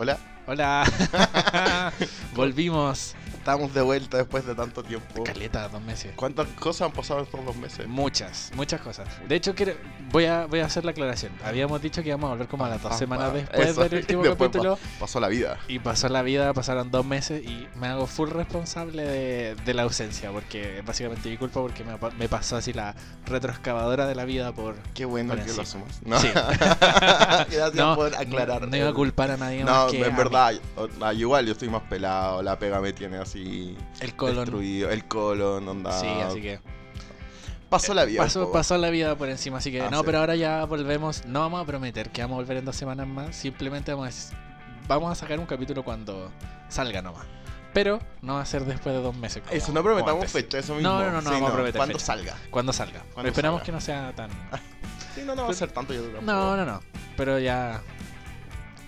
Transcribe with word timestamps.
Hola. 0.00 0.18
Hola. 0.46 0.82
Volvimos. 2.34 3.14
Estamos 3.40 3.72
de 3.72 3.80
vuelta 3.80 4.18
después 4.18 4.44
de 4.46 4.54
tanto 4.54 4.82
tiempo. 4.82 5.24
Caleta, 5.24 5.66
dos 5.68 5.80
meses. 5.80 6.12
¿Cuántas 6.14 6.46
cosas 6.48 6.82
han 6.88 6.92
pasado 6.92 7.20
en 7.20 7.24
estos 7.24 7.42
dos 7.42 7.56
meses? 7.56 7.88
Muchas, 7.88 8.52
muchas 8.54 8.82
cosas. 8.82 9.08
De 9.26 9.34
hecho, 9.34 9.54
quiero, 9.54 9.72
voy, 10.12 10.26
a, 10.26 10.44
voy 10.44 10.60
a 10.60 10.66
hacer 10.66 10.84
la 10.84 10.90
aclaración. 10.90 11.32
Habíamos 11.42 11.80
dicho 11.80 12.02
que 12.02 12.08
íbamos 12.10 12.28
a 12.28 12.32
volver 12.32 12.48
como 12.48 12.66
a 12.66 12.68
las 12.68 12.82
dos 12.82 12.92
Ah, 12.92 12.98
semanas 12.98 13.28
ah, 13.30 13.34
después 13.34 13.68
eso. 13.70 13.80
del 13.88 13.94
último 14.00 14.22
Después 14.24 14.50
capítulo. 14.50 14.78
Pasó 14.98 15.20
la 15.20 15.28
vida. 15.28 15.58
Y 15.68 15.78
pasó 15.78 16.10
la 16.10 16.20
vida, 16.20 16.52
pasaron 16.52 16.90
dos 16.90 17.06
meses 17.06 17.42
y 17.42 17.66
me 17.76 17.86
hago 17.86 18.06
full 18.06 18.28
responsable 18.28 19.04
de, 19.04 19.54
de 19.54 19.74
la 19.74 19.82
ausencia. 19.84 20.30
Porque 20.30 20.82
básicamente 20.84 21.30
mi 21.30 21.38
culpa 21.38 21.60
porque 21.62 21.82
me, 21.82 21.96
pa- 21.96 22.10
me 22.10 22.28
pasó 22.28 22.56
así 22.56 22.74
la 22.74 22.94
retroexcavadora 23.24 24.06
de 24.06 24.14
la 24.16 24.26
vida 24.26 24.52
por... 24.52 24.74
Qué 24.92 25.06
bueno 25.06 25.34
Por 25.34 25.44
que 25.44 25.52
lo 25.54 25.62
asumas. 25.62 26.02
No. 26.04 26.20
Sí. 26.20 26.28
Gracias 26.34 27.74
No, 27.74 27.96
por 27.96 28.14
aclarar. 28.14 28.60
No, 28.62 28.66
no 28.68 28.76
iba 28.76 28.88
a 28.90 28.94
culpar 28.94 29.30
a 29.30 29.36
nadie 29.38 29.64
No, 29.64 29.72
más 29.84 29.90
que 29.92 30.02
en 30.04 30.12
mí. 30.12 30.16
verdad, 30.18 30.52
ah, 31.00 31.14
igual 31.14 31.46
yo 31.46 31.52
estoy 31.52 31.70
más 31.70 31.82
pelado, 31.82 32.42
la 32.42 32.58
pega 32.58 32.80
me 32.82 32.92
tiene 32.92 33.16
así 33.16 33.29
El 33.38 34.16
colon. 34.16 34.36
destruido, 34.36 34.90
el 34.90 35.04
colon, 35.06 35.68
onda. 35.68 35.92
Sí, 35.98 36.06
así 36.06 36.40
que... 36.40 36.60
Pasó 37.68 37.94
la 37.94 38.04
vida. 38.04 38.22
Pasó, 38.22 38.50
pasó 38.50 38.76
la 38.78 38.90
vida 38.90 39.16
por 39.16 39.28
encima, 39.28 39.58
así 39.58 39.70
que 39.70 39.80
Ah, 39.80 39.90
no, 39.90 39.98
sí. 39.98 40.02
pero 40.06 40.18
ahora 40.18 40.34
ya 40.34 40.64
volvemos. 40.64 41.24
No 41.26 41.40
vamos 41.40 41.62
a 41.62 41.64
prometer 41.66 42.10
que 42.10 42.20
vamos 42.22 42.34
a 42.36 42.40
volver 42.40 42.56
en 42.56 42.64
dos 42.64 42.74
semanas 42.74 43.06
más. 43.06 43.36
Simplemente 43.36 43.92
vamos 43.94 44.32
a, 44.32 44.36
vamos 44.88 45.12
a 45.12 45.14
sacar 45.14 45.38
un 45.38 45.46
capítulo 45.46 45.84
cuando 45.84 46.32
salga 46.68 47.00
nomás. 47.00 47.24
Pero 47.72 48.00
no 48.22 48.34
va 48.34 48.40
a 48.40 48.46
ser 48.46 48.64
después 48.64 48.92
de 48.96 49.00
dos 49.00 49.14
meses. 49.16 49.44
como- 49.44 49.54
Eso, 49.56 49.70
no 49.72 49.84
prometamos 49.84 50.28
fecha, 50.32 50.58
eso 50.58 50.74
mismo. 50.74 50.88
No, 50.90 50.98
no, 50.98 51.12
no, 51.12 51.20
no 51.20 51.20
Sí, 51.22 51.28
vamos 51.30 51.50
a 51.50 51.52
prometer 51.54 51.76
Cuando 51.78 51.94
fecha. 51.94 52.06
salga. 52.06 52.34
Cuando 52.50 52.72
salga. 52.72 53.04
Cuando 53.14 53.28
Esperamos 53.28 53.60
salga. 53.60 53.66
que 53.66 53.72
no 53.72 53.80
sea 53.80 54.12
tan. 54.16 54.30
Sí, 55.14 55.22
no, 55.24 55.34
no 55.36 55.44
va 55.44 55.50
a 55.50 55.54
ser 55.54 55.70
tanto 55.70 55.92
yo. 55.94 56.02
No, 56.22 56.56
no, 56.56 56.64
no. 56.64 56.80
Pero 57.16 57.38
ya. 57.38 57.80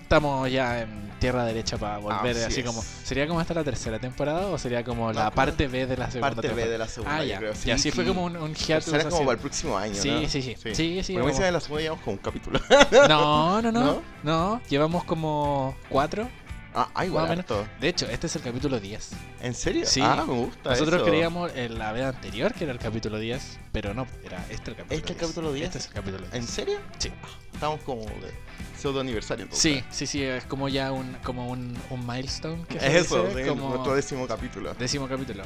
Estamos 0.03 0.51
ya 0.51 0.81
en 0.83 1.12
tierra 1.23 1.45
derecha 1.45 1.79
para 1.79 1.99
volver. 1.99 2.37
Así 2.37 2.45
Así, 2.47 2.63
como. 2.63 2.83
¿Sería 3.05 3.27
como 3.29 3.39
hasta 3.41 3.55
la 3.55 3.63
tercera 3.65 3.99
temporada 3.99 4.47
o 4.49 4.59
sería 4.59 4.83
como 4.85 5.07
No, 5.07 5.13
la 5.13 5.25
como 5.27 5.35
parte 5.37 5.69
B 5.69 5.87
de 5.87 5.97
la 5.97 6.11
segunda 6.11 6.29
Parte 6.35 6.41
B 6.43 6.49
temporada? 6.49 6.73
de 6.73 6.79
la 6.79 6.89
segunda, 6.89 7.17
Ah, 7.17 7.25
ya. 7.25 7.39
creo. 7.39 7.53
y 7.65 7.71
así 7.71 7.91
fue 7.93 8.05
sí. 8.05 8.09
como 8.09 8.25
un, 8.25 8.37
un 8.37 8.55
hiatus. 8.55 8.85
Será 8.91 9.05
como 9.05 9.21
para 9.21 9.33
el 9.33 9.39
próximo 9.39 9.79
año, 9.79 9.95
Sí, 9.95 10.11
¿no? 10.11 10.29
sí, 10.29 10.43
sí. 10.43 10.57
Sí, 10.57 10.75
sí, 10.75 10.75
Pero 11.15 11.15
me 11.15 11.15
vamos. 11.21 11.31
dicen 11.33 11.47
en 11.47 11.53
la 11.55 11.61
segunda 11.61 11.83
llevamos 11.83 12.05
como 12.05 12.17
un 12.17 12.23
capítulo. 12.23 12.61
No, 13.09 13.63
no, 13.63 13.73
no, 13.73 13.81
¿No? 13.83 14.03
no. 14.25 14.61
Llevamos 14.69 15.05
como 15.05 15.77
cuatro. 15.89 16.29
Ah, 16.75 16.89
ah, 16.95 17.07
igual 17.07 17.23
Más 17.25 17.31
o 17.31 17.37
menos. 17.37 17.51
harto. 17.51 17.69
De 17.81 17.89
hecho, 17.89 18.07
este 18.09 18.27
es 18.27 18.37
el 18.37 18.43
capítulo 18.43 18.81
10. 18.81 19.11
¿En 19.43 19.55
serio? 19.55 19.85
Sí. 19.87 20.01
Ah, 20.03 20.25
me 20.27 20.33
gusta 20.35 20.71
Nosotros 20.71 20.97
eso. 20.97 21.05
creíamos 21.05 21.53
en 21.55 21.79
la 21.79 21.93
vez 21.93 22.05
anterior 22.05 22.53
que 22.55 22.65
era 22.65 22.73
el 22.73 22.79
capítulo 22.79 23.19
10, 23.19 23.59
pero 23.73 23.95
no, 23.95 24.07
era 24.25 24.45
este 24.51 24.71
el 24.71 24.77
capítulo 24.77 24.97
¿Este 24.99 25.13
el 25.13 25.19
10. 25.19 25.21
capítulo 25.21 25.53
10? 25.53 25.67
Este 25.67 25.79
es 25.79 25.87
el 25.87 25.93
capítulo 25.93 26.19
10. 26.25 26.35
¿En 26.35 26.47
serio? 26.47 26.79
Sí. 26.99 27.11
Estamos 27.53 27.81
como 27.83 28.03
de 28.03 28.33
pseudo 28.79 29.01
aniversario 29.01 29.45
entonces. 29.45 29.63
Sí, 29.63 29.85
sí, 29.91 30.07
sí, 30.07 30.23
es 30.23 30.45
como 30.45 30.69
ya 30.69 30.91
un, 30.93 31.15
como 31.23 31.49
un, 31.49 31.77
un 31.91 32.07
milestone. 32.07 32.65
Que 32.67 32.81
se 32.81 32.87
Es 32.99 33.07
eso, 33.07 33.25
dice, 33.29 33.43
sí, 33.45 33.49
como 33.49 33.69
nuestro 33.71 33.95
décimo 33.95 34.27
capítulo. 34.27 34.75
décimo 34.75 35.09
capítulo. 35.09 35.45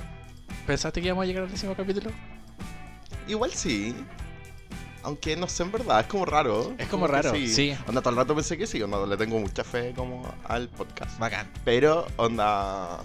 ¿Pensaste 0.67 1.01
que 1.01 1.07
íbamos 1.09 1.25
a 1.25 1.27
llegar 1.27 1.45
al 1.45 1.51
décimo 1.51 1.75
capítulo? 1.75 2.11
Igual 3.29 3.53
sí. 3.53 3.95
Aunque 5.07 5.37
no 5.37 5.47
sé, 5.47 5.63
en 5.63 5.71
verdad, 5.71 6.01
es 6.01 6.07
como 6.09 6.25
raro. 6.25 6.75
Es 6.79 6.89
como 6.89 7.07
que 7.07 7.13
raro, 7.13 7.33
sí. 7.33 7.73
Onda, 7.87 8.01
todo 8.01 8.11
el 8.11 8.17
rato 8.17 8.35
pensé 8.35 8.59
que 8.59 8.67
sí, 8.67 8.83
onda, 8.83 9.07
le 9.07 9.17
tengo 9.17 9.39
mucha 9.39 9.63
fe 9.63 9.93
como 9.95 10.29
al 10.43 10.69
podcast. 10.69 11.17
Bacán. 11.21 11.49
Pero, 11.65 12.09
onda, 12.17 13.05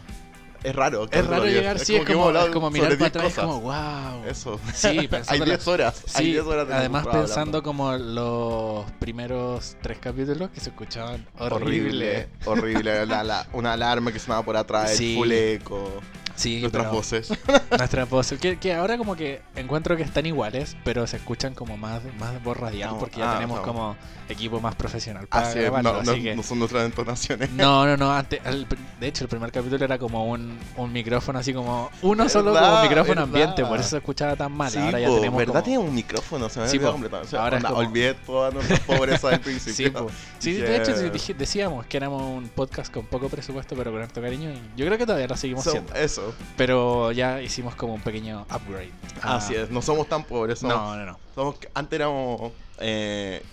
es 0.63 0.75
raro. 0.75 1.07
Es 1.11 1.25
raro 1.27 1.43
10. 1.43 1.55
llegar, 1.55 1.79
sí, 1.79 1.95
es 1.95 2.05
que 2.05 2.13
como, 2.13 2.31
es 2.31 2.45
como 2.49 2.69
mirar 2.71 2.89
para 2.89 2.97
10 2.97 3.07
atrás, 3.09 3.25
es 3.27 3.35
como, 3.39 3.61
wow. 3.61 4.25
Eso. 4.27 4.59
Sí, 4.73 4.87
hay 4.99 5.07
pensando 5.07 5.45
10 5.45 5.67
horas. 5.67 6.03
hay 6.15 6.25
Sí, 6.25 6.31
10 6.33 6.45
horas 6.45 6.67
de 6.67 6.73
además 6.73 7.05
pensando 7.07 7.57
hablando. 7.59 7.63
como 7.63 7.91
los 7.97 8.91
primeros 8.99 9.75
tres 9.81 9.97
capítulos 9.99 10.49
que 10.51 10.59
se 10.59 10.69
escuchaban 10.69 11.25
horrible. 11.39 12.27
Horrible, 12.45 12.71
horrible. 12.71 13.05
la- 13.05 13.23
la- 13.23 13.47
una 13.53 13.73
alarma 13.73 14.11
que 14.11 14.19
sonaba 14.19 14.43
por 14.43 14.55
atrás, 14.57 14.95
Sí. 14.95 15.11
el 15.13 15.17
full 15.17 15.31
eco, 15.31 15.91
Sí, 16.35 16.61
nuestras 16.61 16.85
pero 16.85 16.95
voces. 16.95 17.29
nuestras 17.77 18.09
voces. 18.09 18.39
Que, 18.39 18.57
que 18.57 18.73
ahora 18.73 18.97
como 18.97 19.15
que 19.15 19.41
encuentro 19.55 19.95
que 19.97 20.03
están 20.03 20.25
iguales, 20.25 20.75
pero 20.83 21.05
se 21.05 21.17
escuchan 21.17 21.53
como 21.53 21.77
más, 21.77 22.01
más 22.19 22.41
voz 22.43 22.57
radial 22.57 22.91
No, 22.91 22.99
porque 22.99 23.17
ya 23.19 23.31
ah, 23.31 23.35
tenemos 23.35 23.57
no. 23.59 23.63
como 23.65 23.95
equipo 24.29 24.59
más 24.61 24.73
profesional 24.75 25.27
para 25.27 25.47
Así 25.49 25.59
grabarlo, 25.59 25.93
no, 25.93 26.03
no, 26.03 26.11
así 26.11 26.23
que- 26.23 26.35
no 26.35 26.41
son 26.41 26.59
nuestras 26.59 26.85
entonaciones. 26.85 27.51
No, 27.51 27.85
no, 27.85 27.97
no. 27.97 28.11
Antes, 28.15 28.39
el 28.45 28.65
de 28.99 29.07
hecho, 29.07 29.25
el 29.25 29.29
primer 29.29 29.51
capítulo 29.51 29.83
era 29.83 29.97
como 29.99 30.25
un, 30.25 30.50
un 30.77 30.91
micrófono 30.93 31.39
así 31.39 31.53
como. 31.53 31.89
Uno 32.01 32.27
solo 32.29 32.53
Verdad, 32.53 32.69
como 32.71 32.81
micrófono 32.83 33.07
verdad. 33.21 33.23
ambiente, 33.23 33.65
por 33.65 33.79
eso 33.79 33.89
se 33.89 33.97
escuchaba 33.97 34.35
tan 34.35 34.51
mal. 34.51 34.71
Sí, 34.71 34.77
ahora 34.79 34.99
ya 34.99 35.07
po, 35.07 35.15
tenemos. 35.15 35.37
¿verdad? 35.37 35.53
como- 35.53 35.63
Tiene 35.63 35.79
un 35.79 35.93
micrófono, 35.95 36.49
se 36.49 36.59
me 36.59 36.67
Sí, 36.67 36.77
olvidó 36.77 36.87
po. 36.89 36.93
completamente. 36.93 37.27
O 37.27 37.31
sea, 37.31 37.43
Ahora 37.43 37.57
es 37.57 37.63
onda, 37.63 37.69
como- 37.75 37.87
olvidé 37.87 38.13
toda 38.13 38.51
nuestra 38.51 38.77
pobreza 38.79 39.29
del 39.29 39.39
principio. 39.41 40.07
Sí, 40.39 40.53
Yeah. 40.57 40.65
de 40.65 40.77
hecho 40.77 41.33
decíamos 41.37 41.85
que 41.85 41.97
éramos 41.97 42.21
un 42.23 42.49
podcast 42.49 42.91
con 42.93 43.05
poco 43.05 43.29
presupuesto, 43.29 43.75
pero 43.75 43.91
con 43.91 44.01
harto 44.01 44.21
cariño. 44.21 44.49
Y 44.51 44.59
yo 44.77 44.85
creo 44.85 44.97
que 44.97 45.05
todavía 45.05 45.27
lo 45.27 45.37
seguimos 45.37 45.63
So- 45.63 45.71
siendo. 45.71 45.93
eso, 45.95 46.33
Pero 46.57 47.11
ya 47.11 47.41
hicimos 47.41 47.75
como 47.75 47.93
un 47.93 48.01
pequeño 48.01 48.41
upgrade. 48.53 48.91
Ah, 49.21 49.35
así 49.37 49.55
es. 49.55 49.69
No 49.69 49.81
somos 49.81 50.07
tan 50.07 50.23
pobres. 50.23 50.59
Somos, 50.59 50.75
No, 50.75 50.95
no, 50.97 51.05
no. 51.05 51.19
somos- 51.35 51.55
antes 51.73 51.97
éramos 51.99 52.51
eh, 52.79 53.43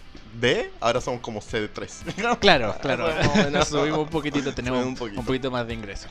D, 0.40 0.70
ahora 0.80 1.00
somos 1.00 1.20
como 1.20 1.40
C3. 1.40 1.90
Claro, 2.40 2.76
claro. 2.80 3.08
Eso, 3.10 3.18
más 3.28 3.28
o 3.28 3.36
menos. 3.44 3.68
Subimos 3.68 3.98
un 4.00 4.08
poquitito, 4.08 4.52
tenemos 4.54 4.84
un 4.84 4.94
poquito. 4.94 5.50
más 5.50 5.66
de 5.66 5.74
ingresos. 5.74 6.10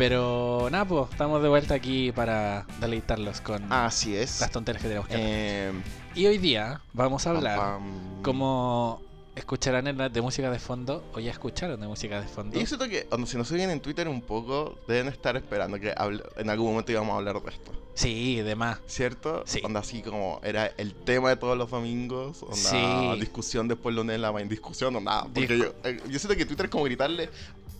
Pero 0.00 0.68
nada, 0.70 0.86
pues 0.86 1.10
estamos 1.10 1.42
de 1.42 1.50
vuelta 1.50 1.74
aquí 1.74 2.10
para 2.10 2.64
deleitarlos 2.80 3.42
con 3.42 3.70
Así 3.70 4.16
es. 4.16 4.40
las 4.40 4.50
tonterías 4.50 4.80
que 4.80 4.88
tenemos 4.88 5.06
que 5.06 5.14
hacer. 5.14 5.26
Eh, 5.28 5.72
Y 6.14 6.24
hoy 6.24 6.38
día 6.38 6.80
vamos 6.94 7.26
a 7.26 7.30
hablar, 7.32 7.58
pam, 7.58 7.82
pam. 7.82 8.22
como 8.22 9.02
escucharán 9.36 9.86
en 9.88 9.98
la 9.98 10.08
de 10.08 10.22
música 10.22 10.50
de 10.50 10.58
fondo, 10.58 11.04
o 11.12 11.20
ya 11.20 11.30
escucharon 11.30 11.78
de 11.78 11.86
música 11.86 12.18
de 12.18 12.26
fondo. 12.26 12.56
Y 12.56 12.60
yo 12.60 12.66
siento 12.66 12.88
que 12.88 13.04
cuando 13.04 13.26
si 13.26 13.36
nos 13.36 13.48
siguen 13.48 13.68
en 13.68 13.80
Twitter 13.80 14.08
un 14.08 14.22
poco, 14.22 14.78
deben 14.88 15.08
estar 15.08 15.36
esperando 15.36 15.78
que 15.78 15.92
hable- 15.94 16.24
en 16.38 16.48
algún 16.48 16.70
momento 16.70 16.92
íbamos 16.92 17.12
a 17.12 17.16
hablar 17.18 17.42
de 17.42 17.50
esto. 17.50 17.70
Sí, 17.92 18.40
de 18.40 18.54
más. 18.54 18.78
¿Cierto? 18.86 19.42
Sí. 19.44 19.60
Onda 19.62 19.80
así 19.80 20.00
como 20.00 20.40
era 20.42 20.68
el 20.78 20.94
tema 20.94 21.28
de 21.28 21.36
todos 21.36 21.58
los 21.58 21.70
domingos. 21.70 22.42
Onda 22.42 22.56
Sí. 22.56 23.20
discusión 23.20 23.68
después 23.68 23.94
lunes 23.94 24.16
en 24.16 24.22
la 24.22 24.32
mañana. 24.32 24.48
Discusión, 24.48 24.96
onda. 24.96 25.24
Porque 25.24 25.46
Discu- 25.46 25.58
yo, 25.58 25.74
eh, 25.84 26.00
yo 26.08 26.18
siento 26.18 26.36
que 26.36 26.46
Twitter 26.46 26.64
es 26.66 26.70
como 26.72 26.84
gritarle 26.84 27.28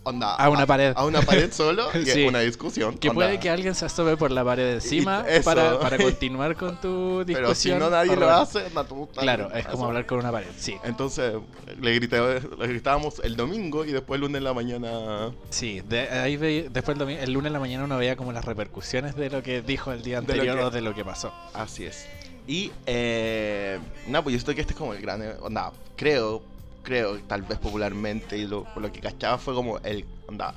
onda, 0.03 0.35
A 0.35 0.49
una 0.49 0.65
pared. 0.65 0.93
A 0.95 1.05
una 1.05 1.21
pared 1.21 1.51
solo 1.51 1.87
y 1.93 2.05
Sí. 2.05 2.21
es 2.23 2.29
una 2.29 2.39
discusión. 2.39 2.97
Que 2.97 3.09
onda. 3.09 3.15
puede 3.25 3.39
que 3.39 3.49
alguien 3.49 3.75
se 3.75 3.85
asome 3.85 4.17
por 4.17 4.31
la 4.31 4.43
pared 4.43 4.63
de 4.65 4.73
encima 4.75 5.23
para, 5.43 5.79
para 5.79 5.97
continuar 5.97 6.55
con 6.55 6.79
tu 6.81 7.23
discusión. 7.23 7.35
Pero 7.43 7.55
si 7.55 7.69
no 7.71 7.89
nadie 7.89 8.15
lo 8.15 8.29
hace, 8.29 8.63
Claro, 9.17 9.49
es 9.53 9.65
como 9.67 9.85
hablar 9.85 10.05
con 10.05 10.19
una 10.19 10.31
pared, 10.31 10.47
sí. 10.57 10.75
Entonces 10.83 11.33
le, 11.79 11.93
grité, 11.95 12.19
le 12.57 12.67
gritábamos 12.67 13.19
el 13.23 13.35
domingo 13.35 13.85
y 13.85 13.91
después 13.91 14.17
el 14.17 14.21
lunes 14.21 14.37
en 14.39 14.43
la 14.43 14.53
mañana. 14.53 15.31
Sí, 15.49 15.81
de, 15.81 16.09
ahí 16.09 16.37
ve- 16.37 16.69
después 16.71 16.97
el, 16.97 17.05
domi- 17.05 17.17
el 17.19 17.31
lunes 17.31 17.47
en 17.47 17.53
la 17.53 17.59
mañana 17.59 17.83
uno 17.85 17.97
veía 17.97 18.15
como 18.15 18.31
las 18.31 18.45
repercusiones 18.45 19.15
de 19.15 19.29
lo 19.29 19.43
que 19.43 19.61
dijo 19.61 19.91
el 19.91 20.01
día 20.01 20.17
anterior 20.17 20.57
o 20.59 20.69
de 20.71 20.81
lo 20.81 20.93
que 20.95 21.05
pasó. 21.05 21.31
Así 21.53 21.85
es. 21.85 22.07
Y, 22.47 22.71
eh, 22.87 23.77
nada, 24.07 24.23
pues 24.23 24.33
yo 24.33 24.39
siento 24.39 24.55
que 24.55 24.61
este 24.61 24.73
es 24.73 24.77
como 24.79 24.93
el 24.93 25.01
gran. 25.01 25.21
eh, 25.21 25.35
Onda, 25.41 25.71
creo, 25.95 26.41
creo, 26.83 27.19
tal 27.21 27.41
vez 27.43 27.57
popularmente, 27.59 28.37
y 28.37 28.47
lo, 28.47 28.63
por 28.65 28.81
lo 28.83 28.91
que 28.91 28.99
cachaba 28.99 29.37
fue 29.37 29.53
como 29.53 29.77
el. 29.79 30.05
Onda, 30.27 30.53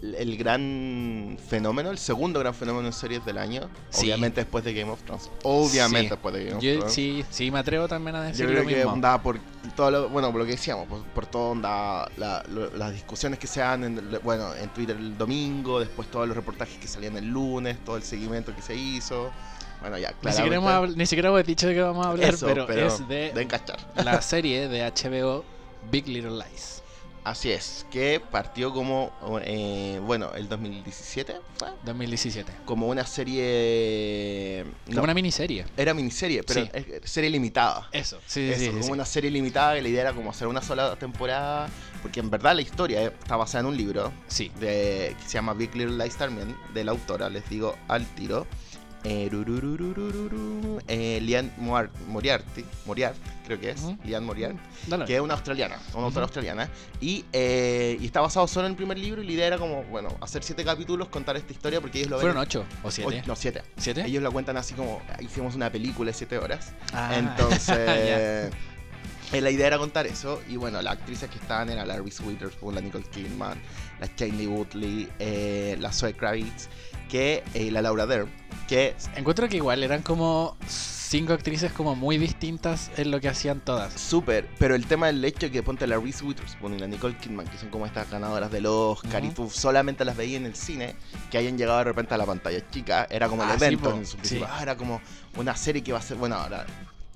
el- 0.00 0.36
gran 0.36 1.36
fenómeno, 1.48 1.90
el 1.90 1.98
segundo 1.98 2.38
gran 2.38 2.54
fenómeno 2.54 2.86
en 2.86 2.92
series 2.92 3.24
del 3.24 3.36
año. 3.36 3.68
Sí. 3.90 4.06
Obviamente 4.06 4.42
después 4.42 4.62
de 4.64 4.72
Game 4.72 4.90
of 4.92 5.02
Thrones. 5.02 5.28
Obviamente 5.42 6.04
Sí. 6.04 6.10
después 6.10 6.34
de 6.34 6.44
Game 6.44 6.56
of 6.56 6.62
Yo 6.62 6.74
Thrones. 6.76 6.94
sí, 6.94 7.24
sí, 7.30 7.50
me 7.50 7.58
atrevo 7.58 7.88
también 7.88 8.14
a 8.14 8.20
Yo 8.20 8.28
decir 8.28 8.46
creo 8.46 8.62
lo 8.62 8.68
que 8.68 8.76
mismo. 8.76 8.92
onda 8.92 9.20
por 9.20 9.40
todo 9.74 9.90
lo, 9.90 10.08
bueno, 10.08 10.30
por 10.30 10.38
lo 10.40 10.44
que 10.44 10.52
decíamos, 10.52 10.86
por, 10.86 11.02
por 11.02 11.26
todo 11.26 11.50
onda, 11.50 12.08
la- 12.16 12.44
lo- 12.48 12.70
las 12.76 12.92
discusiones 12.92 13.40
que 13.40 13.48
se 13.48 13.58
dan 13.58 13.82
en, 13.82 14.18
bueno, 14.22 14.54
en 14.54 14.68
Twitter 14.68 14.96
el 14.96 15.18
domingo, 15.18 15.80
después 15.80 16.08
todos 16.12 16.28
los 16.28 16.36
reportajes 16.36 16.78
que 16.78 16.86
salían 16.86 17.16
el 17.16 17.26
lunes, 17.26 17.84
todo 17.84 17.96
el 17.96 18.04
seguimiento 18.04 18.54
que 18.54 18.62
se 18.62 18.76
hizo. 18.76 19.32
Bueno, 19.80 19.98
ya, 19.98 20.12
Ni 20.22 20.32
siquiera, 20.32 20.56
hemos, 20.56 20.96
ni 20.96 21.06
siquiera 21.06 21.28
hemos 21.28 21.44
dicho 21.44 21.66
de 21.68 21.74
qué 21.74 21.80
vamos 21.82 22.06
a 22.06 22.10
hablar, 22.10 22.34
Eso, 22.34 22.46
pero, 22.46 22.66
pero 22.66 22.86
es 22.86 23.06
de 23.08 23.32
de 23.32 23.42
encachar. 23.42 23.78
la 24.04 24.20
serie 24.22 24.68
de 24.68 24.82
HBO 24.84 25.44
Big 25.90 26.06
Little 26.08 26.32
Lies. 26.32 26.82
Así 27.24 27.50
es, 27.50 27.84
que 27.90 28.20
partió 28.30 28.72
como, 28.72 29.12
eh, 29.44 30.00
bueno, 30.06 30.32
el 30.34 30.48
2017 30.48 31.36
fue, 31.58 31.68
2017. 31.84 32.50
como 32.64 32.88
una 32.88 33.04
serie... 33.04 34.64
Como 34.86 34.96
no, 34.98 35.02
una 35.02 35.12
miniserie. 35.14 35.66
Era 35.76 35.92
miniserie, 35.92 36.42
pero 36.42 36.64
Sí. 36.64 36.70
serie 37.04 37.28
limitada. 37.28 37.88
Eso, 37.92 38.18
sí, 38.26 38.48
Eso, 38.48 38.60
sí, 38.60 38.68
como 38.70 38.82
sí. 38.82 38.90
una 38.92 39.04
serie 39.04 39.30
limitada 39.30 39.76
y 39.78 39.82
la 39.82 39.88
idea 39.88 40.00
era 40.02 40.12
como 40.14 40.30
hacer 40.30 40.46
una 40.48 40.62
sola 40.62 40.96
temporada, 40.96 41.68
porque 42.00 42.20
en 42.20 42.30
verdad 42.30 42.54
la 42.54 42.62
historia 42.62 43.02
eh, 43.02 43.12
está 43.20 43.36
basada 43.36 43.60
en 43.60 43.66
un 43.66 43.76
libro 43.76 44.10
Sí. 44.28 44.50
de, 44.58 45.14
que 45.20 45.24
se 45.28 45.34
llama 45.34 45.52
Big 45.52 45.74
Little 45.74 46.02
Lies 46.02 46.16
también, 46.16 46.56
de 46.72 46.84
la 46.84 46.92
autora, 46.92 47.28
les 47.28 47.46
digo 47.50 47.76
al 47.88 48.06
tiro. 48.14 48.46
Eh, 49.04 49.30
eh, 50.88 51.20
Lian 51.22 51.52
Moar- 51.58 51.90
Moriarty, 52.08 52.64
Moriarty, 52.86 53.20
creo 53.46 53.60
que 53.60 53.70
es, 53.70 53.80
Ujú. 53.82 53.96
Lian 54.04 54.24
Moriarty, 54.24 54.58
Dale. 54.86 55.04
que 55.04 55.14
es 55.14 55.20
una 55.20 55.34
australiana, 55.34 55.76
una 55.94 56.04
autora 56.06 56.24
Ujú. 56.24 56.28
australiana, 56.28 56.68
y, 57.00 57.24
eh, 57.32 57.96
y 58.00 58.06
está 58.06 58.20
basado 58.20 58.46
solo 58.48 58.66
en 58.66 58.72
el 58.72 58.76
primer 58.76 58.98
libro 58.98 59.22
y 59.22 59.26
la 59.26 59.32
idea 59.32 59.46
era 59.46 59.58
como, 59.58 59.84
bueno, 59.84 60.08
hacer 60.20 60.42
siete 60.42 60.64
capítulos, 60.64 61.08
contar 61.08 61.36
esta 61.36 61.52
historia 61.52 61.80
porque 61.80 61.98
ellos 61.98 62.10
lo 62.10 62.16
ven... 62.16 62.26
¿Fueron 62.26 62.42
ocho 62.42 62.64
o 62.82 62.90
siete? 62.90 63.22
o- 63.24 63.26
no, 63.28 63.36
siete. 63.36 63.62
¿Siete? 63.76 64.04
Ellos 64.04 64.22
lo 64.22 64.32
cuentan 64.32 64.56
así 64.56 64.74
como, 64.74 65.00
hicimos 65.20 65.54
una 65.54 65.70
película 65.70 66.10
de 66.10 66.14
siete 66.14 66.36
horas. 66.38 66.72
Ah, 66.92 67.12
Entonces, 67.16 68.50
Eh, 69.30 69.42
la 69.42 69.50
idea 69.50 69.66
era 69.66 69.76
contar 69.76 70.06
eso. 70.06 70.40
Y 70.48 70.56
bueno, 70.56 70.80
las 70.80 70.94
actrices 70.94 71.28
que 71.28 71.36
estaban 71.38 71.68
eran 71.68 71.86
la 71.86 71.98
Reese 71.98 72.22
Witherspoon, 72.22 72.74
la 72.74 72.80
Nicole 72.80 73.04
Kidman, 73.04 73.58
la 74.00 74.08
Shailene 74.16 74.46
Woodley, 74.48 75.06
eh, 75.18 75.76
la 75.80 75.92
Zoe 75.92 76.14
Kravitz, 76.14 76.68
que, 77.08 77.42
eh, 77.54 77.70
la 77.70 77.82
Laura 77.82 78.06
Dern, 78.06 78.28
que 78.68 78.94
Encuentro 79.16 79.48
que 79.48 79.56
igual 79.56 79.82
eran 79.82 80.02
como 80.02 80.56
cinco 80.66 81.32
actrices 81.32 81.72
como 81.72 81.96
muy 81.96 82.18
distintas 82.18 82.90
en 82.98 83.10
lo 83.10 83.18
que 83.18 83.28
hacían 83.28 83.60
todas. 83.60 83.94
Súper, 83.94 84.46
pero 84.58 84.74
el 84.74 84.84
tema 84.86 85.06
del 85.06 85.24
hecho 85.24 85.50
que 85.50 85.62
ponte 85.62 85.86
la 85.86 85.96
Reese 85.96 86.22
Witherspoon 86.22 86.74
y 86.74 86.78
la 86.78 86.86
Nicole 86.86 87.16
Kidman, 87.16 87.46
que 87.46 87.56
son 87.56 87.70
como 87.70 87.86
estas 87.86 88.10
ganadoras 88.10 88.50
del 88.52 88.66
Oscar 88.66 89.24
y 89.24 89.28
Ujú. 89.28 89.44
tú 89.46 89.50
solamente 89.50 90.04
las 90.04 90.16
veías 90.18 90.40
en 90.40 90.46
el 90.46 90.54
cine, 90.54 90.96
que 91.30 91.38
hayan 91.38 91.56
llegado 91.56 91.78
de 91.78 91.84
repente 91.84 92.12
a 92.12 92.18
la 92.18 92.26
pantalla 92.26 92.62
chica, 92.70 93.06
era 93.10 93.26
como 93.28 93.42
el 93.42 93.50
Ah, 93.50 93.54
evento 93.54 93.94
en 93.94 94.04
su 94.04 94.18
sí. 94.22 94.42
Ah, 94.46 94.58
era 94.60 94.76
como 94.76 95.00
una 95.38 95.56
serie 95.56 95.82
que 95.82 95.92
iba 95.92 95.98
a 95.98 96.02
ser, 96.02 96.18
bueno, 96.18 96.34
ahora 96.36 96.66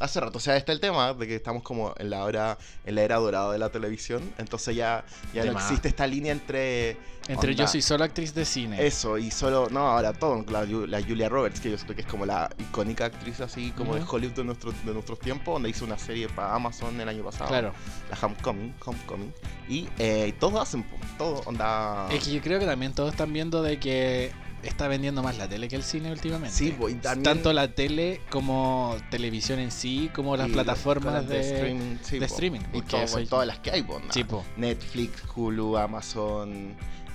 hace 0.03 0.21
rato, 0.21 0.39
o 0.39 0.41
sea, 0.41 0.57
está 0.57 0.73
el 0.73 0.81
tema 0.81 1.15
de 1.15 1.27
que 1.27 1.37
estamos 1.37 1.63
como 1.63 1.95
en 1.99 2.11
la 2.11 2.25
hora, 2.25 2.59
en 2.85 2.95
la 2.97 3.03
era 3.03 3.17
dorada 3.17 3.53
de 3.53 3.59
la 3.59 3.71
televisión, 3.71 4.23
entonces 4.39 4.75
ya, 4.77 5.05
ya 5.33 5.45
no 5.45 5.53
existe 5.53 5.89
esta 5.89 6.07
línea 6.07 6.33
entre 6.33 6.97
Entre 7.29 7.51
Onda. 7.53 7.63
yo 7.65 7.69
soy 7.69 7.83
solo 7.83 8.03
actriz 8.05 8.35
de 8.35 8.45
cine. 8.45 8.85
eso 8.85 9.17
y 9.17 9.31
solo, 9.31 9.69
no, 9.71 9.81
ahora 9.89 10.13
todo, 10.13 10.45
la, 10.51 10.65
Ju- 10.65 10.87
la 10.87 11.01
Julia 11.03 11.29
Roberts, 11.29 11.61
que 11.61 11.71
yo 11.71 11.77
siento 11.77 11.95
que 11.95 12.01
es 12.03 12.07
como 12.09 12.27
la 12.27 12.51
icónica 12.59 13.05
actriz 13.07 13.41
así 13.41 13.71
como 13.73 13.95
de. 13.95 14.03
Hollywood 14.09 14.35
de, 14.35 14.45
nuestro, 14.45 14.73
de 14.73 14.93
nuestros 14.93 15.21
tiempos, 15.21 15.55
donde 15.55 15.71
hizo 15.71 15.85
una 15.85 15.99
serie 15.99 16.29
para 16.29 16.55
Amazon 16.55 17.01
el 17.01 17.09
año 17.09 17.23
pasado 17.23 17.49
Claro. 17.49 17.73
la 18.11 18.19
Homecoming, 18.27 18.75
Homecoming. 18.85 19.33
Y 19.69 19.89
eh, 19.99 20.35
todos 20.41 20.61
hacen, 20.61 20.85
todo 21.17 21.43
onda. 21.47 22.09
Es 22.11 22.25
que 22.25 22.33
yo 22.33 22.41
creo 22.43 22.59
que 22.59 22.67
también 22.67 22.93
todos 22.93 23.13
están 23.13 23.33
viendo 23.33 23.63
de 23.63 23.79
que 23.79 24.33
está 24.63 24.89
vendiendo 24.89 25.23
más 25.23 25.37
la 25.39 25.49
tele 25.49 25.69
que 25.69 25.77
el 25.77 25.83
cine 25.83 26.11
últimamente. 26.13 26.55
Sí, 26.57 26.69
y 26.69 26.95
también- 26.95 27.23
Tanto 27.23 27.53
la 27.53 27.69
tele 27.75 28.21
como 28.31 28.97
televisión 29.11 29.59
en 29.59 29.71
sí, 29.71 30.11
como 30.15 30.37
las 30.37 30.49
y 30.49 30.53
plataformas 30.53 31.29
de, 31.29 31.41
streaming, 31.41 31.97
sí, 32.03 32.19
de 32.19 32.27
streaming, 32.27 32.61
Y 32.73 32.83
todo- 32.83 33.07
todas 33.29 33.47
las 33.47 33.59
que 33.59 33.71
hay, 33.71 33.81
onda. 33.89 34.13
Sí. 34.13 34.25
Netflix, 34.57 35.23
Hulu, 35.35 35.77
Amazon. 35.77 36.75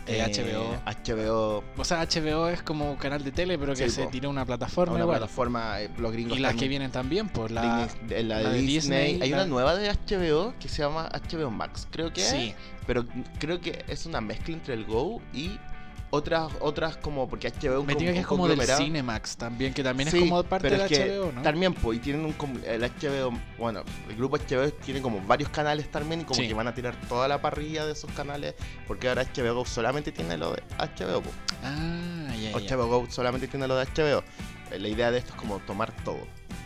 Eh, 0.10 0.22
HBO. 0.24 0.74
HBO. 0.86 1.64
O 1.76 1.84
sea, 1.84 2.00
HBO 2.00 2.48
es 2.48 2.62
como 2.62 2.92
un 2.92 2.96
canal 2.96 3.26
de 3.26 3.32
tele, 3.34 3.58
pero 3.60 3.74
que 3.76 3.90
Sí, 3.90 3.96
se 3.98 4.04
po. 4.06 4.10
tira 4.10 4.30
una 4.30 4.46
plataforma 4.46 4.94
Una 4.94 5.04
igual. 5.04 5.18
plataforma, 5.18 5.82
eh, 5.82 5.90
los 5.98 6.14
gringos 6.14 6.38
Y 6.38 6.40
las 6.42 6.56
que 6.56 6.70
vienen 6.70 6.92
también, 6.92 7.28
pues 7.28 7.52
la... 7.52 7.90
La 8.08 8.38
de 8.40 8.54
Disney. 8.62 8.66
Disney, 8.68 9.22
Hay 9.22 9.30
la- 9.32 9.36
una 9.40 9.46
nueva 9.48 9.76
de 9.76 9.90
HBO 9.90 10.54
que 10.62 10.70
se 10.70 10.82
llama 10.82 11.10
HBO 11.12 11.52
Max, 11.52 11.90
creo 11.92 12.14
que. 12.14 12.22
Sí, 12.22 12.54
Pero 12.86 13.06
creo 13.38 13.60
que 13.60 13.84
es 13.90 14.06
una 14.06 14.22
mezcla 14.22 14.54
entre 14.54 14.76
el 14.76 14.86
Go 14.86 15.22
y 15.34 15.60
otras, 16.10 16.52
otras 16.60 16.98
como. 16.98 17.28
Porque 17.30 17.50
HBO 17.50 17.74
es 17.74 17.80
un 17.80 17.86
me 17.86 17.96
diga 17.96 18.14
que 18.14 18.20
es 18.20 18.28
como 18.28 18.48
del. 18.48 18.62
Cinemax 18.62 19.38
también, 19.38 19.74
que 19.74 19.84
también 19.84 20.10
Sí, 20.10 20.18
es 20.18 20.24
como 20.24 20.44
parte 20.44 20.70
pero 20.70 20.84
de 20.84 20.86
es 20.86 20.90
que 21.00 21.10
HBO, 21.20 21.32
¿no? 21.32 21.42
También, 21.42 21.74
pues, 21.74 21.98
y 21.98 22.02
tienen 22.02 22.26
un 22.26 22.62
el 22.66 22.82
HBO, 22.84 23.32
bueno, 23.58 23.84
el 24.10 24.16
grupo 24.16 24.38
HBO 24.38 24.72
tiene 24.72 25.02
como 25.02 25.22
varios 25.22 25.50
canales 25.50 25.90
también 25.92 26.22
y 26.22 26.24
como 26.24 26.40
Sí. 26.40 26.48
que 26.48 26.54
van 26.54 26.68
a 26.68 26.74
tirar 26.74 26.96
toda 27.08 27.28
la 27.28 27.42
parrilla 27.42 27.86
de 27.86 27.94
esos 27.94 28.12
canales 28.12 28.56
porque 28.88 29.10
ahora 29.10 29.24
HBO 29.24 29.66
solamente 29.66 30.12
tiene 30.12 30.38
lo 30.38 30.54
de 30.54 30.64
HBO, 30.78 31.22
po. 31.22 31.30
Ah, 31.64 32.34
ya. 32.40 32.52
HBO 32.52 33.08
solamente 33.10 33.48
tiene 33.48 33.68
lo 33.68 33.76
de 33.76 33.86
HBO. 33.86 34.24
Eh, 34.72 34.80
La 34.80 34.88
idea 34.88 35.12
de 35.12 35.20
esto 35.20 35.34
es 35.34 35.40
como 35.40 35.60
tomar 35.60 35.92
todo. 36.04 36.20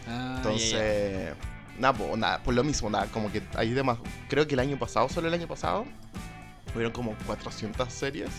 Ah, 0.07 0.33
Entonces, 0.37 1.33
nada, 1.77 1.94
po, 1.94 2.15
nada, 2.17 2.41
por 2.44 2.53
lo 2.53 2.63
mismo, 2.63 2.89
nada, 2.89 3.05
como 3.07 3.31
que 3.31 3.41
hay 3.55 3.71
demás. 3.71 3.97
Creo 4.27 4.47
que 4.47 4.53
el 4.55 4.59
año 4.59 4.77
pasado, 4.77 5.07
solo 5.09 5.27
el 5.27 5.33
año 5.33 5.47
pasado, 5.47 5.85
hubieron 6.73 6.91
como 6.91 7.15
400 7.27 7.91
series. 7.94 8.29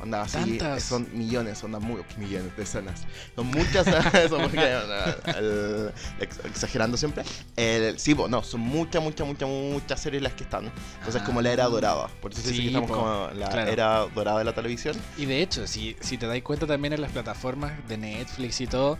Onda, 0.00 0.22
así, 0.22 0.58
son 0.80 1.08
millones, 1.12 1.62
onda, 1.64 1.78
muy, 1.78 2.02
millones, 2.18 2.54
decenas. 2.56 3.04
Son 3.34 3.46
muchas, 3.46 3.86
eso 4.14 4.36
porque, 4.38 4.74
onda, 4.76 5.16
el- 5.38 5.92
ex- 6.20 6.44
exagerando 6.44 6.96
siempre. 6.96 7.24
El, 7.56 7.98
sí, 7.98 8.14
po, 8.14 8.28
no, 8.28 8.42
son 8.42 8.60
muchas, 8.60 9.02
muchas, 9.02 9.26
muchas, 9.26 9.48
muchas 9.48 10.00
series 10.00 10.22
las 10.22 10.34
que 10.34 10.42
están. 10.44 10.70
Entonces, 10.98 11.22
como 11.22 11.40
la 11.40 11.52
era 11.52 11.64
Ah. 11.64 11.68
dorada. 11.68 12.08
Por 12.20 12.32
eso 12.32 12.42
dice 12.42 12.54
Sí, 12.54 12.60
que 12.62 12.66
estamos 12.68 12.90
po, 12.90 12.96
como 12.96 13.28
la 13.34 13.48
claro. 13.48 13.70
era 13.70 13.98
dorada 14.14 14.38
de 14.40 14.44
la 14.44 14.52
televisión. 14.54 14.94
Y 15.16 15.24
de 15.26 15.40
hecho, 15.40 15.66
si, 15.66 15.96
si 16.00 16.18
te 16.18 16.26
das 16.26 16.42
cuenta 16.42 16.66
también 16.66 16.92
en 16.92 17.00
las 17.00 17.12
plataformas 17.12 17.72
de 17.88 17.96
Netflix 17.96 18.60
y 18.60 18.66
todo, 18.66 18.98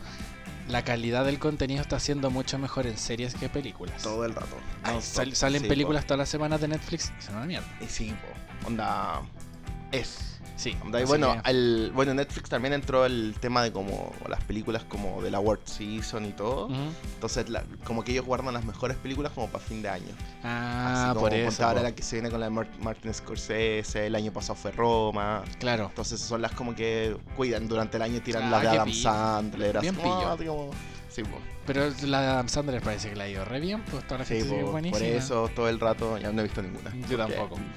la 0.68 0.82
calidad 0.84 1.26
del 1.26 1.38
contenido 1.38 1.82
está 1.82 2.00
siendo 2.00 2.30
mucho 2.30 2.58
mejor 2.58 2.86
en 2.86 2.96
series 2.96 3.34
que 3.34 3.50
películas. 3.50 4.02
Todo 4.02 4.24
el 4.24 4.34
rato. 4.34 4.56
Ay, 4.84 4.94
non-stop. 4.94 5.24
sal- 5.24 5.36
salen 5.36 5.60
Sí, 5.60 5.66
po. 5.66 5.68
películas 5.68 6.04
todas 6.06 6.18
las 6.20 6.28
semanas 6.30 6.60
de 6.62 6.68
Netflix 6.68 7.12
y 7.18 7.22
son 7.22 7.36
una 7.36 7.44
mierda. 7.44 7.66
Y 7.82 7.86
sí, 7.86 8.14
po, 8.62 8.68
onda, 8.68 9.20
es. 9.92 10.33
Sí. 10.56 10.76
Así 10.92 11.04
bueno, 11.06 11.42
que- 11.42 11.50
el, 11.50 11.90
bueno, 11.94 12.14
Netflix 12.14 12.48
también 12.48 12.74
entró 12.74 13.04
el 13.06 13.34
tema 13.40 13.62
de 13.62 13.72
como 13.72 14.12
las 14.28 14.42
películas 14.44 14.84
como 14.84 15.20
de 15.20 15.30
la 15.30 15.40
World 15.40 15.64
Season 15.66 16.24
y 16.24 16.30
todo. 16.32 16.68
Entonces, 17.14 17.48
la- 17.48 17.64
como 17.84 18.04
que 18.04 18.12
ellos 18.12 18.24
guardan 18.24 18.54
las 18.54 18.64
mejores 18.64 18.96
películas 18.96 19.32
como 19.32 19.48
para 19.48 19.64
fin 19.64 19.82
de 19.82 19.88
año. 19.88 20.14
Ah, 20.44 20.92
Así 21.06 21.08
como 21.08 21.20
por 21.22 21.34
eso. 21.34 21.66
ahora 21.66 21.82
la 21.82 21.92
que 21.92 22.02
se 22.02 22.16
viene 22.16 22.30
con 22.30 22.38
la 22.40 22.46
de 22.46 22.50
Mar- 22.50 22.68
Martin 22.80 23.12
Scorsese, 23.12 24.06
el 24.06 24.14
año 24.14 24.32
pasado 24.32 24.54
fue 24.54 24.70
Roma. 24.70 25.42
Claro. 25.58 25.86
Entonces 25.88 26.20
son 26.20 26.40
las 26.40 26.52
como 26.52 26.74
que 26.74 27.16
cuidan 27.36 27.66
durante 27.68 27.96
el 27.96 28.02
año, 28.04 28.20
tiran 28.22 28.44
Ah, 28.44 28.50
la 28.50 28.60
de 28.60 28.68
Adam. 28.68 28.92
Sandler. 28.92 29.80
Bien 29.80 29.94
pillo. 29.96 30.36
como- 30.36 30.70
sí, 31.14 31.22
po. 31.22 31.38
Pero 31.66 31.90
la 32.02 32.20
de 32.20 32.26
Adam 32.28 32.48
Sandler 32.48 32.82
parece 32.82 33.08
que 33.10 33.16
la 33.16 33.24
ha 33.24 33.28
ido 33.28 33.44
re 33.44 33.58
bien, 33.60 33.82
pues 33.90 34.04
toda 34.06 34.18
la 34.18 34.24
Sí, 34.26 34.34
gente 34.40 34.60
po, 34.62 34.72
buenísima. 34.72 34.98
por 34.98 35.06
eso 35.08 35.50
todo 35.54 35.68
el 35.68 35.80
rato 35.80 36.18
ya 36.18 36.30
no 36.32 36.40
he 36.40 36.44
visto 36.44 36.60
ninguna. 36.62 36.92
Yo 37.08 37.16
tampoco. 37.16 37.58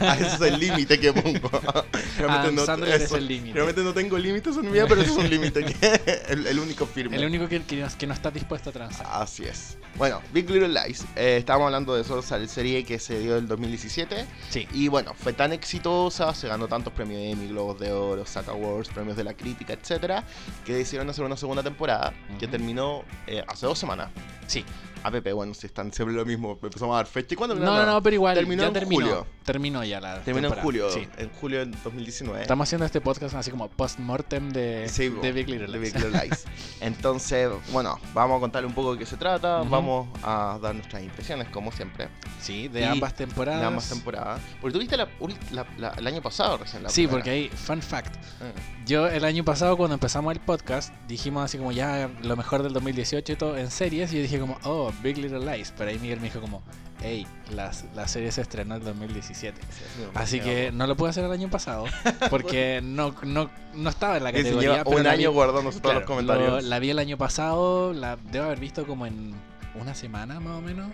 Ah, 0.00 0.16
ese 0.18 0.34
es 0.34 0.40
el 0.40 0.58
límite 0.58 0.98
que 0.98 1.12
pongo. 1.12 1.48
Adam 2.28 2.56
no- 2.56 2.64
Sandler 2.66 3.00
es 3.00 3.12
el 3.12 3.28
límite. 3.28 3.54
Realmente 3.54 3.82
no 3.84 3.94
tengo 3.94 4.18
límites 4.18 4.56
en 4.56 4.62
mi 4.66 4.72
vida, 4.72 4.86
pero 4.88 5.00
eso 5.00 5.12
es 5.12 5.18
un 5.18 5.30
límite 5.30 5.64
que 5.64 6.22
el, 6.28 6.44
el 6.44 6.58
único 6.58 6.86
firme. 6.86 7.16
El 7.16 7.24
único 7.24 7.48
que, 7.48 7.62
que, 7.62 7.76
no, 7.76 7.86
que 7.96 8.06
no 8.08 8.14
está 8.14 8.32
dispuesto 8.32 8.70
a 8.70 8.72
transar. 8.72 9.06
Así 9.08 9.44
es. 9.44 9.78
Bueno, 9.98 10.22
Big 10.32 10.48
Little 10.48 10.68
Lies. 10.68 11.04
eh, 11.16 11.38
estábamos 11.38 11.66
hablando 11.66 11.92
de 11.92 12.02
eso, 12.02 12.20
esa 12.20 12.46
serie 12.46 12.84
que 12.84 13.00
se 13.00 13.18
dio 13.18 13.36
el 13.36 13.48
2017. 13.48 14.26
Sí. 14.48 14.68
Y 14.72 14.86
bueno, 14.86 15.12
fue 15.12 15.32
tan 15.32 15.52
exitosa, 15.52 16.32
se 16.34 16.46
ganó 16.46 16.68
tantos 16.68 16.92
premios 16.92 17.20
Emmy, 17.20 17.48
Globos 17.48 17.80
de 17.80 17.90
Oro, 17.90 18.24
SAG 18.24 18.48
Awards, 18.48 18.90
premios 18.90 19.16
de 19.16 19.24
la 19.24 19.34
crítica, 19.34 19.72
etcétera, 19.72 20.22
que 20.64 20.72
decidieron 20.74 21.10
hacer 21.10 21.24
una 21.24 21.36
segunda 21.36 21.64
temporada 21.64 22.14
que 22.38 22.46
terminó 22.46 23.02
eh, 23.26 23.42
hace 23.48 23.66
dos 23.66 23.76
semanas. 23.76 24.10
Sí. 24.46 24.64
APP, 25.02 25.32
bueno, 25.32 25.54
si 25.54 25.66
están 25.66 25.92
siempre 25.92 26.14
lo 26.16 26.24
mismo, 26.24 26.58
empezamos 26.62 26.94
a 26.94 26.96
dar 26.98 27.06
fecha. 27.06 27.34
¿Y 27.34 27.36
cuándo 27.36 27.54
No, 27.54 27.64
no, 27.76 27.86
no, 27.86 28.02
pero 28.02 28.14
igual. 28.14 28.34
Terminó 28.34 28.62
ya 28.62 28.68
en 28.68 28.74
terminó. 28.74 29.00
julio. 29.06 29.26
Terminó 29.44 29.84
ya 29.84 30.00
la. 30.00 30.20
Terminó 30.22 30.48
en 30.48 30.54
julio, 30.60 30.90
Sí. 30.90 31.08
en 31.16 31.30
julio 31.40 31.60
del 31.60 31.70
2019. 31.82 32.42
Estamos 32.42 32.68
haciendo 32.68 32.84
este 32.84 33.00
podcast 33.00 33.34
así 33.34 33.50
como 33.50 33.68
post-mortem 33.70 34.50
de, 34.50 34.88
Sí, 34.88 35.08
de 35.08 35.32
Big 35.32 35.48
Little 35.48 35.68
Lies. 35.68 35.94
Big 35.94 36.02
Little 36.04 36.22
Lies. 36.22 36.44
Entonces, 36.80 37.50
bueno, 37.72 37.98
vamos 38.14 38.38
a 38.38 38.40
contarle 38.40 38.66
un 38.68 38.74
poco 38.74 38.92
de 38.92 38.98
qué 38.98 39.06
se 39.06 39.16
trata, 39.16 39.62
vamos 39.62 40.08
a 40.22 40.58
dar 40.60 40.74
nuestras 40.74 41.02
impresiones, 41.02 41.48
como 41.48 41.72
siempre, 41.72 42.08
Sí, 42.40 42.68
de 42.68 42.80
Y 42.80 42.84
ambas 42.84 43.14
temporadas. 43.14 43.60
de 43.60 43.66
ambas 43.66 43.88
temporadas. 43.88 44.40
Porque 44.60 44.74
tuviste 44.74 44.96
la, 44.96 45.08
ul- 45.18 45.36
la- 45.50 45.66
la- 45.76 45.88
el 45.98 46.06
año 46.06 46.22
pasado 46.22 46.56
recién 46.58 46.82
la 46.82 46.88
Sí, 46.88 47.02
primera. 47.02 47.16
porque 47.16 47.30
hay, 47.30 47.48
fun 47.48 47.82
fact, 47.82 48.14
Eh, 48.16 48.52
yo 48.86 49.06
el 49.08 49.24
año 49.24 49.44
pasado 49.44 49.76
cuando 49.76 49.94
empezamos 49.94 50.32
el 50.32 50.40
podcast 50.40 50.94
dijimos 51.08 51.44
así 51.44 51.58
como 51.58 51.72
ya 51.72 52.08
lo 52.22 52.36
mejor 52.36 52.62
del 52.62 52.72
2018 52.72 53.32
y 53.32 53.36
todo 53.36 53.56
en 53.58 53.70
series 53.70 54.12
y 54.12 54.16
yo 54.16 54.22
dije 54.22 54.38
como, 54.38 54.56
oh, 54.64 54.87
Big 55.02 55.18
Little 55.18 55.40
Lies, 55.40 55.72
pero 55.76 55.90
ahí 55.90 55.98
Miguel 55.98 56.18
me 56.20 56.24
dijo 56.26 56.40
como, 56.40 56.62
hey, 57.02 57.26
las, 57.50 57.84
la 57.94 58.08
serie 58.08 58.30
se 58.32 58.40
estrenó 58.42 58.76
en 58.76 58.84
2017. 58.84 59.60
sí, 59.60 59.66
sí, 59.96 60.02
Así 60.14 60.40
que 60.40 60.70
no 60.72 60.86
lo 60.86 60.96
pude 60.96 61.10
hacer 61.10 61.24
el 61.24 61.32
año 61.32 61.48
pasado 61.50 61.84
porque 62.30 62.80
no, 62.82 63.14
no, 63.22 63.50
no 63.74 63.90
estaba 63.90 64.16
en 64.16 64.24
la 64.24 64.32
categoría. 64.32 64.70
lleva 64.72 64.84
pero 64.84 64.96
un 64.96 65.02
la 65.04 65.10
año 65.12 65.30
vi- 65.30 65.34
guardándose 65.34 65.80
todos 65.80 65.94
los 65.96 66.04
comentarios. 66.04 66.50
lo- 66.50 66.60
la 66.68 66.78
vi 66.78 66.90
el 66.90 66.98
año 66.98 67.16
pasado, 67.18 67.92
la 67.92 68.16
debo 68.16 68.46
haber 68.46 68.60
visto 68.60 68.86
como 68.86 69.06
en 69.06 69.34
una 69.80 69.94
semana 69.94 70.40
más 70.40 70.58
o 70.58 70.60
menos. 70.60 70.90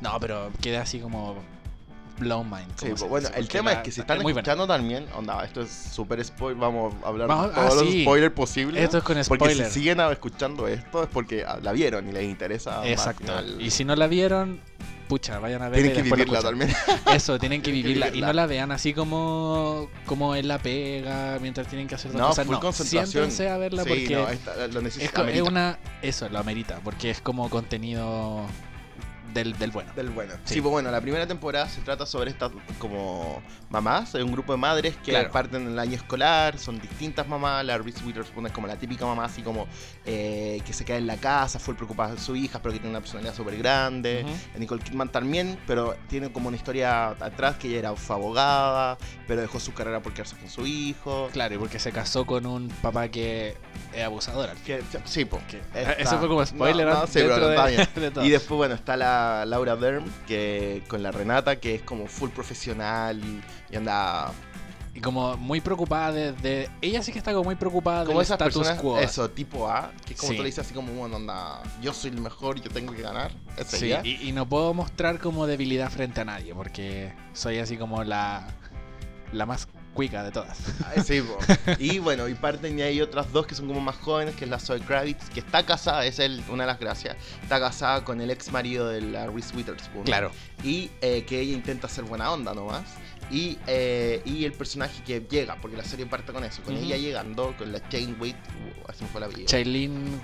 No, 0.00 0.18
pero 0.20 0.50
quedé 0.60 0.78
así 0.78 0.98
como 0.98 1.36
blown 2.18 2.48
mind. 2.50 2.68
Sí, 2.76 2.88
se 2.96 3.04
bueno, 3.06 3.28
el 3.28 3.34
porque 3.34 3.48
tema 3.58 3.72
es 3.72 3.78
que 3.80 3.90
si 3.92 4.00
están 4.00 4.18
escuchando 4.26 4.66
también, 4.66 5.06
onda, 5.16 5.44
esto 5.44 5.62
es 5.62 5.70
súper 5.70 6.24
spoiler, 6.24 6.58
vamos 6.60 6.94
a 7.04 7.08
hablar 7.08 7.28
Vamos- 7.28 7.48
de 7.48 7.54
todos 7.54 7.72
ah, 7.72 7.74
los 7.76 7.84
sí. 7.92 8.02
spoilers 8.02 8.34
posibles. 8.34 8.82
Esto 8.82 8.98
es 8.98 9.04
con 9.04 9.16
porque 9.28 9.44
spoiler. 9.44 9.66
si 9.66 9.72
siguen 9.80 10.00
escuchando 10.00 10.68
esto 10.68 11.02
es 11.02 11.08
porque 11.08 11.44
ah, 11.46 11.58
la 11.62 11.72
vieron 11.72 12.08
y 12.08 12.12
les 12.12 12.24
interesa. 12.24 12.86
Exacto. 12.86 13.32
Y 13.58 13.70
si 13.70 13.84
no 13.84 13.96
la 13.96 14.06
vieron, 14.06 14.60
pucha, 15.08 15.38
vayan 15.38 15.62
a 15.62 15.68
verla. 15.68 15.82
Tienen 15.92 16.06
y 16.06 16.10
que 16.10 16.14
vivirla 16.16 16.40
también. 16.42 16.74
Eso, 17.12 17.38
tienen 17.38 17.60
que 17.60 17.70
Tienen 17.70 17.82
que 17.82 17.88
vivirla. 18.00 18.08
Y 18.16 18.20
no 18.20 18.32
la 18.32 18.46
vean 18.46 18.72
así 18.72 18.94
como, 18.94 19.88
como 20.06 20.34
en 20.34 20.48
la 20.48 20.58
pega, 20.58 21.38
mientras 21.40 21.66
tienen 21.68 21.86
que 21.86 21.94
hacer 21.96 22.14
No, 22.14 22.28
cosas. 22.28 22.46
full 22.46 22.54
No, 22.54 22.60
concentración. 22.60 23.06
siéntense 23.30 23.48
a 23.50 23.58
verla 23.58 23.84
sí, 23.84 23.88
porque 23.90 24.14
no, 24.14 24.28
esta- 24.28 24.66
lo 24.68 24.80
es, 24.80 24.96
es 24.98 25.42
una... 25.42 25.78
Eso, 26.00 26.28
lo 26.28 26.38
amerita, 26.38 26.80
porque 26.82 27.10
es 27.10 27.20
como 27.20 27.50
contenido 27.50 28.46
del, 29.32 29.56
del 29.58 29.70
bueno. 29.70 29.92
Del 29.94 30.10
bueno. 30.10 30.34
Sí. 30.44 30.54
Sí. 30.54 30.60
pues 30.60 30.70
bueno, 30.72 30.90
la 30.90 31.00
primera 31.00 31.26
temporada 31.26 31.68
se 31.68 31.80
trata 31.80 32.06
sobre 32.06 32.30
estas 32.30 32.50
como 32.78 33.42
mamás, 33.70 34.14
hay 34.14 34.22
un 34.22 34.32
grupo 34.32 34.52
de 34.52 34.58
madres 34.58 34.96
que 34.96 35.12
Claro. 35.12 35.30
parten 35.30 35.62
en 35.62 35.68
el 35.72 35.78
año 35.78 35.94
escolar, 35.96 36.58
son 36.58 36.80
distintas 36.80 37.26
mamás, 37.28 37.64
la 37.64 37.78
Reese 37.78 38.04
Witherspoon 38.04 38.46
es 38.46 38.52
como 38.52 38.66
la 38.66 38.76
típica 38.76 39.04
mamá 39.06 39.24
así 39.24 39.42
como 39.42 39.66
eh, 40.04 40.60
que 40.64 40.72
se 40.72 40.84
queda 40.84 40.98
en 40.98 41.06
la 41.06 41.16
casa, 41.16 41.58
full 41.58 41.74
preocupada 41.74 42.14
de 42.14 42.20
su 42.20 42.36
hija, 42.36 42.60
pero 42.60 42.72
que 42.72 42.78
tiene 42.80 42.90
una 42.90 43.00
personalidad 43.00 43.34
súper 43.34 43.56
grande. 43.56 44.22
Ujú. 44.24 44.34
La 44.54 44.58
Nicole 44.60 44.82
Kidman 44.82 45.08
también, 45.10 45.58
pero 45.66 45.96
tiene 46.08 46.30
como 46.32 46.48
una 46.48 46.56
historia 46.56 47.10
atrás 47.10 47.56
que 47.56 47.68
ella 47.68 47.78
era 47.78 47.96
fue 47.96 48.16
abogada, 48.16 48.98
pero 49.26 49.40
dejó 49.40 49.58
su 49.60 49.72
carrera 49.72 50.00
por 50.00 50.12
quedarse 50.12 50.36
con 50.36 50.48
su 50.50 50.66
hijo. 50.66 51.28
Claro, 51.32 51.54
y 51.54 51.58
porque 51.58 51.78
se 51.78 51.92
casó 51.92 52.26
con 52.26 52.46
un 52.46 52.68
papá 52.68 53.08
que 53.08 53.56
es 53.94 54.04
abusador. 54.04 54.50
al. 54.50 54.56
Que, 54.58 54.82
sí, 55.04 55.26
Está- 55.74 55.92
Eso 55.92 56.18
fue 56.18 56.28
como 56.28 56.44
spoiler 56.44 56.86
No, 56.86 56.94
no, 57.00 57.06
sí, 57.06 57.20
está 57.20 57.66
de, 57.66 58.10
de. 58.10 58.26
Y 58.26 58.30
después, 58.30 58.56
bueno, 58.58 58.74
está 58.74 58.96
la, 58.96 59.21
la 59.22 59.44
Laura 59.46 59.76
Dern, 59.76 60.04
que 60.26 60.82
con 60.88 61.02
la 61.02 61.10
Renata, 61.12 61.56
que 61.56 61.76
es 61.76 61.82
como 61.82 62.06
full 62.06 62.30
profesional 62.30 63.20
y 63.70 63.76
anda 63.76 64.32
Y 64.94 65.00
como 65.00 65.36
muy 65.38 65.60
preocupada 65.62 66.12
de, 66.12 66.32
de- 66.32 66.68
Ella 66.82 67.02
sí 67.02 67.12
que 67.12 67.18
está 67.18 67.32
como 67.32 67.44
muy 67.44 67.54
preocupada 67.54 68.04
como 68.04 68.18
del 68.18 68.24
esas 68.26 68.34
status 68.34 68.56
personas, 68.58 68.80
quo. 68.80 68.98
eso, 68.98 69.30
tipo 69.30 69.66
A, 69.68 69.90
que 70.04 70.12
es 70.14 70.20
como 70.20 70.32
Sí. 70.32 70.36
tú 70.36 70.42
le 70.42 70.48
dices 70.48 70.66
así 70.66 70.74
como, 70.74 70.92
bueno, 70.92 71.16
anda, 71.16 71.62
yo 71.80 71.94
soy 71.94 72.10
el 72.10 72.20
mejor, 72.20 72.60
yo 72.60 72.68
tengo 72.70 72.92
que 72.92 73.00
ganar. 73.00 73.30
Ese 73.56 73.78
Sí, 73.78 73.94
y, 74.08 74.28
y 74.28 74.32
no 74.32 74.46
puedo 74.46 74.74
mostrar 74.74 75.18
como 75.18 75.46
debilidad 75.46 75.90
frente 75.90 76.20
a 76.20 76.24
nadie, 76.26 76.54
porque 76.54 77.14
soy 77.32 77.58
así 77.58 77.78
como 77.78 78.04
la, 78.04 78.46
la 79.32 79.46
más 79.46 79.66
cuica 79.94 80.22
de 80.24 80.30
todas. 80.30 80.58
Sí, 81.04 81.20
po. 81.20 81.38
y 81.78 81.98
bueno, 81.98 82.28
y 82.28 82.34
parten 82.34 82.78
y 82.78 82.82
hay 82.82 83.00
otras 83.00 83.32
dos 83.32 83.46
que 83.46 83.54
son 83.54 83.68
como 83.68 83.80
más 83.80 83.96
jóvenes, 83.96 84.34
que 84.34 84.44
es 84.44 84.50
la 84.50 84.58
Zoe 84.58 84.80
Kravitz, 84.80 85.28
que 85.30 85.40
está 85.40 85.64
casada, 85.64 86.04
es 86.06 86.18
el, 86.18 86.42
una 86.48 86.64
de 86.64 86.68
las 86.68 86.78
gracias, 86.78 87.16
está 87.42 87.60
casada 87.60 88.04
con 88.04 88.20
el 88.20 88.30
ex 88.30 88.52
marido 88.52 88.88
de 88.88 89.00
la 89.00 89.26
Reese 89.26 89.54
Witherspoon. 89.56 90.04
Claro. 90.04 90.30
Y 90.62 90.90
eh, 91.00 91.24
que 91.24 91.40
ella 91.40 91.54
intenta 91.54 91.88
ser 91.88 92.04
buena 92.04 92.30
onda 92.32 92.54
nomás. 92.54 92.84
Y, 93.30 93.58
eh, 93.66 94.20
y 94.26 94.44
el 94.44 94.52
personaje 94.52 95.02
que 95.04 95.20
llega, 95.20 95.56
porque 95.56 95.76
la 95.76 95.84
serie 95.84 96.04
parte 96.04 96.32
con 96.32 96.44
eso, 96.44 96.62
con 96.62 96.76
ella 96.76 96.96
llegando, 96.98 97.54
con 97.56 97.72
la 97.72 97.80
Jane 97.90 98.14
Wade, 98.20 98.32
uh, 98.34 98.90
así 98.90 99.04
me 99.04 99.10
fue 99.10 99.20
la 99.22 99.28
vida. 99.28 99.46
Shailene 99.46 100.20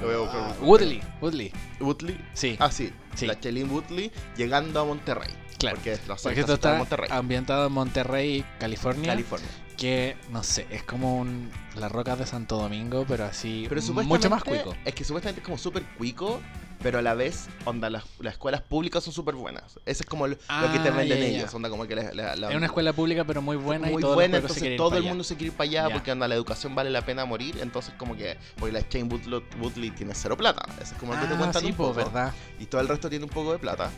Lo 0.00 0.06
voy 0.06 0.14
a 0.14 0.18
buscar. 0.18 0.40
ah, 0.42 0.54
Woodley. 0.60 1.02
Woodley. 1.20 1.52
Woodley. 1.80 2.18
Sí, 2.34 2.56
Ah, 2.58 2.70
sí, 2.70 2.92
Sí. 3.14 3.26
la 3.26 3.34
Shailene 3.34 3.70
Woodley 3.70 4.10
llegando 4.36 4.80
a 4.80 4.84
Monterrey. 4.84 5.30
claro. 5.58 5.76
Porque 5.76 5.92
la 6.06 6.16
Porque 6.16 6.40
esto 6.40 6.40
está 6.40 6.40
situada 6.40 6.54
está 6.54 6.72
en 6.72 6.78
Monterrey, 6.78 7.08
ambientado 7.10 7.66
en 7.68 7.72
Monterrey, 7.72 8.44
California. 8.58 9.06
California. 9.12 9.48
que, 9.76 10.16
no 10.30 10.42
sé, 10.44 10.66
es 10.70 10.84
como 10.84 11.18
un, 11.18 11.50
las 11.74 11.90
rocas 11.90 12.16
de 12.18 12.26
Santo 12.26 12.56
Domingo, 12.58 13.04
pero 13.08 13.24
así 13.24 13.66
Pero 13.68 13.80
mucho 13.82 13.92
más 13.94 14.04
supuestamente- 14.40 14.62
cuico. 14.64 14.76
Es 14.84 14.94
que 14.94 15.02
supuestamente 15.04 15.40
es 15.40 15.44
como 15.44 15.58
súper 15.58 15.82
cuico, 15.98 16.40
pero 16.84 16.98
a 16.98 17.02
la 17.02 17.14
vez, 17.14 17.46
onda, 17.64 17.88
las, 17.88 18.04
las 18.20 18.34
escuelas 18.34 18.60
públicas 18.60 19.02
son 19.02 19.12
súper 19.14 19.34
buenas. 19.34 19.64
Eso 19.86 20.02
es 20.02 20.06
como 20.06 20.26
lo, 20.28 20.36
lo 20.36 20.70
que 20.70 20.78
te 20.78 20.90
Ah, 20.90 20.92
venden 20.92 21.18
ya. 21.18 21.26
ellos, 21.26 21.52
onda 21.54 21.70
como 21.70 21.86
que 21.86 21.96
la, 21.96 22.12
la- 22.12 22.36
la- 22.36 22.50
Es 22.50 22.56
una 22.56 22.66
escuela 22.66 22.92
pública, 22.92 23.24
pero 23.24 23.40
muy 23.40 23.56
buena 23.56 23.88
muy 23.88 24.00
y 24.00 24.02
todos 24.02 24.14
buena, 24.14 24.36
entonces 24.36 24.76
todo 24.76 24.90
el 24.96 24.98
allá. 25.02 25.08
mundo 25.08 25.24
se 25.24 25.34
quiere 25.34 25.46
ir 25.50 25.56
para 25.56 25.68
allá 25.70 25.88
Ya. 25.88 25.94
porque 25.94 26.10
anda, 26.10 26.28
la 26.28 26.34
educación 26.34 26.74
vale 26.74 26.90
la 26.90 27.00
pena 27.02 27.24
morir, 27.24 27.58
entonces 27.62 27.94
como 27.96 28.14
que, 28.14 28.36
porque 28.58 28.72
la 28.72 28.86
Chain 28.86 29.10
Woodley, 29.10 29.90
tiene 29.92 30.14
cero 30.14 30.36
plata, 30.36 30.62
eso 30.80 30.94
es 30.94 31.00
como 31.00 31.14
lo 31.14 31.20
que 31.22 31.26
te 31.26 31.34
Ah, 31.34 31.38
cuentan 31.38 31.62
sí, 31.62 31.68
un 31.70 31.74
poco, 31.74 31.94
verdad. 31.94 32.32
y 32.60 32.66
todo 32.66 32.82
el 32.82 32.88
resto 32.88 33.08
tiene 33.08 33.24
un 33.24 33.30
poco 33.30 33.52
de 33.52 33.58
plata, 33.58 33.90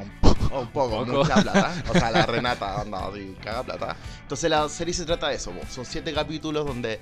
Un 0.00 0.10
poco. 0.20 0.60
un 0.60 0.68
poco, 0.68 1.04
mucha 1.04 1.42
plata, 1.42 1.82
o 1.88 1.92
sea, 1.94 2.12
la 2.12 2.26
Renata 2.26 2.80
anda 2.80 3.08
así, 3.08 3.34
caga 3.42 3.64
plata, 3.64 3.96
entonces 4.22 4.48
la 4.48 4.68
serie 4.68 4.94
se 4.94 5.04
trata 5.04 5.28
de 5.30 5.34
eso, 5.34 5.50
po. 5.50 5.66
son 5.68 5.84
siete 5.84 6.14
capítulos 6.14 6.64
donde 6.64 7.00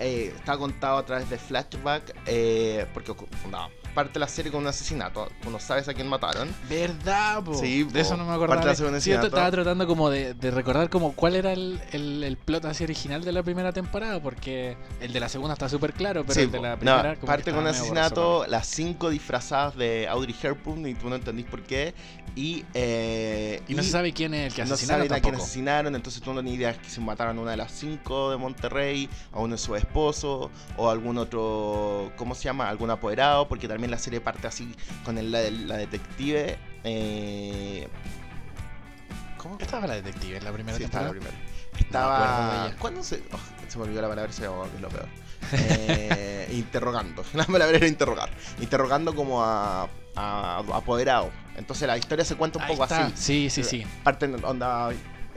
eh, 0.00 0.32
está 0.34 0.56
contado 0.58 0.98
a 0.98 1.04
través 1.06 1.30
de 1.30 1.38
flashback, 1.38 2.12
eh, 2.26 2.86
porque 2.92 3.12
onda, 3.44 3.68
parte 3.94 4.18
la 4.18 4.28
serie 4.28 4.50
con 4.52 4.60
un 4.62 4.66
asesinato, 4.66 5.30
tú 5.42 5.50
no 5.50 5.58
sabes 5.60 5.88
a 5.88 5.94
quién 5.94 6.08
mataron, 6.08 6.48
¿Verdad, 6.68 7.42
po? 7.42 7.54
Sí, 7.54 7.84
de 7.84 7.90
po. 7.92 7.98
eso 7.98 8.16
no 8.16 8.24
me 8.24 8.30
Parte 8.30 8.44
acordaba. 8.44 8.60
de 8.62 8.66
la 8.66 8.74
segunda 8.74 9.00
Sí, 9.00 9.10
yo 9.10 9.16
asesinato. 9.18 9.26
estaba 9.36 9.50
tratando 9.50 9.86
como 9.86 10.10
de, 10.10 10.34
de 10.34 10.50
recordar 10.50 10.90
como 10.90 11.12
cuál 11.14 11.36
era 11.36 11.52
el, 11.52 11.80
el, 11.92 12.22
el 12.24 12.36
plot 12.36 12.64
así 12.66 12.84
original 12.84 13.24
de 13.24 13.32
la 13.32 13.42
primera 13.42 13.72
temporada, 13.72 14.20
porque 14.20 14.76
el 15.00 15.12
de 15.12 15.20
la 15.20 15.28
segunda 15.28 15.54
está 15.54 15.68
súper 15.68 15.92
claro, 15.92 16.22
pero 16.22 16.34
Sí, 16.34 16.40
el 16.42 16.50
de 16.50 16.60
la 16.60 16.70
No, 16.72 16.78
primera 16.78 17.02
como 17.14 17.20
que 17.20 17.26
parte 17.26 17.50
con 17.52 17.60
un 17.60 17.66
asesinato, 17.68 18.46
las 18.48 18.66
cinco 18.66 19.10
disfrazadas 19.10 19.76
de 19.76 20.08
Audrey 20.08 20.34
Hepburn 20.42 20.86
y 20.86 20.94
tú 20.94 21.08
no 21.08 21.14
entendís 21.16 21.46
por 21.46 21.62
qué. 21.62 21.94
Y, 22.36 22.64
eh. 22.74 23.62
Y 23.68 23.74
no 23.74 23.82
se 23.84 23.90
sabe 23.90 24.12
quién 24.12 24.34
es 24.34 24.48
el 24.48 24.54
que 24.54 24.64
no 24.64 24.74
asesinaron 24.74 25.06
saben 25.06 25.18
a 25.18 25.22
quién 25.22 25.34
asesinaron, 25.36 25.94
entonces 25.94 26.20
tú 26.20 26.32
no 26.34 26.42
ni 26.42 26.54
idea 26.54 26.74
que 26.76 26.90
se 26.90 27.00
mataron 27.00 27.38
a 27.38 27.40
una 27.42 27.50
de 27.52 27.56
las 27.58 27.70
cinco 27.70 28.30
de 28.32 28.36
Monterrey, 28.36 29.08
a 29.32 29.38
uno 29.38 29.52
de 29.54 29.58
sus 29.58 29.78
esposos, 29.78 30.50
o 30.76 30.90
algún 30.90 31.16
otro, 31.18 32.10
¿cómo 32.16 32.34
se 32.34 32.42
llama? 32.44 32.68
Algún 32.68 32.90
apoderado, 32.90 33.46
porque 33.46 33.68
también 33.68 33.83
la 33.90 33.98
serie 33.98 34.20
parte 34.20 34.46
así 34.46 34.74
con 35.04 35.18
el- 35.18 35.30
la, 35.32 35.40
la 35.50 35.76
detective. 35.76 36.58
Eh, 36.84 37.88
¿Cómo? 39.38 39.58
Estaba 39.60 39.86
la 39.86 39.94
detective 39.94 40.38
en 40.38 40.44
la 40.44 40.52
primera 40.52 40.76
Sí, 40.78 40.84
estaba 40.84 41.06
la 41.06 41.10
primera. 41.10 41.34
Estaba. 41.78 42.70
¿Cuándo 42.78 43.02
se.? 43.02 43.22
oh, 43.32 43.38
se 43.68 43.78
me 43.78 43.84
olvidó 43.84 44.02
la 44.02 44.08
palabra, 44.08 44.32
se 44.32 44.42
que 44.42 44.48
es 44.76 44.80
lo 44.80 44.88
peor. 44.88 45.08
Eh, 45.52 46.48
interrogando. 46.54 47.24
La 47.34 47.44
palabra 47.44 47.76
era 47.76 47.86
interrogar. 47.86 48.30
Interrogando 48.60 49.14
como 49.14 49.42
a. 49.42 49.88
a 50.16 50.58
apoderado. 50.72 51.30
Entonces 51.56 51.86
la 51.86 51.98
historia 51.98 52.24
se 52.24 52.36
cuenta 52.36 52.58
un 52.58 52.64
Ahí 52.64 52.70
poco 52.72 52.84
está. 52.84 53.06
así. 53.06 53.14
Sí, 53.16 53.50
sí, 53.50 53.62
sí. 53.64 53.86
Parten, 54.02 54.42
onda. 54.44 54.90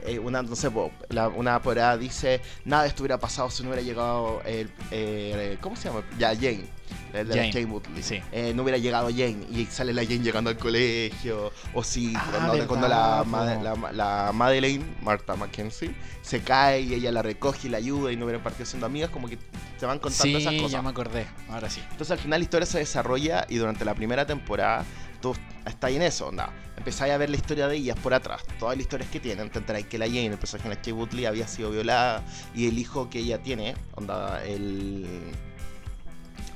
Eh, 0.08 0.18
una, 0.18 0.42
no 0.42 0.56
sé, 0.56 0.70
la- 1.10 1.28
una 1.28 1.56
apoderada 1.56 1.96
dice: 1.96 2.40
Nada 2.64 2.82
de 2.84 2.88
esto 2.88 3.02
hubiera 3.02 3.18
pasado 3.18 3.50
si 3.50 3.62
no 3.62 3.70
hubiera 3.70 3.82
llegado. 3.84 4.42
El, 4.44 4.70
eh, 4.90 5.58
¿Cómo 5.60 5.76
se 5.76 5.88
llama? 5.88 6.02
Ya, 6.18 6.34
Jane. 6.34 6.64
El 7.12 7.28
de 7.28 7.36
la 7.36 7.42
Jane, 7.42 7.52
Jane 7.52 7.64
Woodley. 7.66 8.02
sí. 8.02 8.20
Eh, 8.32 8.52
no 8.54 8.62
hubiera 8.62 8.78
llegado 8.78 9.08
Jane 9.08 9.46
y 9.50 9.66
sale 9.70 9.92
la 9.92 10.02
Jane 10.04 10.20
llegando 10.20 10.50
al 10.50 10.56
colegio. 10.58 11.52
O 11.74 11.82
si 11.82 12.12
Ah, 12.16 12.26
cuando, 12.30 12.52
verdad, 12.52 12.66
cuando 12.66 12.88
la, 12.88 13.24
la, 13.62 13.92
la 13.92 14.32
Madeleine, 14.32 14.84
Martha 15.02 15.36
Mackenzie, 15.36 15.94
se 16.22 16.40
cae 16.42 16.80
y 16.82 16.94
ella 16.94 17.12
la 17.12 17.22
recoge 17.22 17.68
y 17.68 17.70
la 17.70 17.78
ayuda 17.78 18.12
y 18.12 18.16
no 18.16 18.24
hubieran 18.24 18.42
partido 18.42 18.66
siendo 18.66 18.86
amigas, 18.86 19.10
como 19.10 19.28
que 19.28 19.38
se 19.78 19.86
van 19.86 19.98
contando 19.98 20.38
esas 20.38 20.52
Sí, 20.52 20.58
cosas. 20.58 20.72
ya 20.72 20.82
me 20.82 20.90
acordé. 20.90 21.26
Ahora 21.50 21.68
sí. 21.70 21.80
Entonces 21.90 22.10
al 22.12 22.18
final 22.18 22.40
la 22.40 22.44
historia 22.44 22.66
se 22.66 22.78
desarrolla 22.78 23.46
y 23.48 23.56
durante 23.56 23.84
la 23.84 23.94
primera 23.94 24.26
temporada 24.26 24.84
tú 25.20 25.34
estás 25.66 25.90
en 25.90 26.02
eso, 26.02 26.28
onda. 26.28 26.52
Empezáis 26.76 27.12
a 27.12 27.18
ver 27.18 27.30
la 27.30 27.36
historia 27.36 27.68
de 27.68 27.76
ellas 27.76 27.98
por 27.98 28.14
atrás, 28.14 28.42
todas 28.58 28.76
las 28.76 28.82
historias 28.82 29.10
que 29.10 29.20
tienen, 29.20 29.50
te 29.50 29.58
enteráis 29.58 29.86
que 29.86 29.98
la 29.98 30.06
Jane, 30.06 30.26
el 30.26 30.38
personaje 30.38 30.68
de 30.68 30.76
Kate 30.76 30.92
Woodley, 30.92 31.26
había 31.26 31.48
sido 31.48 31.70
violada 31.70 32.22
y 32.54 32.68
el 32.68 32.78
hijo 32.78 33.10
que 33.10 33.20
ella 33.20 33.42
tiene, 33.42 33.74
onda, 33.94 34.42
el... 34.44 35.06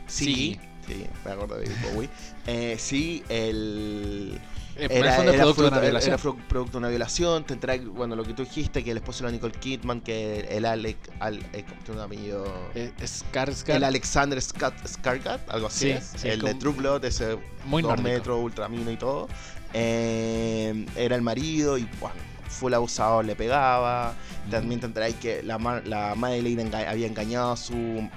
Sí, 0.06 0.60
sí, 0.86 1.06
me 1.24 1.32
acuerdo 1.32 1.56
de 1.56 1.66
David 1.66 1.92
Bowie. 1.92 2.08
Eh, 2.46 2.76
sí, 2.78 3.24
el... 3.28 4.38
Eh, 4.76 4.88
producto 4.88 5.62
de 5.80 5.88
era- 5.88 5.98
era 6.00 6.16
producto 6.18 6.72
de 6.72 6.78
una 6.78 6.88
violación. 6.88 7.44
Te 7.44 7.54
enteráis, 7.54 7.86
bueno, 7.86 8.16
lo 8.16 8.24
que 8.24 8.32
tú 8.34 8.42
dijiste, 8.44 8.82
que 8.82 8.90
el 8.92 8.96
esposo 8.96 9.24
de 9.24 9.30
la 9.30 9.32
Nicole 9.32 9.52
Kidman, 9.54 10.00
que 10.00 10.40
el 10.50 10.64
Alec, 10.64 10.96
al, 11.20 11.38
eh, 11.52 11.64
¿cómo 11.68 11.80
tiene 11.84 12.00
un 12.00 12.06
apellido? 12.06 12.44
Eh, 12.74 12.92
Skarsgård, 13.02 13.74
El 13.76 13.84
Alexander 13.84 14.40
Scott, 14.40 14.74
Skargat, 14.86 15.50
algo 15.50 15.66
así 15.66 15.86
Sí, 15.86 15.90
es. 15.90 16.12
sí, 16.16 16.28
el 16.28 16.40
de 16.40 16.54
True 16.54 16.72
Blood, 16.74 17.04
ese 17.04 17.36
muy 17.66 17.82
dos 17.82 18.00
metros, 18.00 18.40
ultramino 18.42 18.90
y 18.90 18.96
todo. 18.96 19.28
Eh, 19.74 20.86
era 20.96 21.16
el 21.16 21.22
marido 21.22 21.76
y 21.78 21.88
bueno, 22.00 22.16
fue 22.48 22.70
el 22.70 22.74
abusador, 22.74 23.24
le 23.24 23.34
pegaba. 23.36 24.14
También 24.50 24.80
te 24.80 24.86
enteráis 24.86 25.16
que 25.16 25.42
la, 25.42 25.58
la 25.84 26.14
Madeleine 26.14 26.64
enga- 26.70 26.88
había 26.88 27.06
engañado 27.06 27.52
a 27.52 27.56
su, 27.56 28.08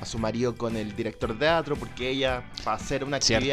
a 0.00 0.04
su 0.04 0.18
marido 0.18 0.56
con 0.56 0.76
el 0.76 0.94
director 0.96 1.32
de 1.32 1.38
teatro 1.40 1.76
porque 1.76 2.10
ella, 2.10 2.42
para 2.64 2.76
hacer 2.76 3.04
una 3.04 3.20
Cierto. 3.20 3.44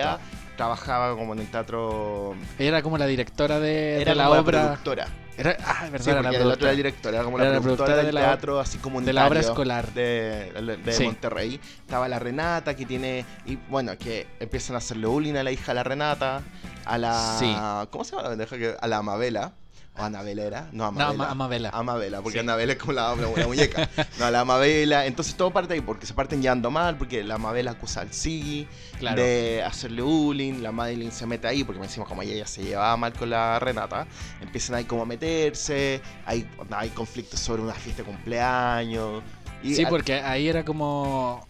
Trabajaba 0.64 1.16
como 1.16 1.32
en 1.34 1.40
el 1.40 1.48
teatro. 1.48 2.36
Era 2.58 2.82
como 2.82 2.98
la 2.98 3.06
directora 3.06 3.62
de, 3.62 4.02
Era 4.02 4.12
de 4.12 4.16
la 4.16 4.30
obra. 4.30 4.42
productora. 4.64 5.08
Era, 5.38 5.56
ah, 5.66 5.88
verdad, 5.90 6.04
Sí, 6.04 6.10
era 6.10 6.22
la 6.22 6.30
era 6.32 6.40
productora 6.40 6.72
el 6.72 6.76
director, 6.78 7.14
era 7.14 7.24
como 7.24 7.38
Era 7.40 7.48
la 7.48 7.54
la 7.56 7.62
productora, 7.62 7.86
productora 7.86 7.98
del 7.98 8.06
de 8.08 8.12
la- 8.22 8.28
teatro 8.28 8.60
así 8.60 8.78
como 8.78 9.00
de 9.00 9.14
la 9.14 9.26
obra 9.26 9.40
escolar. 9.40 9.94
de, 9.94 10.52
de 10.84 10.92
Sí. 10.92 11.06
Monterrey. 11.06 11.62
Estaba 11.80 12.10
la 12.10 12.20
Renata 12.20 12.76
que 12.76 12.86
tiene. 12.86 13.24
Y 13.46 13.56
bueno, 13.70 13.98
que 13.98 14.28
empiezan 14.42 14.76
a 14.76 14.80
hacerle 14.80 15.08
bullying 15.08 15.36
a 15.36 15.44
la 15.44 15.52
hija 15.54 15.68
de 15.68 15.76
la 15.76 15.84
Renata. 15.84 16.42
A 16.84 16.98
la. 16.98 17.38
Sí. 17.40 17.56
¿Cómo 17.90 18.04
se 18.04 18.18
llama 18.18 18.36
A 18.82 18.88
la 18.90 18.98
Amabela. 18.98 19.54
¿O 20.00 20.04
Anabela 20.04 20.44
era? 20.44 20.62
No, 20.72 20.92
No, 20.92 21.02
Amabela. 21.02 21.10
Ama- 21.10 21.30
Amabela. 21.32 21.70
Amabela, 21.74 22.22
porque 22.22 22.38
Sí. 22.38 22.40
Anabela 22.40 22.74
es 22.74 22.80
como 22.80 22.94
la, 22.94 23.16
la- 23.16 23.28
la 23.36 23.48
muñeca. 23.48 23.90
No, 24.20 24.32
la 24.32 24.40
Amabela. 24.42 25.06
Entonces 25.06 25.36
todo 25.36 25.52
parte 25.52 25.74
ahí 25.74 25.82
porque 25.82 26.06
se 26.06 26.14
parten 26.14 26.42
llevando 26.42 26.72
mal, 26.72 26.98
porque 26.98 27.24
la 27.24 27.36
Amabela 27.36 27.72
acusa 27.72 28.02
al 28.02 28.14
Siggy 28.14 28.68
Claro. 29.00 29.22
de 29.22 29.64
hacerle 29.66 30.02
bullying. 30.02 30.62
La 30.62 30.72
Madeline 30.72 31.12
se 31.12 31.26
mete 31.26 31.48
ahí 31.48 31.64
porque 31.64 31.80
me 31.80 31.88
decimos 31.88 32.08
como 32.08 32.22
ella 32.22 32.36
ya 32.36 32.48
se 32.48 32.64
llevaba 32.64 32.96
mal 32.98 33.14
con 33.14 33.30
la 33.30 33.60
Renata. 33.60 34.08
Empiezan 34.42 34.76
ahí 34.76 34.86
como 34.86 35.04
a 35.04 35.06
meterse. 35.06 36.02
Hay, 36.26 36.50
hay 36.72 36.90
conflictos 36.90 37.40
sobre 37.40 37.62
una 37.62 37.74
fiesta 37.74 38.04
de 38.04 38.08
cumpleaños. 38.10 39.22
Y 39.62 39.76
sí, 39.76 39.84
al- 39.84 39.90
porque 39.90 40.14
ahí 40.22 40.48
era 40.48 40.64
como 40.64 41.46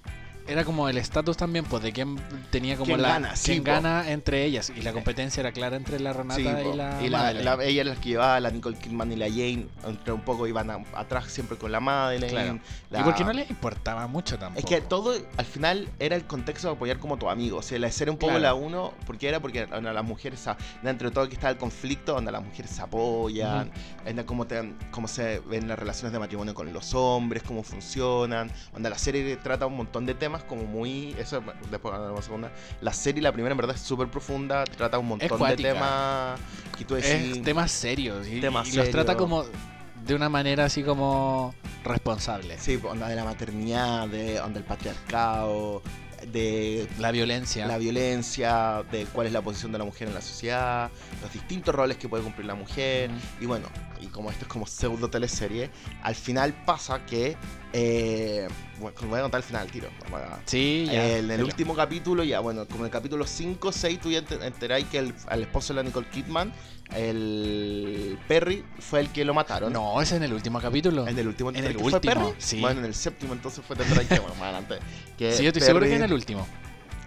era 0.50 0.64
como 0.66 0.90
el 0.90 0.98
estatus 0.98 1.38
también, 1.38 1.64
pues 1.66 1.84
de 1.84 1.92
quién 1.94 2.20
tenía 2.52 2.76
como 2.76 2.88
¿Quién 2.88 3.02
la 3.02 3.08
gana? 3.10 3.34
Quién 3.44 3.64
gana 3.64 4.10
entre 4.12 4.44
ellas 4.46 4.72
y 4.76 4.82
la 4.82 4.92
competencia 4.94 5.42
era 5.42 5.52
clara 5.52 5.76
entre 5.76 6.00
la 6.00 6.12
Renata 6.14 6.36
Sí, 6.36 6.42
y 6.42 6.76
la, 6.76 7.02
Y 7.04 7.10
la- 7.10 7.34
la- 7.34 7.64
ella 7.64 7.82
era 7.82 7.94
la 7.94 8.02
que 8.02 8.10
llevaba, 8.10 8.40
la 8.40 8.50
Nicole 8.52 8.78
Kidman 8.78 9.12
y 9.12 9.16
la 9.16 9.28
Jane, 9.30 9.68
entre 9.86 10.14
un 10.14 10.22
poco 10.22 10.48
iban 10.48 10.70
a- 10.72 10.84
atrás 10.96 11.26
siempre 11.32 11.58
con 11.58 11.72
la 11.72 11.80
Madeleine. 11.80 12.30
Claro. 12.34 12.60
la- 12.90 13.00
Y 13.00 13.04
porque 13.04 13.24
no 13.24 13.34
le 13.34 13.46
importaba 13.50 14.08
mucho 14.08 14.38
tampoco. 14.40 14.60
Es 14.60 14.66
que 14.66 14.82
todo 14.82 15.14
al 15.38 15.46
final 15.46 15.88
era 16.00 16.16
el 16.16 16.26
contexto 16.26 16.68
de 16.70 16.74
apoyar 16.74 16.98
como 17.00 17.18
tu 17.18 17.30
amigo. 17.30 17.58
O 17.60 17.62
sea, 17.62 17.78
la 17.80 17.92
serie 17.92 18.12
un 18.12 18.18
poco 18.18 18.32
Claro. 18.32 18.44
la 18.44 18.54
uno, 18.56 18.94
porque 19.06 19.28
era 19.30 19.40
porque 19.40 19.64
onda, 19.66 19.94
las 19.94 20.04
mujeres, 20.04 20.44
dentro 20.82 21.10
de 21.10 21.14
todo 21.14 21.28
que 21.28 21.36
está 21.36 21.50
el 21.50 21.58
conflicto, 21.58 22.14
donde 22.14 22.32
las 22.32 22.44
mujeres 22.44 22.72
se 22.72 22.82
apoyan, 22.82 23.72
onda, 24.08 24.26
cómo, 24.26 24.48
te, 24.48 24.74
cómo 24.92 25.08
se 25.08 25.40
ven 25.42 25.68
las 25.68 25.78
relaciones 25.78 26.12
de 26.14 26.20
matrimonio 26.20 26.54
con 26.54 26.72
los 26.74 26.94
hombres, 26.96 27.44
cómo 27.44 27.64
funcionan. 27.64 28.52
Onda, 28.74 28.90
la 28.90 28.98
serie 28.98 29.38
trata 29.38 29.66
un 29.68 29.78
montón 29.78 30.06
de 30.06 30.14
temas 30.16 30.39
como 30.44 30.64
muy. 30.64 31.16
Eso 31.20 31.42
después 31.70 31.94
hablaremos 31.94 32.26
segunda. 32.26 32.52
La 32.82 32.94
serie, 32.94 33.22
la 33.22 33.32
primera, 33.32 33.52
en 33.52 33.58
verdad, 33.58 33.76
es 33.76 33.82
súper 33.82 34.08
profunda, 34.08 34.64
trata 34.64 34.98
un 35.00 35.08
montón 35.08 35.42
de 35.42 35.56
temas 35.56 36.40
que 36.78 36.86
tú 36.86 36.96
decís. 36.96 37.38
es 37.38 37.44
temas 37.44 37.72
serios 37.72 38.28
y, 38.28 38.40
Temas 38.40 38.74
y 38.74 38.78
los 38.78 38.90
trata 38.90 39.16
como 39.16 39.46
de 40.06 40.16
una 40.16 40.30
manera 40.30 40.66
así 40.66 40.84
como 40.84 41.54
responsable. 41.84 42.58
Sí, 42.58 42.80
onda 42.84 43.08
de 43.08 43.16
la 43.16 43.26
maternidad, 43.26 44.08
de 44.08 44.40
onda 44.40 44.60
el 44.60 44.66
patriarcado. 44.66 45.82
de 46.32 46.88
La 46.98 47.12
violencia. 47.12 47.66
la 47.68 47.78
violencia, 47.78 48.84
de 48.92 49.06
cuál 49.06 49.28
es 49.28 49.34
la 49.34 49.42
posición 49.42 49.72
de 49.72 49.78
la 49.78 49.86
mujer 49.86 50.08
en 50.08 50.14
la 50.14 50.22
sociedad, 50.22 50.90
los 51.22 51.32
distintos 51.32 51.74
roles 51.74 51.98
que 51.98 52.10
puede 52.10 52.24
cumplir 52.24 52.48
la 52.48 52.56
mujer. 52.56 53.10
Mm. 53.10 53.44
Y 53.44 53.46
bueno, 53.46 53.68
y 54.00 54.08
como 54.08 54.30
esto 54.32 54.46
es 54.46 54.48
como 54.50 54.66
pseudo 54.66 55.10
teleserie, 55.10 55.70
al 56.04 56.16
final 56.16 56.54
pasa 56.66 57.06
que. 57.06 57.36
Eh, 57.74 58.48
bueno, 58.80 58.98
voy 59.08 59.20
a 59.20 59.22
contar 59.24 59.40
el 59.40 59.44
final 59.44 59.62
al 59.64 59.72
tiro. 59.72 59.90
A- 60.14 60.40
Sí, 60.46 60.88
ya. 60.92 61.06
Eh, 61.06 61.20
en 61.20 61.32
el 61.32 61.44
último 61.44 61.76
capítulo, 61.76 62.24
ya 62.24 62.40
bueno, 62.40 62.66
como 62.66 62.80
en 62.80 62.86
el 62.86 62.92
capítulo 62.92 63.28
5, 63.28 63.72
6, 63.72 64.00
tú 64.00 64.10
ya 64.12 64.24
te 64.24 64.36
enteráis 64.46 64.86
que 64.88 64.98
el, 65.00 65.14
al 65.28 65.42
esposo 65.42 65.74
de 65.74 65.78
la 65.82 65.84
Nicole 65.84 66.08
Kidman, 66.08 66.52
el 66.96 68.18
Perry, 68.28 68.64
fue 68.80 69.00
el 69.02 69.10
que 69.10 69.26
lo 69.26 69.34
mataron. 69.34 69.74
No, 69.74 70.02
ese 70.02 70.16
es 70.16 70.18
en 70.18 70.24
el 70.24 70.34
último 70.34 70.60
capítulo. 70.60 71.08
En 71.08 71.18
el 71.18 71.28
último 71.28 71.50
En 71.50 71.58
¿enteráis 71.58 71.76
el 71.76 71.84
que 71.84 71.90
fue 71.90 72.00
último, 72.00 72.30
Perry? 72.30 72.36
sí. 72.42 72.60
Bueno, 72.62 72.80
en 72.80 72.86
el 72.86 72.96
séptimo 72.96 73.34
entonces 73.34 73.64
fue 73.66 73.76
tendrá 73.76 74.04
que 74.04 74.20
bueno, 74.20 74.36
más 74.40 74.44
adelante. 74.44 74.76
Que 75.18 75.34
Sí, 75.34 75.44
yo 75.44 75.50
estoy 75.50 75.62
seguro 75.62 75.86
que 75.86 75.96
en 75.96 76.04
el 76.04 76.14
último. 76.14 76.48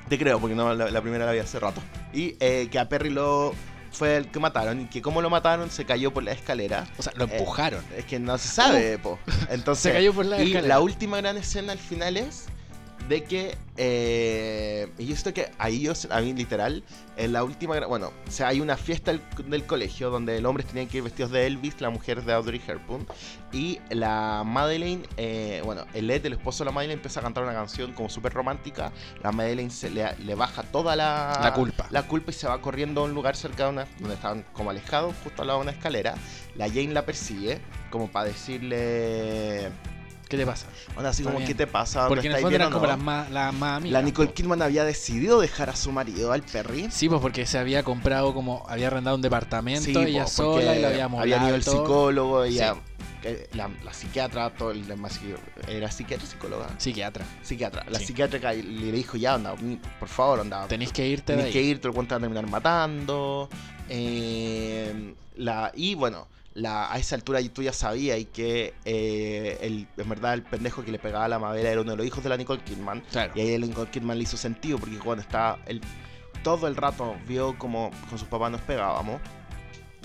Te 0.08 0.18
creo, 0.18 0.38
porque 0.40 0.54
no, 0.54 0.74
la, 0.74 0.90
la 0.90 1.00
primera 1.00 1.24
la 1.24 1.32
vi 1.32 1.38
hace 1.38 1.58
rato. 1.58 1.80
Y 2.12 2.36
eh, 2.40 2.68
que 2.70 2.78
a 2.78 2.88
Perry 2.88 3.10
lo 3.10 3.54
fue 3.92 4.16
el 4.16 4.26
que 4.28 4.38
mataron 4.40 4.80
y 4.82 4.84
que 4.86 5.02
como 5.02 5.20
lo 5.22 5.30
mataron 5.30 5.70
se 5.70 5.84
cayó 5.84 6.12
por 6.12 6.22
la 6.24 6.32
escalera. 6.32 6.86
O 6.98 7.02
sea, 7.02 7.12
lo 7.16 7.24
Eh, 7.26 7.28
empujaron. 7.32 7.84
Es 7.96 8.04
que 8.06 8.18
no 8.18 8.36
se 8.38 8.48
sabe, 8.48 8.98
po. 8.98 9.18
Entonces, 9.50 9.82
Se 9.84 9.92
cayó 9.92 10.12
por 10.12 10.26
la 10.26 10.38
y 10.42 10.48
escalera. 10.48 10.68
la 10.74 10.80
última 10.80 11.18
gran 11.18 11.36
escena 11.36 11.72
al 11.72 11.78
final 11.78 12.16
es 12.16 12.46
de 13.08 13.24
que 13.24 13.56
eh, 13.76 14.88
y 14.98 15.06
yo 15.06 15.14
esto 15.14 15.32
que 15.32 15.50
ahí 15.58 15.80
yo 15.80 15.92
a 16.10 16.20
mí 16.20 16.34
literal 16.34 16.84
en 17.16 17.32
la 17.32 17.42
última 17.42 17.78
bueno 17.86 18.12
o 18.26 18.30
sea 18.30 18.48
hay 18.48 18.60
una 18.60 18.76
fiesta 18.76 19.10
del, 19.12 19.22
del 19.48 19.64
colegio 19.64 20.10
donde 20.10 20.40
los 20.40 20.48
hombres 20.50 20.66
tenían 20.66 20.88
que 20.88 20.98
ir 20.98 21.02
vestidos 21.02 21.30
de 21.30 21.46
Elvis 21.46 21.80
la 21.80 21.90
mujer 21.90 22.22
de 22.22 22.32
Audrey 22.34 22.60
Hepburn 22.66 23.06
y 23.52 23.80
la 23.90 24.42
Madeleine 24.44 25.02
eh, 25.16 25.62
bueno 25.64 25.86
el 25.94 26.10
Ed 26.10 26.26
el 26.26 26.34
esposo 26.34 26.64
de 26.64 26.70
la 26.70 26.72
Madeleine 26.72 26.98
empieza 26.98 27.20
a 27.20 27.22
cantar 27.22 27.44
una 27.44 27.54
canción 27.54 27.92
como 27.92 28.10
súper 28.10 28.32
romántica 28.34 28.92
la 29.22 29.32
Madeleine 29.32 29.70
se 29.70 29.90
le, 29.90 30.14
le 30.18 30.34
baja 30.34 30.62
toda 30.62 30.94
la 30.94 31.38
La 31.42 31.54
culpa. 31.54 31.86
la 31.90 32.02
culpa 32.06 32.30
y 32.30 32.34
se 32.34 32.46
va 32.46 32.60
corriendo 32.60 33.00
a 33.00 33.04
un 33.04 33.14
lugar 33.14 33.36
cerca 33.36 33.64
de 33.64 33.70
una 33.70 33.86
donde 33.98 34.14
estaban 34.14 34.44
como 34.52 34.70
alejados 34.70 35.14
justo 35.24 35.42
al 35.42 35.48
lado 35.48 35.60
de 35.60 35.62
una 35.64 35.72
escalera 35.72 36.14
la 36.56 36.68
Jane 36.68 36.92
la 36.92 37.06
persigue 37.06 37.60
como 37.90 38.08
para 38.08 38.26
decirle 38.26 39.70
¿Qué 40.32 40.38
te 40.38 40.46
pasa? 40.46 40.66
Onda, 40.96 41.10
así 41.10 41.20
Está 41.20 41.30
como, 41.30 41.38
bien. 41.40 41.46
¿qué 41.46 41.54
te 41.54 41.66
pasa? 41.66 42.00
¿Dónde 42.00 42.14
Porque 42.14 42.26
en 42.28 42.34
el 42.36 42.40
fondo 42.40 42.56
eran 42.56 42.70
como 42.72 42.86
no?" 42.86 42.88
las 42.88 42.98
más, 42.98 43.30
las 43.30 43.52
más 43.54 43.76
amigas. 43.76 43.92
La 43.92 44.02
Nicole 44.02 44.28
po. 44.28 44.34
Kidman 44.34 44.62
había 44.62 44.82
decidido 44.84 45.38
dejar 45.40 45.68
a 45.68 45.76
su 45.76 45.92
marido, 45.92 46.32
al 46.32 46.42
Perry. 46.42 46.88
Sí, 46.90 47.06
pues 47.10 47.20
porque 47.20 47.44
se 47.44 47.58
había 47.58 47.82
comprado 47.82 48.32
como, 48.32 48.64
había 48.66 48.86
arrendado 48.86 49.16
un 49.16 49.20
departamento 49.22 49.82
Sí, 49.84 49.94
ella 49.94 50.22
po, 50.24 50.30
sola 50.30 50.52
porque 50.72 50.78
y 50.78 50.82
la 50.82 50.88
había 50.88 51.08
movido. 51.08 51.36
Había 51.36 51.48
ido 51.48 51.56
el 51.56 51.62
psicólogo, 51.62 52.44
ella, 52.44 52.76
la, 53.52 53.70
la 53.84 53.92
psiquiatra, 53.92 54.48
todo 54.50 54.70
el 54.70 54.86
demás, 54.86 55.20
era 55.68 55.90
psiquiatra, 55.90 56.26
psicóloga, 56.26 56.66
Psiquiatra. 56.78 57.26
psiquiatra. 57.42 57.84
La 57.90 57.98
Sí. 57.98 58.06
psiquiatra 58.06 58.52
le 58.54 58.90
dijo 58.90 59.18
ya, 59.18 59.34
anda, 59.34 59.54
por 60.00 60.08
favor, 60.08 60.40
anda, 60.40 60.66
Tenés 60.66 60.92
que 60.92 61.06
irte 61.06 61.34
ahí. 61.34 61.52
que 61.52 61.60
irte, 61.62 61.88
el 61.88 61.92
cuento 61.94 62.14
va 62.14 62.16
a 62.16 62.20
terminar 62.20 62.46
matando. 62.48 63.50
Eh, 63.90 65.14
la, 65.36 65.70
y 65.74 65.94
bueno, 65.94 66.26
la, 66.54 66.92
a 66.92 66.98
esa 66.98 67.14
altura 67.14 67.40
tú 67.52 67.62
ya 67.62 67.72
sabías 67.72 68.18
y 68.18 68.26
que 68.26 68.74
eh, 68.84 69.58
el, 69.62 69.88
en 69.96 70.08
verdad 70.08 70.34
el 70.34 70.42
pendejo 70.42 70.84
que 70.84 70.92
le 70.92 70.98
pegaba 70.98 71.24
a 71.24 71.28
la 71.28 71.38
madera 71.38 71.70
era 71.70 71.80
uno 71.80 71.92
de 71.92 71.96
los 71.96 72.06
hijos 72.06 72.22
de 72.22 72.28
la 72.28 72.36
Nicole 72.36 72.62
Kidman. 72.62 73.00
Claro. 73.10 73.32
Y 73.34 73.40
ahí 73.40 73.54
a 73.54 73.58
Nicole 73.58 73.90
Kidman 73.90 74.18
le 74.18 74.24
hizo 74.24 74.36
sentido 74.36 74.78
porque 74.78 74.98
cuando 74.98 75.22
está 75.22 75.58
el, 75.66 75.80
todo 76.42 76.66
el 76.68 76.76
rato 76.76 77.16
vio 77.26 77.58
como 77.58 77.90
con 78.10 78.18
sus 78.18 78.28
papás 78.28 78.50
nos 78.50 78.60
pegábamos. 78.62 79.20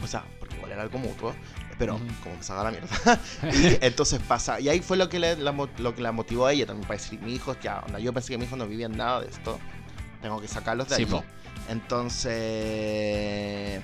O 0.04 0.08
sea, 0.08 0.24
porque 0.40 0.56
igual 0.56 0.72
era 0.72 0.84
algo 0.84 0.98
mutuo. 1.00 1.34
Pero 1.80 1.94
Ujú. 1.96 2.06
como 2.24 2.36
me 2.38 2.44
saca 2.44 2.64
la 2.64 2.72
mierda. 2.72 2.90
y 3.54 3.78
entonces 3.86 4.20
pasa. 4.28 4.60
Y 4.60 4.68
ahí 4.70 4.80
fue 4.80 4.98
lo 4.98 5.10
que, 5.10 5.20
le, 5.20 5.36
la, 5.36 5.52
mo- 5.52 5.70
lo 5.78 5.94
que 5.94 6.02
la 6.02 6.12
motivó 6.12 6.48
a 6.48 6.54
ella 6.54 6.66
también 6.66 6.88
para 6.88 7.00
decir, 7.00 7.20
mi 7.22 7.34
hijo, 7.36 7.56
ya, 7.62 7.82
onda, 7.86 8.00
yo 8.00 8.12
pensé 8.14 8.32
que 8.34 8.38
mi 8.40 8.46
hijo 8.46 8.56
no 8.56 8.66
vivía 8.68 8.88
en 8.88 8.98
nada 8.98 9.22
de 9.22 9.28
esto. 9.28 9.60
Tengo 10.22 10.42
que 10.42 10.48
sacarlos 10.48 10.90
de 10.90 10.96
ahí. 10.96 11.08
Entonces. 11.70 13.82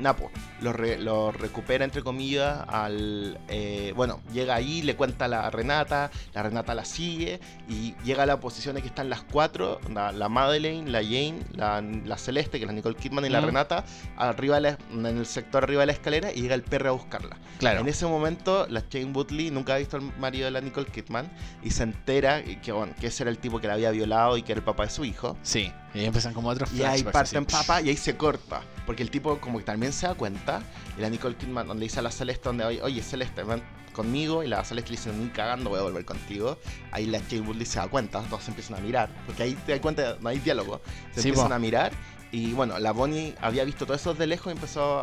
Napo, 0.00 0.30
lo, 0.60 0.72
re- 0.72 0.98
lo 0.98 1.32
recupera 1.32 1.84
entre 1.84 2.02
comillas 2.02 2.64
al... 2.68 3.38
eh, 3.48 3.92
bueno, 3.96 4.20
llega 4.32 4.54
ahí, 4.54 4.82
le 4.82 4.96
cuenta 4.96 5.26
a 5.26 5.28
la 5.28 5.50
Renata, 5.50 6.10
la 6.34 6.42
Renata 6.42 6.74
la 6.74 6.84
sigue 6.84 7.40
y 7.68 7.94
llega 8.04 8.22
a 8.22 8.26
la 8.26 8.40
posición 8.40 8.76
en 8.76 8.82
que 8.82 8.88
están 8.88 9.10
las 9.10 9.22
cuatro, 9.22 9.80
la, 9.92 10.12
la 10.12 10.28
Madeleine, 10.28 10.90
la 10.90 11.02
Jane, 11.02 11.40
la, 11.52 11.80
la 11.82 12.16
Celeste, 12.16 12.58
que 12.58 12.64
es 12.64 12.68
la 12.68 12.72
Nicole 12.72 12.96
Kidman 12.96 13.24
y 13.24 13.28
la. 13.28 13.40
Renata, 13.40 13.84
arriba 14.16 14.56
de 14.56 14.60
la- 14.60 14.78
en 14.92 15.06
el 15.18 15.26
sector 15.26 15.64
arriba 15.64 15.80
de 15.80 15.86
la 15.86 15.92
escalera 15.92 16.30
y 16.32 16.42
llega 16.42 16.54
el 16.54 16.62
perro 16.62 16.90
a 16.90 16.92
buscarla. 16.92 17.36
Claro. 17.58 17.80
En 17.80 17.88
ese 17.88 18.06
momento, 18.06 18.66
la 18.68 18.82
Jane 18.90 19.06
Butley 19.12 19.50
nunca 19.50 19.74
ha 19.74 19.78
visto 19.78 19.96
al 19.96 20.02
marido 20.18 20.44
de 20.44 20.50
la 20.52 20.60
Nicole 20.60 20.86
Kidman 20.86 21.30
y 21.62 21.70
se 21.70 21.82
entera 21.82 22.42
que, 22.42 22.72
bueno, 22.72 22.92
que 23.00 23.08
ese 23.08 23.22
era 23.24 23.30
el 23.30 23.38
tipo 23.38 23.60
que 23.60 23.66
la 23.66 23.74
había 23.74 23.90
violado 23.90 24.36
y 24.36 24.42
que 24.42 24.52
era 24.52 24.58
el 24.60 24.64
papá 24.64 24.84
de 24.84 24.90
su 24.90 25.04
hijo. 25.04 25.36
Sí. 25.42 25.72
Y 25.92 25.98
ahí 25.98 26.04
empiezan 26.06 26.32
como 26.34 26.48
otros 26.50 26.72
Y 26.72 26.84
ahí 26.84 27.02
parten 27.02 27.44
así. 27.48 27.52
papa 27.56 27.80
y 27.82 27.88
ahí 27.88 27.96
se 27.96 28.16
corta. 28.16 28.60
Porque 28.86 29.02
el 29.02 29.10
tipo 29.10 29.38
como 29.40 29.58
que 29.58 29.64
también 29.64 29.89
se 29.92 30.06
da 30.06 30.14
cuenta. 30.14 30.62
Y 30.98 31.00
la 31.00 31.10
Nicole 31.10 31.36
Kidman 31.36 31.66
donde 31.66 31.84
dice 31.84 31.98
a 32.00 32.02
la 32.02 32.10
Celeste 32.10 32.44
donde 32.48 32.64
oye, 32.64 32.82
oye 32.82 33.02
Celeste, 33.02 33.42
ven 33.42 33.62
conmigo. 33.92 34.42
Y 34.42 34.48
la 34.48 34.64
Celeste 34.64 34.90
le 34.92 34.96
dice, 34.96 35.12
ni 35.12 35.28
cagando 35.30 35.70
voy 35.70 35.78
a 35.80 35.82
volver 35.82 36.04
contigo. 36.04 36.58
Ahí 36.92 37.06
la 37.06 37.20
Jane 37.20 37.42
Woodley 37.42 37.66
se 37.66 37.78
da 37.78 37.88
cuenta, 37.88 38.20
todos 38.22 38.44
se 38.44 38.50
empiezan 38.50 38.76
a 38.78 38.80
mirar. 38.80 39.08
Porque 39.26 39.42
ahí 39.42 39.54
te 39.66 39.72
das 39.72 39.80
cuenta, 39.80 40.16
no 40.20 40.28
hay 40.28 40.38
diálogo. 40.38 40.80
Se 41.14 41.22
Sí, 41.22 41.28
empiezan 41.28 41.48
po. 41.48 41.54
a 41.54 41.58
mirar. 41.58 41.92
Y 42.32 42.52
bueno, 42.52 42.78
la 42.78 42.92
Bonnie 42.92 43.34
había 43.40 43.64
visto 43.64 43.86
todo 43.86 43.96
eso 43.96 44.14
de 44.14 44.26
lejos 44.26 44.46
y 44.52 44.56
empezó 44.56 45.00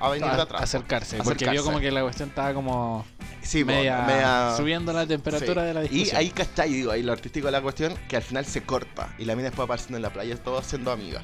a, 0.00 0.08
venir 0.10 0.24
de 0.24 0.40
A- 0.40 0.42
atrás. 0.42 0.62
acercarse, 0.62 1.16
A 1.20 1.22
porque 1.22 1.44
vio 1.44 1.50
acercarse. 1.52 1.64
como 1.70 1.78
que 1.80 1.90
la 1.92 2.02
cuestión 2.02 2.30
estaba 2.30 2.52
como 2.52 3.06
Sí, 3.42 3.62
media, 3.64 4.02
media- 4.02 4.54
subiendo 4.56 4.92
la 4.92 5.06
temperatura 5.06 5.62
Sí. 5.62 5.68
de 5.68 5.74
la 5.74 5.84
Y 5.84 5.88
discusión. 5.88 6.16
ahí, 6.16 6.30
¿cachai? 6.30 6.72
Digo, 6.72 6.90
ahí 6.90 7.04
lo 7.04 7.12
artístico 7.12 7.46
de 7.46 7.52
la 7.52 7.62
cuestión, 7.62 7.94
que 8.08 8.16
al 8.16 8.22
final 8.24 8.44
se 8.44 8.64
corta. 8.64 9.14
Y 9.18 9.24
la 9.24 9.36
mina 9.36 9.50
después 9.50 9.66
apareciendo 9.66 9.98
en 9.98 10.02
la 10.02 10.12
playa, 10.12 10.36
todos 10.36 10.66
siendo 10.66 10.90
amigas. 10.90 11.22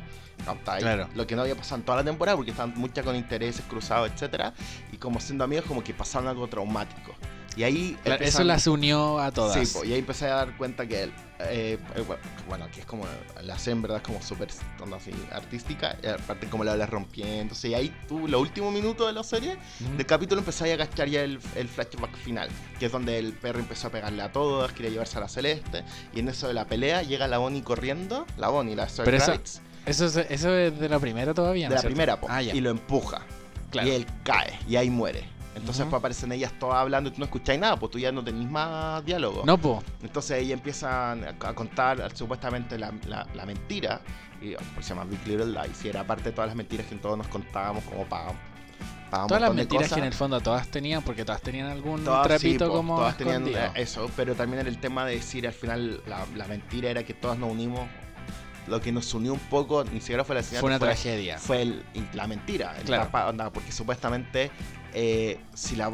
Claro. 0.80 1.08
Lo 1.14 1.26
que 1.26 1.36
no 1.36 1.42
había 1.42 1.54
pasado 1.56 1.76
en 1.76 1.82
toda 1.82 1.98
la 1.98 2.04
temporada, 2.04 2.36
porque 2.36 2.50
estaban 2.50 2.74
muchas 2.76 3.04
con 3.04 3.16
intereses 3.16 3.64
cruzados, 3.68 4.10
etcétera 4.12 4.52
Y 4.92 4.96
como 4.96 5.20
siendo 5.20 5.44
amigas, 5.44 5.64
como 5.66 5.82
que 5.82 5.94
pasaron 5.94 6.28
algo 6.28 6.48
traumático. 6.48 7.14
Y 7.56 7.64
ahí. 7.64 7.98
Claro, 8.04 8.24
eso 8.24 8.44
las 8.44 8.66
unió 8.66 9.18
a 9.18 9.32
todas. 9.32 9.68
Sí, 9.68 9.78
po, 9.78 9.84
y 9.84 9.92
ahí 9.92 9.98
empecé 9.98 10.26
a 10.26 10.36
dar 10.36 10.56
cuenta 10.56 10.86
que 10.86 11.04
él, 11.04 11.12
eh, 11.40 11.78
eh, 11.96 12.04
bueno, 12.48 12.68
que 12.72 12.80
es 12.80 12.86
como 12.86 13.04
la 13.42 13.56
en 13.66 13.82
verdad 13.82 13.98
es 13.98 14.02
como 14.04 14.22
súper 14.22 14.48
así, 14.96 15.12
artística, 15.32 15.96
y 16.02 16.06
aparte 16.06 16.48
como 16.48 16.64
la 16.64 16.72
hablas 16.72 16.90
rompiendo. 16.90 17.54
Y 17.62 17.74
ahí 17.74 17.94
tú, 18.08 18.28
los 18.28 18.40
últimos 18.40 18.72
minutos 18.72 19.06
de 19.06 19.12
la 19.12 19.24
serie, 19.24 19.58
Ujú. 19.80 19.96
del 19.96 20.06
capítulo 20.06 20.40
empezáis 20.40 20.74
a 20.74 20.78
cachar 20.78 21.08
ya 21.08 21.22
el, 21.22 21.40
el 21.56 21.68
flashback 21.68 22.14
final, 22.16 22.48
que 22.78 22.86
es 22.86 22.92
donde 22.92 23.18
el 23.18 23.32
perro 23.32 23.58
empezó 23.58 23.88
a 23.88 23.90
pegarle 23.90 24.22
a 24.22 24.32
todos, 24.32 24.72
quería 24.72 24.90
llevarse 24.92 25.18
a 25.18 25.20
la 25.20 25.28
celeste, 25.28 25.84
y 26.14 26.20
en 26.20 26.28
eso 26.28 26.48
de 26.48 26.54
la 26.54 26.66
pelea 26.66 27.02
llega 27.02 27.26
la 27.26 27.38
Bonnie 27.38 27.62
corriendo, 27.62 28.26
la 28.36 28.48
Bonnie, 28.48 28.76
la 28.76 28.88
Zoe 28.88 29.04
Pero 29.04 29.18
Kravitz, 29.18 29.54
Eso, 29.54 29.60
es, 29.86 30.00
eso 30.00 30.54
es 30.54 30.78
de 30.78 30.88
la 30.88 30.98
primera 30.98 31.32
todavía, 31.34 31.64
de 31.66 31.68
¿no 31.70 31.74
la 31.74 31.76
es 31.76 31.80
cierto? 31.82 31.94
primera, 31.94 32.20
po, 32.20 32.26
Ah, 32.30 32.42
ya. 32.42 32.54
y 32.54 32.60
lo 32.60 32.70
empuja, 32.70 33.22
Claro. 33.70 33.88
y 33.88 33.92
él 33.92 34.06
cae, 34.22 34.58
y 34.68 34.76
ahí 34.76 34.90
muere. 34.90 35.24
Entonces 35.54 35.82
Ujú. 35.82 35.90
pues 35.90 35.98
aparecen 36.00 36.30
ellas 36.32 36.52
todas 36.60 36.76
hablando 36.76 37.10
y 37.10 37.12
tú 37.12 37.18
no 37.18 37.24
escucháis 37.24 37.58
nada, 37.60 37.76
pues 37.76 37.90
tú 37.90 37.98
ya 37.98 38.12
no 38.12 38.22
tenés 38.22 38.48
más 38.48 39.04
diálogo. 39.04 39.42
No, 39.44 39.58
po. 39.58 39.82
Entonces 40.02 40.38
ahí 40.38 40.52
empiezan 40.52 41.24
a 41.24 41.54
contar 41.54 42.10
supuestamente 42.16 42.78
la, 42.78 42.92
la- 43.06 43.26
la 43.34 43.46
mentira, 43.46 44.00
y 44.40 44.54
pues, 44.74 44.86
se 44.86 44.94
llama 44.94 45.04
Big 45.10 45.20
Little 45.26 45.46
Lies, 45.46 45.84
y 45.84 45.88
era 45.88 46.04
parte 46.06 46.24
de 46.24 46.32
todas 46.32 46.48
las 46.48 46.56
mentiras 46.56 46.86
que 46.86 46.94
todos 46.96 47.18
nos 47.18 47.26
contábamos 47.28 47.82
como 47.84 48.04
para... 48.04 48.32
Todas 49.10 49.40
las 49.40 49.50
de 49.50 49.56
mentiras 49.56 49.84
cosas. 49.86 49.94
que 49.96 50.00
en 50.00 50.06
el 50.06 50.12
fondo 50.14 50.40
todas 50.40 50.68
tenían, 50.68 51.02
porque 51.02 51.24
todas 51.24 51.42
tenían 51.42 51.66
algún 51.66 52.04
Todas, 52.04 52.28
trapito 52.28 52.64
sí, 52.66 52.70
po, 52.70 52.76
como 52.76 52.96
todas 52.96 53.16
tenían 53.16 53.42
escondido. 53.42 53.60
eh, 53.66 53.82
eso, 53.82 54.08
pero 54.14 54.36
también 54.36 54.60
era 54.60 54.68
el 54.68 54.78
tema 54.78 55.04
de 55.04 55.16
decir 55.16 55.48
al 55.48 55.52
final 55.52 56.00
la, 56.06 56.24
la 56.36 56.46
mentira 56.46 56.90
era 56.90 57.02
que 57.02 57.12
todas 57.12 57.36
nos 57.36 57.50
unimos. 57.50 57.88
Lo 58.66 58.80
que 58.80 58.92
nos 58.92 59.12
unió 59.14 59.32
un 59.32 59.38
poco, 59.40 59.84
ni 59.84 60.00
siquiera 60.00 60.24
fue 60.24 60.34
la 60.36 60.42
señal, 60.42 60.60
Fue 60.60 60.68
una 60.70 60.78
tragedia. 60.78 61.38
fue 61.38 61.62
el- 61.62 61.82
la 62.14 62.26
mentira. 62.26 62.74
el 62.78 62.84
Claro. 62.84 63.04
tapa- 63.04 63.28
onda, 63.28 63.50
porque 63.50 63.72
supuestamente, 63.72 64.50
eh, 64.94 65.38
si 65.54 65.76
la 65.76 65.90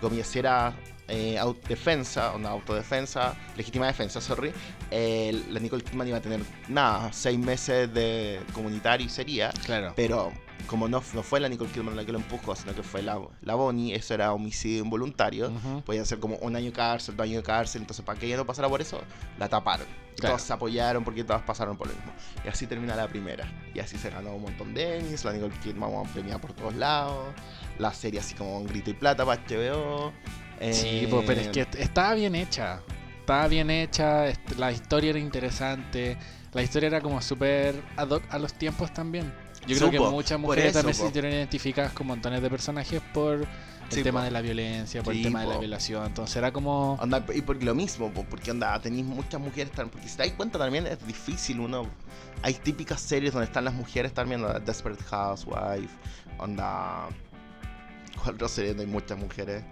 comillas, 0.00 0.26
si 0.28 0.38
era 0.38 0.74
eh, 1.08 1.38
autodefensa, 1.38 2.32
una 2.32 2.48
autodefensa, 2.48 3.36
legítima 3.56 3.86
defensa, 3.86 4.20
sorry, 4.20 4.52
eh, 4.90 5.40
la 5.50 5.60
Nicole 5.60 5.84
Kidman 5.84 6.08
iba 6.08 6.18
a 6.18 6.20
tener 6.20 6.40
nada, 6.66 7.12
seis 7.12 7.38
meses 7.38 7.94
de 7.94 8.40
comunitario 8.52 9.06
y 9.06 9.08
sería. 9.08 9.50
Claro. 9.64 9.92
Pero 9.94 10.32
como 10.66 10.88
no, 10.88 11.02
no 11.14 11.22
fue 11.22 11.40
la 11.40 11.48
Nicole 11.48 11.70
Kidman 11.70 11.96
la 11.96 12.04
que 12.04 12.12
lo 12.12 12.18
empujó, 12.18 12.56
sino 12.56 12.74
que 12.74 12.82
fue 12.82 13.02
la, 13.02 13.20
la 13.42 13.54
Bonnie, 13.54 13.94
eso 13.94 14.14
era 14.14 14.32
homicidio 14.32 14.82
involuntario. 14.82 15.48
Ujú. 15.48 15.82
Podía 15.82 16.04
ser 16.04 16.18
como 16.18 16.36
un 16.36 16.56
año 16.56 16.66
de 16.66 16.72
cárcel, 16.72 17.16
dos 17.16 17.24
años 17.24 17.36
de 17.38 17.42
cárcel, 17.42 17.82
entonces 17.82 18.04
para 18.04 18.18
que 18.18 18.26
ella 18.26 18.36
no 18.36 18.46
pasara 18.46 18.68
por 18.68 18.80
eso, 18.80 19.00
la 19.38 19.48
taparon. 19.48 19.86
Claro. 20.16 20.36
Todos 20.36 20.46
se 20.46 20.52
apoyaron 20.52 21.04
porque 21.04 21.24
todas 21.24 21.42
pasaron 21.42 21.76
por 21.76 21.88
lo 21.88 21.94
mismo. 21.94 22.12
Y 22.44 22.48
así 22.48 22.66
termina 22.66 22.96
la 22.96 23.06
primera. 23.06 23.46
Y 23.74 23.80
así 23.80 23.98
se 23.98 24.10
ganó 24.10 24.34
un 24.34 24.42
montón 24.42 24.72
de 24.72 24.98
Emmys, 24.98 25.24
la 25.24 25.32
Nicole 25.32 25.54
Kidman 25.62 25.90
premiada 26.12 26.40
por 26.40 26.52
todos 26.54 26.74
lados, 26.74 27.34
la 27.78 27.92
serie 27.92 28.20
así 28.20 28.34
como 28.34 28.56
un 28.58 28.66
grito 28.66 28.90
y 28.90 28.94
plata 28.94 29.24
para 29.24 29.42
HBO. 29.42 30.12
Sí, 30.72 31.04
eh, 31.04 31.08
po, 31.10 31.22
pero 31.26 31.42
es 31.42 31.48
que 31.48 31.66
estaba 31.78 32.14
bien 32.14 32.34
hecha. 32.34 32.80
Estaba 33.20 33.48
bien 33.48 33.70
hecha, 33.70 34.26
la 34.56 34.70
historia 34.70 35.10
era 35.10 35.18
interesante, 35.18 36.16
la 36.52 36.62
historia 36.62 36.86
era 36.86 37.00
como 37.00 37.20
súper 37.20 37.82
ad 37.96 38.08
hoc 38.10 38.22
a 38.30 38.38
los 38.38 38.54
tiempos 38.54 38.94
también. 38.94 39.32
Yo 39.66 39.76
creo 39.76 39.90
que 39.90 39.98
muchas 40.00 40.32
por 40.32 40.40
mujeres 40.40 40.70
eso, 40.70 40.78
también 40.78 40.94
se 40.94 41.02
sintieron 41.02 41.32
identificadas 41.32 41.92
con 41.92 42.06
montones 42.06 42.42
de 42.42 42.50
personajes 42.50 43.00
por 43.12 43.40
el 43.40 43.46
Sí, 43.88 44.02
tema 44.02 44.20
po. 44.20 44.24
de 44.24 44.30
la 44.32 44.40
violencia, 44.40 45.02
por 45.02 45.12
Sí, 45.12 45.20
el 45.20 45.26
tema 45.26 45.42
de 45.42 45.46
la 45.46 45.58
violación. 45.58 46.06
Entonces 46.06 46.36
era 46.36 46.52
como. 46.52 46.94
Onda, 46.94 47.24
y 47.34 47.40
porque 47.42 47.64
lo 47.64 47.74
mismo, 47.74 48.10
po, 48.12 48.24
porque 48.24 48.50
onda, 48.50 48.80
tenéis 48.80 49.04
muchas 49.04 49.40
mujeres 49.40 49.70
porque 49.74 50.08
si 50.08 50.16
te 50.16 50.24
das 50.24 50.32
cuenta 50.32 50.58
también 50.58 50.86
es 50.86 51.04
difícil 51.06 51.60
uno. 51.60 51.88
Hay 52.42 52.54
típicas 52.54 53.00
series 53.00 53.32
donde 53.32 53.46
están 53.46 53.64
las 53.64 53.74
mujeres 53.74 54.12
también, 54.12 54.44
onda, 54.44 54.58
Desperate 54.60 55.02
Housewife, 55.04 55.94
onda. 56.38 57.08
¿Cuál 58.22 58.34
otra 58.36 58.48
serie 58.48 58.70
donde 58.70 58.84
hay 58.84 58.90
muchas 58.90 59.18
mujeres? 59.18 59.62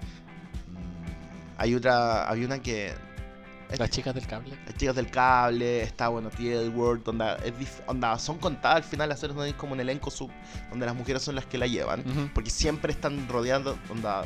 Mm, 0.68 1.58
Hay 1.58 1.74
otra, 1.74 2.28
había 2.28 2.46
una 2.46 2.58
que. 2.60 2.92
Las 3.78 3.90
chicas 3.90 4.14
del 4.14 4.26
cable. 4.26 4.56
Las 4.66 4.76
chicas 4.76 4.94
del 4.94 5.10
cable, 5.10 5.82
está 5.82 6.08
bueno, 6.08 6.30
T.L. 6.30 6.68
World, 6.70 7.08
onda, 7.08 7.36
es 7.44 7.82
onda, 7.86 8.18
son 8.18 8.38
contadas 8.38 8.76
al 8.78 8.84
final 8.84 9.08
las 9.08 9.20
series 9.20 9.34
donde 9.34 9.50
hay 9.50 9.54
como 9.54 9.72
un 9.72 9.80
elenco 9.80 10.10
sub, 10.10 10.30
donde 10.70 10.86
las 10.86 10.94
mujeres 10.94 11.22
son 11.22 11.34
las 11.34 11.46
que 11.46 11.58
la 11.58 11.66
llevan, 11.66 12.04
porque 12.34 12.50
siempre 12.50 12.92
están 12.92 13.28
rodeando, 13.28 13.78
onda, 13.90 14.24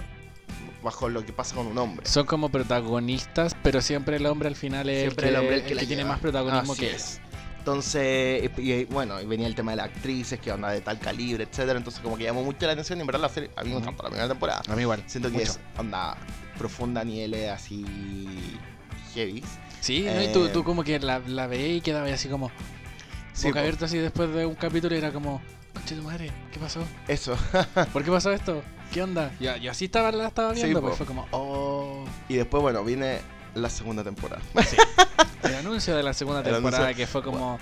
bajo 0.82 1.08
lo 1.08 1.24
que 1.24 1.32
pasa 1.32 1.54
con 1.54 1.66
un 1.66 1.78
hombre. 1.78 2.06
Son 2.06 2.26
como 2.26 2.50
protagonistas, 2.50 3.56
pero 3.62 3.80
siempre 3.80 4.16
el 4.16 4.26
hombre 4.26 4.48
al 4.48 4.56
final 4.56 4.88
es 4.88 5.02
Siempre 5.02 5.28
el 5.28 5.34
el 5.34 5.40
que, 5.40 5.40
hombre 5.40 5.56
el 5.56 5.62
que 5.62 5.68
el 5.70 5.76
la 5.76 5.80
que 5.80 5.86
tiene 5.86 6.04
más 6.04 6.20
protagonismo 6.20 6.72
Así 6.72 6.80
que 6.82 6.94
es. 6.94 6.94
es. 6.94 7.20
Entonces, 7.58 8.50
y, 8.56 8.72
y, 8.72 8.84
bueno, 8.84 9.20
y 9.20 9.26
venía 9.26 9.46
el 9.46 9.54
tema 9.54 9.72
de 9.72 9.76
las 9.78 9.86
actrices, 9.86 10.38
que 10.40 10.50
onda 10.50 10.70
de 10.70 10.80
tal 10.80 10.98
calibre, 10.98 11.44
etcétera. 11.44 11.76
Entonces, 11.76 12.00
como 12.00 12.16
que 12.16 12.24
llamó 12.24 12.42
mucho 12.42 12.64
la 12.66 12.72
atención 12.72 12.98
y 12.98 13.02
en 13.02 13.06
verdad 13.06 13.20
la 13.20 13.28
serie, 13.28 13.50
a 13.56 13.62
mí 13.62 13.70
me 13.70 13.76
encantó 13.76 14.04
la 14.04 14.08
primera 14.08 14.28
temporada. 14.28 14.62
A 14.68 14.74
mí 14.74 14.82
igual. 14.82 15.02
Siento 15.06 15.30
que 15.30 15.38
mucho. 15.38 15.50
es 15.52 15.60
onda 15.76 16.16
profunda, 16.56 17.04
niveles 17.04 17.50
así 17.50 17.84
heavy. 19.14 19.42
Sí, 19.80 20.02
¿no? 20.02 20.22
y 20.22 20.32
tú, 20.32 20.48
tú 20.48 20.64
como 20.64 20.82
que 20.84 20.98
la, 20.98 21.20
la 21.20 21.46
veías 21.46 21.78
y 21.78 21.80
quedabas 21.80 22.10
así 22.12 22.28
como 22.28 22.50
Sí, 23.32 23.46
boca 23.48 23.60
abierta 23.60 23.84
así 23.84 23.98
después 23.98 24.32
de 24.32 24.44
un 24.46 24.56
capítulo 24.56 24.94
y 24.94 24.98
era 24.98 25.12
como, 25.12 25.40
conche 25.72 25.94
tu 25.94 26.02
madre, 26.02 26.30
¿qué 26.52 26.58
pasó? 26.58 26.80
eso. 27.06 27.36
¿Por 27.92 28.02
qué 28.04 28.10
pasó 28.10 28.32
esto? 28.32 28.62
¿Qué 28.92 29.02
onda? 29.02 29.30
Y, 29.38 29.44
y 29.46 29.68
así 29.68 29.84
estaba, 29.84 30.10
la 30.10 30.26
estaba 30.28 30.54
Sí, 30.54 30.62
viendo, 30.62 30.80
po. 30.80 30.86
pues 30.88 30.98
fue 30.98 31.06
como, 31.06 31.26
oh. 31.30 32.04
y 32.28 32.34
después, 32.34 32.60
bueno, 32.62 32.82
viene 32.84 33.20
la 33.54 33.70
segunda 33.70 34.02
temporada. 34.02 34.42
El 35.44 35.54
anuncio 35.54 35.96
de 35.96 36.02
la 36.02 36.12
segunda 36.14 36.40
El 36.40 36.52
temporada 36.52 36.86
anuncio- 36.88 36.96
que 36.96 37.06
fue 37.06 37.22
como, 37.22 37.58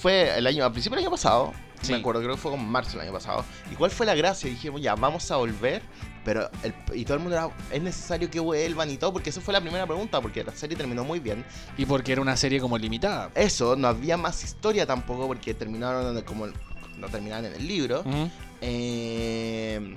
fue 0.00 0.36
el 0.36 0.46
año, 0.48 0.64
a 0.64 0.72
principio 0.72 0.96
del 0.96 1.04
año 1.04 1.10
pasado, 1.12 1.52
Sí. 1.82 1.92
me 1.92 1.98
acuerdo, 1.98 2.20
creo 2.20 2.34
que 2.34 2.40
fue 2.40 2.50
como 2.50 2.62
en 2.64 2.70
marzo 2.70 2.92
del 2.92 3.02
año 3.02 3.12
pasado. 3.12 3.44
¿Y 3.70 3.74
cuál 3.76 3.90
fue 3.92 4.06
la 4.06 4.14
gracia? 4.14 4.48
Dijimos, 4.50 4.80
ya, 4.80 4.94
vamos 4.96 5.30
a 5.30 5.36
volver, 5.36 5.82
pero, 6.24 6.48
el- 6.62 6.74
y 6.94 7.04
todo 7.04 7.14
el 7.16 7.20
mundo 7.22 7.36
era, 7.36 7.48
es 7.70 7.82
necesario 7.82 8.30
que 8.30 8.40
vuelvan 8.40 8.90
y 8.90 8.96
todo, 8.96 9.12
porque 9.12 9.30
eso 9.30 9.40
fue 9.40 9.52
la 9.52 9.60
primera 9.60 9.86
pregunta, 9.86 10.20
porque 10.20 10.42
la 10.44 10.52
serie 10.52 10.76
terminó 10.76 11.04
muy 11.04 11.20
bien. 11.20 11.44
y 11.76 11.84
porque 11.86 12.12
era 12.12 12.20
una 12.20 12.36
serie 12.36 12.60
como 12.60 12.78
limitada. 12.78 13.30
Eso, 13.34 13.76
no 13.76 13.88
había 13.88 14.16
más 14.16 14.42
historia 14.44 14.86
tampoco, 14.86 15.26
porque 15.26 15.54
terminaron 15.54 16.20
como, 16.22 16.46
no 16.46 17.08
terminaron 17.10 17.46
en 17.46 17.54
el 17.54 17.66
libro. 17.66 18.02
Eh, 18.60 19.96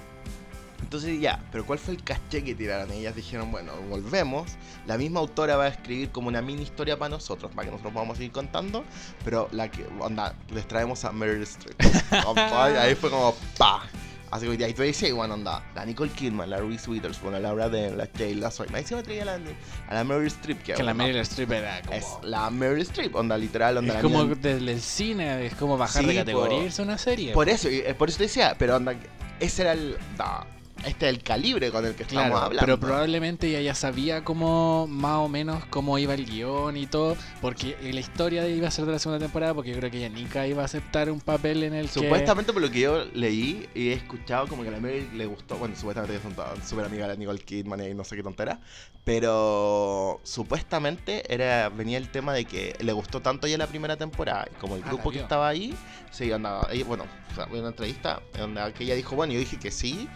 entonces 0.81 1.19
ya, 1.19 1.39
pero 1.51 1.65
¿cuál 1.65 1.79
fue 1.79 1.93
el 1.95 2.03
caché 2.03 2.43
que 2.43 2.53
tiraron? 2.53 2.91
Ellas 2.91 3.15
dijeron, 3.15 3.51
bueno, 3.51 3.71
volvemos. 3.89 4.51
La 4.85 4.97
misma 4.97 5.19
autora 5.19 5.55
va 5.55 5.65
a 5.65 5.67
escribir 5.69 6.09
como 6.11 6.27
una 6.27 6.41
mini 6.41 6.61
historia 6.63 6.97
para 6.97 7.09
nosotros, 7.09 7.51
para 7.55 7.65
que 7.65 7.71
nosotros 7.71 7.93
podamos 7.93 8.17
seguir 8.17 8.31
contando. 8.31 8.83
Pero 9.23 9.47
la 9.51 9.69
que, 9.71 9.85
onda, 9.99 10.35
les 10.53 10.67
traemos 10.67 11.03
a 11.05 11.11
Meryl 11.11 11.41
Streep. 11.43 11.75
Ahí 12.79 12.95
fue 12.95 13.09
como, 13.09 13.33
pa. 13.57 13.83
Así 14.31 14.47
que 14.57 14.65
ahí 14.65 14.73
tú 14.73 14.81
dices, 14.81 15.13
bueno, 15.13 15.35
onda, 15.35 15.63
la 15.75 15.85
Nicole 15.85 16.11
Kidman, 16.11 16.49
la 16.49 16.57
Reese 16.57 16.89
Witherspoon, 16.89 17.33
la 17.33 17.39
Laura 17.39 17.69
Dern, 17.69 17.97
la 17.97 18.07
Taylor 18.07 18.51
Swift. 18.51 18.73
Ahí 18.73 18.83
se 18.83 18.95
me 18.95 19.03
traía 19.03 19.23
la, 19.23 19.39
a 19.88 19.93
la 19.93 20.03
Meryl 20.03 20.27
Streep. 20.27 20.61
Que, 20.63 20.73
Que 20.73 20.83
la 20.83 20.93
Meryl 20.93 21.17
Streep 21.17 21.51
era 21.51 21.81
como... 21.83 21.93
Es 21.95 22.05
la 22.23 22.49
Meryl 22.49 22.81
Streep, 22.81 23.15
onda, 23.15 23.38
literal, 23.38 23.77
onda. 23.77 23.89
Es 23.89 23.95
la 23.95 24.01
como 24.01 24.23
mina- 24.25 24.35
desde 24.41 24.71
el 24.71 24.81
cine, 24.81 25.45
es 25.45 25.55
como 25.55 25.77
bajar 25.77 26.03
de 26.03 26.11
Sí, 26.11 26.17
categoría 26.17 26.57
po. 26.57 26.63
y 26.63 26.65
irse 26.65 26.81
a 26.81 26.85
una 26.85 26.97
serie. 26.97 27.33
Por 27.33 27.47
eso, 27.49 27.69
eh, 27.69 27.93
por 27.97 28.09
eso 28.09 28.17
te 28.17 28.23
decía, 28.23 28.55
pero 28.57 28.75
onda, 28.75 28.95
ese 29.39 29.61
era 29.61 29.73
el. 29.73 29.95
da, 30.17 30.45
este 30.86 31.08
es 31.10 31.15
el 31.15 31.24
calibre 31.24 31.71
con 31.71 31.86
el 31.86 31.95
que 31.95 32.04
estamos 32.04 32.30
Claro, 32.30 32.45
hablando. 32.45 32.65
pero 32.65 32.80
probablemente 32.80 33.48
ella 33.48 33.62
ya 33.62 33.74
sabía 33.76 34.24
cómo, 34.24 34.88
más 34.88 35.17
o 35.17 35.28
menos, 35.30 35.65
cómo 35.65 35.98
iba 35.98 36.13
el 36.13 36.26
guion 36.26 36.78
y 36.78 36.86
todo, 36.88 37.17
porque 37.41 37.78
la 37.93 38.00
historia 38.00 38.48
iba 38.48 38.67
a 38.67 38.71
ser 38.71 38.86
de 38.86 38.91
la 38.93 39.00
segunda 39.00 39.19
temporada, 39.19 39.54
porque 39.54 39.71
yo 39.71 39.78
creo 39.78 39.91
que 39.91 39.98
ella 39.98 40.10
nunca 40.10 40.45
iba 40.48 40.62
a 40.62 40.65
aceptar 40.65 41.10
un 41.10 41.19
papel 41.19 41.63
en 41.63 41.74
el 41.74 41.88
que... 41.88 41.93
Supuestamente 41.93 42.54
por 42.54 42.62
lo 42.62 42.69
que 42.71 42.80
yo 42.82 43.06
leí 43.13 43.67
y 43.74 43.89
he 43.89 43.93
escuchado, 43.93 44.48
como 44.48 44.63
que 44.63 44.69
a 44.69 44.71
la 44.71 44.80
Mary 44.80 45.10
le 45.13 45.26
gustó, 45.26 45.58
bueno, 45.58 45.76
supuestamente 45.76 46.19
son 46.21 46.36
súper 46.65 46.86
amigas 46.86 47.10
de 47.10 47.17
Nicole 47.17 47.39
Kidman 47.39 47.82
y 47.84 47.93
no 47.93 48.04
sé 48.04 48.15
qué 48.15 48.24
tontera, 48.24 48.60
pero 49.04 50.19
supuestamente 50.24 51.24
era 51.34 51.69
venía 51.69 51.98
el 51.98 52.10
tema 52.10 52.34
de 52.34 52.45
que 52.45 52.76
le 52.80 52.91
gustó 52.93 53.21
tanto 53.21 53.48
ya 53.48 53.58
la 53.58 53.67
primera 53.67 53.98
temporada, 53.98 54.48
y 54.52 54.56
como 54.60 54.76
el 54.76 54.84
Ah, 54.84 54.88
grupo 54.89 55.12
que 55.12 55.19
estaba 55.19 55.48
ahí, 55.48 55.76
sí, 56.12 56.32
onda, 56.32 56.67
ella- 56.71 56.86
bueno, 56.86 57.06
o 57.32 57.36
sea, 57.36 57.48
una 57.52 57.67
entrevista 57.69 58.21
donde 58.38 58.62
que 58.74 58.84
ella 58.84 58.95
dijo, 58.95 59.15
bueno, 59.15 59.34
yo 59.34 59.39
dije 59.39 59.58
que 59.58 59.71
sí, 59.71 60.08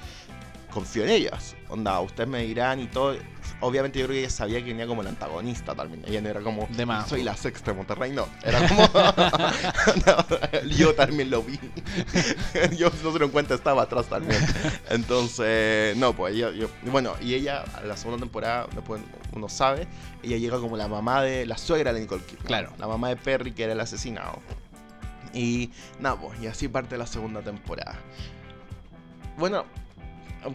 confío 0.69 1.03
en 1.03 1.09
ellas, 1.09 1.55
onda, 1.69 1.99
ustedes 1.99 2.29
me 2.29 2.43
dirán 2.43 2.79
y 2.79 2.87
todo, 2.87 3.15
obviamente 3.61 3.99
yo 3.99 4.05
creo 4.05 4.15
que 4.15 4.19
ella 4.21 4.29
sabía 4.29 4.59
que 4.59 4.65
venía 4.65 4.85
como 4.87 5.01
el 5.01 5.07
antagonista 5.07 5.73
también, 5.75 6.03
ella 6.07 6.21
no 6.21 6.29
era 6.29 6.41
como, 6.41 6.67
De 6.69 6.85
más. 6.85 7.07
soy 7.09 7.23
la 7.23 7.35
sexta 7.35 7.71
de 7.71 7.77
Monterrey, 7.77 8.11
no, 8.11 8.27
era 8.43 8.67
como, 8.67 8.87
no, 10.05 10.69
yo 10.77 10.93
también 10.95 11.29
lo 11.29 11.41
vi. 11.43 11.59
yo 12.77 12.89
no 13.03 13.11
se 13.13 13.19
lo 13.19 13.31
cuenta, 13.31 13.53
estaba 13.55 13.83
atrás 13.83 14.07
también. 14.07 14.39
Entonces, 14.89 15.95
no, 15.97 16.13
pues 16.13 16.35
ella, 16.35 16.51
yo- 16.51 16.69
bueno, 16.91 17.13
y 17.21 17.33
ella, 17.33 17.63
a 17.73 17.81
la 17.81 17.97
segunda 17.97 18.19
temporada, 18.19 18.67
después 18.73 19.01
uno 19.33 19.49
sabe, 19.49 19.87
ella 20.23 20.37
llega 20.37 20.59
como 20.59 20.77
la 20.77 20.87
mamá 20.87 21.21
de, 21.21 21.45
la 21.45 21.57
suegra 21.57 21.93
de 21.93 22.01
Nicole 22.01 22.23
Kidman. 22.23 22.45
Claro. 22.45 22.73
La 22.77 22.87
mamá 22.87 23.09
de 23.09 23.15
Perry, 23.15 23.51
que 23.53 23.63
era 23.63 23.73
el 23.73 23.79
asesinado. 23.79 24.39
Y 25.33 25.71
nada, 25.99 26.15
pues, 26.19 26.39
y 26.41 26.47
así 26.47 26.67
parte 26.67 26.97
la 26.97 27.05
segunda 27.05 27.41
temporada. 27.41 27.95
Bueno, 29.37 29.65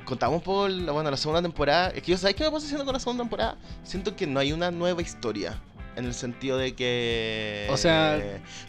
contamos 0.05 0.43
la, 0.71 0.93
bueno, 0.93 1.11
la 1.11 1.17
segunda 1.17 1.43
temporada. 1.43 1.89
Es 1.89 2.03
que 2.03 2.13
yo, 2.13 2.19
¿sabes 2.19 2.37
qué 2.37 2.45
me 2.45 2.51
pasa 2.51 2.65
haciendo 2.67 2.85
con 2.85 2.95
la 2.95 3.01
segunda 3.01 3.23
temporada? 3.25 3.57
Siento 3.83 4.17
que 4.17 4.27
no 4.27 4.41
hay 4.41 4.53
una 4.53 4.71
nueva 4.71 5.03
historia. 5.03 5.59
En 5.97 6.07
el 6.07 6.15
sentido 6.15 6.59
de 6.59 6.75
que. 6.75 7.69
O 7.71 7.77
sea- 7.77 8.21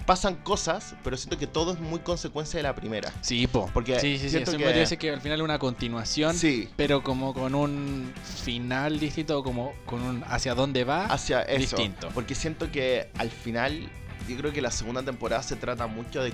Pasan 0.05 0.35
cosas, 0.35 0.95
pero 1.03 1.17
siento 1.17 1.39
que 1.39 1.47
todo 1.47 1.73
es 1.73 1.79
muy 1.79 1.99
consecuencia 2.01 2.57
de 2.59 2.61
la 2.63 2.75
primera. 2.75 3.11
Sí, 3.21 3.47
po. 3.47 3.67
Porque 3.73 3.99
sí, 3.99 4.19
sí, 4.19 4.29
sí, 4.29 4.37
eso 4.37 4.55
que- 4.55 4.63
decir 4.65 4.99
que 4.99 5.09
al 5.09 5.21
final 5.21 5.41
una 5.41 5.57
continuación, 5.57 6.35
Sí, 6.35 6.69
pero 6.75 7.01
como 7.01 7.33
con 7.33 7.55
un 7.55 8.13
final 8.43 8.99
distinto, 8.99 9.43
como 9.43 9.73
con 9.87 10.03
un 10.03 10.23
hacia 10.27 10.53
dónde 10.53 10.83
va. 10.83 11.05
hacia 11.07 11.41
eso. 11.41 11.61
distinto. 11.77 12.09
Porque 12.13 12.35
siento 12.35 12.71
que 12.71 13.09
al 13.17 13.31
final, 13.31 13.89
yo 14.29 14.37
creo 14.37 14.53
que 14.53 14.61
la 14.61 14.69
segunda 14.69 15.01
temporada 15.01 15.41
se 15.41 15.55
trata 15.55 15.87
mucho 15.87 16.21
de 16.21 16.31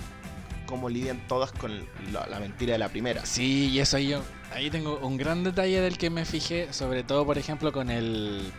cómo 0.66 0.90
lidian 0.90 1.26
todas 1.30 1.54
con 1.54 1.86
la, 2.12 2.28
la 2.28 2.40
mentira 2.42 2.74
de 2.74 2.80
la 2.80 2.90
primera. 2.90 3.26
Sí, 3.26 3.70
y 3.70 3.80
eso 3.80 3.96
ahí 3.96 4.10
yo. 4.10 4.22
Ahí 4.54 4.70
tengo 4.70 5.00
un 5.00 5.18
gran 5.18 5.44
detalle 5.44 5.80
del 5.82 5.98
que 5.98 6.10
me 6.10 6.26
fijé, 6.26 6.72
sobre 6.74 7.04
todo, 7.04 7.26
por 7.26 7.38
ejemplo, 7.38 7.72
con 7.72 7.90
el. 7.90 8.52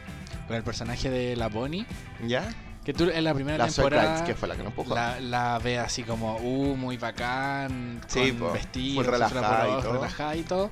Con 0.47 0.57
el 0.57 0.63
personaje 0.63 1.09
de 1.11 1.37
la 1.37 1.49
Bonnie. 1.49 1.87
¿Ya? 2.27 2.53
Que 2.85 2.93
tú 2.93 3.09
en 3.09 3.23
la 3.25 3.33
primera 3.33 3.59
La 3.59 3.67
temporada. 3.69 4.25
Que 4.25 4.35
fue 4.35 4.49
la 4.49 4.57
que 4.57 4.63
nos 4.65 4.71
empujó. 4.73 4.95
La, 4.95 5.21
la 5.21 5.59
ve 5.61 5.79
así 5.79 6.03
como, 6.03 6.37
uh, 6.39 6.77
muy 6.77 6.97
bacán, 6.97 8.01
Sí, 8.09 8.31
con 8.31 8.39
po, 8.49 8.53
vestido, 8.53 8.95
muy 8.97 9.05
relajada 9.05 9.69
y 9.79 9.83
todo. 9.83 9.93
relajada 9.93 10.37
y 10.37 10.43
todo. 10.43 10.71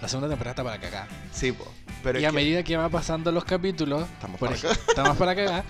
La 0.00 0.08
segunda 0.08 0.28
temporada 0.28 0.50
está 0.52 0.64
para 0.64 0.80
cagar. 0.80 1.06
Sí, 1.30 1.52
po. 1.52 1.64
Pero 2.02 2.18
y 2.18 2.24
a 2.24 2.30
que 2.30 2.34
medida 2.34 2.62
que 2.64 2.76
va 2.76 2.88
pasando 2.88 3.30
los 3.30 3.44
capítulos, 3.44 4.02
estamos 4.14 4.40
por 4.40 4.48
para 4.48 4.60
ej- 4.60 4.78
estamos 4.88 5.16
para 5.16 5.34
cagar. 5.36 5.64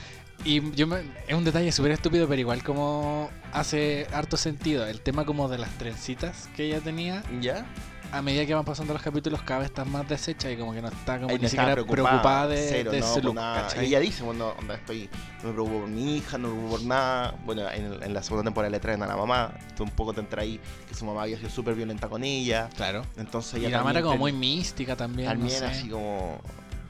Y 0.45 0.71
yo 0.73 0.87
me- 0.87 1.03
es 1.29 1.35
un 1.35 1.45
detalle 1.45 1.71
súper 1.71 1.93
estúpido, 1.93 2.27
pero 2.27 2.41
igual 2.41 2.63
como 2.65 3.29
hace 3.53 4.07
harto 4.15 4.39
sentido. 4.39 4.87
El 4.87 5.03
tema 5.03 5.27
como 5.27 5.49
de 5.51 5.59
las 5.59 5.71
trencitas 5.77 6.49
que 6.57 6.65
ella 6.65 6.81
tenía, 6.81 7.23
¿Ya? 7.43 7.67
A 8.13 8.21
medida 8.23 8.45
que 8.45 8.55
van 8.55 8.65
pasando 8.65 8.93
los 8.93 9.03
capítulos, 9.03 9.43
cada 9.43 9.61
vez 9.61 9.69
está 9.71 9.85
más 9.87 10.07
deshecha 10.09 10.51
y 10.51 10.57
como 10.57 10.73
que 10.75 10.83
no 10.83 10.89
está 10.89 11.19
como 11.19 11.29
ni 11.33 11.39
no 11.39 11.49
siquiera 11.49 11.73
preocupada, 11.73 12.47
de, 12.49 12.67
cero, 12.69 12.91
de 12.91 13.01
no, 13.01 13.07
ese 13.07 13.21
por 13.23 13.35
look. 13.35 13.43
Y 13.81 13.85
ella 13.87 14.01
dice, 14.01 14.23
bueno, 14.23 14.53
onda, 14.59 14.75
estoy, 14.75 15.09
no 15.43 15.49
me 15.49 15.53
preocupo 15.55 15.81
por 15.81 15.89
mi 15.89 16.17
hija, 16.19 16.37
no 16.39 16.49
me 16.49 16.55
preocupo 16.55 16.77
por 16.79 16.87
nada. 16.87 17.35
Bueno, 17.45 17.69
en, 17.71 18.03
en 18.03 18.15
la 18.15 18.23
segunda 18.23 18.45
temporada 18.45 18.71
le 18.71 18.81
traen 18.81 19.03
a 19.03 19.07
la 19.07 19.17
mamá. 19.17 19.53
Tú 19.77 19.85
un 19.85 19.91
poco 19.91 20.13
te 20.13 20.21
entra 20.21 20.43
ahí 20.43 20.61
que 20.89 20.95
su 20.95 21.05
mamá 21.07 21.23
había 21.23 21.39
sido 21.39 21.49
súper 21.51 21.75
violenta 21.75 22.09
con 22.09 22.23
ella. 22.23 22.69
Claro. 22.77 23.03
Entonces 23.17 23.55
Y 23.55 23.67
ella 23.67 23.71
la 23.71 23.79
mamá 23.79 23.91
era 23.93 24.03
como 24.03 24.19
muy 24.19 24.33
mística 24.33 24.95
también. 24.95 25.29
no 25.29 25.33
También 25.35 25.59
sé. 25.59 25.65
así 25.65 25.89
como... 25.89 26.39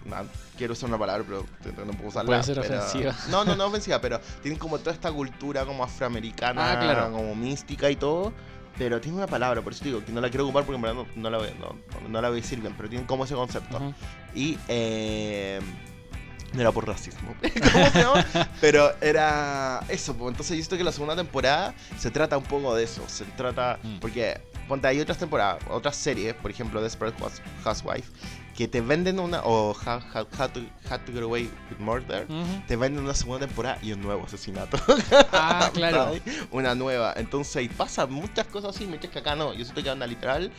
nah, 0.04 0.22
quiero 0.58 0.72
usar 0.72 0.88
una 0.88 0.98
palabra, 0.98 1.24
pero 1.62 1.84
no 1.86 1.92
puedo 1.92 2.08
usarla. 2.08 2.26
Puede 2.26 2.42
ser 2.42 2.60
pero- 2.60 2.78
ofensiva. 2.80 3.14
No, 3.30 3.44
no, 3.44 3.54
no 3.54 3.66
ofensiva, 3.66 4.00
pero 4.00 4.20
tienen 4.42 4.58
como 4.58 4.78
toda 4.80 4.92
esta 4.92 5.12
cultura 5.12 5.64
como 5.64 5.84
afroamericana, 5.84 6.72
Ah, 6.72 6.80
claro. 6.80 7.12
como 7.12 7.34
mística 7.36 7.88
y 7.90 7.94
todo. 7.96 8.32
Pero 8.78 9.00
tiene 9.00 9.18
una 9.18 9.26
palabra, 9.26 9.60
por 9.62 9.72
eso 9.72 9.84
digo 9.84 10.04
que 10.04 10.12
no 10.12 10.20
la 10.20 10.28
quiero 10.30 10.44
ocupar 10.44 10.64
porque 10.64 10.76
en 10.76 10.82
verdad 10.82 10.96
no, 11.14 11.22
no 11.22 11.30
la, 11.30 11.38
voy, 11.38 11.48
no, 11.60 11.76
no 12.08 12.20
la 12.22 12.28
voy 12.30 12.38
a 12.38 12.42
decir 12.42 12.60
bien, 12.60 12.74
pero 12.76 12.88
tienen 12.88 13.06
como 13.06 13.24
ese 13.24 13.34
concepto. 13.34 13.76
Ujú. 13.76 13.94
Y 14.34 14.58
eh, 14.68 15.60
no 16.54 16.60
era 16.60 16.72
por 16.72 16.86
racismo, 16.86 17.34
¿cómo 17.72 17.90
se 17.90 17.98
llama? 18.02 18.26
Pero 18.60 18.92
era 19.00 19.80
eso, 19.88 20.14
pues 20.16 20.30
entonces 20.32 20.56
yo 20.56 20.62
siento 20.62 20.76
que 20.78 20.84
la 20.84 20.92
segunda 20.92 21.16
temporada 21.16 21.74
se 21.98 22.10
trata 22.10 22.36
un 22.38 22.44
poco 22.44 22.74
de 22.74 22.84
eso, 22.84 23.02
se 23.08 23.24
trata, 23.24 23.78
Mm. 23.82 23.98
porque 24.00 24.40
ponte 24.68 24.86
hay 24.86 25.00
otras 25.00 25.18
temporadas, 25.18 25.62
otras 25.70 25.96
series, 25.96 26.34
por 26.34 26.50
ejemplo 26.50 26.80
Desperate 26.82 27.18
House- 27.20 27.40
Housewife, 27.64 28.10
que 28.56 28.68
te 28.68 28.80
venden 28.80 29.18
una, 29.18 29.40
o 29.44 29.70
How, 29.72 30.00
How- 30.14 30.26
How 30.38 30.48
to, 30.48 30.60
How 30.90 30.98
to 31.06 31.12
Get 31.12 31.22
Away 31.22 31.50
with 31.70 31.78
Murder, 31.78 32.26
te 32.68 32.76
venden 32.76 33.04
una 33.04 33.14
segunda 33.14 33.46
temporada 33.46 33.78
y 33.82 33.92
un 33.92 34.02
nuevo 34.02 34.24
asesinato. 34.24 34.76
Ah, 35.32 35.70
claro. 35.74 36.12
una 36.50 36.74
nueva. 36.74 37.14
Entonces, 37.16 37.64
y 37.64 37.68
pasa 37.68 38.06
muchas 38.06 38.46
cosas 38.48 38.76
así, 38.76 38.86
mientras 38.86 39.12
que 39.12 39.20
acá 39.20 39.34
no. 39.36 39.52
Yo 39.54 39.64
siento 39.64 39.82
que 39.82 39.90
anda 39.90 40.06
literal. 40.06 40.52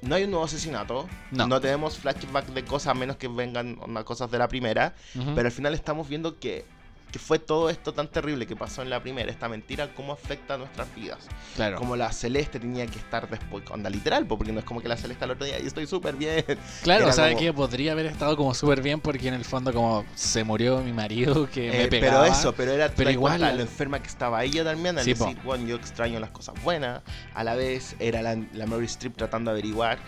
No 0.00 0.14
hay 0.14 0.22
un 0.24 0.30
nuevo 0.30 0.44
asesinato. 0.44 1.08
No. 1.32 1.60
tenemos 1.60 1.98
flashback 1.98 2.46
de 2.50 2.64
cosas, 2.64 2.88
a 2.92 2.94
menos 2.94 3.16
que 3.16 3.26
vengan 3.26 3.74
cosas 4.04 4.30
de 4.30 4.38
la 4.38 4.46
primera. 4.46 4.94
Pero 5.12 5.46
al 5.46 5.52
final 5.52 5.74
estamos 5.74 6.08
viendo 6.08 6.38
que, 6.38 6.64
que 7.12 7.18
fue 7.18 7.38
todo 7.38 7.70
esto 7.70 7.92
tan 7.94 8.08
terrible 8.08 8.46
que 8.46 8.54
pasó 8.54 8.82
en 8.82 8.90
la 8.90 9.00
primera, 9.02 9.30
esta 9.30 9.48
mentira, 9.48 9.94
cómo 9.94 10.12
afecta 10.12 10.54
a 10.54 10.58
nuestras 10.58 10.94
vidas. 10.94 11.26
claro. 11.56 11.76
Como 11.78 11.96
la 11.96 12.12
Celeste 12.12 12.60
tenía 12.60 12.86
que 12.86 12.98
estar 12.98 13.28
después, 13.30 13.64
onda 13.70 13.88
literal, 13.88 14.26
po, 14.26 14.36
porque 14.36 14.52
no 14.52 14.58
es 14.58 14.64
como 14.64 14.80
que 14.82 14.88
la 14.88 14.96
Celeste 14.96 15.24
al 15.24 15.30
otro 15.30 15.46
día 15.46 15.58
y 15.58 15.66
estoy 15.66 15.86
súper 15.86 16.14
bien. 16.16 16.44
Claro, 16.82 17.02
era 17.04 17.10
o 17.10 17.12
sea 17.14 17.28
como- 17.28 17.38
que 17.38 17.52
podría 17.52 17.92
haber 17.92 18.06
estado 18.06 18.36
como 18.36 18.52
súper 18.54 18.82
bien 18.82 19.00
porque 19.00 19.28
en 19.28 19.34
el 19.34 19.44
fondo 19.44 19.72
como 19.72 20.04
se 20.14 20.44
murió 20.44 20.78
mi 20.80 20.92
marido 20.92 21.48
que 21.50 21.70
me 21.70 21.82
Eh, 21.84 21.88
pegaba. 21.88 22.22
pero 22.24 22.34
eso, 22.34 22.52
pero 22.54 22.72
era 22.72 22.90
pero 22.94 23.10
igual- 23.10 23.38
cuenta 23.38 23.54
lo 23.56 23.62
enferma 23.62 24.00
que 24.00 24.08
estaba 24.08 24.44
ella 24.44 24.64
también, 24.64 24.98
al 24.98 25.04
Sí, 25.04 25.14
decir, 25.14 25.38
bueno, 25.44 25.66
yo 25.66 25.76
extraño 25.76 26.20
las 26.20 26.30
cosas 26.30 26.54
buenas, 26.62 27.00
a 27.34 27.42
la 27.44 27.54
vez 27.54 27.96
era 27.98 28.20
la, 28.22 28.36
la 28.52 28.66
Mary 28.66 28.84
Streep 28.86 29.16
tratando 29.16 29.50
de 29.50 29.58
averiguar. 29.58 29.98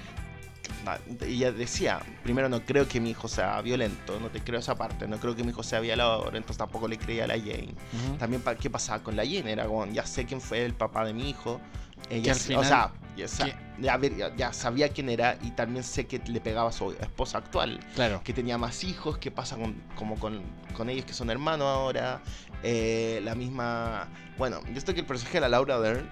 Ella 1.21 1.53
decía, 1.53 2.01
primero 2.23 2.49
no 2.49 2.61
creo 2.65 2.89
que 2.89 3.01
mi 3.01 3.11
hijo 3.11 3.29
sea 3.29 3.61
violento, 3.63 4.19
no 4.21 4.29
te 4.29 4.41
creo 4.41 4.61
esa 4.61 4.75
parte, 4.77 5.07
no 5.07 5.19
creo 5.19 5.37
que 5.37 5.43
mi 5.45 5.51
hijo 5.51 5.63
sea 5.63 5.81
violador, 5.81 6.37
entonces 6.37 6.57
tampoco 6.59 6.89
le 6.89 6.99
creía 6.99 7.25
a 7.25 7.27
la 7.27 7.39
Jane. 7.39 7.75
Ujú. 7.93 8.17
También, 8.19 8.43
pa- 8.43 8.55
¿qué 8.55 8.71
pasaba 8.71 9.03
con 9.03 9.17
la 9.17 9.25
Jane? 9.25 9.53
Era 9.53 9.67
como, 9.67 9.87
ya 9.87 10.07
sé 10.07 10.25
quién 10.25 10.41
fue 10.41 10.65
el 10.65 10.75
papá 10.75 11.05
de 11.05 11.13
mi 11.13 11.29
hijo. 11.31 11.61
Ella, 12.09 12.35
final- 12.35 12.63
o 12.63 12.65
sea, 12.65 12.93
ya, 13.17 13.29
sa- 13.29 13.45
que- 13.45 13.55
ya 13.79 13.97
ver- 13.99 14.17
ya- 14.17 14.35
ya 14.35 14.53
sabía 14.53 14.89
quién 14.89 15.11
era 15.11 15.37
y 15.43 15.51
también 15.51 15.85
sé 15.85 16.07
que 16.07 16.19
le 16.27 16.41
pegaba 16.41 16.71
a 16.71 16.73
su 16.73 16.93
esposa 16.93 17.39
actual 17.39 17.79
Claro. 17.95 18.23
que 18.25 18.33
tenía 18.33 18.57
más 18.59 18.83
hijos, 18.85 19.19
que 19.19 19.31
pasa 19.31 19.57
con, 19.57 19.75
como 19.97 20.19
con, 20.19 20.41
con 20.75 20.89
ellos 20.89 21.05
que 21.05 21.13
son 21.13 21.31
hermanos 21.31 21.67
ahora. 21.67 22.21
Eh, 22.63 23.21
la 23.25 23.35
misma. 23.35 24.09
Bueno, 24.39 24.61
yo 24.67 24.77
estoy 24.79 24.95
que 24.95 25.01
el 25.01 25.07
personaje 25.07 25.37
de 25.39 25.41
la 25.43 25.49
Laura 25.49 25.79
Dern. 25.81 26.11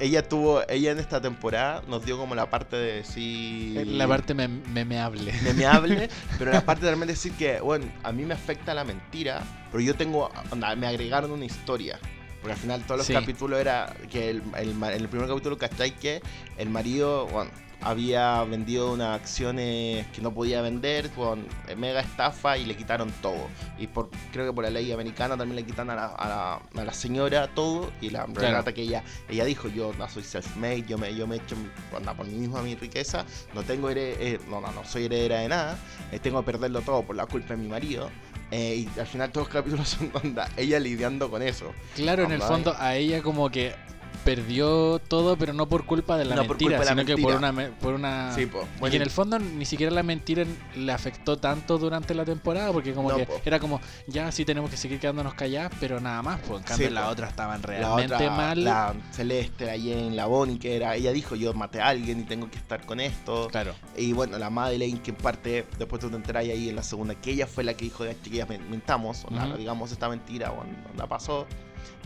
Ella 0.00 0.26
tuvo. 0.28 0.62
Ella 0.68 0.90
en 0.92 0.98
esta 0.98 1.20
temporada 1.20 1.82
nos 1.86 2.04
dio 2.04 2.18
como 2.18 2.34
la 2.34 2.50
parte 2.50 2.76
de 2.76 2.92
decir. 2.96 3.86
La 3.86 4.08
parte 4.08 4.34
mem- 4.34 4.64
memeable. 4.68 5.32
memeable, 5.42 6.08
pero 6.38 6.52
la 6.52 6.64
parte 6.64 6.82
de 6.84 6.90
realmente 6.90 7.12
decir 7.14 7.32
que, 7.32 7.60
bueno, 7.60 7.86
a 8.02 8.10
mí 8.12 8.24
me 8.24 8.34
afecta 8.34 8.74
la 8.74 8.84
mentira, 8.84 9.42
pero 9.70 9.80
yo 9.82 9.94
tengo, 9.94 10.30
onda, 10.50 10.74
me 10.74 10.86
agregaron 10.86 11.30
una 11.30 11.44
historia. 11.44 11.98
Porque 12.40 12.54
al 12.54 12.58
final 12.58 12.82
todos 12.82 12.98
los 12.98 13.06
Sí. 13.06 13.12
capítulos 13.12 13.60
era 13.60 13.94
que 14.10 14.30
el, 14.30 14.42
el 14.56 15.08
primer 15.08 15.28
capítulo, 15.28 15.56
¿cachai? 15.56 15.92
Que 15.92 16.20
el 16.58 16.68
marido, 16.70 17.26
bueno, 17.28 17.52
había 17.82 18.42
vendido 18.44 18.92
unas 18.92 19.20
acciones 19.20 20.06
que 20.08 20.20
no 20.22 20.32
podía 20.32 20.60
vender, 20.62 21.10
con 21.10 21.46
mega 21.76 22.00
estafa 22.00 22.56
y 22.58 22.64
le 22.64 22.76
quitaron 22.76 23.10
todo. 23.22 23.48
Y 23.78 23.86
por 23.86 24.10
creo 24.32 24.46
que 24.46 24.52
por 24.52 24.64
la 24.64 24.70
ley 24.70 24.90
americana 24.92 25.36
también 25.36 25.56
le 25.56 25.64
quitan 25.64 25.90
a 25.90 25.94
la, 25.94 26.06
a 26.06 26.28
la, 26.28 26.80
a 26.80 26.84
la 26.84 26.92
señora 26.92 27.48
todo. 27.54 27.90
Y 28.00 28.10
la 28.10 28.26
relata 28.26 28.72
que 28.72 28.82
ella, 28.82 29.02
ella 29.28 29.44
dijo, 29.44 29.68
yo 29.68 29.92
no 29.98 30.08
soy 30.08 30.22
self-made, 30.22 30.84
yo 30.86 30.98
me, 30.98 31.14
yo 31.14 31.26
me 31.26 31.36
mi- 31.38 31.96
onda, 31.96 32.14
por 32.14 32.26
mí 32.26 32.34
misma 32.34 32.62
mi 32.62 32.74
riqueza, 32.74 33.24
no 33.54 33.62
tengo 33.62 33.90
eh, 33.90 34.38
no, 34.48 34.60
no, 34.60 34.70
no 34.72 34.84
soy 34.84 35.04
heredera 35.06 35.40
de 35.40 35.48
nada, 35.48 35.78
eh, 36.12 36.18
tengo 36.18 36.40
que 36.40 36.46
perderlo 36.52 36.80
todo 36.82 37.02
por 37.02 37.16
la 37.16 37.26
culpa 37.26 37.54
de 37.54 37.56
mi 37.62 37.68
marido. 37.68 38.10
Eh, 38.50 38.86
y 38.96 39.00
al 39.00 39.06
final 39.06 39.30
todos 39.32 39.46
los 39.48 39.54
capítulos 39.54 39.88
son 39.98 40.10
onda, 40.22 40.48
ella 40.56 40.78
lidiando 40.78 41.30
con 41.30 41.42
eso. 41.42 41.72
Claro, 41.94 42.24
en 42.24 42.32
el 42.32 42.40
fondo 42.48 42.74
a 42.78 42.94
ella 42.96 43.22
como 43.22 43.50
que 43.50 43.74
perdió 44.24 44.98
todo, 45.08 45.36
pero 45.36 45.52
no 45.52 45.66
por 45.68 45.84
culpa 45.84 46.16
de 46.16 46.24
la 46.24 46.34
No 46.36 46.42
por 46.42 46.50
mentira, 46.56 46.78
culpa 46.78 46.84
de 46.90 46.94
la 46.96 47.02
sino 47.02 47.16
que 47.16 47.22
por 47.22 47.34
una, 47.34 47.52
me- 47.52 47.68
por 47.68 47.94
una... 47.94 48.32
Sí, 48.34 48.46
po. 48.46 48.66
y 48.76 48.80
Bueno, 48.80 48.96
en 48.96 49.02
el 49.02 49.10
fondo 49.10 49.38
ni 49.38 49.64
siquiera 49.64 49.92
la 49.92 50.02
mentira 50.02 50.44
le 50.76 50.92
afectó 50.92 51.36
tanto 51.38 51.78
durante 51.78 52.14
la 52.14 52.24
temporada, 52.24 52.72
porque 52.72 52.92
como 52.94 53.10
No, 53.10 53.16
que 53.16 53.26
po. 53.26 53.40
era 53.44 53.58
como, 53.58 53.80
ya 54.06 54.30
sí 54.32 54.44
tenemos 54.44 54.70
que 54.70 54.76
seguir 54.76 54.98
quedándonos 55.00 55.34
calladas, 55.34 55.72
pero 55.80 56.00
nada 56.00 56.22
más, 56.22 56.40
pues 56.40 56.60
en 56.60 56.64
cambio 56.66 56.88
Sí, 56.88 56.94
po. 56.94 57.00
otras 57.02 57.30
estaban 57.30 57.60
la 57.62 57.66
realmente 57.66 58.14
otra, 58.14 58.30
mal. 58.30 58.64
la 58.64 58.94
Celeste, 59.12 59.66
la 59.66 59.72
Jane, 59.72 60.10
la 60.12 60.26
Bonnie, 60.26 60.58
que 60.58 60.76
era, 60.76 60.94
ella 60.94 61.12
dijo, 61.12 61.34
yo 61.36 61.52
maté 61.54 61.80
a 61.80 61.88
alguien 61.88 62.20
y 62.20 62.24
tengo 62.24 62.50
que 62.50 62.58
estar 62.58 62.84
con 62.86 63.00
esto. 63.00 63.48
Claro, 63.50 63.74
Y 63.96 64.12
bueno, 64.12 64.38
la 64.38 64.50
Madeleine, 64.50 65.00
que 65.02 65.10
en 65.10 65.16
parte, 65.16 65.66
después 65.78 66.00
tú 66.00 66.08
te 66.10 66.16
enteras 66.16 66.44
ahí 66.44 66.68
en 66.68 66.76
la 66.76 66.82
segunda, 66.82 67.14
que 67.14 67.30
ella 67.32 67.46
fue 67.46 67.64
la 67.64 67.74
que 67.74 67.84
dijo, 67.84 68.04
chiquillas, 68.22 68.48
men- 68.48 68.70
mentamos, 68.70 69.24
onda, 69.24 69.46
Ujú. 69.48 69.56
digamos 69.58 69.92
esta 69.92 70.08
mentira, 70.08 70.50
bueno, 70.50 70.72
onda 70.90 71.06
pasó. 71.06 71.46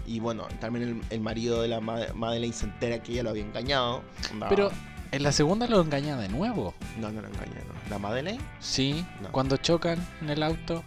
Y 0.07 0.21
bueno, 0.21 0.47
también 0.61 0.89
el, 0.89 1.03
el 1.11 1.21
marido 1.21 1.63
de 1.63 1.69
la 1.69 1.81
Ma- 1.81 2.07
Madeleine 2.15 2.55
se 2.55 2.67
entera 2.67 3.03
que 3.03 3.13
ella 3.13 3.23
lo 3.25 3.31
había 3.31 3.43
engañado. 3.45 4.03
pero 4.49 4.71
en 5.13 5.23
la 5.23 5.33
segunda 5.33 5.67
lo 5.67 5.81
engaña 5.81 6.17
de 6.17 6.29
nuevo. 6.29 6.75
No, 6.99 7.11
no 7.11 7.21
lo 7.23 7.29
engañó, 7.29 7.55
no. 7.67 7.91
¿La 7.91 7.99
Madeleine? 7.99 8.41
Sí, 8.61 9.05
No. 9.23 9.33
cuando 9.33 9.57
chocan 9.57 9.99
en 10.21 10.31
el 10.31 10.43
auto. 10.43 10.85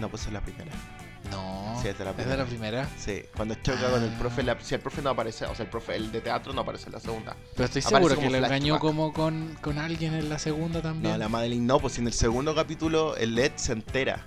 No, 0.00 0.08
pues 0.08 0.26
es 0.26 0.32
la 0.32 0.40
primera. 0.42 0.70
No, 1.30 1.76
Sí, 1.82 1.88
es 1.88 1.98
de 1.98 2.04
la 2.04 2.10
es 2.12 2.16
de 2.18 2.22
primera. 2.22 2.42
la 2.44 2.48
primera. 2.48 2.88
Sí, 2.96 3.22
cuando 3.36 3.54
choca 3.56 3.90
con 3.90 4.02
el 4.02 4.10
Ah. 4.10 4.18
profe, 4.18 4.42
la, 4.44 4.56
si 4.60 4.74
el 4.76 4.80
profe 4.80 5.02
no 5.02 5.10
aparece, 5.10 5.44
o 5.46 5.54
sea, 5.54 5.64
el 5.64 5.70
profe, 5.70 5.96
el 5.96 6.12
de 6.12 6.20
teatro 6.20 6.52
no 6.52 6.60
aparece 6.60 6.86
en 6.86 6.92
la 6.92 7.00
segunda. 7.00 7.36
Pero 7.56 7.64
estoy 7.64 7.82
Aparece 7.82 7.88
seguro 8.14 8.20
que 8.20 8.30
lo 8.30 8.44
engañó 8.44 8.78
como 8.78 9.12
con, 9.12 9.56
con 9.60 9.78
alguien 9.78 10.14
en 10.14 10.28
la 10.28 10.38
segunda 10.38 10.80
también. 10.82 11.12
No, 11.12 11.18
la 11.18 11.28
Madeleine 11.28 11.66
no, 11.66 11.80
pues 11.80 11.98
en 11.98 12.06
el 12.06 12.12
segundo 12.12 12.54
capítulo 12.54 13.16
el 13.16 13.34
Led 13.34 13.52
se 13.56 13.72
entera. 13.72 14.24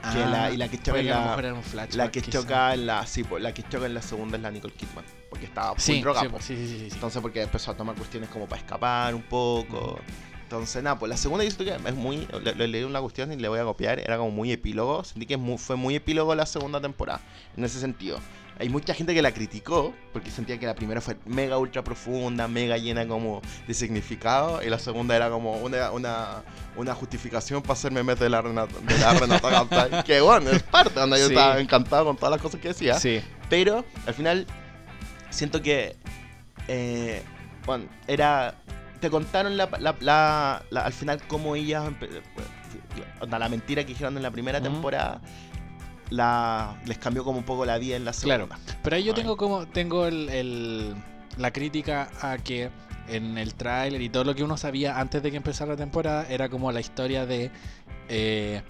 Que 0.00 0.18
la- 0.18 0.50
y 0.50 0.56
la 0.56 0.68
que 0.68 0.78
choca 0.78 0.98
en 1.00 1.06
la- 1.08 1.36
La 1.94 2.10
que 2.10 2.22
quizá. 2.22 2.40
choca 2.40 2.74
en 2.74 2.86
la, 2.86 3.06
sí, 3.06 3.24
la 3.38 3.52
que 3.54 3.62
choca 3.62 3.86
en 3.86 3.94
la 3.94 4.02
segunda 4.02 4.36
es 4.36 4.42
la 4.42 4.50
Nicole 4.50 4.74
Kidman, 4.74 5.04
porque 5.28 5.46
estaba 5.46 5.70
muy 5.72 5.80
Sí, 5.80 6.00
droga, 6.00 6.20
sí, 6.20 6.28
pues. 6.28 6.44
sí. 6.44 6.88
Entonces 6.92 7.20
porque 7.22 7.42
empezó 7.42 7.70
a 7.70 7.76
tomar 7.76 7.94
cuestiones 7.96 8.28
como 8.30 8.46
para 8.46 8.60
escapar 8.62 9.14
un 9.14 9.22
poco. 9.22 9.98
Entonces, 10.42 10.82
nada, 10.82 10.98
pues 10.98 11.08
la 11.08 11.16
segunda 11.16 11.44
yo 11.44 11.56
que 11.56 11.70
es 11.74 11.94
muy. 11.94 12.26
Le, 12.42 12.54
le 12.56 12.66
leí 12.66 12.82
una 12.82 13.00
cuestión 13.00 13.30
y 13.32 13.36
le 13.36 13.46
voy 13.48 13.60
a 13.60 13.64
copiar. 13.64 14.00
Era 14.00 14.16
como 14.18 14.32
muy 14.32 14.50
epílogo. 14.50 15.04
Sentí 15.04 15.24
que 15.26 15.34
es 15.34 15.40
muy- 15.40 15.58
fue 15.58 15.76
muy 15.76 15.94
epílogo 15.94 16.34
la 16.34 16.44
segunda 16.44 16.80
temporada. 16.80 17.20
En 17.56 17.62
ese 17.64 17.78
sentido. 17.78 18.18
Hay 18.60 18.68
mucha 18.68 18.92
gente 18.92 19.14
que 19.14 19.22
la 19.22 19.32
criticó 19.32 19.94
porque 20.12 20.30
sentía 20.30 20.58
que 20.58 20.66
la 20.66 20.74
primera 20.74 21.00
fue 21.00 21.16
mega 21.24 21.56
ultra 21.56 21.82
profunda, 21.82 22.46
mega 22.46 22.76
llena 22.76 23.08
como 23.08 23.40
de 23.66 23.72
significado. 23.72 24.62
Y 24.62 24.68
la 24.68 24.78
segunda 24.78 25.16
era 25.16 25.30
como 25.30 25.52
una, 25.56 25.90
una, 25.90 26.42
una 26.76 26.94
justificación 26.94 27.62
para 27.62 27.72
hacer 27.72 27.90
memes 27.90 28.18
de 28.20 28.28
la 28.28 28.42
Renata, 28.42 28.74
de 28.86 28.98
la 28.98 29.14
Renata 29.14 30.02
Que 30.04 30.20
bueno, 30.20 30.50
es 30.50 30.62
parte 30.62 31.00
donde 31.00 31.18
yo 31.18 31.26
estaba 31.26 31.58
encantado 31.58 32.04
con 32.04 32.16
todas 32.16 32.32
las 32.32 32.40
cosas 32.42 32.60
que 32.60 32.68
decía. 32.68 32.98
Sí, 33.00 33.22
Pero 33.48 33.82
al 34.06 34.12
final 34.12 34.46
siento 35.30 35.62
que, 35.62 35.96
eh, 36.68 37.22
bueno, 37.64 37.86
era... 38.06 38.54
Te 39.00 39.08
contaron 39.08 39.56
la, 39.56 39.70
la- 39.78 39.96
la- 40.00 40.62
la- 40.68 40.80
al 40.84 40.92
final 40.92 41.22
cómo 41.26 41.56
ellas... 41.56 41.82
onda, 43.22 43.38
la 43.38 43.48
mentira 43.48 43.82
que 43.84 43.88
dijeron 43.88 44.16
en 44.18 44.22
la 44.22 44.30
primera 44.30 44.60
temporada 44.60 45.22
la, 46.10 46.76
les 46.86 46.98
cambió 46.98 47.24
como 47.24 47.38
un 47.38 47.44
poco 47.44 47.64
la 47.64 47.78
vida 47.78 47.96
en 47.96 48.04
la 48.04 48.12
Claro. 48.12 48.46
segunda. 48.48 48.58
pero 48.82 48.96
ahí 48.96 49.04
yo 49.04 49.14
tengo 49.14 49.36
como 49.36 49.66
tengo 49.66 50.06
el, 50.06 50.28
el- 50.28 50.94
la 51.38 51.52
crítica 51.52 52.10
a 52.20 52.36
que 52.38 52.70
en 53.08 53.38
el 53.38 53.54
tráiler 53.54 54.00
y 54.02 54.08
todo 54.08 54.24
lo 54.24 54.34
que 54.34 54.42
uno 54.44 54.56
sabía 54.56 54.98
antes 55.00 55.22
de 55.22 55.30
que 55.30 55.36
empezara 55.36 55.72
la 55.72 55.76
temporada 55.76 56.26
era 56.28 56.48
como 56.48 56.70
la 56.72 56.80
historia 56.80 57.26
de 57.26 57.50
eh, 58.08 58.62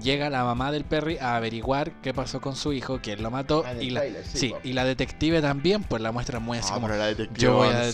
llega 0.00 0.30
la 0.30 0.44
mamá 0.44 0.72
del 0.72 0.84
Perry 0.84 1.18
a 1.18 1.36
averiguar 1.36 1.92
qué 2.00 2.14
pasó 2.14 2.40
con 2.40 2.56
su 2.56 2.72
hijo, 2.72 3.00
quién 3.02 3.22
lo 3.22 3.30
mató 3.30 3.62
Ah, 3.66 3.72
en 3.72 3.82
y 3.82 3.90
la, 3.90 4.02
sí, 4.32 4.54
y 4.64 4.72
la 4.72 4.84
detective 4.84 5.40
también 5.42 5.82
pues 5.84 6.00
la 6.02 6.12
muestra 6.12 6.38
muy 6.38 6.58
así 6.58 6.68
Ah, 6.70 6.74
como 6.74 6.86
pero 6.86 6.98
la 6.98 7.06
detective, 7.06 7.40
yo 7.40 7.54
voy 7.56 7.68
a. 7.68 7.82
Es 7.88 7.92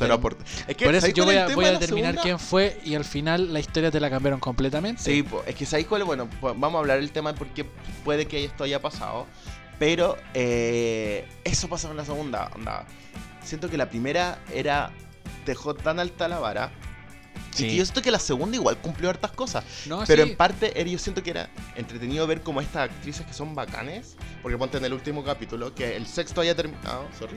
que, 0.77 0.85
por 0.85 0.95
eso 0.95 1.01
¿sabéis 1.01 1.15
yo 1.15 1.25
voy 1.25 1.37
a, 1.37 1.49
voy 1.55 1.65
de 1.65 1.73
determinar 1.73 2.15
segunda? 2.15 2.23
quién 2.23 2.39
fue 2.39 2.81
y 2.85 2.95
al 2.95 3.05
final 3.05 3.53
la 3.53 3.61
historia 3.61 3.91
te 3.91 4.01
la 4.01 4.11
cambiaron 4.11 4.41
completamente. 4.41 5.03
Sí, 5.03 5.23
po, 5.23 5.43
es 5.47 5.55
que 5.55 5.67
sabéis 5.67 5.87
cuál? 5.89 6.05
Bueno, 6.05 6.29
pues 6.41 6.55
vamos 6.59 6.77
a 6.77 6.81
hablar 6.81 7.01
del 7.01 7.11
tema 7.11 7.35
porque 7.35 7.65
puede 8.05 8.27
que 8.27 8.45
esto 8.45 8.65
haya 8.65 8.81
pasado. 8.81 9.27
Pero 9.79 10.17
eh, 10.35 11.25
eso 11.45 11.69
pasa 11.69 11.87
con 11.89 11.97
la 11.97 12.05
segunda. 12.05 12.51
Onda. 12.55 12.85
Siento 13.45 13.69
que 13.71 13.77
la 13.77 13.89
primera 13.89 14.39
era. 14.53 14.91
Dejó 15.47 15.75
tan 15.75 15.99
alta 16.01 16.27
la 16.29 16.39
vara. 16.41 16.71
Y 17.53 17.57
Sí. 17.57 17.67
que 17.69 17.77
yo 17.77 17.85
siento 17.85 18.03
que 18.03 18.11
la 18.11 18.19
segunda 18.19 18.57
igual 18.57 18.77
cumplió 18.79 19.11
hartas 19.11 19.33
cosas. 19.33 19.65
No, 19.87 20.05
Pero 20.07 20.25
sí. 20.25 20.31
en 20.31 20.37
parte 20.37 20.81
era- 20.81 20.89
yo 20.89 20.99
siento 20.99 21.23
que 21.23 21.31
era 21.31 21.51
entretenido 21.77 22.27
ver 22.27 22.43
como 22.43 22.61
estas 22.61 22.91
actrices 22.91 23.27
que 23.27 23.33
son 23.33 23.55
bacanes. 23.55 24.17
Porque 24.43 24.57
ponte 24.59 24.79
en 24.79 24.85
el 24.85 24.93
último 24.93 25.25
capítulo 25.25 25.75
que 25.75 25.97
el 25.97 26.07
sexto 26.07 26.41
haya 26.41 26.55
terminado. 26.55 27.07
Sorry. 27.19 27.37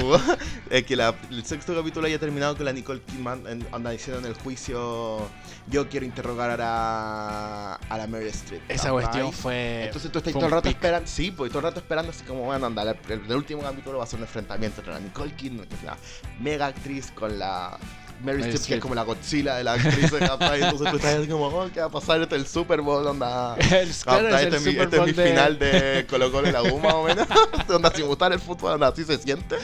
Jugó. 0.00 0.18
Eh, 0.70 0.82
que 0.82 0.96
la- 0.96 1.14
el 1.30 1.44
sexto 1.44 1.72
capítulo 1.76 2.08
haya 2.08 2.18
terminado 2.18 2.56
con 2.56 2.64
la 2.64 2.72
Nicole 2.72 3.00
Kidman 3.02 3.46
en- 3.46 3.64
anda 3.70 3.90
diciendo 3.90 4.18
en 4.18 4.26
el 4.26 4.34
juicio 4.34 5.28
yo 5.68 5.88
quiero 5.88 6.04
interrogar 6.04 6.58
a, 6.60 7.74
a 7.74 7.96
la 7.98 8.06
Mary 8.08 8.26
Street. 8.28 8.62
Esa 8.68 8.90
cuestión 8.90 9.32
fue. 9.32 9.84
Entonces 9.84 10.10
tú 10.10 10.18
estás 10.18 10.32
todo 10.32 10.46
el 10.46 10.50
rato 10.50 10.68
esperando, 10.68 11.06
sí, 11.08 11.30
pues 11.30 11.50
todo 11.52 11.60
el 11.60 11.64
rato 11.66 11.78
esperando 11.78 12.10
así 12.10 12.24
como, 12.24 12.42
bueno, 12.42 12.66
anda, 12.66 12.82
el, 12.82 12.96
el 13.08 13.32
último 13.36 13.62
capítulo 13.62 13.98
va 13.98 14.04
a 14.04 14.06
ser 14.08 14.18
un 14.18 14.24
enfrentamiento 14.24 14.80
entre 14.80 14.94
la 14.94 14.98
Nicole 14.98 15.32
Kidman, 15.36 15.66
que 15.66 15.76
es 15.76 15.82
una 15.84 15.96
mega 16.40 16.66
actriz, 16.66 17.12
con 17.12 17.38
la 17.38 17.78
Meryl 18.22 18.44
Streep, 18.46 18.66
que 18.66 18.74
es 18.74 18.80
como 18.80 18.94
la 18.94 19.02
Godzilla 19.02 19.56
de 19.56 19.64
la 19.64 19.74
actriz, 19.74 20.10
¿cachai? 20.10 20.62
Entonces 20.62 20.90
tú 20.90 20.96
estás 20.96 21.14
así 21.14 21.28
como, 21.28 21.46
oh, 21.46 21.68
¿qué 21.72 21.80
va 21.80 21.86
a 21.86 21.90
pasar? 21.90 22.20
Este 22.20 22.34
es 22.36 22.42
el 22.42 22.48
Super 22.48 22.80
Bowl, 22.80 23.06
onda. 23.06 23.56
El- 23.56 23.90
claro, 23.90 24.28
¿cachai? 24.28 24.46
es 24.46 24.46
el 24.46 24.54
este 24.54 24.56
es 24.56 24.62
mi, 24.64 24.72
Super 24.72 24.84
este 24.84 24.96
es 24.96 25.02
mi 25.02 25.12
Bowl 25.12 25.16
de- 25.16 25.28
final 25.30 25.58
de 25.58 26.06
Colo 26.08 26.32
Colo 26.32 26.48
y 26.48 26.52
la 26.52 26.62
U, 26.62 26.78
más 26.80 26.94
o 26.94 27.04
menos. 27.04 27.26
onda, 27.68 27.90
sin 27.94 28.06
gustar 28.06 28.32
el 28.32 28.40
fútbol, 28.40 28.72
onda, 28.72 28.88
así 28.88 29.04
se 29.04 29.18
siente. 29.18 29.56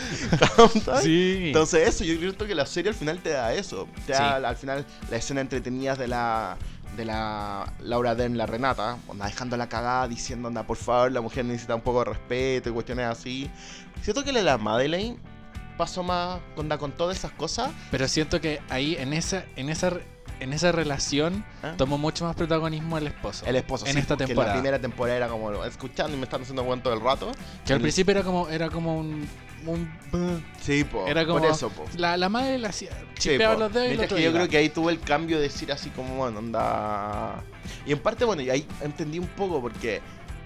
Sí. 1.03 1.45
Entonces 1.47 1.89
eso, 1.89 2.05
yo 2.05 2.19
creo 2.19 2.49
que 2.49 2.55
la 2.55 2.67
serie 2.67 2.91
al 2.91 2.95
final 2.97 3.19
te 3.19 3.31
da 3.31 3.53
eso. 3.55 3.89
Te 4.07 4.13
da 4.13 4.19
Sí. 4.19 4.25
al, 4.25 4.45
al 4.45 4.57
final 4.57 4.85
la 5.11 5.17
escena 5.17 5.41
entretenida 5.41 5.95
de 5.97 6.09
la 6.09 6.57
de 6.97 7.07
la 7.07 7.73
Laura 7.81 8.15
Dern, 8.15 8.37
la 8.37 8.45
Renata, 8.45 8.99
onda 9.09 9.25
dejando 9.25 9.57
la 9.57 9.67
cagada 9.67 10.07
diciendo, 10.09 10.49
anda, 10.49 10.63
por 10.67 10.77
favor, 10.77 11.11
la 11.11 11.23
mujer 11.23 11.43
necesita 11.47 11.75
un 11.75 11.81
poco 11.81 12.01
de 12.01 12.05
respeto 12.11 12.69
y 12.69 12.73
cuestiones 12.73 13.07
así. 13.07 13.51
Siento 14.03 14.23
que 14.25 14.31
la 14.33 14.41
de 14.41 14.45
la 14.45 14.59
Madeleine 14.59 15.17
pasó 15.77 16.03
más 16.03 16.41
onda 16.57 16.79
con 16.79 16.93
todas 16.93 17.17
esas 17.17 17.33
cosas. 17.33 17.71
Pero 17.91 18.09
siento 18.09 18.41
que 18.41 18.61
ahí, 18.71 18.97
en 18.99 19.13
esa, 19.13 19.45
en 19.57 19.69
esa, 19.69 19.93
en 20.41 20.53
esa 20.53 20.73
relación, 20.73 21.45
¿eh? 21.63 21.73
tomó 21.77 21.99
mucho 21.99 22.25
más 22.25 22.35
protagonismo 22.37 22.99
el 22.99 23.07
esposo. 23.07 23.45
El 23.47 23.57
esposo, 23.57 23.87
en 23.87 23.95
sí, 23.95 23.99
esta 24.01 24.17
temporada. 24.17 24.55
la 24.55 24.61
primera 24.61 24.79
temporada 24.81 25.17
era 25.17 25.29
como 25.29 25.65
escuchando 25.65 26.15
y 26.17 26.19
me 26.19 26.25
están 26.25 26.43
haciendo 26.43 26.65
buen 26.65 26.83
todo 26.83 26.95
el 26.95 27.01
rato. 27.01 27.33
que 27.65 27.73
al 27.73 27.77
el- 27.79 27.83
principio 27.83 28.13
era 28.13 28.23
como, 28.23 28.49
era 28.49 28.69
como 28.71 28.99
un, 28.99 29.29
un 29.67 30.45
Sí, 30.61 30.83
po, 30.85 31.07
Era 31.07 31.25
como- 31.27 31.41
por 31.41 31.51
eso, 31.51 31.69
po. 31.71 31.85
la, 31.97 32.17
la 32.17 32.29
madre 32.29 32.59
le 32.59 32.67
hacía 32.69 32.91
Sí, 33.19 33.37
los 33.39 33.73
dedos 33.73 33.93
y 33.95 33.99
otro 33.99 34.17
que 34.17 34.23
yo 34.23 34.33
creo 34.33 34.49
que 34.49 34.57
ahí 34.57 34.69
tuvo 34.69 34.91
el 34.91 34.99
cambio 35.01 35.37
de 35.37 35.45
decir 35.45 35.71
así 35.73 35.91
como, 35.91 36.17
bueno, 36.17 36.39
anda... 36.41 37.43
Y 37.87 37.93
en 37.93 38.01
parte, 38.01 38.25
bueno, 38.25 38.43
y 38.43 38.51
ahí 38.51 38.67
entendí 38.81 39.19
un 39.21 39.29
poco 39.29 39.61
porque 39.61 40.01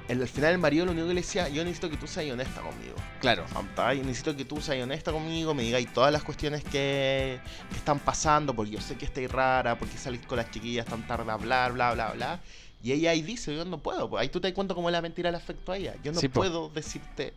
el- 0.08 0.22
al 0.22 0.28
final 0.28 0.52
el 0.52 0.58
marido 0.58 0.84
lo 0.86 0.92
único 0.92 1.08
que 1.08 1.14
le 1.14 1.20
decía, 1.20 1.48
yo 1.48 1.62
necesito 1.64 1.90
que 1.90 1.96
tú 1.96 2.06
seas 2.06 2.32
honesta 2.32 2.60
conmigo. 2.60 2.94
Claro. 3.20 3.44
¿cachai? 3.74 3.98
Necesito 4.00 4.36
que 4.36 4.44
tú 4.44 4.60
seas 4.60 4.82
honesta 4.82 5.12
conmigo, 5.12 5.54
me 5.54 5.62
digáis 5.62 5.92
todas 5.92 6.12
las 6.12 6.22
cuestiones 6.22 6.62
que, 6.64 7.40
que 7.70 7.76
están 7.76 7.98
pasando, 7.98 8.54
porque 8.54 8.72
yo 8.72 8.80
sé 8.80 8.96
que 8.96 9.04
estáis 9.06 9.30
rara, 9.30 9.78
porque 9.78 9.96
salís 9.98 10.24
con 10.26 10.36
las 10.36 10.50
chiquillas 10.50 10.86
tan 10.86 11.06
tarde 11.06 11.30
a 11.30 11.34
hablar, 11.34 11.72
bla, 11.72 11.92
bla, 11.94 12.12
bla. 12.12 12.40
Y 12.82 12.92
ella 12.92 13.10
ahí 13.10 13.22
dice, 13.22 13.54
yo 13.56 13.64
no 13.64 13.78
puedo, 13.78 14.08
pues 14.08 14.20
ahí 14.22 14.28
tú 14.28 14.40
te 14.40 14.48
das 14.48 14.54
cuenta 14.54 14.74
cómo 14.74 14.90
la 14.90 15.00
mentira 15.02 15.30
le 15.30 15.36
afectó 15.38 15.72
a 15.72 15.76
ella. 15.76 15.94
Yo 16.04 16.12
no 16.12 16.20
Sí, 16.20 16.28
po. 16.28 16.40
puedo 16.40 16.68
decirte 16.68 17.32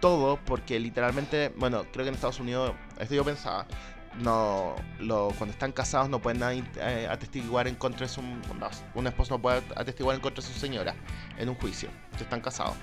todo 0.00 0.38
porque 0.44 0.78
literalmente, 0.80 1.52
bueno, 1.56 1.84
creo 1.92 2.04
que 2.04 2.08
en 2.08 2.14
Estados 2.14 2.40
Unidos, 2.40 2.72
esto 2.98 3.14
yo 3.14 3.24
pensaba, 3.24 3.66
no, 4.18 4.74
lo, 4.98 5.28
cuando 5.38 5.52
están 5.52 5.72
casados 5.72 6.08
no 6.08 6.20
pueden 6.20 6.64
eh, 6.76 7.08
atestiguar 7.10 7.68
en 7.68 7.74
contra 7.74 8.06
de 8.06 8.12
su, 8.12 8.22
no, 8.22 8.38
un 8.94 9.06
esposo 9.06 9.34
no 9.34 9.42
puede 9.42 9.62
atestiguar 9.76 10.16
en 10.16 10.20
contra 10.20 10.42
de 10.42 10.52
su 10.52 10.58
señora 10.58 10.94
en 11.38 11.48
un 11.48 11.54
juicio, 11.54 11.88
si 12.16 12.24
están 12.24 12.40
casados. 12.40 12.74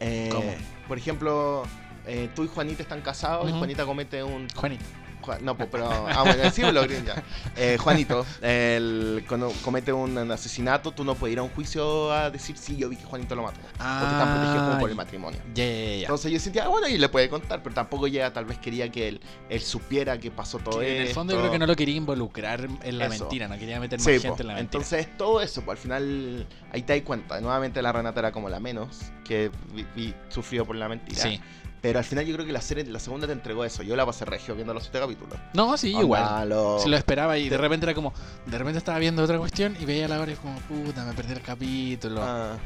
Eh, 0.00 0.30
¿Cómo? 0.32 0.54
Por 0.88 0.98
ejemplo, 0.98 1.62
eh, 2.06 2.30
tú 2.34 2.44
y 2.44 2.48
Juanita 2.48 2.82
están 2.82 3.02
casados 3.02 3.48
y. 3.48 3.52
Juanita 3.52 3.84
comete 3.84 4.22
un 4.22 4.48
Juanito. 4.54 4.84
Juan- 5.20 5.44
no, 5.44 5.56
pero. 5.56 6.06
Ah, 6.08 6.22
bueno, 6.24 6.50
sí, 6.50 6.62
lo 6.62 6.82
green 6.82 7.04
ya. 7.06 7.22
Eh, 7.56 7.76
Juanito, 7.78 8.24
el, 8.40 9.24
cuando 9.28 9.52
comete 9.64 9.92
un, 9.92 10.16
asesinato, 10.30 10.92
tú 10.92 11.04
no 11.04 11.14
puedes 11.14 11.32
ir 11.32 11.38
a 11.38 11.42
un 11.42 11.50
juicio 11.50 12.12
a 12.12 12.30
decir, 12.30 12.56
sí, 12.56 12.76
yo 12.76 12.88
vi 12.88 12.96
que 12.96 13.04
Juanito 13.04 13.34
lo 13.34 13.42
mató. 13.42 13.60
porque 13.98 14.14
están 14.14 14.30
protegidos 14.30 14.64
como 14.64 14.78
por 14.78 14.88
el 14.88 14.94
Ah, 14.94 14.96
matrimonio. 14.96 15.40
Ya, 15.54 15.64
ya, 15.64 15.70
ya, 15.72 15.84
ya. 15.96 16.00
Entonces 16.02 16.32
yo 16.32 16.38
sentía, 16.38 16.64
ah, 16.64 16.68
bueno, 16.68 16.88
y 16.88 16.98
le 16.98 17.08
puede 17.08 17.28
contar, 17.28 17.62
pero 17.62 17.74
tampoco 17.74 18.06
ella 18.06 18.32
tal 18.32 18.44
vez 18.44 18.58
quería 18.58 18.90
que 18.90 19.08
él, 19.08 19.20
él 19.48 19.60
supiera 19.60 20.18
que 20.18 20.30
pasó 20.30 20.58
todo 20.58 20.80
Que 20.80 20.96
en 20.96 21.06
el 21.08 21.14
fondo 21.14 21.32
yo 21.34 21.40
creo 21.40 21.52
que 21.52 21.58
no 21.58 21.66
lo 21.66 21.76
quería 21.76 21.96
involucrar 21.96 22.66
en 22.82 22.98
la 22.98 23.06
Eso. 23.06 23.24
mentira, 23.24 23.48
no 23.48 23.58
quería 23.58 23.78
meter 23.80 23.98
más 23.98 24.06
Sí, 24.06 24.12
gente 24.20 24.28
po. 24.28 24.40
en 24.42 24.46
la 24.48 24.54
mentira. 24.54 24.82
Entonces 24.82 25.16
todo 25.16 25.40
eso, 25.40 25.62
pues 25.62 25.78
al 25.78 25.82
final 25.82 26.46
ahí 26.72 26.82
te 26.82 26.94
das 26.94 27.02
cuenta. 27.02 27.40
Nuevamente 27.40 27.82
la 27.82 27.92
Renata 27.92 28.20
era 28.20 28.32
como 28.32 28.48
la 28.48 28.60
menos 28.60 28.98
que 29.24 29.50
vi- 29.72 29.86
vi- 29.94 30.14
sufrió 30.28 30.64
por 30.66 30.76
la 30.76 30.88
mentira. 30.88 31.22
sí. 31.22 31.40
Pero 31.82 31.98
al 31.98 32.04
final 32.04 32.26
yo 32.26 32.34
creo 32.34 32.44
que 32.46 32.52
la 32.52 32.60
serie, 32.60 32.84
la 32.84 32.98
segunda 32.98 33.26
te 33.26 33.32
entregó 33.32 33.64
eso. 33.64 33.82
Yo 33.82 33.96
la 33.96 34.04
pasé 34.04 34.24
regio 34.26 34.54
viendo 34.54 34.74
los 34.74 34.82
siete 34.82 34.98
capítulos. 35.00 35.38
No, 35.54 35.76
sí, 35.78 35.92
Onda, 35.94 36.02
igual. 36.02 36.48
lo- 36.50 36.78
Se 36.78 36.88
lo 36.88 36.96
esperaba 36.96 37.38
y 37.38 37.44
de 37.44 37.56
Te- 37.56 37.58
repente 37.62 37.86
era 37.86 37.94
como, 37.94 38.12
de 38.46 38.58
repente 38.58 38.78
estaba 38.78 38.98
viendo 38.98 39.22
otra 39.22 39.38
cuestión 39.38 39.76
y 39.80 39.84
veía 39.86 40.06
la 40.06 40.20
hora 40.20 40.32
y 40.32 40.34
como, 40.36 40.58
puta, 40.60 41.04
me 41.04 41.14
perdí 41.14 41.32
el 41.32 41.40
capítulo. 41.40 42.20
Ah, 42.22 42.56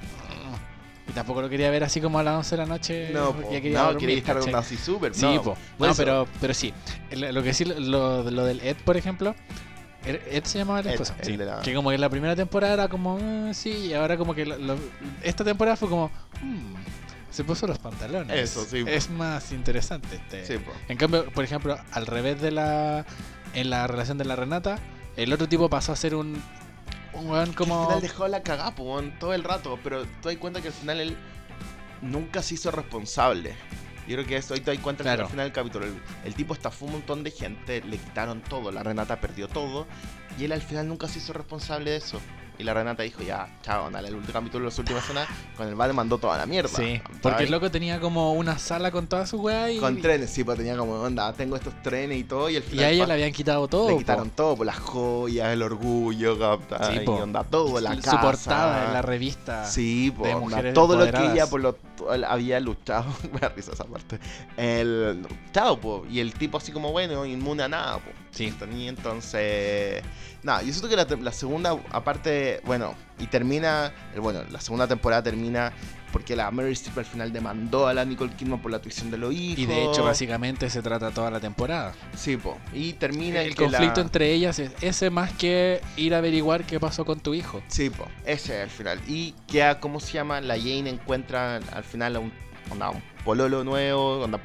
Y 1.07 1.13
tampoco 1.13 1.43
lo 1.43 1.51
quería 1.51 1.71
ver 1.71 1.85
así 1.85 2.01
como 2.01 2.19
a 2.19 2.23
las 2.23 2.35
11 2.39 2.57
de 2.57 2.63
la 2.63 2.67
noche. 2.67 3.11
no, 3.13 3.27
porque 3.33 3.43
po, 3.47 3.53
ya 3.53 3.61
quería 3.61 3.83
no, 3.93 3.97
quería 3.99 4.17
estar 4.19 4.39
así 4.57 4.77
súper. 4.77 5.15
Sí, 5.15 5.23
no, 5.27 5.43
po. 5.43 5.57
por 5.79 5.87
No, 5.87 5.93
eso. 5.93 6.03
pero, 6.03 6.27
pero 6.41 6.55
sí. 6.55 6.73
Lo 7.13 7.43
que 7.43 7.53
sí, 7.55 7.67
lo, 7.67 8.23
lo 8.31 8.45
del 8.45 8.61
Ed, 8.61 8.77
por 8.85 8.97
ejemplo. 8.97 9.35
Ed 10.07 10.21
Ed 10.31 10.45
se 10.45 10.59
llamaba 10.59 10.83
la 10.83 10.89
Ed, 10.91 10.95
esposa. 10.95 11.15
sí. 11.23 11.37
la- 11.37 11.61
Que 11.61 11.75
como 11.75 11.91
que 11.91 11.99
la 11.99 12.09
primera 12.11 12.35
temporada 12.35 12.75
era 12.75 12.89
como, 12.89 13.19
"Ah, 13.23 13.53
sí, 13.55 13.71
y 13.71 13.95
ahora 13.95 14.17
como 14.17 14.35
que 14.35 14.45
lo- 14.47 14.59
lo- 14.59 14.77
esta 15.23 15.45
temporada 15.45 15.77
fue 15.77 15.89
como, 15.89 16.11
"Hmm, 16.43 16.75
se 17.35 17.43
puso 17.43 17.67
los 17.67 17.79
pantalones. 17.81 18.37
Eso, 18.39 18.65
sí. 18.65 18.85
Es 18.87 19.11
más 19.11 19.51
interesante 19.51 20.17
este. 20.17 20.47
Sí. 20.47 20.65
En 20.89 20.97
cambio, 20.97 21.27
por 21.33 21.43
ejemplo, 21.43 21.77
al 21.91 22.07
revés 22.07 22.41
de 22.41 22.53
la. 22.53 23.05
En 23.55 23.71
la 23.71 23.87
relación 23.87 24.19
de 24.19 24.25
la 24.25 24.37
Renata, 24.37 24.79
el 25.17 25.33
otro 25.33 25.49
tipo 25.49 25.69
pasó 25.69 25.93
a 25.93 25.97
ser 25.97 26.15
un. 26.15 26.41
Un 27.13 27.31
weón 27.31 27.49
Al 27.49 27.55
como. 27.57 27.87
final 27.87 28.01
dejó 28.01 28.29
la 28.29 28.43
weón, 28.79 29.19
todo 29.19 29.35
el 29.35 29.43
rato. 29.43 29.79
Pero 29.83 30.05
te 30.23 30.29
das 30.29 30.37
cuenta 30.39 30.61
que 30.61 30.69
al 30.69 30.75
final 30.75 31.01
él 31.01 31.17
nunca 32.03 32.41
se 32.41 32.55
hizo 32.55 32.71
responsable. 32.71 33.55
Yo 34.07 34.17
creo 34.17 34.27
que 34.27 34.37
eso 34.37 34.55
ahí 34.55 34.61
te 34.61 34.71
das 34.73 34.81
cuenta 34.81 35.03
que 35.03 35.11
al 35.11 35.27
final 35.27 35.47
del 35.47 35.53
capítulo. 35.53 35.87
El, 35.87 35.95
el 36.25 36.35
tipo 36.35 36.55
estafó 36.55 36.85
un 36.85 36.93
montón 36.93 37.25
de 37.25 37.33
gente, 37.33 37.83
le 37.83 37.99
quitaron 37.99 38.43
todo, 38.43 38.71
la 38.71 38.85
Renata 38.85 39.21
perdió 39.21 39.49
todo. 39.49 39.89
Y 40.39 40.45
él 40.45 40.53
al 40.53 40.63
final 40.63 40.87
nunca 40.87 41.09
se 41.09 41.19
hizo 41.19 41.33
responsable 41.33 41.91
de 41.91 41.97
eso. 41.97 42.21
Y 42.57 42.63
la 42.63 42.73
Renata 42.73 43.03
dijo, 43.03 43.21
ya, 43.23 43.49
chao, 43.63 43.91
dale, 43.91 44.09
el 44.09 44.15
último 44.15 44.33
capítulo, 44.33 44.67
las 44.67 44.79
últimas 44.79 45.03
escenas, 45.03 45.27
con 45.57 45.67
el 45.67 45.75
bar 45.75 45.93
mandó 45.93 46.19
toda 46.19 46.39
la 46.39 46.47
mierda. 46.47 46.69
Sí, 46.69 47.01
¿cachai? 47.01 47.21
porque 47.21 47.43
el 47.45 47.51
loco 47.51 47.69
tenía 47.71 47.99
como 47.99 48.33
una 48.35 48.59
sala 48.59 48.93
con 48.93 49.09
todas 49.09 49.29
sus 49.29 49.41
weas 49.41 49.73
y. 49.73 49.79
Con 49.79 50.01
trenes, 50.01 50.31
sí, 50.31 50.45
pues 50.45 50.57
tenía 50.57 50.77
como, 50.77 50.95
onda, 50.95 51.33
tengo 51.33 51.57
estos 51.57 51.75
trenes 51.83 52.17
y 52.19 52.23
todo. 52.25 52.49
Y 52.51 52.57
al 52.57 52.63
Y 52.63 52.67
final 52.67 52.85
a 52.85 52.91
ella 52.91 53.07
le 53.07 53.13
habían 53.15 53.33
quitado 53.33 53.67
todo. 53.67 53.89
le 53.89 53.95
po. 53.95 53.99
quitaron 53.99 54.31
todo, 54.31 54.57
pues 54.57 54.67
las 54.69 54.79
joyas, 54.79 55.53
el 55.53 55.63
orgullo, 55.63 56.39
¿cachai? 56.69 56.99
Sí, 56.99 57.05
y 57.05 57.09
onda, 57.09 57.43
todo, 57.43 57.81
la 57.81 57.95
Su 57.97 58.03
casa. 58.03 58.21
portada 58.21 58.87
en 58.87 58.93
la 58.93 59.03
revista. 59.03 59.65
Sí, 59.67 60.13
po, 60.17 60.25
de 60.25 60.35
onda, 60.35 60.73
todo 60.73 60.97
lo 60.97 61.11
que 61.11 61.33
ella 61.33 61.49
por 61.49 61.61
lo 61.61 61.77
había 62.29 62.61
luchado. 62.61 63.07
Me 63.33 63.41
da 63.41 63.49
risa 63.49 63.73
esa 63.73 63.85
parte. 63.85 64.21
El 64.57 65.27
chao, 65.53 65.81
po, 65.81 66.07
y 66.09 66.21
el 66.21 66.33
tipo 66.35 66.59
así 66.59 66.71
como 66.71 66.93
bueno, 66.93 67.27
inmune 67.27 67.65
a 67.65 67.69
nada, 67.69 67.99
po. 67.99 68.11
Sí. 68.35 68.51
Tenía 68.53 68.89
entonces. 68.89 70.03
Nada, 70.43 70.63
yo 70.63 70.73
siento 70.73 70.89
que 70.89 70.97
la, 70.97 71.07
la 71.23 71.33
segunda, 71.33 71.77
aparte, 71.91 72.61
bueno, 72.65 72.95
y 73.19 73.27
termina. 73.27 73.93
el- 74.15 74.21
Bueno, 74.21 74.43
la 74.51 74.61
segunda 74.61 74.87
temporada 74.87 75.23
termina 75.23 75.73
porque 76.13 76.37
la 76.37 76.49
Mary 76.53 76.73
Streep 76.73 76.99
al 76.99 77.05
final 77.05 77.33
demandó 77.33 77.89
a 77.89 77.95
la 77.95 78.05
Nicole 78.05 78.33
Kidman 78.35 78.63
por 78.63 78.71
la 78.71 78.79
tuición 78.81 79.11
de 79.11 79.19
los 79.19 79.33
hijos. 79.35 79.59
Y 79.59 79.67
de 79.67 79.85
hecho, 79.85 80.05
básicamente 80.05 80.71
se 80.71 80.81
trata 80.81 81.11
toda 81.11 81.29
la 81.31 81.41
temporada. 81.41 81.93
Sí, 82.17 82.37
po. 82.37 82.57
Y 82.73 82.93
termina 82.93 83.41
El 83.43 83.55
que 83.57 83.65
conflicto 83.65 83.97
la- 83.97 84.03
entre 84.03 84.33
ellas 84.33 84.59
es 84.61 84.71
ese 84.81 85.11
más 85.11 85.33
que 85.33 85.81
ir 85.97 86.15
a 86.15 86.19
averiguar 86.19 86.65
qué 86.65 86.79
pasó 86.79 87.05
con 87.05 87.19
tu 87.19 87.35
hijo. 87.35 87.63
Sí, 87.69 87.91
po, 87.91 88.07
ese 88.25 88.59
es 88.59 88.65
el 88.65 88.71
final. 88.71 89.01
Y 89.09 89.35
queda, 89.49 89.81
¿cómo 89.81 89.99
se 89.99 90.13
llama? 90.13 90.41
La 90.41 90.57
Jane 90.57 90.89
encuentra 90.89 91.57
al 91.57 91.83
final 91.85 92.15
a 92.17 92.19
un, 92.21 92.33
onda, 92.71 92.91
un 92.91 93.03
pololo 93.25 93.65
nuevo, 93.65 94.21
onda, 94.23 94.39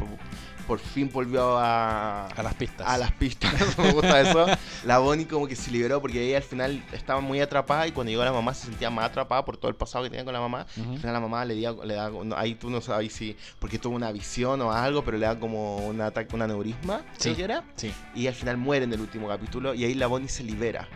por, 0.69 0.79
fin 0.79 1.09
volvió 1.11 1.57
a, 1.57 2.27
A 2.27 2.43
las 2.43 2.53
pistas. 2.53 2.87
a 2.87 2.97
las 2.97 3.11
pistas, 3.11 3.51
me 3.77 3.91
gusta 3.91 4.21
eso. 4.21 4.45
La 4.85 4.99
Bonnie 4.99 5.25
como 5.25 5.47
que 5.47 5.55
se 5.55 5.71
liberó 5.71 5.99
porque 6.01 6.25
ella 6.27 6.37
al 6.37 6.43
final 6.43 6.81
estaba 6.93 7.19
muy 7.19 7.41
atrapada 7.41 7.87
y 7.87 7.91
cuando 7.91 8.11
llegó 8.11 8.23
la 8.23 8.31
mamá 8.31 8.53
se 8.53 8.67
sentía 8.67 8.89
más 8.89 9.05
atrapada 9.05 9.43
por 9.43 9.57
todo 9.57 9.69
el 9.69 9.75
pasado 9.75 10.03
que 10.03 10.09
tenía 10.11 10.23
con 10.23 10.33
la 10.33 10.39
mamá. 10.39 10.61
Al 10.77 10.97
final 10.99 11.13
la 11.13 11.19
mamá 11.19 11.43
le 11.45 11.59
da, 11.59 11.73
le 11.83 11.93
da 11.95 12.09
no, 12.09 12.35
ahí 12.37 12.55
tú 12.55 12.69
no 12.69 12.79
sabes 12.81 13.11
si 13.11 13.35
porque 13.59 13.79
tuvo 13.79 13.95
una 13.95 14.11
visión 14.11 14.61
o 14.61 14.71
algo, 14.71 15.03
pero 15.03 15.17
le 15.17 15.25
da 15.25 15.39
como 15.39 15.77
un 15.77 15.99
ataque, 16.01 16.35
un 16.35 16.43
aneurisma, 16.43 17.01
Sí. 17.17 17.33
creo 17.33 17.35
que 17.35 17.43
era 17.43 17.63
Sí. 17.75 17.91
y 18.15 18.27
al 18.27 18.33
final 18.35 18.57
muere 18.57 18.85
en 18.85 18.93
el 18.93 19.01
último 19.01 19.27
capítulo 19.27 19.73
y 19.73 19.83
ahí 19.83 19.93
la 19.95 20.07
Bonnie 20.07 20.29
se 20.29 20.43
libera. 20.43 20.87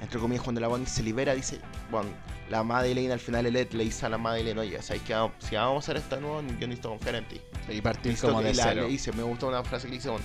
Entre 0.00 0.18
comillas, 0.18 0.42
cuando 0.42 0.60
la 0.60 0.68
Bonnie 0.68 0.86
se 0.86 1.02
libera, 1.02 1.34
dice, 1.34 1.60
bueno, 1.90 2.08
la 2.48 2.62
Madeleine 2.62 3.12
al 3.12 3.20
final 3.20 3.44
el 3.46 3.54
Ed 3.56 3.72
le 3.72 3.84
dice 3.84 4.06
a 4.06 4.08
la 4.08 4.18
Madeleine, 4.18 4.58
oye, 4.60 4.80
¿sabes 4.82 5.02
qué? 5.02 5.14
Si 5.38 5.54
vamos 5.56 5.76
a 5.76 5.78
hacer 5.78 5.96
esto 5.98 6.16
de 6.16 6.22
nuevo, 6.22 6.40
yo 6.42 6.66
necesito 6.66 6.88
confiar 6.88 7.16
en 7.16 7.28
ti. 7.28 7.40
Y 7.68 7.80
partir 7.80 8.12
Necesito 8.12 8.28
como 8.32 8.40
que- 8.42 8.48
de 8.48 8.54
la- 8.54 8.62
cero. 8.64 8.82
le 8.82 8.88
dice, 8.88 9.12
me 9.12 9.22
gustó 9.22 9.48
una 9.48 9.62
frase 9.62 9.86
que 9.86 9.90
le 9.92 9.96
dice, 9.98 10.08
bueno, 10.08 10.24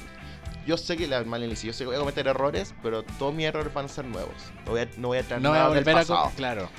yo 0.65 0.77
sé 0.77 0.95
que 0.97 1.07
la 1.07 1.23
Madeleine 1.23 1.53
dice, 1.53 1.67
yo 1.67 1.73
sé 1.73 1.79
que 1.83 1.87
voy 1.87 1.95
a 1.97 1.99
cometer 1.99 2.25
errores, 2.27 2.73
pero 2.81 3.03
todos 3.03 3.33
mis 3.35 3.45
errores 3.45 3.73
van 3.73 3.85
a 3.85 3.89
ser 3.89 4.05
nuevos. 4.05 4.33
No 4.65 4.71
voy 4.71 4.81
a, 4.81 4.89
no 4.97 5.09
voy 5.09 5.17
a 5.19 5.23
traer 5.23 5.41
No 5.41 5.49
voy 5.49 5.57
a 5.59 5.61
nada 5.63 5.75
del 5.75 5.89
a... 5.89 5.93
pasado. 5.93 6.23
co- 6.23 6.31
Claro. 6.35 6.69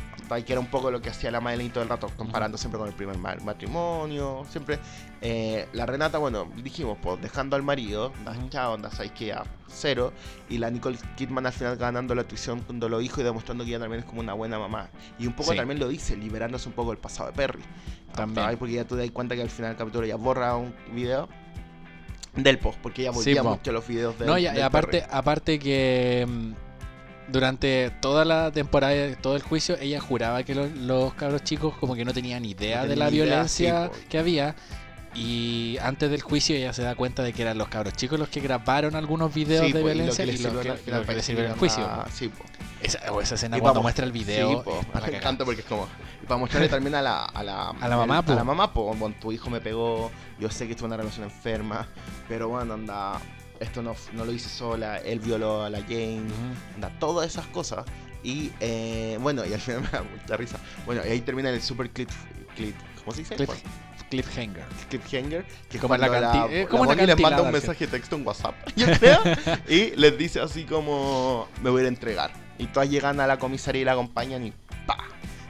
Que 0.45 0.53
era 0.55 0.59
un 0.61 0.67
poco 0.67 0.91
lo 0.91 1.01
que 1.01 1.09
hacía 1.11 1.31
la 1.31 1.41
Madeleine 1.41 1.73
todo 1.73 1.85
el 1.85 1.89
rato, 1.89 2.11
comparando 2.17 2.59
siempre 2.59 2.79
con 2.81 2.89
el 2.89 2.95
primer 2.95 3.17
ma- 3.17 3.37
matrimonio, 3.45 4.45
siempre. 4.51 4.81
Eh, 5.29 5.67
la 5.73 5.87
Renata, 5.87 6.19
bueno, 6.19 6.49
dijimos, 6.63 6.99
pues 7.03 7.21
dejando 7.21 7.57
al 7.57 7.65
marido, 7.65 8.13
chao, 8.49 8.75
onda, 8.75 8.93
sabes 8.93 9.11
que 9.11 9.33
a 9.33 9.43
cero, 9.67 10.13
y 10.49 10.59
la 10.59 10.71
Nicole 10.71 10.97
Kidman 11.17 11.45
al 11.47 11.53
final 11.53 11.77
ganando 11.77 12.15
la 12.15 12.23
tuición 12.23 12.61
cuando 12.61 12.89
lo 12.89 13.01
dijo 13.01 13.21
y 13.21 13.25
demostrando 13.25 13.65
que 13.65 13.71
ella 13.71 13.81
también 13.81 14.05
es 14.05 14.07
como 14.07 14.21
una 14.21 14.35
buena 14.35 14.57
mamá. 14.61 14.89
Y 15.19 15.27
un 15.27 15.33
poco 15.33 15.51
Sí. 15.51 15.57
también 15.57 15.81
lo 15.81 15.89
dice, 15.89 16.17
liberándose 16.17 16.69
un 16.69 16.77
poco 16.77 16.91
del 16.91 16.99
pasado 16.99 17.31
de 17.31 17.35
Perry. 17.35 17.63
También. 18.15 18.57
Porque 18.57 18.75
ya 18.75 18.85
tú 18.85 18.95
te 18.95 19.01
das 19.01 19.11
cuenta 19.11 19.35
que 19.35 19.43
al 19.43 19.51
final 19.51 19.73
del 19.73 19.79
capítulo 19.79 20.07
ya 20.07 20.15
borra 20.15 20.55
un 20.55 20.73
video 20.95 21.29
del 22.37 22.61
post, 22.61 22.79
porque 22.81 23.03
ella 23.03 23.11
volvía 23.11 23.43
po. 23.43 23.51
mucho 23.51 23.73
los 23.73 23.89
videos 23.89 24.17
de 24.21 24.27
No, 24.27 24.39
y, 24.39 24.43
y 24.45 24.61
aparte, 24.61 25.05
aparte 25.11 25.59
que 25.59 26.25
mm, 26.29 27.33
durante 27.33 27.91
toda 28.01 28.25
la 28.25 28.53
temporada, 28.53 28.95
todo 29.17 29.35
el 29.35 29.43
juicio, 29.43 29.77
ella 29.81 29.99
juraba 29.99 30.45
que 30.45 30.55
los, 30.55 30.71
los 30.71 31.15
cabros 31.15 31.43
chicos 31.43 31.75
como 31.79 31.97
que 31.97 32.05
no 32.05 32.13
tenían 32.13 32.45
idea 32.45 32.83
No 32.83 32.89
de 32.89 32.95
la 32.97 33.11
idea, 33.11 33.25
violencia 33.25 33.91
sí, 33.93 34.07
que 34.09 34.19
había. 34.19 34.55
Y 35.17 35.79
antes 35.81 36.11
del 36.11 36.21
juicio 36.21 36.55
ella 36.55 36.73
se 36.73 36.83
da 36.83 36.95
cuenta 36.95 37.23
de 37.23 37.33
que 37.33 37.43
eran 37.43 37.57
los 37.57 37.69
cabros 37.69 37.95
chicos 37.95 38.19
los 38.19 38.29
que 38.29 38.41
grabaron 38.41 38.95
algunos 38.95 39.33
videos 39.33 39.67
Sí, 39.67 39.73
de 39.73 39.81
po, 39.81 39.87
y 39.87 39.89
lo 39.91 39.95
violencia 39.95 40.25
que 40.27 40.31
que, 40.37 40.47
al 40.93 41.07
que 41.07 41.33
le 41.35 41.47
el 41.47 41.53
juicio. 41.55 41.85
a- 41.87 42.07
Sí, 42.13 42.29
po. 42.29 42.45
Esa, 42.83 43.11
o 43.11 43.23
esa 43.23 43.37
escena 43.37 43.57
Y 43.57 43.61
cuando 43.61 43.77
vamos- 43.81 43.85
muestra 43.85 44.05
el 44.05 44.13
video. 44.13 44.63
Sí, 44.63 44.71
es 44.79 44.87
para 44.87 45.07
me 45.07 45.17
encanta 45.17 45.45
porque 45.47 45.63
es 45.63 45.67
como. 45.67 45.89
Para 46.29 46.39
mostrarle 46.39 46.69
también 46.69 46.95
a 46.95 47.01
la. 47.03 47.25
A 47.25 47.43
la, 47.43 47.71
A 47.81 47.89
la 47.89 47.97
mamá, 47.97 48.19
a 48.19 48.23
po. 48.23 48.35
la 48.35 48.45
mamá, 48.45 48.73
po. 48.73 48.95
Bueno, 48.95 49.15
tu 49.19 49.33
hijo 49.33 49.49
me 49.49 49.61
pegó. 49.63 50.11
Yo 50.39 50.51
sé 50.51 50.67
que 50.67 50.73
estuvo 50.73 50.87
en 50.87 50.93
una 50.93 50.99
relación 50.99 51.25
enferma. 51.25 51.89
Pero 52.29 52.49
bueno, 52.49 52.75
anda. 52.75 53.19
Esto 53.59 53.83
no, 53.83 53.97
no 54.13 54.27
lo 54.27 54.33
hice 54.33 54.51
sola. 54.51 54.99
Él 54.99 55.21
violó 55.21 55.65
a 55.65 55.71
la 55.71 55.81
Jane. 55.81 56.21
Ujú. 56.21 56.75
Anda, 56.75 56.91
todas 57.01 57.27
esas 57.27 57.47
cosas. 57.47 57.87
Y 58.23 58.53
eh, 58.61 59.17
bueno, 59.23 59.47
y 59.47 59.55
al 59.55 59.61
final 59.61 59.81
me 59.83 59.89
da 59.89 60.03
mucha 60.03 60.37
risa. 60.37 60.59
Bueno, 60.85 61.01
y 61.07 61.09
ahí 61.11 61.21
termina 61.23 61.49
el 61.49 61.63
super 61.63 61.89
clip. 61.91 62.11
clip 62.55 62.77
¿Cómo 63.03 63.13
se 63.13 63.23
dice? 63.23 63.37
Clip- 63.37 63.49
Cliffhanger. 64.11 64.65
cliffhanger. 64.89 65.45
Que 65.69 65.79
Como 65.79 65.97
la 65.97 66.07
la, 66.09 66.17
eh, 66.49 66.67
la 66.71 66.95
la 66.95 67.07
les 67.07 67.21
manda 67.21 67.43
un 67.43 67.51
mensaje 67.53 67.87
de 67.87 67.91
texto 67.99 68.17
en 68.17 68.27
WhatsApp, 68.27 68.55
yo 68.77 68.87
creo. 68.99 69.21
y 69.69 69.97
les 69.97 70.17
dice 70.17 70.41
así 70.41 70.65
como: 70.65 71.49
Me 71.63 71.71
voy 71.71 71.85
a 71.85 71.89
entregar. 71.89 72.31
Y 72.59 72.67
todas 72.69 72.89
llegan 72.89 73.21
a 73.21 73.27
la 73.27 73.39
comisaría 73.39 73.83
y 73.83 73.85
la 73.85 73.93
acompañan 73.93 74.47
y 74.47 74.53
¡pa! 74.87 74.97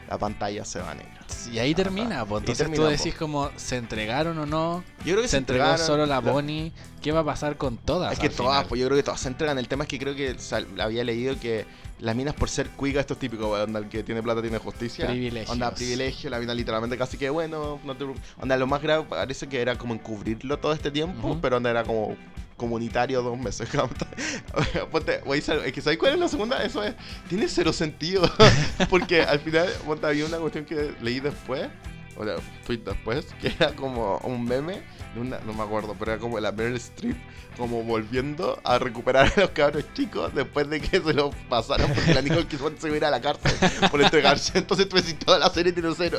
La 0.08 0.18
pantalla 0.18 0.64
se 0.64 0.80
va 0.80 0.94
negra. 0.94 1.12
Y 1.52 1.58
ahí 1.58 1.74
termina, 1.74 2.24
pues. 2.24 2.40
Entonces 2.42 2.58
termina, 2.64 2.76
tú 2.84 2.90
po. 2.90 2.96
decís 2.96 3.14
como, 3.14 3.50
¿se 3.56 3.76
entregaron 3.76 4.38
o 4.38 4.46
no? 4.46 4.82
Yo 5.04 5.12
creo 5.12 5.22
que 5.22 5.28
¿Se 5.28 5.36
entregó 5.36 5.62
entregaron, 5.64 5.86
solo 5.86 6.06
la- 6.06 6.20
Bonnie? 6.20 6.72
¿Qué 7.06 7.12
va 7.12 7.20
a 7.20 7.24
pasar 7.24 7.56
con 7.56 7.76
todas? 7.76 8.12
Es 8.14 8.18
que 8.18 8.28
todas, 8.28 8.52
final? 8.56 8.66
pues 8.68 8.80
yo 8.80 8.88
creo 8.88 8.96
que 8.96 9.04
todas 9.04 9.20
se 9.20 9.28
entregan. 9.28 9.56
El 9.60 9.68
tema 9.68 9.84
es 9.84 9.88
que 9.88 9.96
creo 9.96 10.16
que 10.16 10.36
sal- 10.40 10.66
había 10.80 11.04
leído 11.04 11.38
que 11.38 11.64
las 12.00 12.16
minas 12.16 12.34
por 12.34 12.48
ser 12.50 12.68
cuica, 12.70 12.98
esto 12.98 13.12
es 13.14 13.20
típico, 13.20 13.48
onda, 13.50 13.78
el 13.78 13.88
que 13.88 14.02
tiene 14.02 14.24
plata 14.24 14.42
tiene 14.42 14.58
justicia. 14.58 15.06
Privilegios. 15.06 15.48
Onda, 15.48 15.72
privilegio, 15.72 16.30
la 16.30 16.40
mina 16.40 16.52
literalmente 16.52 16.98
casi 16.98 17.16
que, 17.16 17.30
bueno, 17.30 17.78
no 17.84 17.92
te 17.92 17.98
preocupes. 17.98 18.22
Onda, 18.40 18.56
lo 18.56 18.66
más 18.66 18.82
grave 18.82 19.04
parece 19.08 19.48
que 19.48 19.60
era 19.62 19.78
como 19.78 19.94
encubrirlo 19.94 20.58
todo 20.58 20.72
este 20.72 20.90
tiempo, 20.90 21.28
Ujú. 21.28 21.40
pero 21.40 21.58
onda 21.58 21.70
era 21.70 21.84
como 21.84 22.16
comunitario 22.56 23.22
dos 23.22 23.38
meses. 23.38 23.68
Ponte, 24.90 25.20
es 25.32 25.72
que 25.72 25.80
¿sabes 25.80 25.98
cuál 26.00 26.14
es 26.14 26.18
la 26.18 26.26
segunda? 26.26 26.60
Eso 26.64 26.82
es, 26.82 26.96
tiene 27.28 27.46
cero 27.46 27.72
sentido. 27.72 28.28
Porque 28.90 29.22
al 29.22 29.38
final, 29.38 29.68
ponte, 29.86 30.08
había 30.08 30.26
una 30.26 30.38
cuestión 30.38 30.64
que 30.64 30.92
leí 31.00 31.20
después, 31.20 31.68
o 32.16 32.24
sea, 32.24 32.34
tweet 32.66 32.78
después, 32.78 33.26
que 33.40 33.46
era 33.48 33.76
como 33.76 34.18
un 34.24 34.44
meme, 34.44 34.82
una- 35.18 35.38
no 35.40 35.52
me 35.52 35.62
acuerdo, 35.62 35.94
pero 35.98 36.12
era 36.12 36.20
como 36.20 36.38
la 36.40 36.52
Meryl 36.52 36.76
Streep 36.76 37.16
como 37.56 37.82
volviendo 37.82 38.60
a 38.64 38.78
recuperar 38.78 39.32
a 39.34 39.40
los 39.40 39.50
cabros 39.50 39.84
chicos 39.94 40.34
después 40.34 40.68
de 40.68 40.80
que 40.80 41.00
se 41.00 41.14
los 41.14 41.34
pasaron 41.48 41.90
porque 41.94 42.12
la 42.12 42.20
Nicole 42.22 42.46
Kidman 42.46 42.76
se 42.78 42.94
iba 42.94 43.08
a 43.08 43.10
la 43.10 43.20
cárcel 43.20 43.52
por 43.90 44.02
entregarse. 44.02 44.58
Entonces, 44.58 44.86
pues, 44.86 45.04
si 45.04 45.14
toda 45.14 45.38
la 45.38 45.48
serie 45.50 45.72
tiene 45.72 45.88
cero. 45.96 46.18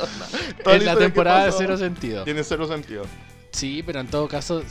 Toda 0.64 0.76
Es 0.76 0.84
la 0.84 0.94
que 0.94 1.00
temporada 1.00 1.44
de 1.46 1.52
cero 1.52 1.76
sentido. 1.76 2.24
Tiene 2.24 2.42
cero 2.42 2.66
sentido. 2.66 3.04
Sí, 3.52 3.82
pero 3.86 4.00
en 4.00 4.08
todo 4.08 4.26
caso, 4.28 4.62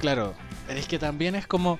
claro, 0.00 0.34
es 0.68 0.86
que 0.86 0.98
también 0.98 1.34
es 1.34 1.46
como... 1.46 1.78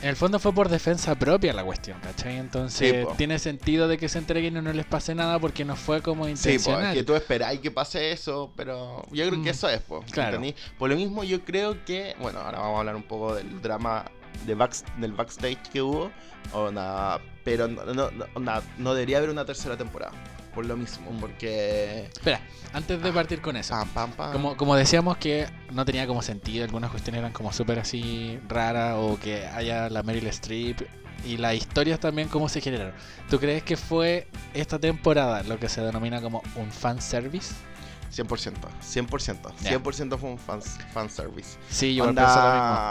En 0.00 0.08
el 0.08 0.16
fondo 0.16 0.38
fue 0.40 0.52
por 0.52 0.68
defensa 0.68 1.14
propia 1.14 1.52
la 1.52 1.62
cuestión, 1.62 1.98
¿cachai? 2.00 2.36
Entonces 2.38 2.90
Sí, 2.90 3.04
po. 3.04 3.14
tiene 3.16 3.38
sentido 3.38 3.86
de 3.86 3.98
que 3.98 4.08
se 4.08 4.18
entreguen 4.18 4.56
y 4.56 4.60
no 4.60 4.72
les 4.72 4.86
pase 4.86 5.14
nada 5.14 5.38
porque 5.38 5.64
no 5.64 5.76
fue 5.76 6.02
como 6.02 6.24
Sí, 6.24 6.30
intencional. 6.32 6.80
pues, 6.86 6.94
que 6.94 7.04
tú 7.04 7.14
esperáis 7.14 7.60
que 7.60 7.70
pase 7.70 8.10
eso, 8.10 8.52
pero 8.56 9.04
yo 9.12 9.26
creo 9.28 9.38
Mm. 9.38 9.44
que 9.44 9.50
eso 9.50 9.68
es, 9.68 9.80
pues. 9.80 10.10
Claro. 10.10 10.36
¿entendí? 10.36 10.56
Por 10.78 10.90
lo 10.90 10.96
mismo, 10.96 11.22
yo 11.22 11.44
creo 11.44 11.84
que, 11.84 12.16
bueno, 12.20 12.40
ahora 12.40 12.58
vamos 12.58 12.76
a 12.76 12.78
hablar 12.80 12.96
un 12.96 13.04
poco 13.04 13.34
del 13.36 13.62
drama 13.62 14.04
de 14.46 14.56
backs- 14.56 14.84
del 14.96 15.12
backstage 15.12 15.58
que 15.72 15.82
hubo, 15.82 16.10
onda, 16.52 17.20
pero 17.44 17.68
no, 17.68 17.84
no, 17.84 18.10
no, 18.10 18.62
no 18.78 18.94
debería 18.94 19.18
haber 19.18 19.30
una 19.30 19.44
tercera 19.44 19.76
temporada, 19.76 20.12
por 20.54 20.66
lo 20.66 20.76
mismo, 20.76 21.10
Mm. 21.10 21.20
porque... 21.20 22.08
Espera, 22.12 22.40
antes 22.72 23.02
de 23.02 23.12
partir 23.12 23.40
con 23.40 23.56
eso. 23.56 23.74
Pam, 23.74 23.88
pam, 23.88 24.12
pam. 24.12 24.32
Como, 24.32 24.56
como 24.56 24.76
decíamos 24.76 25.16
que 25.16 25.46
no 25.70 25.84
tenía 25.84 26.06
como 26.06 26.22
sentido, 26.22 26.64
algunas 26.64 26.90
cuestiones 26.90 27.20
eran 27.20 27.32
como 27.32 27.52
súper 27.52 27.78
así 27.78 28.38
raras 28.48 28.96
o 28.98 29.18
que 29.20 29.46
haya 29.46 29.88
la 29.90 30.02
Meryl 30.02 30.26
Streep 30.28 30.82
y 31.24 31.36
las 31.36 31.54
historias 31.54 32.00
también 32.00 32.28
cómo 32.28 32.48
se 32.48 32.60
generaron. 32.60 32.94
¿Tú 33.30 33.38
crees 33.38 33.62
que 33.62 33.76
fue 33.76 34.26
esta 34.54 34.78
temporada 34.78 35.42
lo 35.44 35.58
que 35.58 35.68
se 35.68 35.80
denomina 35.80 36.20
como 36.20 36.42
un 36.56 36.70
fanservice? 36.70 37.54
100%, 38.14 38.52
100%, 38.82 39.52
Ya. 39.62 39.70
100% 39.78 40.18
fue 40.18 40.30
un 40.30 40.38
fan, 40.38 40.60
fanservice. 40.92 41.56
Sí, 41.70 41.94
yo 41.94 42.04
Onda- 42.04 42.22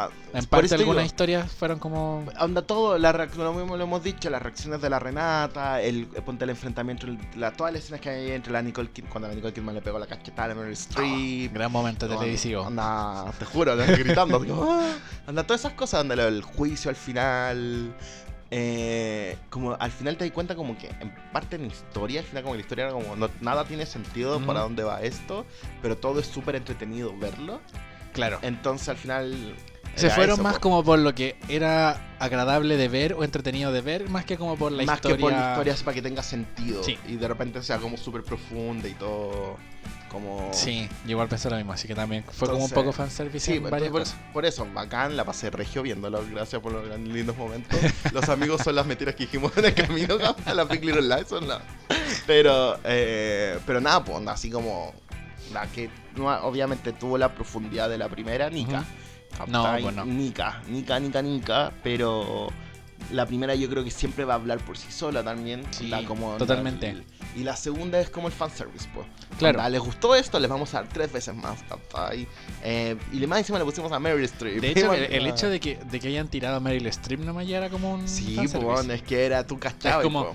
lo 0.06 0.10
mismo. 0.10 0.22
En 0.40 0.46
parte 0.46 0.74
algunas 0.76 1.06
historias 1.06 1.52
fueron 1.52 1.78
como... 1.78 2.26
Onda 2.40 2.64
todo, 2.64 2.98
la 2.98 3.12
lo 3.12 3.54
mismo 3.54 3.78
lo 3.78 3.84
hemos 3.84 4.04
dicho, 4.04 4.30
las 4.32 4.42
reacciones 4.42 4.82
de 4.82 4.90
la 4.90 4.98
Renata, 4.98 5.80
el 5.82 6.08
ponte 6.08 6.46
el 6.46 6.50
enfrentamiento, 6.50 7.06
el- 7.06 7.20
la, 7.36 7.52
todas 7.54 7.72
las 7.72 7.84
escenas 7.84 8.02
que 8.02 8.10
hay 8.10 8.32
entre 8.32 8.52
la 8.52 8.62
Nicole 8.64 8.90
Kidman, 8.90 9.12
cuando 9.12 9.28
la 9.28 9.36
Nicole 9.36 9.54
Kidman 9.54 9.76
le 9.76 9.82
pegó 9.82 10.00
la 10.00 10.08
cachetada 10.08 10.54
a 10.54 10.56
Meryl 10.56 10.74
Streep. 10.74 11.54
Gran 11.54 11.72
momento 11.72 12.08
televisivo. 12.08 12.66
Anda, 12.66 13.32
te 13.38 13.46
juro, 13.46 13.76
gritando. 13.78 14.40
digo, 14.40 14.68
"Ah". 14.72 14.94
anda, 15.28 15.44
todas 15.44 15.62
esas 15.62 15.74
cosas, 15.74 16.02
anda, 16.02 16.16
lo 16.16 16.26
del 16.26 16.42
juicio 16.42 16.90
al 16.90 16.96
final. 16.96 17.94
Eh, 18.54 19.38
como 19.50 19.74
al 19.80 19.92
final 19.92 20.18
te 20.18 20.26
das 20.26 20.34
cuenta 20.34 20.56
como 20.56 20.78
que 20.78 20.88
en 21.00 21.14
parte 21.32 21.56
en 21.56 21.66
historia, 21.66 22.20
al 22.20 22.26
final 22.26 22.44
como 22.44 22.54
que 22.54 22.58
la 22.60 22.62
historia 22.64 22.84
era 22.86 22.94
como 22.94 23.16
no- 23.16 23.30
nada 23.40 23.64
tiene 23.66 23.86
sentido 23.86 24.40
para 24.46 24.60
dónde 24.62 24.84
va 24.84 25.02
esto, 25.02 25.46
pero 25.82 25.98
todo 25.98 26.20
es 26.20 26.28
súper 26.28 26.56
entretenido 26.58 27.18
verlo. 27.18 27.62
Claro. 28.14 28.40
Entonces 28.42 28.90
al 28.90 28.98
final... 28.98 29.56
Se 29.96 30.10
fueron 30.10 30.36
eso, 30.36 30.44
más 30.44 30.58
como 30.60 30.84
por 30.86 31.00
lo 31.00 31.14
que 31.16 31.36
era 31.50 32.16
agradable 32.20 32.78
de 32.78 32.88
ver 32.88 33.14
o 33.14 33.24
entretenido 33.26 33.72
de 33.74 33.82
ver, 33.82 34.10
más 34.10 34.24
que 34.26 34.38
como 34.38 34.56
por 34.58 34.72
la 34.72 34.84
más 34.84 34.96
historia. 34.98 35.18
que 35.18 35.22
por 35.22 35.32
la 35.34 35.50
historia 35.52 35.76
para 35.84 35.96
que 35.96 36.02
tenga 36.02 36.24
sentido 36.24 36.82
Sí. 36.84 36.98
y 37.08 37.16
de 37.18 37.28
repente 37.28 37.62
sea 37.62 37.78
como 37.78 37.98
súper 37.98 38.24
profunda 38.24 38.88
y 38.88 38.94
todo 38.94 39.58
como 40.12 40.50
Sí, 40.54 40.90
igual 41.08 41.28
pensé 41.30 41.50
lo 41.50 41.56
mismo, 41.56 41.72
así 41.74 41.88
que 41.88 41.96
también 41.96 42.24
fue 42.32 42.50
como 42.50 42.66
un 42.66 42.70
poco 42.70 42.92
fanservice 42.92 43.46
Sí, 43.46 43.54
en 43.58 43.62
por, 43.64 43.72
varias 43.72 43.92
por- 43.92 44.02
cosas. 44.02 44.18
por 44.34 44.46
eso, 44.46 44.68
bacán, 44.74 45.16
la 45.16 45.24
pasé 45.24 45.50
regio 45.50 45.82
viéndolo, 45.82 46.24
gracias 46.32 46.62
por 46.62 46.72
los 46.74 47.00
lindos 47.00 47.38
momentos. 47.38 47.80
Los 48.14 48.28
amigos 48.30 48.62
son 48.62 48.76
las 48.76 48.86
mentiras 48.86 49.16
que 49.16 49.24
dijimos 49.26 49.56
en 49.58 49.66
el 49.66 49.74
camino 49.74 50.18
a 50.46 50.54
la 50.54 50.66
Big 50.66 50.84
Little 50.84 51.02
Lies, 51.16 51.28
son 51.30 51.48
la- 51.48 51.62
Pero, 52.28 52.78
eh, 52.84 53.58
pero 53.66 53.80
nada, 53.80 54.04
pues, 54.04 54.18
onda, 54.18 54.34
así 54.34 54.50
como, 54.52 54.94
la 55.54 55.66
que 55.68 55.90
no- 56.16 56.28
obviamente 56.44 56.92
tuvo 56.94 57.18
la 57.18 57.34
profundidad 57.34 57.90
de 57.90 57.98
la 57.98 58.10
primera, 58.10 58.50
Nika. 58.50 58.84
No, 59.48 59.64
¿cachai? 59.64 59.82
pues. 59.84 60.06
Nika, 60.06 60.62
Nika, 60.68 61.00
Nika, 61.00 61.22
Nika, 61.22 61.72
pero 61.82 62.50
la 63.12 63.26
primera 63.26 63.56
yo 63.56 63.70
creo 63.70 63.84
que 63.84 63.92
siempre 63.92 64.24
va 64.26 64.34
a 64.34 64.38
hablar 64.38 64.60
por 64.60 64.78
sí 64.78 64.92
sola 64.92 65.24
también. 65.24 65.64
Sí, 65.72 65.88
la 65.88 66.04
como, 66.06 66.36
totalmente. 66.38 66.96
y 67.36 67.44
la 67.44 67.56
segunda 67.56 68.00
es 68.00 68.10
como 68.10 68.28
el 68.28 68.34
fanservice, 68.34 68.88
pues. 68.94 69.08
Claro. 69.38 69.58
Onda, 69.60 69.70
¿Les 69.70 69.80
gustó 69.82 70.16
esto? 70.16 70.40
Les 70.40 70.50
vamos 70.50 70.74
a 70.74 70.82
dar 70.82 70.90
tres 70.90 71.12
veces 71.12 71.36
más, 71.36 71.60
¿cachai? 71.64 72.28
Eh, 72.64 72.96
y 73.12 73.26
más 73.28 73.40
encima 73.40 73.58
le 73.60 73.66
pusimos 73.66 73.92
a 73.92 74.00
Meryl 74.00 74.24
Streep. 74.26 74.62
De 74.62 74.72
hecho, 74.72 74.94
el, 74.94 75.04
el 75.12 75.28
hecho 75.28 75.50
de 75.50 75.60
que, 75.60 75.78
de 75.78 76.00
que 76.00 76.08
hayan 76.10 76.28
tirado 76.28 76.58
a 76.58 76.60
Meryl 76.60 76.86
Streep 76.88 77.22
nomás 77.22 77.48
ya 77.48 77.58
era 77.58 77.70
como 77.70 77.94
un 77.94 78.08
Sí, 78.08 78.36
pues, 78.54 78.88
es 78.90 79.02
que 79.04 79.26
era 79.26 79.46
tu 79.48 79.58
cachado. 79.60 80.02
Es 80.02 80.04
como- 80.06 80.34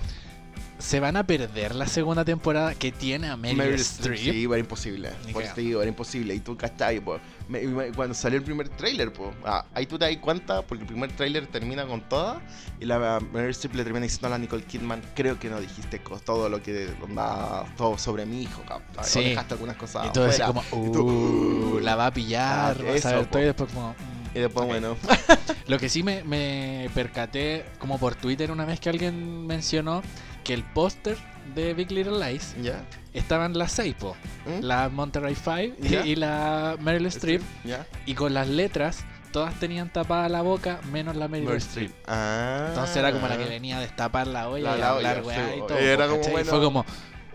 Se 0.79 0.99
van 0.99 1.17
a 1.17 1.25
perder 1.25 1.73
la 1.73 1.87
segunda 1.87 2.23
temporada 2.23 2.75
que 2.75 2.91
tiene 2.91 3.27
a 3.29 3.35
Meryl, 3.37 3.73
Streep. 3.75 4.19
Sí, 4.19 4.43
era 4.45 4.59
imposible. 4.59 5.09
Por 5.33 5.41
eso 5.41 5.53
te 5.55 5.61
digo, 5.61 5.81
era 5.81 5.89
imposible. 5.89 6.35
Y 6.35 6.39
tú 6.39 6.55
cachai, 6.55 6.99
pues. 6.99 7.19
Me- 7.47 7.61
me- 7.61 7.91
Cuando 7.93 8.13
salió 8.13 8.37
el 8.39 8.43
primer 8.43 8.67
tráiler, 8.69 9.11
pues. 9.13 9.29
ah, 9.45 9.65
ahí 9.73 9.85
tú 9.85 9.97
te 9.97 10.05
das 10.05 10.17
cuenta, 10.17 10.61
porque 10.63 10.81
el 10.83 10.87
primer 10.87 11.11
tráiler 11.13 11.47
termina 11.47 11.85
con 11.85 12.01
toda. 12.01 12.41
Y 12.79 12.85
la 12.85 13.19
Meryl 13.33 13.51
Streep 13.51 13.75
le 13.75 13.83
termina 13.83 14.03
diciendo 14.03 14.27
a 14.27 14.31
la 14.31 14.37
Nicole 14.37 14.63
Kidman, 14.63 15.01
creo 15.15 15.39
que 15.39 15.49
no 15.49 15.59
dijiste 15.61 16.01
todo 16.25 16.49
lo 16.49 16.61
que 16.61 16.89
onda, 17.01 17.63
todo 17.77 17.97
sobre 17.97 18.25
mi 18.25 18.41
hijo. 18.43 18.61
O 18.97 19.03
Sí. 19.03 19.23
dejaste 19.23 19.53
algunas 19.53 19.77
cosas 19.77 20.07
Y 20.07 20.09
todo 20.11 20.25
así 20.25 20.41
como, 20.41 20.61
Y 20.61 20.91
tú, 20.91 21.01
uh, 21.07 21.79
la 21.79 21.95
va 21.95 22.07
a 22.07 22.13
pillar, 22.13 22.77
Ah, 22.79 22.83
va 22.83 22.91
a 22.91 22.95
eso, 22.95 23.25
todo 23.27 23.41
y 23.41 23.45
después 23.45 23.71
como... 23.71 23.91
mm. 23.91 24.17
Y 24.35 24.39
después, 24.39 24.63
Ok. 24.65 24.69
bueno. 24.69 24.97
Lo 25.67 25.79
que 25.79 25.89
sí 25.89 26.03
me, 26.03 26.23
me 26.23 26.89
percaté 26.93 27.65
como 27.79 27.97
por 27.97 28.15
Twitter 28.15 28.51
una 28.51 28.65
vez 28.65 28.79
que 28.79 28.89
alguien 28.89 29.47
mencionó 29.47 30.01
que 30.43 30.53
el 30.53 30.63
póster 30.63 31.17
de 31.55 31.73
Big 31.73 31.91
Little 31.91 32.19
Lies 32.25 32.55
¿Ya? 32.61 32.83
Estaban 33.17 33.57
las 33.57 33.71
seis, 33.71 33.95
po. 33.99 34.15
¿Mm? 34.45 34.63
La 34.63 34.89
Monterey 34.89 35.35
Five 35.35 35.75
y, 35.81 35.87
Ya. 35.89 36.05
y 36.05 36.15
la 36.15 36.77
Meryl 36.79 37.05
Streep. 37.07 37.41
¿Ya? 37.63 37.85
Y 38.05 38.13
con 38.15 38.33
las 38.33 38.47
letras, 38.47 39.03
todas 39.31 39.53
tenían 39.59 39.91
tapada 39.91 40.29
la 40.29 40.41
boca, 40.41 40.79
menos 40.91 41.15
la 41.15 41.27
Meryl, 41.27 41.45
Meryl 41.47 41.61
Streep. 41.61 41.91
Ah. 42.07 42.65
Entonces 42.69 42.95
era 42.97 43.11
como 43.11 43.27
la 43.27 43.37
que 43.37 43.45
venía 43.45 43.77
a 43.77 43.81
destapar 43.81 44.27
la 44.27 44.49
olla 44.49 44.71
La- 44.71 44.77
y 44.77 44.79
la 44.81 44.89
hablar 44.91 45.17
olla, 45.19 45.27
weá 45.27 45.47
sí, 45.53 45.53
y 45.57 45.67
todo. 45.67 45.77
Era 45.77 46.05
como, 46.07 46.17
¿cachai? 46.17 46.31
Y 46.31 46.33
bueno. 46.35 46.49
fue 46.49 46.61
como, 46.63 46.85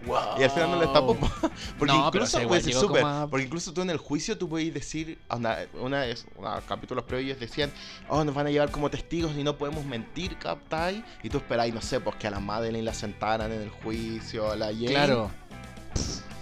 wow. 0.06 0.40
Y 0.40 0.42
al 0.42 0.50
final 0.50 0.70
no 0.72 0.80
le 0.80 0.86
tapó. 0.88 1.14
po. 1.14 1.28
Porque 1.78 1.92
No, 1.94 2.10
pero 2.10 2.24
incluso 2.24 2.24
o 2.24 2.26
sea, 2.26 2.42
igual 2.42 2.48
puede 2.48 2.60
ser 2.62 2.72
llegó 2.72 2.80
súper. 2.86 3.02
como 3.02 3.14
a- 3.14 3.26
Porque 3.28 3.44
incluso 3.46 3.72
tú 3.72 3.82
en 3.82 3.90
el 3.90 3.98
juicio 3.98 4.36
tú 4.38 4.48
puedes 4.48 4.72
decir. 4.74 5.18
Una 5.30 6.00
vez, 6.00 6.26
una, 6.36 6.60
capítulos 6.62 7.04
previos 7.04 7.38
decían, 7.38 7.70
oh, 8.08 8.24
nos 8.24 8.34
van 8.34 8.46
a 8.46 8.50
llevar 8.50 8.70
como 8.70 8.90
testigos 8.90 9.32
y 9.36 9.44
no 9.44 9.56
podemos 9.56 9.84
mentir, 9.84 10.36
¿captai? 10.38 11.04
Y 11.22 11.28
tú 11.28 11.38
esperáis, 11.38 11.72
no 11.74 11.80
sé, 11.82 12.00
pues 12.00 12.16
que 12.16 12.26
a 12.26 12.30
la 12.30 12.40
Madeleine 12.40 12.84
la 12.84 12.94
sentaran 12.94 13.52
en 13.52 13.60
el 13.62 13.70
juicio, 13.70 14.50
a 14.50 14.56
la 14.56 14.66
Jane. 14.66 14.86
Claro, 14.86 15.30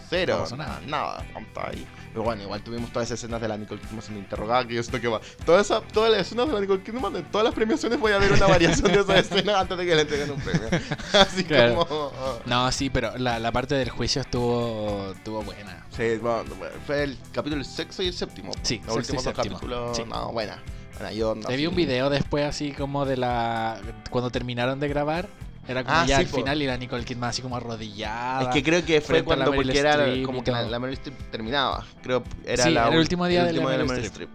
Cero. 0.08 0.44
No 0.50 0.56
nada. 0.56 0.80
Nada, 0.86 1.24
ahí. 1.68 1.86
Pero 2.12 2.24
bueno, 2.24 2.42
igual 2.42 2.60
tuvimos 2.62 2.90
todas 2.92 3.06
esas 3.08 3.20
escenas 3.20 3.40
de 3.40 3.46
la 3.46 3.56
Nicole 3.56 3.80
Kidman 3.80 4.02
siendo 4.02 4.18
interrogada, 4.20 4.66
que 4.66 4.74
yo 4.74 4.82
siento 4.82 5.00
que 5.00 5.06
va. 5.06 5.20
Toda 5.46 5.60
esa, 5.60 5.80
todas 5.80 6.10
las 6.10 6.22
escenas 6.22 6.48
de 6.48 6.52
la 6.54 6.60
Nicole 6.60 6.82
Kidman, 6.82 7.14
en 7.14 7.24
todas 7.30 7.44
las 7.44 7.54
premiaciones 7.54 8.00
voy 8.00 8.10
a 8.10 8.18
ver 8.18 8.32
una 8.32 8.48
variación 8.48 8.90
de 8.92 8.98
esa 9.00 9.18
escena 9.20 9.60
antes 9.60 9.78
de 9.78 9.86
que 9.86 9.94
le 9.94 10.00
entreguen 10.02 10.30
un 10.32 10.40
premio. 10.40 10.68
Así 11.12 11.44
Claro. 11.44 11.86
como. 11.86 12.12
No, 12.46 12.72
sí, 12.72 12.90
pero 12.90 13.16
la, 13.18 13.38
la 13.38 13.52
parte 13.52 13.76
del 13.76 13.90
juicio 13.90 14.22
estuvo, 14.22 15.12
estuvo 15.12 15.42
buena. 15.42 15.86
Sí, 15.96 16.16
bueno, 16.16 16.42
fue 16.86 17.04
el 17.04 17.16
capítulo 17.32 17.62
sexto 17.62 18.02
y 18.02 18.08
el 18.08 18.14
séptimo. 18.14 18.50
Sí, 18.62 18.80
los 18.84 18.96
últimos 18.96 19.22
dos 19.22 19.34
capítulos. 19.34 19.96
Sí. 19.96 20.02
No, 20.08 20.32
buena. 20.32 20.58
Buena, 20.94 21.12
yo 21.12 21.36
no, 21.36 21.46
Te 21.46 21.56
vi 21.56 21.66
un 21.68 21.76
video 21.76 22.10
después 22.10 22.44
así 22.44 22.72
como 22.72 23.06
de 23.06 23.16
la... 23.16 23.80
Cuando 24.10 24.30
terminaron 24.30 24.80
de 24.80 24.88
grabar. 24.88 25.28
Era 25.70 25.84
como 25.84 25.96
Ah, 25.96 26.04
ya 26.06 26.16
sí, 26.16 26.22
al 26.24 26.28
po. 26.28 26.36
final 26.38 26.62
y 26.62 26.66
la 26.66 26.76
Nicole 26.76 27.04
Kidman 27.04 27.30
así 27.30 27.42
como 27.42 27.56
arrodillada. 27.56 28.42
Es 28.42 28.48
que 28.48 28.62
creo 28.64 28.84
que 28.84 29.00
fue 29.00 29.22
frente 29.22 29.32
a 29.32 29.36
la 29.36 29.44
cuando, 29.44 29.62
porque 29.62 29.78
era 29.78 30.06
como 30.26 30.42
que 30.42 30.50
la, 30.50 30.62
la 30.62 30.78
Meryl 30.80 30.94
Streep 30.94 31.30
terminaba. 31.30 31.84
Creo 32.02 32.24
era 32.44 32.64
Sí, 32.64 32.70
la 32.70 32.86
era 32.86 32.94
el 32.94 32.98
último 33.00 33.26
día 33.26 33.44
de 33.44 33.52
la 33.52 33.64
Meryl 33.64 34.04
Streep. 34.04 34.30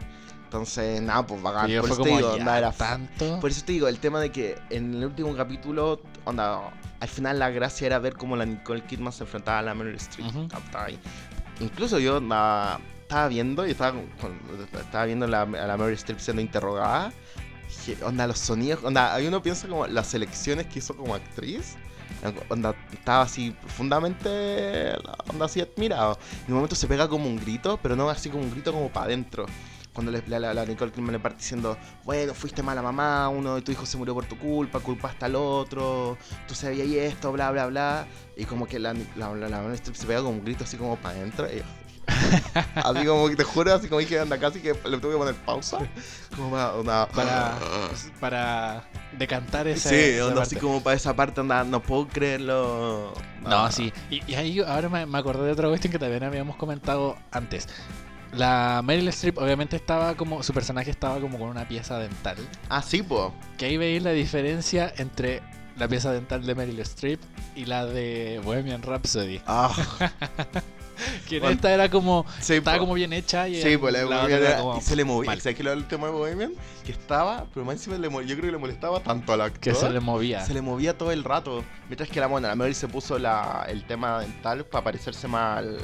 Entonces, 0.45 1.01
nada, 1.01 1.25
pues 1.27 1.41
bacán. 1.41 1.69
Por 1.81 1.89
eso 1.89 2.01
te 2.03 2.09
digo, 2.09 2.31
onda, 2.33 2.57
era 2.57 2.71
tanto. 2.71 3.39
Por 3.41 3.49
eso 3.51 3.65
te 3.65 3.73
digo, 3.73 3.89
el 3.89 3.99
tema 3.99 4.21
de 4.21 4.31
que 4.31 4.55
en 4.69 4.93
el 4.93 5.03
último 5.05 5.35
capítulo, 5.35 6.01
onda, 6.23 6.71
al 7.01 7.07
final 7.09 7.37
la 7.39 7.49
gracia 7.49 7.87
era 7.87 7.99
ver 7.99 8.13
cómo 8.15 8.37
la 8.37 8.45
Nicole 8.45 8.83
Kidman 8.85 9.11
se 9.11 9.23
enfrentaba 9.25 9.59
a 9.59 9.61
la 9.63 9.73
Meryl 9.73 9.95
Streep. 9.95 10.27
Estaba 10.53 10.85
ahí. 10.85 10.97
Incluso 11.59 11.99
yo 11.99 12.17
onda, 12.17 12.79
estaba 13.01 13.27
viendo 13.27 13.67
y 13.67 13.71
estaba, 13.71 13.99
estaba 14.79 15.05
viendo 15.05 15.27
la- 15.27 15.41
a 15.41 15.67
la 15.67 15.75
Meryl 15.77 15.95
Streep 15.95 16.19
siendo 16.19 16.41
interrogada. 16.41 17.11
Onda, 18.03 18.27
los 18.27 18.39
sonidos, 18.39 18.83
onda, 18.83 19.13
ahí 19.13 19.27
uno 19.27 19.41
piensa 19.41 19.67
como 19.67 19.85
las 19.87 20.13
elecciones 20.13 20.65
que 20.67 20.79
hizo 20.79 20.95
como 20.95 21.15
actriz. 21.15 21.75
Onda, 22.49 22.75
estaba 22.93 23.23
así 23.23 23.51
profundamente, 23.61 24.93
onda 25.29 25.45
así 25.45 25.61
admirado. 25.61 26.17
En 26.45 26.53
un 26.53 26.55
momento 26.55 26.75
se 26.75 26.87
pega 26.87 27.07
como 27.07 27.27
un 27.27 27.37
grito, 27.37 27.79
pero 27.81 27.95
no 27.95 28.09
así 28.09 28.29
como 28.29 28.43
un 28.43 28.51
grito 28.51 28.71
como 28.71 28.89
para 28.89 29.07
adentro. 29.07 29.45
Cuando 29.93 30.11
le, 30.11 30.21
la, 30.27 30.53
la- 30.53 30.65
Nicole 30.65 30.91
Kidman 30.91 31.13
le 31.13 31.19
parte 31.19 31.37
diciendo, 31.37 31.77
bueno, 32.03 32.33
fuiste 32.33 32.61
mala 32.61 32.81
mamá, 32.81 33.29
uno 33.29 33.55
de 33.55 33.61
tu 33.61 33.71
hijo 33.71 33.85
se 33.85 33.95
murió 33.97 34.13
por 34.13 34.25
tu 34.25 34.37
culpa, 34.37 34.79
culpaste 34.81 35.23
al 35.23 35.35
otro, 35.35 36.17
tú 36.47 36.53
sabías 36.53 36.87
esto, 37.13 37.31
bla, 37.31 37.49
bla, 37.51 37.67
bla. 37.67 38.07
Y 38.35 38.43
como 38.45 38.67
que 38.67 38.77
la, 38.77 38.93
la, 39.15 39.33
la, 39.33 39.47
la 39.47 39.77
se 39.77 40.05
pega 40.05 40.19
como 40.19 40.31
un 40.31 40.43
grito 40.43 40.65
así 40.65 40.75
como 40.77 40.97
para 40.97 41.15
adentro. 41.17 41.47
y- 41.47 41.63
así 42.75 43.05
como 43.05 43.27
que 43.29 43.35
te 43.35 43.43
juro, 43.43 43.73
así 43.73 43.87
como 43.87 43.99
dije, 43.99 44.19
anda, 44.19 44.37
casi 44.37 44.59
que 44.59 44.73
le 44.73 44.97
tuve 44.97 45.13
que 45.13 45.17
poner 45.17 45.35
pausa. 45.35 45.79
Como 46.35 46.51
para, 46.51 46.73
onda, 46.73 47.07
Para, 47.09 47.57
para 48.19 48.83
decantar 49.17 49.67
esa 49.67 49.89
Sí, 49.89 49.95
esa 49.95 50.27
onda, 50.27 50.43
así 50.43 50.55
como 50.55 50.81
para 50.81 50.95
esa 50.95 51.15
parte, 51.15 51.41
onda, 51.41 51.63
no 51.63 51.81
puedo 51.81 52.07
creerlo. 52.07 53.13
No, 53.41 53.71
sí. 53.71 53.93
Y, 54.09 54.21
y 54.29 54.35
ahí 54.35 54.59
ahora 54.59 54.89
me, 54.89 55.05
me 55.05 55.17
acordé 55.17 55.45
de 55.45 55.51
otra 55.51 55.67
cuestión 55.67 55.91
que 55.91 55.99
también 55.99 56.23
habíamos 56.23 56.55
comentado 56.55 57.17
antes. 57.31 57.67
La 58.31 58.81
Meryl 58.83 59.07
Streep 59.09 59.37
obviamente 59.37 59.75
estaba 59.77 60.15
como, 60.15 60.43
su 60.43 60.53
personaje 60.53 60.91
estaba 60.91 61.19
como 61.19 61.39
con 61.39 61.47
una 61.47 61.67
pieza 61.67 61.97
dental. 61.99 62.35
Ah, 62.69 62.81
sí, 62.81 63.01
po. 63.01 63.33
Que 63.57 63.65
ahí 63.67 63.77
veis 63.77 64.03
la 64.03 64.11
diferencia 64.11 64.93
entre 64.97 65.41
la 65.77 65.87
pieza 65.87 66.11
dental 66.11 66.45
de 66.45 66.55
Meryl 66.55 66.79
Streep 66.81 67.21
y 67.55 67.65
la 67.65 67.85
de 67.85 68.41
Bohemian 68.43 68.81
Rhapsody. 68.81 69.41
Ah, 69.47 69.73
Que 71.27 71.35
en 71.37 71.41
Bueno, 71.41 71.55
esta 71.55 71.73
era 71.73 71.89
como, 71.89 72.25
sí, 72.39 72.53
estaba 72.55 72.77
po. 72.77 72.81
como 72.83 72.93
bien 72.93 73.13
hecha 73.13 73.47
y 73.47 73.61
Sí, 73.61 73.77
pues 73.77 73.93
la, 73.93 74.03
la 74.05 74.25
era 74.25 74.37
era- 74.37 74.57
como 74.59 74.77
y 74.77 74.81
se 74.81 74.95
le 74.95 75.03
movía. 75.03 75.29
mal. 75.31 75.41
¿Sabes 75.41 75.57
qué 75.57 75.63
lo 75.63 75.69
del 75.71 75.85
tema 75.87 76.07
de 76.07 76.13
Bohemian? 76.13 76.53
Que 76.85 76.91
estaba, 76.91 77.45
pero 77.53 77.65
más 77.65 77.75
encima 77.75 77.97
le 77.97 78.09
yo 78.09 78.35
creo 78.35 78.41
que 78.41 78.51
le 78.51 78.57
molestaba 78.57 78.99
tanto 78.99 79.33
al 79.33 79.41
actor. 79.41 79.59
que 79.59 79.73
se 79.73 79.89
le 79.89 79.99
movía. 79.99 80.45
Se 80.45 80.53
le 80.53 80.61
movía 80.61 80.97
todo 80.97 81.11
el 81.11 81.23
rato. 81.23 81.63
Mientras 81.87 82.09
que 82.09 82.19
la 82.19 82.27
mona, 82.27 82.47
la 82.49 82.55
Meryl 82.55 82.75
se 82.75 82.87
puso 82.87 83.17
la, 83.19 83.65
el 83.67 83.83
tema 83.85 84.21
dental 84.21 84.65
para 84.65 84.83
parecerse 84.83 85.27
más 85.27 85.59
al, 85.59 85.77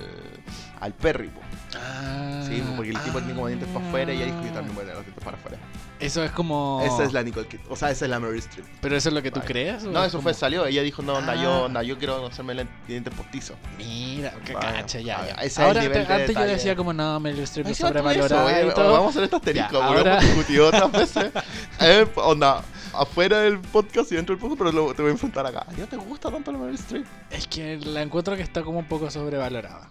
al 0.80 0.94
Perry, 0.94 1.28
po. 1.30 1.42
Ah, 1.78 2.44
Sí, 2.48 2.62
porque 2.76 2.92
el 2.92 3.00
tipo 3.02 3.20
tiene 3.20 3.34
como 3.34 3.48
dientes 3.48 3.68
para 3.70 3.88
afuera 3.88 4.14
y 4.14 4.18
ella 4.18 4.26
dijo 4.26 4.42
yo 4.46 4.52
también 4.52 4.72
ah. 4.72 4.74
voy 4.74 4.82
a 4.84 4.86
tener 4.88 4.96
los 4.96 5.06
dientes 5.06 5.24
para 5.24 5.38
afuera. 5.38 5.58
Eso 6.00 6.24
es 6.24 6.32
como... 6.32 6.82
Esa 6.84 7.04
es 7.04 7.14
la 7.14 7.22
Nicole 7.22 7.48
Kidman. 7.48 7.68
O 7.70 7.76
sea, 7.76 7.92
esa 7.92 8.06
es 8.06 8.12
la 8.12 8.20
Meryl 8.20 8.40
Streep. 8.40 8.66
¿Pero 8.82 8.98
eso 8.98 9.10
es 9.10 9.16
lo 9.16 9.22
que 9.22 9.30
tú 9.30 9.40
Vale. 9.40 9.52
crees? 9.52 9.84
o 9.84 9.92
No, 9.92 10.00
es 10.02 10.08
eso 10.08 10.18
como- 10.18 10.24
fue, 10.24 10.34
salió. 10.34 10.66
Ella 10.66 10.82
dijo, 10.82 11.04
no, 11.04 11.14
onda, 11.14 11.34
Ah. 11.34 11.36
yo, 11.44 11.64
onda, 11.66 11.84
yo 11.84 11.98
quiero 12.00 12.26
hacerme 12.26 12.54
el 12.54 12.68
dientes 12.88 13.14
postizos. 13.14 13.56
Mira, 13.78 14.32
que 14.44 14.54
Vaya, 14.54 14.72
cacha, 14.74 15.00
ya. 15.00 15.24
ese 15.38 15.46
es 15.46 15.58
el 15.60 15.64
Ahora, 15.64 15.82
nivel 15.84 15.98
antes, 16.00 16.08
de 16.08 16.14
antes 16.16 16.28
yo 16.30 16.34
detalle. 16.42 16.54
decía 16.54 16.76
como 16.76 16.92
no, 16.92 17.20
Meryl 17.20 17.44
Streep 17.44 17.68
es 17.68 17.78
sobrevalorada 17.78 18.64
y 18.66 18.74
todo. 18.74 18.92
Vamos 18.94 19.06
a 19.08 19.10
hacer 19.12 19.24
este 19.26 19.36
asterisco, 19.36 19.78
Ya, 19.80 19.86
ahora- 19.86 20.12
hemos 20.18 20.26
discutido 20.26 20.68
otras 20.70 20.92
veces. 20.92 21.32
Eh, 21.80 22.08
onda, 22.16 22.64
afuera 22.94 23.42
del 23.42 23.60
podcast 23.60 24.12
y 24.12 24.16
dentro 24.16 24.36
del 24.36 24.42
podcast, 24.42 24.58
pero 24.58 24.72
lo- 24.72 24.94
te 24.96 25.04
voy 25.04 25.10
a 25.10 25.14
enfrentar 25.14 25.46
acá. 25.46 25.68
¿Ya 25.78 25.86
te 25.86 25.98
gusta 25.98 26.32
tanto 26.32 26.52
la 26.52 26.58
Meryl 26.58 26.76
Streep? 26.76 27.06
Es 27.30 27.46
que 27.48 27.78
la 27.78 28.02
encuentro 28.02 28.36
que 28.36 28.42
está 28.42 28.64
como 28.64 28.80
un 28.80 28.86
poco 28.86 29.10
sobrevalorada. 29.12 29.88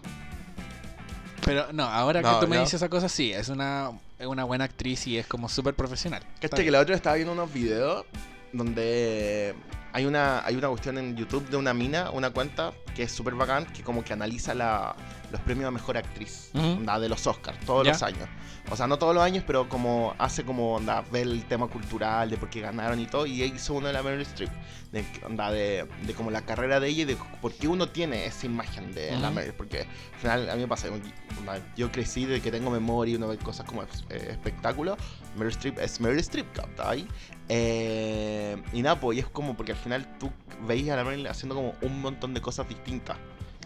Pero 1.45 1.71
no, 1.73 1.83
ahora 1.83 2.21
No, 2.21 2.33
que 2.39 2.45
tú 2.45 2.49
me 2.49 2.55
no. 2.55 2.61
dices 2.61 2.75
esa 2.75 2.89
cosa, 2.89 3.09
sí, 3.09 3.31
es 3.33 3.49
una, 3.49 3.91
es 4.19 4.27
una 4.27 4.43
buena 4.43 4.65
actriz 4.65 5.07
y 5.07 5.17
es 5.17 5.25
como 5.27 5.49
súper 5.49 5.73
profesional. 5.75 6.23
Caché 6.39 6.55
que 6.57 6.61
bien. 6.63 6.73
la 6.73 6.79
otra 6.79 6.95
estaba 6.95 7.15
viendo 7.15 7.33
unos 7.33 7.51
videos 7.51 8.05
donde 8.53 9.55
hay 9.93 10.05
una, 10.05 10.45
hay 10.45 10.55
una 10.55 10.67
cuestión 10.69 10.97
en 10.97 11.15
YouTube 11.15 11.49
de 11.49 11.57
una 11.57 11.73
mina, 11.73 12.11
una 12.11 12.29
cuenta 12.31 12.73
que 12.95 13.03
es 13.03 13.11
súper 13.11 13.35
bacán, 13.35 13.65
que 13.65 13.81
como 13.83 14.03
que 14.03 14.13
analiza 14.13 14.53
la, 14.53 14.95
los 15.31 15.41
premios 15.41 15.67
a 15.67 15.71
mejor 15.71 15.97
actriz 15.97 16.49
Ujú. 16.53 16.63
onda, 16.65 16.99
de 16.99 17.09
los 17.09 17.25
Oscars 17.27 17.57
todos 17.65 17.85
Ya. 17.85 17.93
los 17.93 18.03
años. 18.03 18.27
O 18.69 18.75
sea, 18.75 18.85
no 18.87 18.97
todos 18.99 19.15
los 19.15 19.23
años, 19.23 19.43
pero 19.47 19.67
como 19.67 20.13
hace 20.19 20.43
como 20.43 20.75
onda, 20.75 21.01
ver 21.11 21.23
el 21.23 21.43
tema 21.45 21.67
cultural 21.67 22.29
de 22.29 22.37
por 22.37 22.49
qué 22.49 22.61
ganaron 22.61 22.99
y 22.99 23.05
todo. 23.07 23.25
Y 23.25 23.41
hizo 23.43 23.73
uno 23.73 23.87
de 23.87 23.93
la 23.93 24.03
Meryl 24.03 24.21
Streep, 24.21 24.51
de, 24.91 25.03
onda, 25.25 25.51
de, 25.51 25.87
de 26.05 26.13
como 26.13 26.29
la 26.31 26.41
carrera 26.41 26.79
de 26.79 26.87
ella 26.89 27.01
y 27.01 27.05
de 27.05 27.17
por 27.41 27.53
qué 27.53 27.67
uno 27.67 27.89
tiene 27.89 28.25
esa 28.25 28.45
imagen 28.45 28.93
de 28.93 29.11
la 29.17 29.27
Ujú. 29.27 29.35
Meryl. 29.35 29.53
Porque 29.53 29.79
al 30.13 30.19
final 30.19 30.49
a 30.49 30.55
mí 30.55 30.61
me 30.61 30.67
pasa, 30.67 30.87
onda, 30.89 31.59
yo 31.75 31.91
crecí 31.91 32.25
de 32.25 32.39
que 32.39 32.51
tengo 32.51 32.69
memoria 32.69 33.13
y 33.13 33.15
uno 33.15 33.27
ve 33.27 33.37
cosas 33.37 33.65
como 33.65 33.81
eh, 33.83 33.87
espectáculo. 34.29 34.95
Meryl 35.35 35.51
Streep 35.51 35.79
es 35.79 35.99
Meryl 35.99 36.19
Streep, 36.19 36.51
¿cachai? 36.53 37.07
Eh, 37.49 38.61
y 38.73 38.81
nada, 38.81 38.99
pues 38.99 39.17
y 39.17 39.21
es 39.21 39.27
como 39.27 39.55
porque 39.57 39.71
al 39.73 39.77
final 39.77 40.17
tú 40.19 40.31
veías 40.67 40.93
a 40.93 40.97
la 40.97 41.03
Meryl 41.03 41.27
haciendo 41.27 41.55
como 41.55 41.73
un 41.81 41.99
montón 42.01 42.33
de 42.33 42.41
cosas 42.41 42.67
distintas. 42.69 43.17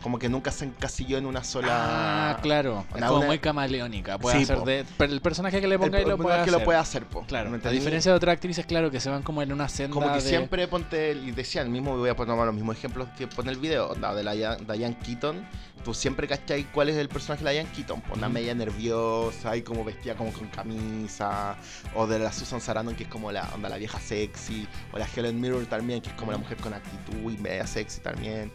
Como 0.06 0.20
que 0.20 0.30
nunca 0.30 0.52
se 0.52 0.66
encasilló 0.66 1.18
en 1.18 1.26
una 1.26 1.44
sola. 1.44 1.68
Ah, 1.72 2.38
claro. 2.40 2.86
Es 2.96 3.02
como 3.02 3.18
una- 3.18 3.26
muy 3.26 3.40
camaleónica. 3.40 4.20
Puede 4.20 4.38
Sí, 4.38 4.44
hacer 4.44 4.58
po. 4.60 4.64
de. 4.66 4.86
Pero 5.00 5.12
el 5.12 5.20
personaje 5.20 5.60
que 5.60 5.66
le 5.68 5.74
El 5.74 5.82
ponga 5.82 6.00
y 6.00 6.06
lo 6.06 6.16
puede 6.16 6.36
es 6.38 6.44
que 6.44 6.50
hacer. 6.52 6.60
lo 6.60 6.64
puede 6.64 6.78
hacer, 6.78 7.06
po. 7.08 7.24
Claro. 7.26 7.50
¿me 7.50 7.58
A 7.58 7.72
diferencia 7.72 8.12
de 8.12 8.18
otras 8.18 8.34
actrices, 8.34 8.68
claro, 8.68 8.92
que 8.92 9.00
se 9.00 9.10
van 9.10 9.24
como 9.24 9.42
en 9.42 9.52
una 9.52 9.68
senda 9.68 9.92
Como 9.96 10.10
que 10.10 10.22
de- 10.22 10.30
siempre 10.30 10.68
ponte, 10.68 11.14
y 11.14 11.32
decía 11.32 11.64
el 11.64 11.70
mismo, 11.70 11.98
voy 11.98 12.08
a 12.12 12.14
tomar 12.16 12.46
los 12.46 12.54
mismos 12.54 12.78
ejemplos 12.78 13.08
que 13.18 13.26
pone 13.26 13.50
el 13.52 13.58
video, 13.58 13.90
onda, 13.90 14.14
de 14.14 14.24
la 14.24 14.34
Dia- 14.36 14.58
Diane 14.58 14.96
Keaton, 15.04 15.44
tú 15.84 15.96
siempre 15.96 16.28
cachai 16.28 16.66
cuál 16.66 16.90
es 16.90 16.98
el 16.98 17.10
personaje 17.10 17.44
de 17.44 17.52
Diane 17.54 17.70
Keaton, 17.76 18.02
pues, 18.02 18.16
una 18.16 18.28
Ujú. 18.28 18.34
media 18.36 18.54
nerviosa 18.54 19.58
y 19.58 19.64
como 19.64 19.84
vestida 19.84 20.14
como 20.14 20.32
con 20.34 20.48
camisa, 20.50 21.56
o 21.96 22.06
de 22.06 22.20
la 22.20 22.32
Susan 22.32 22.62
Sarandon 22.62 22.94
que 22.96 23.06
es 23.06 23.10
como 23.10 23.32
la, 23.32 23.50
onda, 23.56 23.70
la 23.70 23.78
vieja 23.78 24.00
sexy, 24.00 24.68
o 24.94 25.00
la 25.00 25.08
Helen 25.16 25.42
Mirror 25.42 25.66
también, 25.66 26.00
que 26.02 26.10
es 26.10 26.16
como 26.16 26.32
la 26.32 26.38
mujer 26.38 26.58
con 26.58 26.76
actitud 26.76 27.32
y 27.32 27.38
media 27.40 27.66
sexy 27.66 28.02
también. 28.02 28.52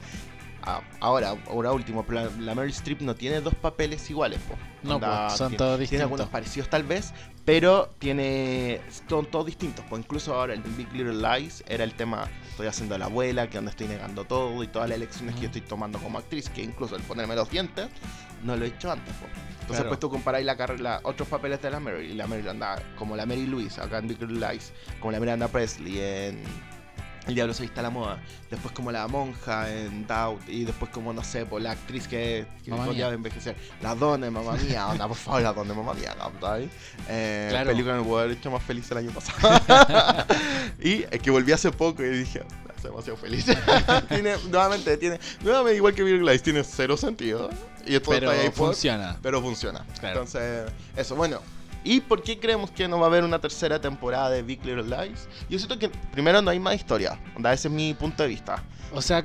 Ah, 0.62 0.82
ahora, 1.00 1.34
ahora 1.48 1.72
último, 1.72 2.04
pero 2.04 2.24
la, 2.24 2.30
la 2.38 2.54
Meryl 2.54 2.70
Streep 2.72 3.00
no 3.00 3.14
tiene 3.14 3.40
dos 3.40 3.54
papeles 3.54 4.08
iguales, 4.10 4.38
po. 4.40 4.54
No, 4.82 4.98
pues, 5.00 5.32
son 5.34 5.48
tiene- 5.48 5.56
todos 5.58 5.70
tiene 5.70 5.80
distintos. 5.80 6.02
algunos 6.04 6.28
parecidos 6.28 6.68
tal 6.70 6.82
vez, 6.84 7.12
pero 7.44 7.90
tiene 7.98 8.80
son 9.08 9.26
todos 9.26 9.46
distintos. 9.46 9.84
Pues 9.88 10.02
incluso 10.02 10.34
ahora 10.34 10.52
el 10.54 10.60
Big 10.62 10.92
Little 10.92 11.14
Lies 11.14 11.64
era 11.66 11.84
el 11.84 11.94
tema 11.94 12.28
estoy 12.50 12.66
haciendo 12.66 12.96
la 12.98 13.06
abuela, 13.06 13.48
que 13.48 13.56
donde 13.56 13.70
estoy 13.70 13.86
negando 13.88 14.24
todo 14.24 14.62
y 14.62 14.68
todas 14.68 14.88
las 14.88 14.96
elecciones 14.96 15.34
que 15.34 15.40
yo 15.42 15.46
estoy 15.46 15.62
tomando 15.62 15.98
como 15.98 16.18
actriz, 16.18 16.48
que 16.50 16.62
incluso 16.62 16.96
el 16.96 17.02
ponerme 17.02 17.34
los 17.36 17.48
dientes 17.50 17.88
no 18.44 18.56
lo 18.56 18.64
he 18.64 18.68
hecho 18.68 18.90
antes. 18.92 19.14
pues. 19.18 19.32
Entonces 19.52 19.76
Claro. 19.76 19.88
pues 19.88 20.00
tú 20.00 20.10
comparáis 20.10 20.44
la 20.44 20.56
carrera, 20.56 21.00
otros 21.04 21.28
papeles 21.28 21.62
de 21.62 21.70
la 21.70 21.78
Mary 21.80 22.10
y 22.10 22.14
la 22.14 22.26
Mary 22.26 22.46
anda 22.48 22.82
como 22.96 23.16
la 23.16 23.24
Mary 23.24 23.46
Louise 23.46 23.80
acá 23.80 23.98
en 23.98 24.08
Big 24.08 24.20
Little 24.20 24.46
Lies, 24.52 24.72
como 24.98 25.12
la 25.12 25.20
Miranda 25.20 25.48
Presley 25.48 25.98
en 26.00 26.42
el 27.30 27.34
Diablo 27.34 27.54
se 27.54 27.62
viste 27.62 27.80
a 27.80 27.82
la 27.82 27.90
moda. 27.90 28.18
Después 28.50 28.72
como 28.74 28.92
la 28.92 29.08
monja 29.08 29.70
en 29.72 30.06
Doubt. 30.06 30.48
Y 30.48 30.64
después 30.64 30.90
como, 30.90 31.12
no 31.12 31.24
sé, 31.24 31.46
por 31.46 31.60
la 31.62 31.72
actriz 31.72 32.06
que, 32.06 32.46
que 32.64 32.70
podía 32.70 33.06
mía. 33.06 33.14
envejecer. 33.14 33.56
La 33.82 33.94
dona, 33.94 34.30
mamá 34.30 34.52
mía. 34.54 34.86
Onda, 34.88 35.08
por 35.08 35.16
favor, 35.16 35.42
la 35.42 35.52
dona, 35.52 35.72
mamá 35.74 35.94
mía. 35.94 36.14
¿cachai? 36.18 36.68
Eh, 37.08 37.46
Claro. 37.50 37.70
Película 37.70 37.94
que 37.94 38.00
me 38.00 38.04
puedo 38.06 38.20
haber 38.22 38.36
hecho 38.36 38.50
más 38.50 38.62
feliz 38.62 38.90
el 38.90 38.98
año 38.98 39.10
pasado. 39.10 40.24
y 40.80 41.04
es 41.10 41.20
que 41.22 41.30
volví 41.30 41.52
hace 41.52 41.70
poco 41.70 42.02
y 42.02 42.08
dije, 42.10 42.42
"Es 42.76 42.82
demasiado 42.82 43.16
feliz. 43.16 43.46
tiene, 44.08 44.36
nuevamente, 44.50 44.96
tiene, 44.96 45.18
nuevamente 45.42 45.76
igual 45.76 45.94
que 45.94 46.02
Big 46.02 46.20
Lies, 46.22 46.42
tiene 46.42 46.64
cero 46.64 46.96
sentido. 46.96 47.50
Y 47.86 47.94
esto 47.94 48.10
Pero 48.10 48.30
está 48.30 48.42
ahí 48.42 48.48
por- 48.50 48.68
funciona. 48.68 49.16
pero 49.22 49.40
funciona. 49.40 49.84
Claro. 49.98 50.20
Entonces, 50.20 50.70
eso, 50.96 51.14
bueno. 51.16 51.40
¿Y 51.84 52.00
por 52.00 52.22
qué 52.22 52.38
creemos 52.38 52.70
que 52.70 52.86
no 52.88 52.98
va 52.98 53.06
a 53.06 53.08
haber 53.08 53.24
una 53.24 53.38
tercera 53.38 53.80
temporada 53.80 54.28
de 54.30 54.42
Big 54.42 54.64
Little 54.64 54.84
Lies? 54.84 55.28
Yo 55.48 55.58
siento 55.58 55.78
que 55.78 55.88
primero 55.88 56.42
no 56.42 56.50
hay 56.50 56.60
más 56.60 56.74
historia. 56.74 57.18
Ese 57.38 57.68
es 57.68 57.70
mi 57.74 57.94
punto 57.94 58.22
de 58.22 58.28
vista. 58.28 58.62
O 58.92 59.00
sea, 59.00 59.24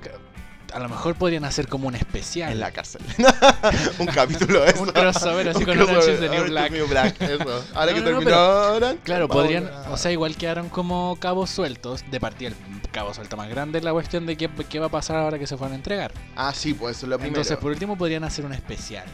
a 0.74 0.80
lo 0.80 0.90
mejor 0.90 1.16
podrían 1.16 1.44
hacer 1.46 1.68
como 1.68 1.88
un 1.88 1.96
especial. 1.96 2.52
En 2.52 2.60
la 2.62 2.72
cárcel. 2.72 3.02
un 4.00 4.06
capítulo 4.08 4.62
de 4.62 4.70
eso. 4.72 4.84
Un 4.84 4.90
crossover 4.90 5.50
así 5.50 5.60
Un 5.60 5.66
con 5.66 5.76
crossover, 5.76 5.98
Orange 6.04 6.14
is 6.14 6.20
the 6.20 6.30
New 6.30 6.46
Black. 6.46 6.72
New 6.72 6.88
Black, 6.88 7.22
eso. 7.22 7.64
Ahora 7.76 7.92
No, 7.92 8.20
que 8.20 8.26
no, 8.26 8.40
Orange, 8.74 9.00
Claro, 9.04 9.28
podrían, 9.28 9.68
a- 9.68 9.90
o 9.92 9.98
sea, 9.98 10.12
igual 10.12 10.36
quedaron 10.38 10.70
como 10.70 11.18
cabos 11.20 11.50
sueltos. 11.50 12.04
De 12.10 12.20
partida, 12.22 12.50
el 12.50 12.56
cabo 12.92 13.14
suelto 13.14 13.36
más 13.36 13.50
grande 13.50 13.80
es 13.80 13.84
la 13.84 13.92
cuestión 13.92 14.26
de 14.26 14.38
qué, 14.38 14.50
qué 14.70 14.80
va 14.80 14.86
a 14.86 14.90
pasar 14.90 15.18
ahora 15.18 15.38
que 15.38 15.46
se 15.48 15.58
fueran 15.58 15.74
a 15.74 15.76
entregar. 15.76 16.14
Ah, 16.38 16.54
sí, 16.54 16.74
pues 16.74 16.98
eso 16.98 17.06
es 17.06 17.10
lo 17.10 17.18
primero. 17.18 17.36
Entonces, 17.42 17.58
por 17.58 17.72
último, 17.72 17.98
podrían 17.98 18.24
hacer 18.24 18.46
un 18.46 18.54
especial. 18.54 19.06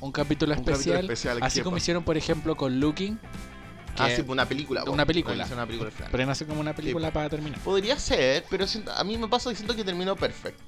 Un 0.00 0.12
capítulo 0.12 0.52
Un 0.52 0.58
capítulo 0.64 0.76
especial. 0.76 1.04
especial, 1.04 1.38
así 1.42 1.60
¿qué 1.60 1.64
como 1.64 1.76
hicieron, 1.76 2.02
por 2.04 2.16
ejemplo, 2.16 2.56
con 2.56 2.80
Looking. 2.80 3.18
ah, 3.98 4.08
sí, 4.08 4.16
pues 4.22 4.28
una 4.30 4.46
película. 4.46 4.82
una 4.84 5.04
película. 5.04 5.46
Una 5.52 5.66
película 5.66 5.90
final. 5.90 6.10
Podrían 6.10 6.30
hacer 6.30 6.46
como 6.46 6.60
una 6.60 6.74
película 6.74 7.10
para 7.12 7.28
terminar. 7.28 7.58
Podría 7.60 7.98
ser, 7.98 8.44
pero 8.48 8.64
a 8.96 9.04
mí 9.04 9.18
me 9.18 9.28
pasa 9.28 9.50
que 9.50 9.56
siento 9.56 9.76
que 9.76 9.84
terminó 9.84 10.16
perfecto. 10.16 10.62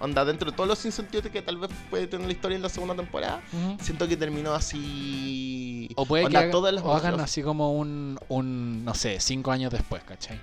Onda, 0.00 0.24
dentro 0.24 0.50
de 0.50 0.56
todos 0.56 0.68
los 0.68 0.78
sinsentidos 0.78 1.26
que 1.28 1.42
tal 1.42 1.56
vez 1.58 1.70
puede 1.90 2.06
tener 2.06 2.26
la 2.26 2.32
historia 2.32 2.54
en 2.56 2.62
la 2.62 2.68
segunda 2.68 2.94
temporada, 2.94 3.42
Ujú. 3.52 3.76
siento 3.82 4.06
que 4.06 4.16
terminó 4.16 4.52
así. 4.54 5.90
O 5.96 6.06
puede 6.06 6.24
Onda, 6.26 6.38
que 6.38 6.44
haga- 6.44 6.52
todas 6.52 6.72
las 6.72 6.84
o 6.84 6.94
hagan 6.94 7.18
así 7.20 7.42
como 7.42 7.72
un, 7.74 8.18
un, 8.28 8.84
no 8.84 8.94
sé, 8.94 9.18
cinco 9.20 9.50
años 9.50 9.72
después, 9.72 10.02
¿cachai? 10.04 10.40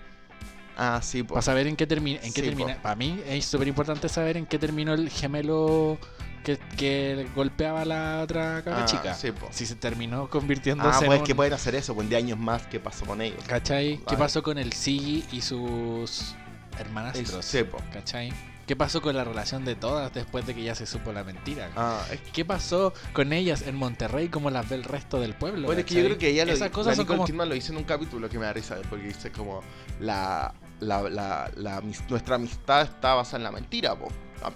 Ah, 0.77 0.99
sí, 1.01 1.23
Para 1.23 1.35
pues. 1.35 1.45
saber 1.45 1.67
en 1.67 1.75
qué 1.75 1.87
termina. 1.87 2.19
En 2.21 2.33
qué 2.33 2.41
Sí, 2.41 2.47
termina. 2.47 2.75
po. 2.75 2.81
Para 2.81 2.95
mí 2.95 3.21
es 3.27 3.45
súper 3.45 3.67
importante 3.67 4.09
saber 4.09 4.37
en 4.37 4.45
qué 4.45 4.59
terminó 4.59 4.93
el 4.93 5.09
gemelo 5.09 5.97
que, 6.43 6.57
que 6.77 7.27
golpeaba 7.35 7.81
a 7.81 7.85
la 7.85 8.21
otra 8.23 8.61
cabra 8.63 8.81
Ah, 8.83 8.85
chica. 8.85 9.13
sí, 9.13 9.31
po. 9.31 9.47
Si 9.51 9.65
se 9.65 9.75
terminó 9.75 10.29
convirtiéndose 10.29 10.89
Ah, 10.97 10.99
en 11.01 11.05
pues 11.07 11.19
un- 11.21 11.25
que 11.25 11.33
pueden 11.33 11.53
hacer 11.53 11.75
eso, 11.75 11.95
pues 11.95 12.09
de 12.09 12.15
años 12.17 12.37
más, 12.37 12.67
¿qué 12.67 12.79
pasó 12.79 13.05
con 13.05 13.21
ellos? 13.21 13.43
¿Cachai? 13.47 13.99
¿Qué 14.07 14.15
pasó 14.17 14.43
con 14.43 14.57
el 14.57 14.73
Siggy 14.73 15.25
y 15.31 15.41
sus 15.41 16.35
hermanastros? 16.77 17.45
Sí, 17.45 17.63
po. 17.63 17.77
¿Cachai? 17.91 18.31
¿Qué 18.67 18.75
pasó 18.75 18.99
con 18.99 19.15
la 19.15 19.23
relación 19.23 19.63
de 19.63 19.75
todas 19.75 20.11
después 20.13 20.45
de 20.47 20.55
que 20.55 20.63
ya 20.63 20.73
se 20.73 20.87
supo 20.87 21.13
la 21.13 21.23
mentira? 21.23 21.69
Ah, 21.75 22.01
es 22.11 22.19
¿Qué 22.33 22.43
pasó 22.45 22.93
con 23.13 23.31
ellas 23.31 23.61
en 23.67 23.75
Monterrey 23.75 24.27
como 24.29 24.49
las 24.49 24.67
ve 24.67 24.75
el 24.75 24.83
resto 24.83 25.19
del 25.19 25.35
pueblo? 25.35 25.67
bueno, 25.67 25.81
es 25.81 25.85
que 25.85 25.93
yo 25.95 26.03
creo 26.03 26.17
que 26.17 26.29
ella 26.29 26.45
lo 26.45 26.51
Esas 26.51 26.69
la 26.69 26.71
cosas 26.71 26.95
son 26.95 27.05
Nicole 27.05 27.31
como... 27.31 27.45
Lo 27.45 27.53
dice 27.53 27.71
en 27.71 27.77
un 27.77 27.83
capítulo 27.83 28.27
que 28.27 28.39
me 28.39 28.45
da 28.45 28.53
risa 28.53 28.77
porque 28.89 29.05
dice 29.05 29.31
como 29.31 29.61
la, 29.99 30.51
la, 30.79 31.09
la, 31.09 31.51
la 31.55 31.81
nuestra 32.09 32.35
amistad 32.35 32.81
está 32.83 33.15
basada 33.15 33.37
en 33.37 33.43
la 33.43 33.51
mentira, 33.51 33.95
po. 33.95 34.07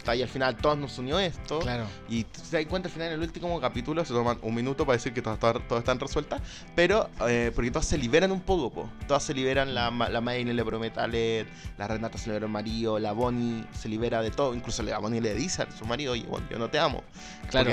Ahí 0.06 0.22
al 0.22 0.28
final 0.28 0.56
todos 0.58 0.78
nos 0.78 0.98
unió 0.98 1.20
esto. 1.20 1.60
Claro. 1.60 1.86
Y 2.10 2.26
se 2.32 2.62
da 2.62 2.70
cuenta 2.70 2.88
al 2.88 2.94
final 2.94 3.10
en 3.10 3.14
el 3.16 3.22
último 3.22 3.60
capítulo 3.60 4.04
se 4.06 4.14
toman 4.14 4.40
un 4.42 4.56
minuto 4.56 4.86
para 4.86 4.98
decir 4.98 5.14
que 5.14 5.22
todas, 5.22 5.40
todas, 5.40 5.68
todas 5.68 5.82
están 5.82 6.00
resueltas. 6.00 6.42
Pero 6.76 7.10
eh, 7.28 7.52
porque 7.54 7.72
todas 7.72 7.86
se 7.86 7.98
liberan 7.98 8.32
un 8.32 8.42
poco, 8.42 8.72
po. 8.72 8.90
Todas 9.08 9.24
se 9.24 9.34
liberan, 9.34 9.74
la, 9.74 9.90
la 9.92 10.22
Maylin 10.22 10.56
le 10.56 10.66
promete 10.66 11.00
a 11.00 11.08
Led, 11.08 11.48
la 11.78 11.88
Renata 11.88 12.18
se 12.18 12.28
libera 12.28 12.46
al 12.46 12.52
marido, 12.52 13.00
la 13.00 13.12
Bonnie 13.12 13.66
se 13.74 13.90
libera 13.90 14.22
de 14.22 14.32
todo. 14.32 14.54
Incluso 14.54 14.84
la 14.84 15.00
Bonnie 15.00 15.22
le 15.22 15.34
dice 15.34 15.64
a 15.64 15.72
su 15.72 15.86
marido, 15.86 16.14
oye, 16.14 16.26
bueno, 16.28 16.48
yo 16.50 16.60
no 16.60 16.70
te 16.70 16.80
amo. 16.80 17.04
Claro. 17.50 17.72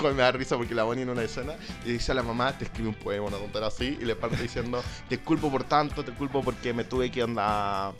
Porque 0.00 0.14
me 0.14 0.22
da 0.22 0.32
risa 0.32 0.56
porque 0.56 0.74
la 0.74 0.84
Bonnie 0.84 1.02
en 1.02 1.10
una 1.10 1.22
escena 1.22 1.54
le 1.84 1.92
dice 1.92 2.12
a 2.12 2.14
la 2.14 2.22
mamá, 2.22 2.56
te 2.56 2.64
escribe 2.64 2.88
un 2.88 2.94
poema, 2.94 3.26
una 3.26 3.38
tontería 3.38 3.68
así, 3.68 3.98
y 4.00 4.04
le 4.04 4.16
parte 4.16 4.42
diciendo, 4.42 4.82
te 5.08 5.18
culpo 5.18 5.50
por 5.50 5.64
tanto, 5.64 6.04
te 6.04 6.12
culpo 6.12 6.42
porque 6.42 6.72
me 6.72 6.84
tuve 6.84 7.10
que 7.10 7.22
onda 7.22 7.92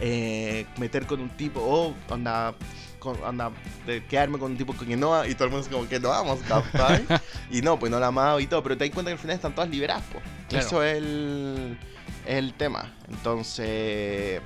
eh, 0.00 0.66
meter 0.78 1.06
con 1.06 1.20
un 1.20 1.30
tipo, 1.30 1.60
o 1.60 1.94
onda, 2.10 2.54
con, 2.98 3.22
onda, 3.22 3.50
de 3.86 4.04
quedarme 4.06 4.38
con 4.38 4.52
un 4.52 4.56
tipo 4.58 4.74
que 4.76 4.96
no, 4.96 5.24
y 5.26 5.34
todo 5.34 5.44
el 5.44 5.50
mundo 5.50 5.66
es 5.66 5.72
como 5.72 5.88
que 5.88 6.00
no 6.00 6.08
vamos, 6.10 6.40
¿cachai? 6.48 7.04
y 7.50 7.60
no, 7.62 7.78
pues 7.78 7.90
no 7.92 8.00
la 8.00 8.08
amaba 8.08 8.40
y 8.40 8.46
todo, 8.46 8.62
pero 8.62 8.76
te 8.76 8.84
das 8.86 8.94
cuenta 8.94 9.10
que 9.10 9.14
al 9.14 9.18
final 9.18 9.36
están 9.36 9.54
todas 9.54 9.70
liberadas, 9.70 10.02
po. 10.04 10.20
Claro. 10.48 10.66
Eso 10.66 10.82
es 10.82 10.96
el, 10.98 11.78
el 12.26 12.54
tema. 12.54 12.92
Entonces, 13.08 14.40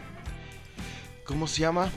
¿cómo 1.24 1.46
se 1.46 1.60
llama? 1.60 1.88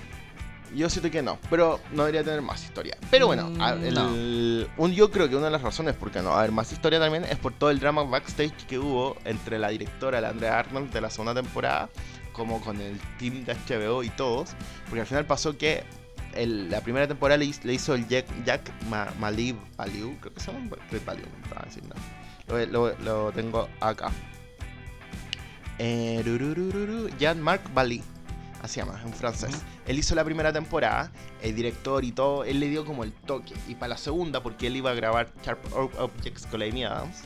Yo 0.73 0.89
siento 0.89 1.11
que 1.11 1.21
no, 1.21 1.37
pero 1.49 1.81
no 1.91 2.03
debería 2.05 2.23
tener 2.23 2.41
más 2.41 2.63
historia. 2.63 2.95
Pero 3.09 3.27
bueno, 3.27 3.49
Mm, 3.49 3.83
el- 3.83 4.67
un, 4.77 4.93
yo 4.93 5.11
creo 5.11 5.27
que 5.27 5.35
una 5.35 5.45
de 5.47 5.51
las 5.51 5.61
razones 5.61 5.95
por 5.95 6.11
qué 6.11 6.21
no 6.21 6.31
haber 6.33 6.51
más 6.53 6.71
historia 6.71 6.97
también 6.97 7.25
es 7.25 7.35
por 7.37 7.51
todo 7.51 7.71
el 7.71 7.79
drama 7.79 8.03
backstage 8.03 8.55
que 8.67 8.79
hubo 8.79 9.17
entre 9.25 9.59
la 9.59 9.67
directora, 9.67 10.21
la 10.21 10.29
Andrea 10.29 10.59
Arnold, 10.59 10.91
de 10.93 11.01
la 11.01 11.09
segunda 11.09 11.33
temporada, 11.33 11.89
como 12.33 12.61
con 12.61 12.79
el 12.81 12.99
team 13.19 13.43
de 13.45 13.53
HBO 13.55 14.03
y 14.03 14.09
todos. 14.09 14.51
Porque 14.85 15.01
al 15.01 15.07
final 15.07 15.25
pasó 15.25 15.57
que 15.57 15.83
el- 16.33 16.69
la 16.69 16.81
primera 16.81 17.07
temporada 17.07 17.37
le, 17.37 17.45
hiz- 17.45 17.63
le 17.63 17.73
hizo 17.73 17.93
el 17.95 18.07
Jack, 18.07 18.25
Jack 18.45 18.71
Ma- 18.89 19.13
Malib 19.19 19.55
creo 20.19 20.33
que 20.33 20.39
se 20.39 20.51
llama 20.51 20.65
no. 21.87 21.95
Lo, 22.47 22.65
lo- 22.65 22.97
lo 22.99 23.31
tengo 23.31 23.67
acá. 23.79 24.11
Eh, 25.79 26.21
Jean-Marc 27.19 27.73
Bali. 27.73 28.03
Así 28.61 28.75
se 28.75 28.81
llama, 28.81 29.01
en 29.03 29.11
francés. 29.13 29.49
Ujú. 29.49 29.59
Él 29.87 29.97
hizo 29.97 30.13
la 30.13 30.23
primera 30.23 30.53
temporada, 30.53 31.11
el 31.41 31.55
director 31.55 32.03
y 32.05 32.11
todo, 32.11 32.43
él 32.43 32.59
le 32.59 32.69
dio 32.69 32.85
como 32.85 33.03
el 33.03 33.11
toque. 33.11 33.55
Y 33.67 33.73
para 33.73 33.89
la 33.89 33.97
segunda, 33.97 34.43
porque 34.43 34.67
él 34.67 34.75
iba 34.75 34.91
a 34.91 34.93
grabar 34.93 35.31
Sharp 35.43 35.65
Ob- 35.73 35.97
Objects 35.97 36.45
con 36.45 36.59
la 36.59 36.67
Amy 36.67 36.83
Adams, 36.83 37.21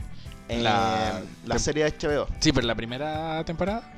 eh, 0.48 0.62
La- 0.62 1.20
la, 1.44 1.58
serie 1.58 1.84
de 1.84 1.90
HBO, 1.90 2.26
Sí, 2.40 2.52
pero 2.52 2.66
la 2.66 2.74
primera 2.74 3.44
temporada. 3.44 3.92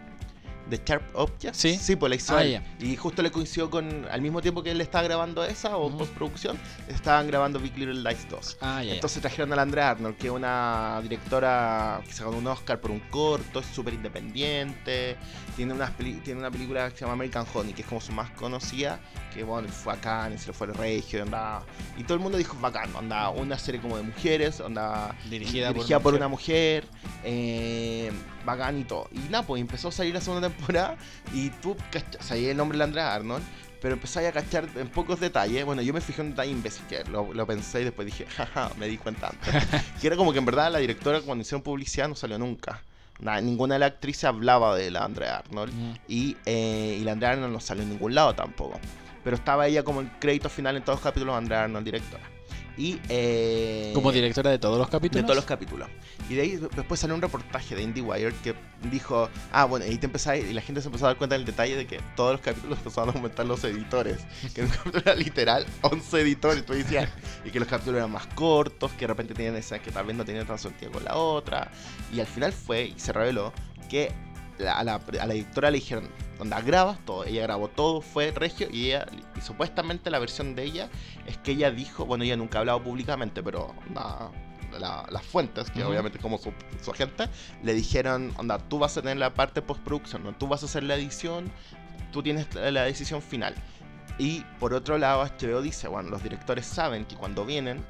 De 0.69 0.81
Sharp 0.85 1.03
Objects. 1.15 1.57
Sí. 1.57 1.77
Sí, 1.77 1.97
pues 1.97 2.11
la 2.11 2.17
hizo 2.17 2.37
Ah, 2.37 2.43
él. 2.45 2.63
Y 2.81 2.95
justo 2.97 3.23
le 3.23 3.31
coincidió 3.31 3.71
con, 3.71 4.07
al 4.11 4.21
mismo 4.21 4.41
tiempo 4.43 4.63
que 4.63 4.71
él 4.71 4.81
estaba 4.81 5.05
grabando 5.05 5.45
esa 5.45 5.77
o 5.77 5.87
Ujú. 5.87 5.99
postproducción, 5.99 6.59
estaban 6.89 7.27
grabando 7.27 7.59
Big 7.59 7.77
Little 7.79 8.03
Lies 8.03 8.29
2. 8.29 8.59
Ah, 8.61 8.83
ya. 8.83 8.95
Entonces 8.95 9.21
trajeron 9.21 9.53
a 9.53 9.57
la 9.57 9.63
Andrea 9.63 9.91
Arnold, 9.91 10.17
que 10.17 10.27
es 10.29 10.33
una 10.33 11.01
directora 11.03 12.01
que 12.07 12.13
se 12.13 12.25
ganó 12.25 12.37
un 12.39 12.47
Oscar 12.47 12.81
por 12.81 12.91
un 12.91 13.01
corto, 13.01 13.61
es 13.61 13.67
súper 13.67 13.95
independiente, 13.95 15.17
tiene, 15.57 15.75
peli- 15.97 16.21
tiene 16.25 16.41
una 16.41 16.51
película 16.51 16.89
que 16.91 16.97
se 16.97 17.01
llama 17.01 17.15
American 17.15 17.47
Honey, 17.55 17.73
que 17.73 17.83
es 17.83 17.89
como 17.89 18.01
su 18.01 18.13
más 18.13 18.31
conocida, 18.31 19.01
que 19.35 19.43
bueno, 19.45 19.69
fue 19.69 19.93
acá, 19.93 20.31
se 20.37 20.49
le 20.49 20.53
fue 20.53 20.67
el 20.69 20.75
regio, 20.75 21.23
anda, 21.23 21.63
y 21.97 22.05
todo 22.05 22.15
el 22.15 22.21
mundo 22.21 22.39
dijo 22.39 22.57
bacán, 22.61 22.91
anda, 22.97 23.29
una 23.31 23.59
serie 23.59 23.81
como 23.81 23.97
de 23.97 24.03
mujeres, 24.03 24.61
onda, 24.61 25.15
dirigida, 25.31 25.69
dirigida 25.73 25.99
por, 26.01 26.13
mujer. 26.13 26.21
una 26.21 26.29
mujer, 26.29 26.85
eh, 27.25 28.11
bacán 28.49 28.79
y 28.81 28.85
todo. 28.85 29.09
Y 29.13 29.19
nada, 29.31 29.47
pues 29.47 29.61
empezó 29.61 29.89
a 29.89 29.93
salir 29.93 30.15
la 30.15 30.21
segunda 30.21 30.49
temporada 30.49 30.97
y 31.33 31.51
tú 31.51 31.77
sabías 32.21 32.51
el 32.51 32.57
nombre 32.57 32.77
de 32.77 32.79
la 32.81 32.85
Andrea 32.85 33.15
Arnold, 33.15 33.45
pero 33.81 33.95
empezáis 33.95 34.29
a 34.29 34.33
cachar 34.33 34.69
en 34.75 34.89
pocos 34.89 35.21
detalles. 35.21 35.65
Bueno, 35.65 35.83
yo 35.83 35.93
me 35.95 36.01
fijé 36.01 36.23
en 36.23 36.29
un 36.29 36.33
detalle 36.33 36.51
imbécil 36.51 36.85
que 36.87 37.05
lo, 37.05 37.33
lo 37.33 37.47
pensé 37.47 37.83
y 37.83 37.85
después 37.85 38.07
dije, 38.07 38.27
jaja, 38.37 38.71
me 38.77 38.89
di 38.89 38.97
cuenta 38.99 39.29
antes. 39.29 39.67
que 40.01 40.07
era 40.07 40.17
como 40.17 40.33
que 40.33 40.39
en 40.39 40.45
verdad 40.47 40.73
la 40.73 40.79
directora 40.79 41.21
cuando 41.21 41.43
hicieron 41.43 41.63
publicidad 41.63 42.09
no 42.09 42.15
salió 42.15 42.39
nunca. 42.39 42.83
Nada, 43.21 43.41
ninguna 43.41 43.75
de 43.75 43.81
las 43.81 43.93
actrices 43.93 44.25
hablaba 44.25 44.77
de 44.77 44.91
la 44.91 45.05
Andrea 45.05 45.39
Arnold 45.39 45.73
Mm. 45.75 45.93
y, 46.09 46.37
eh, 46.47 46.99
y 47.01 47.05
la 47.05 47.13
Andrea 47.13 47.33
Arnold 47.33 47.53
no 47.53 47.61
salió 47.61 47.83
en 47.83 47.91
ningún 47.91 48.15
lado 48.15 48.35
tampoco. 48.35 48.79
Pero 49.25 49.37
estaba 49.37 49.67
ella 49.67 49.83
como 49.83 50.01
el 50.01 50.11
crédito 50.21 50.49
final 50.49 50.77
en 50.77 50.85
todos 50.85 50.99
los 50.99 51.03
capítulos, 51.05 51.37
Andrea 51.37 51.65
Arnold 51.65 51.85
directora. 51.85 52.23
Y, 52.79 53.01
eh, 53.09 53.91
Como 53.93 54.13
directora 54.13 54.51
de 54.51 54.59
todos 54.61 54.79
los 54.79 54.89
capítulos. 54.89 55.23
de 55.23 55.27
todos 55.27 55.37
los 55.37 55.45
capítulos. 55.45 55.89
Y 56.31 56.35
de 56.35 56.43
ahí 56.43 56.61
después 56.77 57.01
salió 57.01 57.17
un 57.17 57.21
reportaje 57.21 57.75
de 57.75 57.83
IndieWire 57.83 58.33
que 58.43 58.55
dijo, 58.91 59.29
ah, 59.51 59.65
bueno, 59.65 59.85
y 59.85 59.99
te 59.99 60.07
empezás, 60.07 60.39
y 60.39 60.53
la 60.53 60.61
gente 60.61 60.81
se 60.81 60.87
empezó 60.87 61.07
a 61.07 61.09
dar 61.09 61.17
cuenta 61.17 61.37
del 61.37 61.45
detalle 61.45 61.75
de 61.75 61.87
que 61.89 62.01
todos 62.15 62.33
los 62.33 62.41
capítulos 62.41 62.79
empezaban 62.79 63.11
a 63.11 63.13
aumentar 63.15 63.47
los 63.47 63.65
editores. 63.65 64.19
Que 64.55 64.61
en 64.61 64.69
un 64.69 64.73
capítulo 64.73 65.03
era 65.05 65.15
literal 65.17 65.67
11 65.83 66.21
editores, 66.21 66.65
tú 66.65 66.73
decías, 66.73 67.11
y 67.45 67.51
que 67.51 67.59
los 67.59 67.69
capítulos 67.69 67.99
eran 67.99 68.13
más 68.13 68.29
cortos, 68.29 68.93
que 68.93 69.01
de 69.01 69.07
repente 69.09 69.35
tenían 69.35 69.57
escenas 69.57 69.85
que 69.85 69.91
tal 69.91 70.07
vez 70.07 70.17
no 70.17 70.25
tenían 70.25 70.47
tan 70.47 70.59
sentido 70.59 70.93
con 70.93 71.03
la 71.03 71.17
otra. 71.17 71.73
Y 72.13 72.21
al 72.21 72.27
final 72.27 72.53
fue, 72.53 72.93
y 72.97 73.01
se 73.01 73.13
reveló, 73.13 73.53
que 73.89 74.13
a, 74.67 74.83
la, 74.85 74.95
a 75.21 75.27
la 75.27 75.35
editora 75.35 75.71
le 75.71 75.77
dijeron, 75.79 76.09
onda, 76.39 76.61
grabas 76.61 76.99
todo. 77.05 77.25
Ella 77.25 77.43
grabó 77.43 77.69
todo, 77.69 78.01
fue 78.01 78.31
regio, 78.33 78.69
y 78.71 78.87
ella, 78.87 79.07
y 79.37 79.41
supuestamente 79.41 80.11
la 80.11 80.19
versión 80.19 80.55
de 80.55 80.65
ella 80.65 80.89
es 81.27 81.37
que 81.39 81.53
ella 81.53 81.71
dijo, 81.71 82.07
bueno, 82.07 82.25
ella 82.25 82.37
nunca 82.37 82.59
ha 82.59 82.61
hablado 82.61 82.83
públicamente, 82.83 83.43
pero 83.43 83.75
onda, 83.87 84.31
la- 84.79 85.07
las 85.11 85.23
fuentes, 85.25 85.71
que 85.71 85.81
Ujú. 85.81 85.91
obviamente 85.91 86.19
como 86.19 86.39
su, 86.39 86.53
su 86.83 86.91
agente, 86.91 87.29
le 87.63 87.75
dijeron, 87.75 88.33
onda, 88.37 88.59
tú 88.59 88.79
vas 88.79 88.97
a 88.97 89.03
tener 89.03 89.17
la 89.17 89.33
parte 89.35 89.63
postproducción, 89.63 90.23
¿no? 90.25 90.33
tú 90.35 90.47
vas 90.49 90.63
a 90.63 90.67
hacer 90.67 90.83
la 90.83 90.95
edición, 90.97 91.51
tú 92.13 92.23
tienes 92.23 92.53
la 92.55 92.71
la 92.71 92.83
decisión 92.85 93.23
final. 93.23 93.55
Y 94.19 94.41
por 94.59 94.75
otro 94.75 94.99
lado, 94.99 95.23
HBO 95.23 95.63
dice, 95.63 95.87
bueno, 95.87 96.11
los 96.11 96.23
directores 96.23 96.67
saben 96.67 97.05
que 97.05 97.15
cuando 97.15 97.47
vienen, 97.47 97.85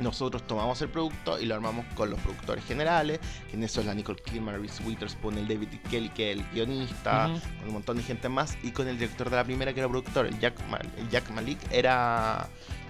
nosotros 0.00 0.46
tomamos 0.46 0.80
el 0.82 0.88
producto 0.88 1.38
y 1.38 1.46
lo 1.46 1.54
armamos 1.54 1.84
con 1.94 2.10
los 2.10 2.18
productores 2.20 2.64
generales, 2.64 3.20
que 3.50 3.56
en 3.56 3.62
eso 3.64 3.80
es 3.80 3.86
la 3.86 3.94
Nicole 3.94 4.20
Kidman, 4.22 4.60
Reese 4.60 4.82
Witherspoon, 4.84 5.38
el 5.38 5.46
David. 5.48 5.68
Kelly, 5.90 6.08
que 6.10 6.32
es 6.32 6.38
el 6.38 6.44
guionista, 6.52 7.30
con 7.58 7.68
un 7.68 7.74
montón 7.74 7.96
de 7.98 8.02
gente 8.02 8.28
más, 8.28 8.56
y 8.62 8.70
con 8.72 8.88
el 8.88 8.98
director 8.98 9.30
de 9.30 9.36
la 9.36 9.44
primera 9.44 9.72
que 9.72 9.80
era 9.80 9.88
productor, 9.88 10.26
el 10.26 10.38
Jack, 10.38 10.58
Mal- 10.68 10.90
el 10.96 11.08
Jack 11.10 11.30
Malik, 11.30 11.58
era 11.70 12.48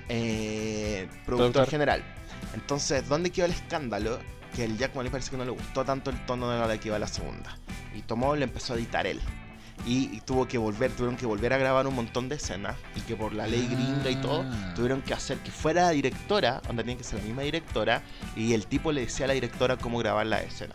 eh, 0.08 1.06
productor 1.26 1.52
Productor. 1.52 1.66
general. 1.68 2.02
Entonces, 2.54 3.08
¿dónde 3.08 3.30
quedó 3.30 3.46
el 3.46 3.52
escándalo? 3.52 4.18
Que 4.54 4.64
el 4.64 4.76
Jack 4.76 4.94
Malik 4.94 5.10
parece 5.12 5.30
que 5.30 5.36
no 5.38 5.44
le 5.44 5.50
gustó 5.50 5.84
tanto 5.84 6.10
el 6.10 6.26
tono 6.26 6.50
de 6.50 6.58
la 6.66 6.78
que 6.78 6.88
iba 6.88 6.98
la 6.98 7.06
segunda. 7.06 7.56
Y 7.94 8.02
tomó 8.02 8.34
y 8.36 8.38
le 8.40 8.44
empezó 8.44 8.74
a 8.74 8.76
editar 8.76 9.06
él. 9.06 9.20
Y, 9.86 10.20
tuvo 10.20 10.46
que 10.46 10.58
volver, 10.58 10.92
tuvieron 10.92 11.16
que 11.16 11.26
volver 11.26 11.52
a 11.52 11.58
grabar 11.58 11.86
un 11.86 11.94
montón 11.94 12.28
de 12.28 12.36
escenas. 12.36 12.76
Y 12.94 13.00
que 13.00 13.16
por 13.16 13.32
la 13.34 13.46
ley 13.46 13.66
gringa 13.70 14.10
y 14.10 14.16
todo, 14.16 14.44
Ah. 14.46 14.72
tuvieron 14.74 15.02
que 15.02 15.12
hacer 15.14 15.38
que 15.38 15.50
fuera 15.50 15.82
la 15.82 15.90
directora, 15.90 16.60
donde 16.66 16.82
tenía 16.84 16.98
que 16.98 17.04
ser 17.04 17.18
la 17.20 17.24
misma 17.26 17.42
directora. 17.42 18.02
Y 18.36 18.52
el 18.52 18.66
tipo 18.66 18.92
le 18.92 19.02
decía 19.02 19.24
a 19.24 19.28
la 19.28 19.34
directora 19.34 19.76
cómo 19.76 19.98
grabar 19.98 20.26
la 20.26 20.40
escena. 20.42 20.74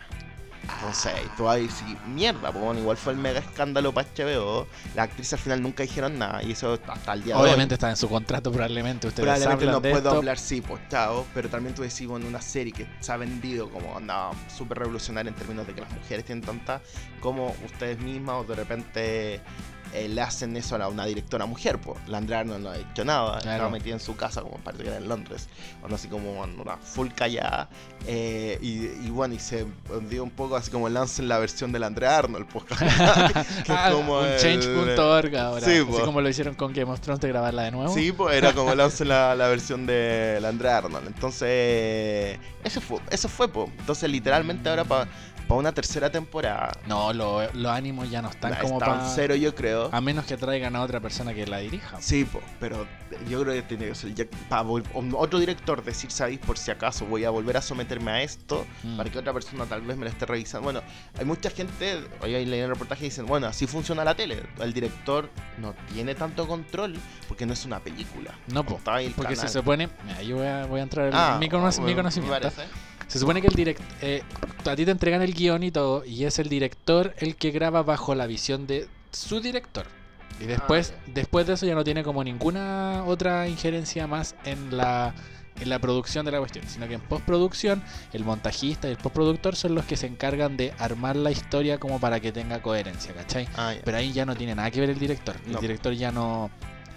Entonces, 0.74 1.12
tú 1.36 1.44
vas 1.44 1.56
a 1.56 1.58
decir, 1.58 1.98
mierda, 2.06 2.52
pues 2.52 2.78
igual 2.78 2.96
fue 2.96 3.12
el 3.12 3.18
mega 3.18 3.40
escándalo 3.40 3.92
para 3.92 4.08
HBO. 4.16 4.66
La 4.94 5.04
actriz 5.04 5.32
al 5.32 5.38
final 5.38 5.62
nunca 5.62 5.82
dijeron 5.82 6.18
nada 6.18 6.42
y 6.42 6.52
eso 6.52 6.78
hasta 6.86 7.12
el 7.14 7.24
día 7.24 7.34
de 7.34 7.40
hoy. 7.40 7.46
Obviamente 7.48 7.74
está 7.74 7.90
en 7.90 7.96
su 7.96 8.08
contrato, 8.08 8.52
probablemente. 8.52 9.08
Ustedes 9.08 9.24
Probablemente 9.24 9.66
no 9.66 9.80
puedo 9.80 9.96
esto. 9.96 10.10
hablar, 10.10 10.38
sí, 10.38 10.60
pues 10.60 10.80
chao, 10.88 11.26
pero 11.34 11.48
también 11.48 11.74
tú 11.74 11.82
decís, 11.82 12.06
bueno, 12.06 12.26
una 12.26 12.40
serie 12.40 12.72
que 12.72 12.86
se 13.00 13.12
ha 13.12 13.16
vendido 13.16 13.68
como 13.70 13.96
anda 13.96 14.30
súper 14.54 14.78
revolucionaria 14.78 15.30
en 15.30 15.34
términos 15.34 15.66
de 15.66 15.74
que 15.74 15.80
las 15.80 15.90
mujeres 15.92 16.24
tienen 16.24 16.44
tanta, 16.44 16.80
como 17.20 17.54
ustedes 17.64 17.98
mismas 17.98 18.36
o 18.36 18.44
de 18.44 18.54
repente 18.54 19.40
eh, 19.94 20.08
le 20.08 20.20
hacen 20.20 20.56
eso 20.56 20.76
a 20.76 20.88
una 20.88 21.04
directora 21.06 21.46
mujer, 21.46 21.78
pues. 21.78 21.98
La 22.08 22.18
Andrea 22.18 22.44
no, 22.44 22.58
no 22.58 22.70
ha 22.70 22.76
hecho 22.78 23.04
nada, 23.04 23.38
Claro. 23.40 23.52
estaba 23.56 23.70
metida 23.70 23.94
en 23.94 24.00
su 24.00 24.16
casa, 24.16 24.42
como 24.42 24.56
parece 24.58 24.82
que 24.84 24.88
era 24.90 24.98
en 24.98 25.08
Londres, 25.08 25.48
o 25.82 25.94
así 25.94 26.08
como 26.08 26.40
una 26.40 26.76
full 26.76 27.08
callada, 27.14 27.68
eh, 28.06 28.58
y, 28.60 29.06
y 29.06 29.10
bueno, 29.10 29.34
y 29.34 29.38
se 29.38 29.66
vendió 29.90 30.22
un 30.22 30.30
poco 30.30 30.56
así 30.56 30.70
como 30.70 30.88
lancen 30.88 31.28
la 31.28 31.38
versión 31.38 31.72
de 31.72 31.78
la 31.78 31.86
Andrea 31.86 32.18
Arnold, 32.18 32.46
pues. 32.52 32.64
que 33.64 33.72
es 33.72 33.92
como 33.92 34.20
un 34.20 34.26
change.org 34.38 35.36
ahora. 35.36 35.64
Sí, 35.64 35.72
así 35.76 35.84
po. 35.84 36.00
como 36.04 36.20
lo 36.20 36.28
hicieron 36.28 36.54
con 36.54 36.72
Game 36.72 36.90
of 36.90 37.00
Thrones 37.00 37.20
de 37.20 37.28
grabarla 37.28 37.62
de 37.64 37.70
nuevo. 37.70 37.92
Sí, 37.94 38.12
pues 38.12 38.36
era 38.36 38.52
como 38.52 38.74
lance 38.74 39.04
la, 39.04 39.34
la 39.34 39.48
versión 39.48 39.86
de 39.86 40.38
la 40.40 40.48
Andrea 40.48 40.78
Arnold. 40.78 41.06
Entonces, 41.06 42.38
eso 42.64 42.80
fue, 42.80 42.98
eso 43.10 43.28
fue, 43.28 43.48
pues. 43.48 43.68
Entonces, 43.78 44.10
literalmente 44.10 44.68
ahora 44.68 44.84
para 44.84 45.08
una 45.56 45.72
tercera 45.72 46.10
temporada, 46.10 46.72
No, 46.86 47.12
lo- 47.12 47.50
los 47.52 47.72
ánimos 47.72 48.10
ya 48.10 48.20
no 48.20 48.28
están 48.28 48.52
está 48.52 48.62
como 48.64 48.74
en 48.74 48.80
para. 48.80 49.08
cero, 49.08 49.34
yo 49.34 49.54
creo. 49.54 49.88
A 49.92 50.00
menos 50.00 50.26
que 50.26 50.36
traigan 50.36 50.76
a 50.76 50.82
otra 50.82 51.00
persona 51.00 51.32
que 51.32 51.46
la 51.46 51.58
dirija. 51.58 51.96
Sí, 52.00 52.24
pues, 52.24 52.44
pero 52.60 52.86
yo 53.28 53.40
creo 53.42 53.54
que 53.54 53.62
tiene 53.62 53.86
que 53.86 53.94
ser 53.94 54.14
ya 54.14 54.24
para 54.48 54.62
otro 54.62 55.38
director 55.38 55.82
decir, 55.82 56.10
¿sabéis? 56.10 56.38
Por 56.40 56.58
si 56.58 56.70
acaso 56.70 57.06
voy 57.06 57.24
a 57.24 57.30
volver 57.30 57.56
a 57.56 57.62
someterme 57.62 58.10
a 58.10 58.22
esto, 58.22 58.66
Mm. 58.82 58.96
para 58.98 59.10
que 59.10 59.18
otra 59.18 59.32
persona 59.32 59.64
tal 59.66 59.80
vez 59.80 59.96
me 59.96 60.04
lo 60.04 60.10
esté 60.10 60.26
revisando. 60.26 60.64
Bueno, 60.64 60.82
hay 61.18 61.24
mucha 61.24 61.50
gente, 61.50 62.04
hoy 62.20 62.34
hay 62.34 62.44
leído 62.44 62.66
el 62.66 62.72
reportaje 62.72 63.06
y 63.06 63.08
dicen, 63.08 63.26
bueno, 63.26 63.46
así 63.46 63.66
funciona 63.66 64.04
la 64.04 64.14
tele. 64.14 64.42
El 64.60 64.72
director 64.72 65.30
no 65.58 65.74
tiene 65.92 66.14
tanto 66.14 66.46
control 66.46 66.94
porque 67.26 67.46
no 67.46 67.52
es 67.54 67.64
una 67.64 67.80
película. 67.80 68.34
No, 68.48 68.64
po, 68.64 68.76
Está 68.76 68.96
ahí 68.96 69.06
el 69.06 69.12
porque 69.14 69.34
se 69.34 69.42
canal. 69.42 69.52
supone. 69.52 69.88
Mira, 70.04 70.22
yo 70.22 70.36
voy 70.36 70.46
a, 70.46 70.66
voy 70.66 70.80
a 70.80 70.82
entrar 70.82 71.08
en 71.08 71.14
Ah, 71.14 71.36
mi, 71.40 71.48
conoc- 71.48 71.76
mi 71.78 71.82
bueno, 71.84 71.96
conocimiento. 71.96 72.34
me 72.34 72.50
parece. 72.50 72.62
Se 73.08 73.18
supone 73.18 73.40
que 73.40 73.48
el 73.48 73.54
direct, 73.54 73.80
eh, 74.02 74.22
a 74.64 74.76
ti 74.76 74.84
te 74.84 74.90
entregan 74.90 75.22
el 75.22 75.32
guion 75.34 75.62
y 75.62 75.70
todo, 75.70 76.04
y 76.04 76.24
es 76.24 76.38
el 76.38 76.48
director 76.48 77.14
el 77.18 77.36
que 77.36 77.50
graba 77.50 77.82
bajo 77.82 78.14
la 78.14 78.26
visión 78.26 78.66
de 78.66 78.86
su 79.12 79.40
director. 79.40 79.86
Y 80.40 80.44
después, 80.44 80.92
Ah, 80.96 81.00
después 81.14 81.46
de 81.46 81.54
eso 81.54 81.66
ya 81.66 81.74
no 81.74 81.82
tiene 81.84 82.04
como 82.04 82.22
ninguna 82.22 83.02
otra 83.06 83.48
injerencia 83.48 84.06
más 84.06 84.36
en 84.44 84.76
la, 84.76 85.14
en 85.58 85.68
la 85.70 85.78
producción 85.80 86.24
de 86.26 86.32
la 86.32 86.38
cuestión, 86.38 86.64
sino 86.68 86.86
que 86.86 86.94
en 86.94 87.00
postproducción 87.00 87.82
el 88.12 88.24
montajista 88.24 88.86
y 88.88 88.92
el 88.92 88.98
postproductor 88.98 89.56
son 89.56 89.74
los 89.74 89.84
que 89.86 89.96
se 89.96 90.06
encargan 90.06 90.56
de 90.56 90.72
armar 90.78 91.16
la 91.16 91.30
historia 91.32 91.78
como 91.78 91.98
para 91.98 92.20
que 92.20 92.30
tenga 92.30 92.60
coherencia, 92.62 93.14
¿cachai? 93.14 93.48
Ah. 93.56 93.72
Pero 93.82 93.96
ahí 93.96 94.12
ya 94.12 94.26
no 94.26 94.36
tiene 94.36 94.54
nada 94.54 94.70
que 94.70 94.80
ver 94.80 94.90
el 94.90 94.98
director. 94.98 95.34
El 95.46 95.52
No. 95.54 95.60
director 95.60 95.92
ya 95.94 96.12
no, 96.12 96.50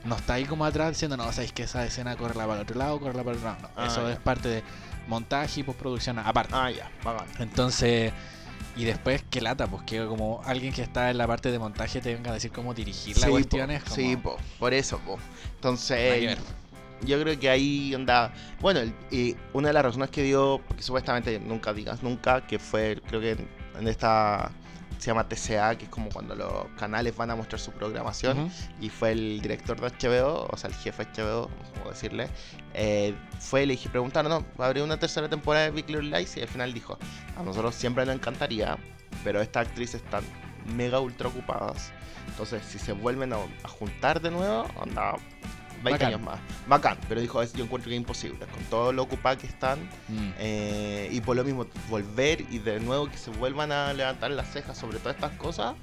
no 0.03 0.15
está 0.17 0.33
ahí 0.35 0.43
como 0.45 0.65
atrás 0.65 0.89
diciendo, 0.89 1.15
no, 1.17 1.31
sabéis 1.31 1.53
que 1.53 1.63
esa 1.63 1.83
escena 1.85 2.15
corre 2.17 2.33
para 2.35 2.55
el 2.55 2.59
otro 2.61 2.77
lado, 2.77 2.99
corre 2.99 3.13
para 3.13 3.31
el 3.31 3.37
otro 3.37 3.49
lado. 3.49 3.61
No, 3.61 3.69
Ah, 3.77 3.87
eso 3.87 4.07
es 4.09 4.19
parte 4.19 4.49
de 4.49 4.63
montaje 5.11 5.59
y 5.59 5.63
postproducción 5.63 6.17
aparte. 6.17 6.53
Ah, 6.55 6.71
ya, 6.71 6.89
bacán. 7.03 7.27
Entonces, 7.39 8.11
y 8.75 8.85
después, 8.85 9.23
qué 9.29 9.41
lata, 9.41 9.67
pues 9.67 9.83
que 9.83 10.03
como 10.05 10.41
alguien 10.45 10.73
que 10.73 10.81
está 10.81 11.11
en 11.11 11.17
la 11.17 11.27
parte 11.27 11.51
de 11.51 11.59
montaje 11.59 12.01
te 12.01 12.13
venga 12.13 12.31
a 12.31 12.33
decir 12.33 12.51
cómo 12.51 12.73
dirigir 12.73 13.17
la 13.17 13.25
Sí, 13.27 13.31
cuestión 13.31 13.67
po, 13.67 13.73
es 13.73 13.83
como... 13.83 13.95
sí, 13.95 14.15
po, 14.15 14.37
por 14.59 14.73
eso, 14.73 14.97
po. 14.99 15.19
Entonces, 15.55 16.37
yo 17.03 17.19
creo 17.21 17.39
que 17.39 17.49
ahí 17.49 17.93
anda. 17.93 18.31
Bueno, 18.61 18.79
el- 18.79 18.93
y 19.11 19.35
una 19.53 19.67
de 19.69 19.73
las 19.73 19.83
razones 19.83 20.09
que 20.09 20.23
dio, 20.23 20.61
porque 20.67 20.83
supuestamente 20.83 21.39
nunca 21.39 21.73
digas 21.73 22.01
nunca, 22.01 22.45
que 22.47 22.57
fue, 22.59 23.01
creo 23.07 23.19
que 23.21 23.31
en 23.77 23.87
esta. 23.87 24.51
Se 25.01 25.07
llama 25.07 25.27
TCA, 25.27 25.75
que 25.79 25.85
es 25.85 25.89
como 25.89 26.09
cuando 26.09 26.35
los 26.35 26.67
canales 26.77 27.17
van 27.17 27.31
a 27.31 27.35
mostrar 27.35 27.59
su 27.59 27.71
programación. 27.71 28.51
Y 28.79 28.89
fue 28.89 29.13
el 29.13 29.41
director 29.41 29.81
de 29.81 29.87
HBO, 29.89 30.47
o 30.47 30.57
sea, 30.57 30.69
el 30.69 30.75
jefe 30.75 31.05
de 31.05 31.23
HBO, 31.23 31.49
como 31.73 31.89
decirle. 31.89 32.29
eh, 32.75 33.15
fue 33.39 33.63
y 33.63 33.65
le 33.65 33.73
dije, 33.73 33.89
preguntaron, 33.89 34.29
no, 34.31 34.41
va 34.59 34.65
a 34.65 34.69
haber 34.69 34.83
una 34.83 34.97
tercera 34.99 35.27
temporada 35.27 35.65
de 35.65 35.71
Big 35.71 35.89
Little 35.89 36.15
Lies. 36.15 36.37
Y 36.37 36.41
al 36.41 36.47
final 36.47 36.71
dijo, 36.71 36.99
a 37.35 37.41
nosotros 37.41 37.73
siempre 37.73 38.05
nos 38.05 38.13
encantaría, 38.13 38.77
pero 39.23 39.41
estas 39.41 39.67
actrices 39.67 40.03
están 40.03 40.23
mega 40.75 40.99
ultra 40.99 41.29
ocupadas. 41.29 41.91
Entonces, 42.27 42.61
si 42.63 42.77
se 42.77 42.93
vuelven 42.93 43.33
a, 43.33 43.37
a 43.63 43.67
juntar 43.67 44.21
de 44.21 44.29
nuevo, 44.29 44.67
anda 44.79 45.15
20 45.83 45.91
Bacán. 45.91 46.07
años 46.07 46.21
más. 46.21 46.39
Bacán, 46.67 46.97
pero 47.09 47.21
dijo, 47.21 47.43
yo 47.43 47.63
encuentro 47.63 47.89
que 47.89 47.95
es 47.95 47.99
imposible. 48.01 48.45
Con 48.47 48.63
todo 48.65 48.93
lo 48.93 49.03
ocupadas 49.03 49.37
que 49.39 49.47
están, 49.47 49.79
Mm. 50.07 50.29
eh, 50.39 51.09
y 51.11 51.21
por 51.21 51.35
lo 51.35 51.43
mismo, 51.43 51.65
volver 51.89 52.41
y 52.49 52.59
de 52.59 52.79
nuevo 52.79 53.09
que 53.09 53.17
se 53.17 53.29
vuelvan 53.31 53.71
a 53.71 53.93
levantar 53.93 54.31
las 54.31 54.51
cejas 54.51 54.77
sobre 54.77 54.99
todas 54.99 55.15
estas 55.15 55.31
cosas, 55.37 55.75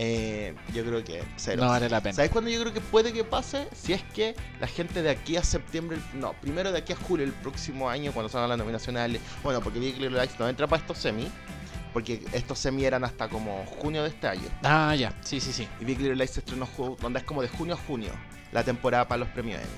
eh, 0.00 0.54
yo 0.72 0.84
creo 0.84 1.02
que 1.02 1.22
cero. 1.36 1.62
No 1.64 1.70
vale 1.70 1.88
la 1.88 2.00
pena. 2.00 2.14
¿Sabes 2.14 2.30
cuándo 2.30 2.50
yo 2.50 2.60
creo 2.60 2.72
que 2.72 2.80
puede 2.80 3.12
que 3.12 3.24
pase? 3.24 3.66
Si 3.74 3.92
es 3.92 4.02
que 4.14 4.36
la 4.60 4.66
gente 4.68 5.02
de 5.02 5.10
aquí 5.10 5.36
a 5.36 5.42
septiembre, 5.42 5.98
no, 6.14 6.34
primero 6.34 6.70
de 6.70 6.78
aquí 6.78 6.92
a 6.92 6.96
julio 6.96 7.24
el 7.26 7.32
próximo 7.32 7.88
año, 7.90 8.12
cuando 8.12 8.28
salgan 8.28 8.50
las 8.50 8.58
nominaciones, 8.58 9.20
bueno, 9.42 9.60
porque 9.60 9.80
Big 9.80 9.98
Little 9.98 10.20
Lies 10.20 10.38
no 10.38 10.48
entra 10.48 10.66
para 10.68 10.80
estos 10.82 10.98
semi, 10.98 11.28
porque 11.92 12.22
estos 12.32 12.58
semi 12.60 12.84
eran 12.84 13.02
hasta 13.02 13.28
como 13.28 13.64
junio 13.66 14.02
de 14.04 14.10
este 14.10 14.28
año. 14.28 14.48
Ah, 14.62 14.94
ya, 14.94 15.12
sí, 15.22 15.40
sí, 15.40 15.52
sí. 15.52 15.66
Y 15.80 15.84
Big 15.84 15.98
Little 15.98 16.14
Lies 16.16 16.30
se 16.30 16.40
estrenó 16.40 16.68
donde 17.00 17.18
es 17.18 17.24
como 17.24 17.42
de 17.42 17.48
junio 17.48 17.74
a 17.74 17.78
junio, 17.78 18.12
la 18.52 18.64
temporada 18.64 19.06
para 19.08 19.18
los 19.20 19.28
premios 19.28 19.60
Emmy. 19.60 19.70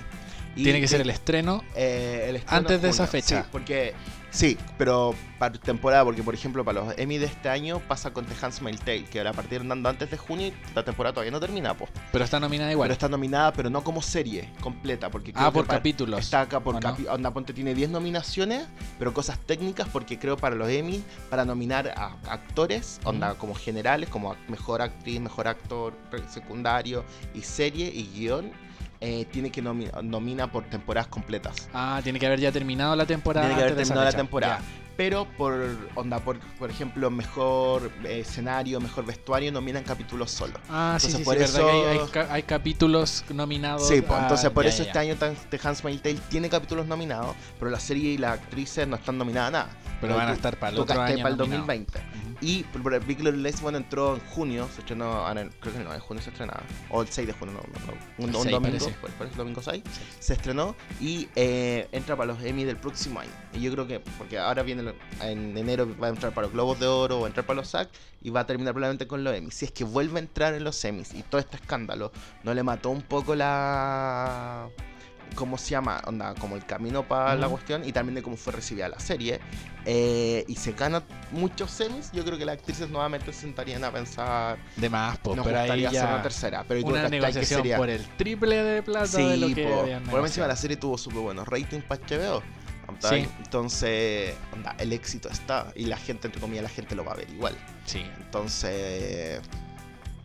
Y 0.56 0.64
Tiene 0.64 0.80
que 0.80 0.88
ser 0.88 0.98
de- 0.98 1.04
el 1.04 1.10
estreno. 1.10 1.62
eh, 1.76 2.26
el 2.28 2.36
estreno 2.36 2.58
Antes 2.58 2.82
de 2.82 2.88
esa 2.90 3.06
fecha. 3.06 3.42
Sí, 3.42 3.48
porque, 3.52 3.94
sí, 4.30 4.58
pero 4.78 5.14
para 5.38 5.54
temporada, 5.54 6.04
porque 6.04 6.22
por 6.22 6.34
ejemplo 6.34 6.64
para 6.64 6.84
los 6.84 6.98
Emmy 6.98 7.18
de 7.18 7.26
este 7.26 7.48
año 7.48 7.80
pasa 7.88 8.12
con 8.12 8.26
The 8.26 8.34
Handmaid's 8.44 8.80
Tale, 8.80 9.04
que 9.04 9.24
la 9.24 9.32
partieron 9.32 9.68
dando 9.68 9.88
antes 9.88 10.10
de 10.10 10.16
junio 10.16 10.48
y 10.48 10.54
la 10.74 10.84
temporada 10.84 11.14
todavía 11.14 11.32
no 11.32 11.40
termina, 11.40 11.74
pues. 11.74 11.90
Pero 12.12 12.24
está 12.24 12.38
nominada 12.38 12.70
igual. 12.70 12.86
Pero 12.86 12.92
está 12.92 13.08
nominada, 13.08 13.52
pero 13.52 13.70
no 13.70 13.82
como 13.82 14.02
serie 14.02 14.50
completa, 14.60 15.10
porque 15.10 15.32
creo 15.32 15.46
ah, 15.46 15.50
que 15.50 15.54
por 15.54 15.66
capítulos. 15.66 16.20
Está 16.20 16.42
acá 16.42 16.60
por 16.60 16.76
¿o 16.76 16.80
no? 16.80 16.80
capítulo. 16.80 17.14
Onda 17.14 17.32
Ponte 17.32 17.52
tiene 17.52 17.74
10 17.74 17.90
nominaciones, 17.90 18.66
pero 18.98 19.14
cosas 19.14 19.38
técnicas, 19.38 19.88
porque 19.88 20.18
creo 20.18 20.36
para 20.36 20.54
los 20.54 20.68
Emmy, 20.68 21.02
para 21.30 21.44
nominar 21.44 21.88
a 21.96 22.16
actores, 22.28 23.00
onda 23.04 23.34
como 23.34 23.54
generales, 23.54 24.08
como 24.10 24.36
mejor 24.48 24.82
actriz, 24.82 25.20
mejor 25.20 25.48
actor 25.48 25.94
secundario 26.28 27.04
y 27.34 27.42
serie 27.42 27.86
y 27.86 28.10
guion, 28.14 28.52
eh, 29.00 29.26
tiene 29.30 29.50
que 29.50 29.62
nomi- 29.62 29.90
nomina 30.02 30.50
por 30.52 30.64
temporadas 30.64 31.08
completas. 31.08 31.68
Ah, 31.72 32.00
tiene 32.02 32.18
que 32.18 32.26
haber 32.26 32.40
ya 32.40 32.52
terminado 32.52 32.94
la 32.96 33.06
temporada. 33.06 33.46
Tiene 33.46 33.58
que 33.58 33.64
haber 33.70 33.76
terminado 33.76 34.04
la 34.04 34.12
temporada. 34.12 34.58
Ya. 34.58 34.64
Pero 35.00 35.24
por 35.38 35.54
onda 35.94 36.18
por, 36.18 36.38
por 36.58 36.68
ejemplo, 36.68 37.10
mejor 37.10 37.90
eh, 38.04 38.20
escenario, 38.20 38.78
mejor 38.80 39.06
vestuario, 39.06 39.50
nominan 39.50 39.82
capítulos 39.82 40.30
solo. 40.30 40.60
Ah, 40.68 40.98
sí, 41.00 41.06
Entonces, 41.06 41.12
sí, 41.12 41.16
sí, 41.16 41.24
por 41.24 41.38
verdad 41.38 41.60
que 41.60 41.70
hay, 41.70 41.86
hay 41.86 41.96
eso- 41.96 42.10
ca- 42.10 42.28
hay 42.30 42.42
capítulos 42.42 43.24
nominados. 43.30 43.88
Sí, 43.88 44.02
pues 44.02 44.18
a- 44.18 44.22
entonces 44.24 44.50
por 44.50 44.64
ya, 44.64 44.68
eso 44.68 44.82
ya, 44.82 44.88
este 44.88 44.98
año 44.98 45.16
The 45.16 45.58
Handmaid's 45.66 46.02
Tale 46.02 46.18
tiene 46.28 46.50
capítulos 46.50 46.86
nominados, 46.86 47.34
pero 47.58 47.70
la 47.70 47.80
serie 47.80 48.12
y 48.12 48.18
las 48.18 48.34
actrices 48.40 48.86
no 48.86 48.96
están 48.96 49.16
nominadas 49.16 49.48
a 49.48 49.52
nada. 49.52 49.70
Pero 50.02 50.16
van 50.16 50.28
a 50.28 50.32
estar 50.34 50.58
para 50.58 50.72
el 50.72 50.78
otro 50.80 51.00
año. 51.00 51.16
para 51.22 51.30
el 51.30 51.36
nominado. 51.38 51.66
2020. 51.66 51.98
Ujú. 51.98 52.36
Y 52.42 52.62
por- 52.64 52.82
por 52.82 53.04
Big 53.04 53.18
Little 53.20 53.36
Lies, 53.42 53.60
bueno, 53.62 53.76
entró 53.78 54.14
en 54.14 54.20
junio, 54.30 54.66
se 54.74 54.80
estrenó, 54.80 55.26
ah, 55.26 55.32
no, 55.34 55.42
creo 55.60 55.72
que 55.74 55.78
el 55.78 55.84
9 55.84 55.94
de 55.94 56.00
junio 56.00 56.22
se 56.22 56.30
estrenaba, 56.30 56.62
o 56.90 57.02
el 57.02 57.08
6 57.08 57.26
de 57.26 57.32
junio, 57.34 57.54
no, 57.54 57.60
no, 57.60 57.86
no, 57.86 57.92
un, 58.18 58.30
El 58.30 58.36
un 58.36 58.42
6 58.42 58.52
domingo, 58.54 58.78
parece. 58.78 58.98
por- 59.00 59.10
parece 59.12 59.36
domingo 59.36 59.60
6, 59.62 59.82
Sí. 59.92 60.00
se 60.20 60.32
estrenó 60.34 60.74
y 61.00 61.28
eh, 61.36 61.88
entra 61.92 62.16
para 62.16 62.32
los 62.32 62.42
Emmy 62.42 62.64
del 62.64 62.76
próximo 62.78 63.20
año. 63.20 63.30
Y 63.52 63.60
yo 63.60 63.70
creo 63.72 63.86
que, 63.86 64.00
porque 64.00 64.38
ahora 64.38 64.62
viene 64.62 64.82
en 65.22 65.56
enero 65.56 65.88
va 66.02 66.06
a 66.08 66.10
entrar 66.10 66.32
para 66.32 66.46
los 66.46 66.52
Globos 66.54 66.78
de 66.80 66.86
Oro 66.86 67.20
o 67.20 67.26
entrar 67.26 67.44
para 67.46 67.56
los 67.58 67.68
SAG 67.68 67.88
y 68.22 68.30
va 68.30 68.40
a 68.40 68.46
terminar 68.46 68.72
probablemente 68.74 69.06
con 69.06 69.22
los 69.24 69.34
Emmy. 69.34 69.50
Si 69.50 69.64
es 69.64 69.72
que 69.72 69.84
vuelve 69.84 70.16
a 70.18 70.22
entrar 70.22 70.54
en 70.54 70.64
los 70.64 70.84
Emmys 70.84 71.14
y 71.14 71.22
todo 71.22 71.40
este 71.40 71.56
escándalo 71.56 72.12
no 72.42 72.54
le 72.54 72.62
mató 72.62 72.90
un 72.90 73.02
poco 73.02 73.34
la... 73.34 74.68
¿Cómo 75.36 75.56
se 75.58 75.70
llama? 75.70 76.02
Onda, 76.08 76.34
como 76.34 76.56
el 76.56 76.66
camino 76.66 77.06
para 77.06 77.36
la 77.36 77.48
cuestión 77.48 77.84
y 77.88 77.92
también 77.92 78.16
de 78.16 78.22
cómo 78.22 78.36
fue 78.36 78.52
recibida 78.52 78.88
la 78.88 78.98
serie. 78.98 79.38
eh, 79.86 80.44
y 80.48 80.56
se 80.56 80.72
gana 80.72 81.04
muchos 81.30 81.70
semis. 81.70 82.10
Yo 82.12 82.24
creo 82.24 82.36
que 82.36 82.44
las 82.44 82.54
actrices 82.58 82.90
nuevamente 82.90 83.32
se 83.32 83.42
sentarían 83.42 83.84
a 83.84 83.92
pensar. 83.92 84.58
De 84.74 84.90
más, 84.90 85.18
po, 85.18 85.36
nos 85.36 85.46
pero 85.46 85.58
ahí 85.60 85.68
gustaría 85.68 85.88
hacer 85.90 86.02
una 86.02 86.16
ya 86.16 86.22
tercera. 86.24 86.64
Pero 86.66 86.80
¿y 86.80 86.82
tú 86.82 86.88
una 86.90 87.02
cachai 87.02 87.10
que 87.12 87.20
negociación 87.20 87.60
sería? 87.60 87.76
por 87.76 87.88
el 87.90 88.04
triple 88.16 88.56
de 88.56 88.82
plata 88.82 89.18
de 89.18 89.36
lo 89.36 89.46
Sí, 89.46 89.54
que 89.54 89.68
po. 89.68 89.80
habían 89.82 90.02
por 90.02 90.20
encima 90.26 90.48
la 90.48 90.56
serie 90.56 90.76
tuvo 90.76 90.98
súper 90.98 91.20
buenos 91.20 91.46
ratings 91.46 91.84
para 91.84 92.00
HBO. 92.04 92.42
Sí. 93.00 93.28
Entonces, 93.38 94.34
onda, 94.52 94.74
el 94.78 94.92
éxito 94.92 95.28
está. 95.28 95.72
Y 95.74 95.84
la 95.86 95.96
gente, 95.96 96.26
entre 96.26 96.40
comillas, 96.40 96.62
la 96.64 96.68
gente 96.70 96.94
lo 96.94 97.04
va 97.04 97.12
a 97.12 97.16
ver 97.16 97.30
igual. 97.30 97.56
Sí. 97.84 98.02
Entonces, 98.18 99.40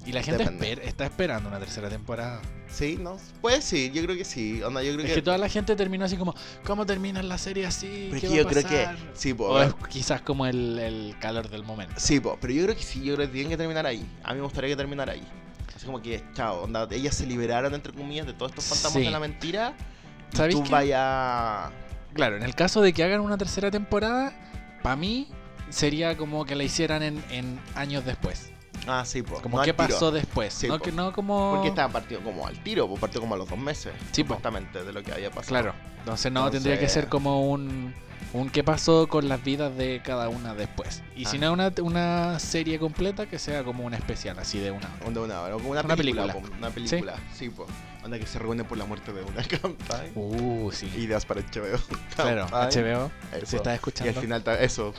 Y 0.06 0.12
la 0.12 0.22
gente 0.24 0.44
esper- 0.46 0.82
está 0.84 1.06
esperando 1.06 1.50
una 1.50 1.60
tercera 1.60 1.90
temporada. 1.90 2.42
sí, 2.70 2.98
¿no? 3.02 3.18
Pues 3.42 3.64
sí, 3.64 3.90
yo 3.94 4.04
creo 4.04 4.16
que 4.18 4.26
sí. 4.26 4.62
Onda, 4.62 4.84
yo 4.84 4.92
creo 4.94 5.06
Es 5.06 5.10
que. 5.12 5.16
que 5.16 5.22
toda 5.22 5.38
la 5.38 5.50
gente 5.50 5.76
terminó 5.76 6.06
así 6.06 6.16
como, 6.18 6.36
¿cómo 6.66 6.86
termina 6.86 7.24
la 7.24 7.38
serie 7.38 7.66
así? 7.66 8.10
pero 8.12 8.16
es 8.18 8.22
¿Qué 8.22 8.28
que 8.28 8.28
va 8.30 8.36
yo 8.36 8.48
a 8.48 8.52
creo 8.52 8.64
que. 8.64 8.78
pasar?" 8.86 8.98
Sí, 9.16 9.34
po, 9.34 9.46
O 9.46 9.62
es 9.62 9.74
quizás 9.90 10.22
como 10.22 10.46
el, 10.46 10.78
el 10.80 11.16
calor 11.20 11.50
del 11.50 11.64
momento. 11.64 11.96
Sí, 11.98 12.20
po, 12.20 12.38
pero 12.40 12.54
yo 12.54 12.64
creo 12.66 12.76
que 12.76 12.84
sí, 12.84 13.02
yo 13.04 13.16
creo 13.16 13.28
que 13.28 13.34
tienen 13.34 13.50
que 13.52 13.58
terminar 13.58 13.86
ahí. 13.88 14.06
A 14.24 14.30
mí 14.34 14.36
me 14.40 14.44
gustaría 14.44 14.70
que 14.70 14.76
terminara 14.76 15.14
ahí. 15.14 15.24
Así 15.76 15.86
como 15.86 16.02
que, 16.02 16.24
chao, 16.36 16.62
onda, 16.64 16.88
ellas 16.92 17.16
se 17.16 17.26
liberaron, 17.26 17.74
entre 17.74 17.92
comillas, 17.94 18.26
de 18.28 18.34
todos 18.34 18.52
estos 18.52 18.66
fantasmas 18.66 18.94
Sí. 18.94 19.04
de 19.06 19.12
la 19.12 19.20
mentira. 19.20 19.74
Y 20.34 20.38
¿Sabéis 20.38 20.56
tú 20.56 20.64
qué? 20.64 20.70
vaya. 20.72 21.72
Claro, 22.16 22.38
en 22.38 22.44
el 22.44 22.56
caso 22.56 22.82
de 22.82 22.94
que 22.94 23.04
hagan 23.04 23.20
una 23.20 23.38
tercera 23.38 23.70
temporada, 23.70 24.34
para 24.82 24.96
mí 24.96 25.28
sería 25.70 26.16
como 26.16 26.46
que 26.46 26.56
la 26.56 26.64
hicieran 26.64 27.04
en, 27.04 27.24
en 27.30 27.60
años 27.76 28.06
después. 28.06 28.52
Ah, 28.88 29.04
sí, 29.06 29.22
pues. 29.22 29.42
Como 29.42 29.62
qué 29.62 29.74
pasó 29.74 30.12
después. 30.12 30.54
Sí, 30.54 30.68
no, 30.68 30.78
po. 30.78 30.84
que, 30.84 30.92
no 30.94 31.12
como... 31.12 31.52
Porque 31.56 31.68
estaba 31.70 31.92
partido 31.92 32.22
como 32.22 32.48
al 32.48 32.58
tiro, 32.64 32.88
pues 32.88 33.02
partió 33.02 33.20
como 33.20 33.36
a 33.36 33.38
los 33.38 33.50
dos 33.50 33.60
meses. 33.60 33.94
Sí, 34.14 34.24
po. 34.24 34.36
Supuestamente, 34.36 34.84
de 34.84 34.94
lo 34.94 35.04
que 35.04 35.12
había 35.12 35.30
pasado. 35.30 35.50
Claro. 35.50 35.74
Entonces 36.00 36.32
no, 36.32 36.50
tendría 36.50 36.80
que 36.80 36.88
ser 36.88 37.10
como 37.10 37.50
un, 37.50 37.94
un 38.36 38.50
qué 38.50 38.64
pasó 38.64 39.08
con 39.08 39.28
las 39.30 39.44
vidas 39.44 39.76
de 39.78 40.02
cada 40.04 40.30
una 40.30 40.54
después. 40.54 41.02
Y 41.16 41.26
si 41.26 41.38
Ah. 41.38 41.42
no 41.42 41.54
una, 41.54 41.72
una 41.82 42.40
serie 42.40 42.78
completa, 42.80 43.26
que 43.28 43.40
sea 43.40 43.64
como 43.64 43.84
un 43.86 43.94
especial, 43.94 44.38
así 44.40 44.60
de 44.60 44.72
una 44.72 44.88
hora. 44.88 45.06
Onda 45.08 45.22
una 45.22 45.42
hora, 45.42 45.54
como 45.54 45.70
una, 45.70 45.82
Una 45.82 45.96
película. 45.96 46.34
película. 46.34 46.58
Una 46.58 46.70
película, 46.70 47.16
sí, 47.34 47.50
pues. 47.50 47.70
Onda 48.04 48.20
que 48.20 48.28
se 48.28 48.38
reúnen 48.38 48.66
por 48.66 48.78
la 48.78 48.86
muerte 48.86 49.12
de 49.14 49.24
una, 49.24 49.42
¿cachai? 49.88 50.12
Uh, 50.16 50.72
sí. 50.72 50.86
Ideas 50.98 51.26
para 51.26 51.42
HBO. 51.42 51.80
Claro. 52.16 52.46
HBO, 52.48 53.12
Eso. 53.36 53.46
si 53.46 53.56
estás 53.56 53.74
Y 53.74 53.76
escuchando. 53.76 54.12
al 54.20 54.22
final, 54.24 54.44
eso. 54.60 54.94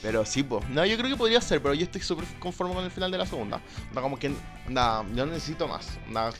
Pero 0.00 0.24
sí, 0.24 0.42
pues. 0.42 0.68
No, 0.68 0.84
yo 0.84 0.96
creo 0.96 1.08
que 1.10 1.16
podría 1.16 1.40
ser, 1.40 1.62
pero 1.62 1.74
yo 1.74 1.84
estoy 1.84 2.00
súper 2.00 2.24
conforme 2.40 2.74
con 2.74 2.84
el 2.84 2.90
final 2.90 3.10
de 3.12 3.18
la 3.18 3.26
segunda. 3.26 3.60
Onda, 3.90 4.00
como 4.02 4.18
que. 4.18 4.32
Onda, 4.66 5.04
yo 5.14 5.26
no 5.26 5.32
necesito 5.32 5.68
más. 5.68 5.88
Onda, 6.08 6.32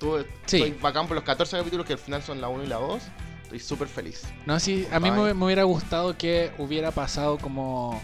tú, 0.00 0.18
Sí. 0.46 0.56
estoy 0.62 0.70
bacán 0.80 1.06
por 1.06 1.14
los 1.16 1.24
14 1.24 1.58
capítulos 1.58 1.84
que 1.86 1.92
al 1.92 1.98
final 1.98 2.22
son 2.22 2.40
la 2.40 2.48
1 2.48 2.64
y 2.64 2.66
la 2.68 2.76
2. 2.76 3.02
Estoy 3.52 3.60
súper 3.60 3.88
feliz. 3.88 4.22
No, 4.46 4.58
sí, 4.58 4.86
a 4.90 4.98
mí 4.98 5.10
me, 5.10 5.34
me 5.34 5.44
hubiera 5.44 5.64
gustado 5.64 6.16
que 6.16 6.52
hubiera 6.58 6.90
pasado 6.90 7.36
como 7.38 8.00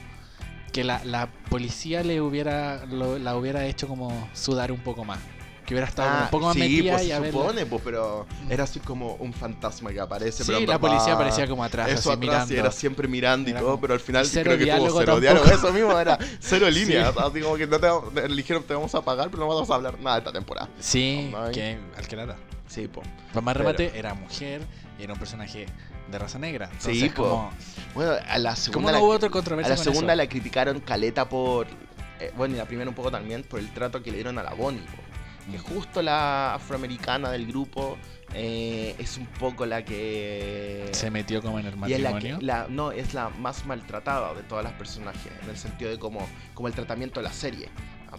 que 0.72 0.84
la, 0.84 1.02
la 1.04 1.28
policía 1.48 2.02
le 2.02 2.20
hubiera 2.20 2.84
lo- 2.86 3.18
la 3.18 3.34
hubiera 3.36 3.64
hecho 3.64 3.88
como 3.88 4.28
sudar 4.34 4.70
un 4.72 4.80
poco 4.80 5.04
más. 5.06 5.18
Que 5.64 5.74
hubiera 5.74 5.86
estado 5.88 6.08
como 6.10 6.22
un 6.24 6.30
poco 6.30 6.46
más 6.46 6.56
Ah, 6.56 6.60
sí, 6.60 6.60
metida 6.76 6.92
pues 6.94 7.06
y 7.06 7.12
haberla- 7.12 7.32
supone, 7.42 7.66
pues, 7.66 7.82
pero 7.84 8.26
era 8.50 8.64
así 8.64 8.80
como 8.80 9.14
un 9.16 9.32
fantasma 9.34 9.90
que 9.90 10.00
aparece. 10.00 10.44
Sí, 10.44 10.66
la 10.66 10.78
policía 10.78 11.14
aparecía 11.14 11.46
como 11.46 11.62
atrás, 11.64 11.88
Eso 11.90 12.10
así 12.10 12.18
atrás 12.18 12.20
y 12.20 12.20
mirando. 12.50 12.54
era 12.54 12.70
siempre 12.72 13.08
mirando 13.08 13.48
y 13.48 13.52
Era 13.52 13.60
todo, 13.60 13.70
como- 13.72 13.80
pero 13.82 13.94
al 13.94 14.00
final 14.00 14.26
y 14.26 14.30
creo 14.30 14.58
que 14.58 14.66
tuvo 14.66 14.98
cero 15.00 15.20
diálogo. 15.20 15.46
Eso 15.46 15.72
mismo 15.72 15.98
era 15.98 16.18
cero 16.40 16.66
Sí. 16.72 16.74
líneas. 16.74 17.14
Así 17.16 17.40
como 17.40 17.56
que 17.56 17.66
no 17.66 17.78
te, 17.80 18.20
eligieron 18.26 18.64
te 18.64 18.74
vamos 18.74 18.94
a 18.94 19.00
pagar, 19.02 19.30
pero 19.30 19.42
no 19.42 19.48
vamos 19.48 19.70
a 19.70 19.74
hablar 19.74 19.98
nada 20.00 20.16
de 20.16 20.20
esta 20.20 20.32
temporada. 20.32 20.68
Sí, 20.78 21.32
Ay. 21.36 21.52
que 21.52 21.78
al 21.96 22.06
que 22.06 22.16
lata. 22.16 22.36
Sí, 22.66 22.86
pues. 22.86 23.06
Para 23.28 23.40
más 23.42 23.54
Pero- 23.54 23.64
remate, 23.66 23.98
era 23.98 24.12
mujer 24.14 24.60
y 24.98 25.02
era 25.04 25.12
un 25.12 25.18
personaje 25.18 25.66
de 26.10 26.18
raza 26.18 26.38
negra. 26.38 26.68
Sí, 26.78 26.90
Entonces, 27.04 27.12
como, 27.14 27.50
Bueno, 27.94 28.12
a 28.28 28.38
la 28.38 28.50
¿cómo 28.50 28.56
segunda, 28.56 28.92
no 28.92 28.98
la, 28.98 29.04
hubo 29.04 29.12
otra 29.12 29.28
a 29.28 29.30
controversia 29.32 29.70
la 29.70 29.76
con 29.76 29.84
segunda 29.84 30.12
eso? 30.14 30.16
la 30.22 30.28
criticaron 30.28 30.80
caleta 30.80 31.28
por. 31.28 31.66
eh, 32.20 32.32
bueno, 32.36 32.54
y 32.54 32.58
la 32.58 32.64
primera 32.64 32.88
un 32.88 32.96
poco 32.96 33.10
también 33.10 33.42
por 33.44 33.60
el 33.60 33.72
trato 33.72 34.02
que 34.02 34.10
le 34.10 34.16
dieron 34.18 34.38
a 34.38 34.42
la 34.42 34.54
Bonnie. 34.54 34.82
Que 35.50 35.56
Mm. 35.58 35.62
justo 35.62 36.02
la 36.02 36.54
afroamericana 36.56 37.30
del 37.30 37.46
grupo 37.46 37.96
eh, 38.34 38.94
es 38.98 39.16
un 39.16 39.24
poco 39.26 39.64
la 39.64 39.82
que. 39.84 40.88
Se 40.92 41.10
metió 41.10 41.40
como 41.40 41.58
en 41.58 41.66
el 41.66 41.72
es 41.72 42.00
la 42.00 42.10
matrimonio. 42.10 42.38
que, 42.40 42.44
la, 42.44 42.66
no, 42.68 42.92
es 42.92 43.14
la 43.14 43.30
más 43.30 43.64
maltratada 43.64 44.34
de 44.34 44.42
todas 44.42 44.62
las 44.64 44.74
personajes, 44.74 45.32
en 45.42 45.48
el 45.48 45.56
sentido 45.56 45.90
de 45.90 45.98
como, 45.98 46.26
como 46.52 46.68
el 46.68 46.74
tratamiento 46.74 47.20
de 47.20 47.24
la 47.24 47.32
serie. 47.32 47.68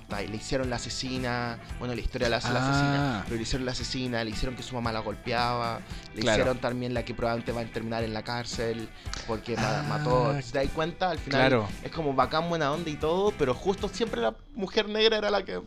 Le 0.09 0.35
hicieron 0.37 0.69
la 0.69 0.75
asesina, 0.75 1.57
bueno, 1.79 1.95
la 1.95 2.01
historia 2.01 2.29
la 2.29 2.37
hace 2.37 2.51
la 2.53 2.59
Ah. 2.61 2.69
asesina, 2.69 3.21
pero 3.25 3.35
le 3.37 3.41
hicieron 3.41 3.65
la 3.65 3.71
asesina, 3.71 4.23
le 4.23 4.29
hicieron 4.31 4.55
que 4.55 4.63
su 4.63 4.75
mamá 4.75 4.91
la 4.91 4.99
golpeaba, 4.99 5.79
le 6.13 6.21
Claro. 6.21 6.37
hicieron 6.41 6.57
también 6.59 6.93
la 6.93 7.03
que 7.03 7.13
probablemente 7.13 7.51
va 7.51 7.61
a 7.61 7.65
terminar 7.65 8.03
en 8.03 8.13
la 8.13 8.23
cárcel 8.23 8.89
porque 9.27 9.55
Ah. 9.57 9.83
mató. 9.87 10.35
¿Te 10.51 10.59
das 10.59 10.69
cuenta? 10.73 11.09
Al 11.11 11.19
final 11.19 11.39
Claro. 11.41 11.67
es 11.83 11.91
como 11.91 12.13
bacán, 12.13 12.49
buena 12.49 12.71
onda 12.71 12.89
y 12.89 12.95
todo, 12.97 13.31
pero 13.37 13.53
justo 13.53 13.87
siempre 13.87 14.21
la 14.21 14.35
mujer 14.55 14.89
negra 14.89 15.17
era 15.17 15.29
la 15.31 15.43
que 15.43 15.61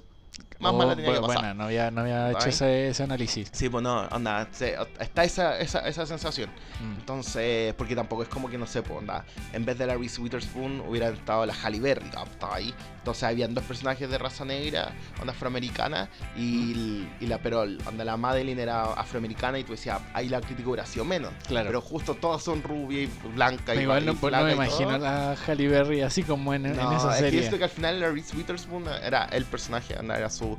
más 0.60 0.72
Oh, 0.72 0.78
mala 0.78 0.94
tenía 0.94 1.12
que 1.12 1.18
bu- 1.18 1.22
pasar. 1.26 1.36
Buena, 1.38 1.54
no 1.54 1.64
había, 1.64 1.90
no 1.90 2.00
había 2.02 2.30
hecho 2.30 2.48
ese, 2.48 2.88
ese 2.88 3.02
análisis. 3.02 3.48
Sí, 3.52 3.68
pues 3.68 3.82
no, 3.82 4.02
onda, 4.12 4.46
se- 4.52 4.76
está 5.00 5.24
esa, 5.24 5.58
esa, 5.58 5.80
esa 5.80 6.06
sensación. 6.06 6.48
Mm. 6.80 7.00
Entonces, 7.00 7.74
porque 7.74 7.96
tampoco 7.96 8.22
es 8.22 8.28
como 8.28 8.48
que 8.48 8.56
no 8.58 8.66
sé, 8.66 8.80
pues, 8.82 8.98
onda, 9.00 9.24
en 9.52 9.64
vez 9.64 9.76
de 9.76 9.86
la 9.86 9.96
Reese 9.96 10.20
Witherspoon 10.20 10.80
hubiera 10.88 11.08
estado 11.08 11.44
la 11.46 11.52
Halle 11.52 11.80
Berry, 11.80 12.06
estaba 12.06 12.54
ahí. 12.54 12.72
Entonces 13.02 13.24
habían 13.24 13.52
dos 13.52 13.64
personajes 13.64 14.08
de 14.08 14.16
raza 14.16 14.44
negra, 14.44 14.92
onda 15.20 15.32
afroamericana, 15.32 16.08
y, 16.36 17.04
y 17.20 17.26
la 17.26 17.38
pero 17.38 17.62
onda 17.62 18.04
la 18.04 18.16
Madeline 18.16 18.60
era 18.60 18.84
afroamericana 18.92 19.58
y 19.58 19.64
tú 19.64 19.72
decías, 19.72 20.00
ahí 20.14 20.28
la 20.28 20.40
crítica 20.40 20.68
hubiera 20.68 20.86
sido 20.86 21.04
menos. 21.04 21.32
Claro. 21.48 21.66
Pero 21.66 21.80
justo 21.80 22.14
todas 22.14 22.44
son 22.44 22.62
rubias 22.62 23.10
y 23.24 23.28
blancas 23.34 23.76
y 23.76 23.80
Igual 23.80 24.06
no, 24.06 24.12
y 24.12 24.14
pues, 24.14 24.32
no 24.32 24.44
me 24.44 24.52
y 24.52 24.54
todo. 24.54 24.64
imagino 24.64 25.04
a 25.06 25.34
Halle 25.34 25.66
Berry 25.68 26.02
así 26.02 26.22
como 26.22 26.54
en, 26.54 26.66
en 26.66 26.76
No, 26.76 26.96
esa 26.96 27.08
es 27.10 27.14
que 27.16 27.20
serie. 27.24 27.40
esto 27.40 27.58
que 27.58 27.64
al 27.64 27.70
final 27.70 27.98
la 28.00 28.10
Reese 28.10 28.36
Witherspoon 28.36 28.84
era 29.02 29.24
el 29.24 29.44
personaje, 29.46 29.98
onda, 29.98 30.16
era 30.16 30.30
su... 30.30 30.56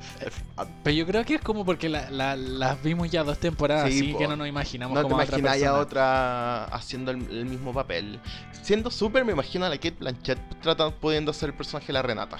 Pero 0.83 0.95
yo 0.95 1.05
creo 1.07 1.23
que 1.23 1.35
es 1.35 1.41
como 1.41 1.63
porque 1.65 1.87
la, 1.87 2.09
la- 2.09 2.35
las 2.35 2.83
vimos 2.83 3.09
ya 3.09 3.23
dos 3.23 3.37
temporadas, 3.39 3.89
Sí, 3.89 3.99
así 3.99 4.11
po. 4.13 4.19
que 4.19 4.27
no 4.27 4.35
nos 4.35 4.47
imaginamos 4.49 4.95
No 4.95 5.01
te 5.01 5.09
como 5.09 5.19
a 5.19 5.23
otra 5.23 5.39
imaginas 5.39 5.71
otra 5.73 6.65
haciendo 6.65 7.11
el, 7.11 7.19
el 7.31 7.45
mismo 7.45 7.73
papel. 7.73 8.19
Siendo 8.61 8.91
súper, 8.91 9.23
me 9.25 9.31
imagino 9.31 9.65
a 9.65 9.69
la 9.69 9.75
Kate 9.77 9.95
Blanchett 9.99 10.39
tratando, 10.61 10.95
pudiendo 10.95 11.31
ser 11.33 11.49
el 11.49 11.55
personaje 11.55 11.87
de 11.87 11.93
la 11.93 12.01
Renata. 12.01 12.32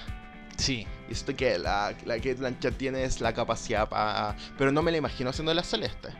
Sí, 0.56 0.86
Y 1.08 1.12
esto 1.12 1.34
que 1.34 1.58
la, 1.58 1.94
la 2.04 2.16
Kate 2.16 2.34
Blanchett 2.34 2.76
tiene 2.78 3.02
es 3.04 3.20
la 3.20 3.32
capacidad 3.34 3.88
para... 3.88 4.36
Pero 4.56 4.70
no 4.70 4.82
me 4.82 4.92
la 4.92 4.98
imagino 4.98 5.30
haciendo 5.30 5.52
la 5.52 5.62
Celeste. 5.64 6.10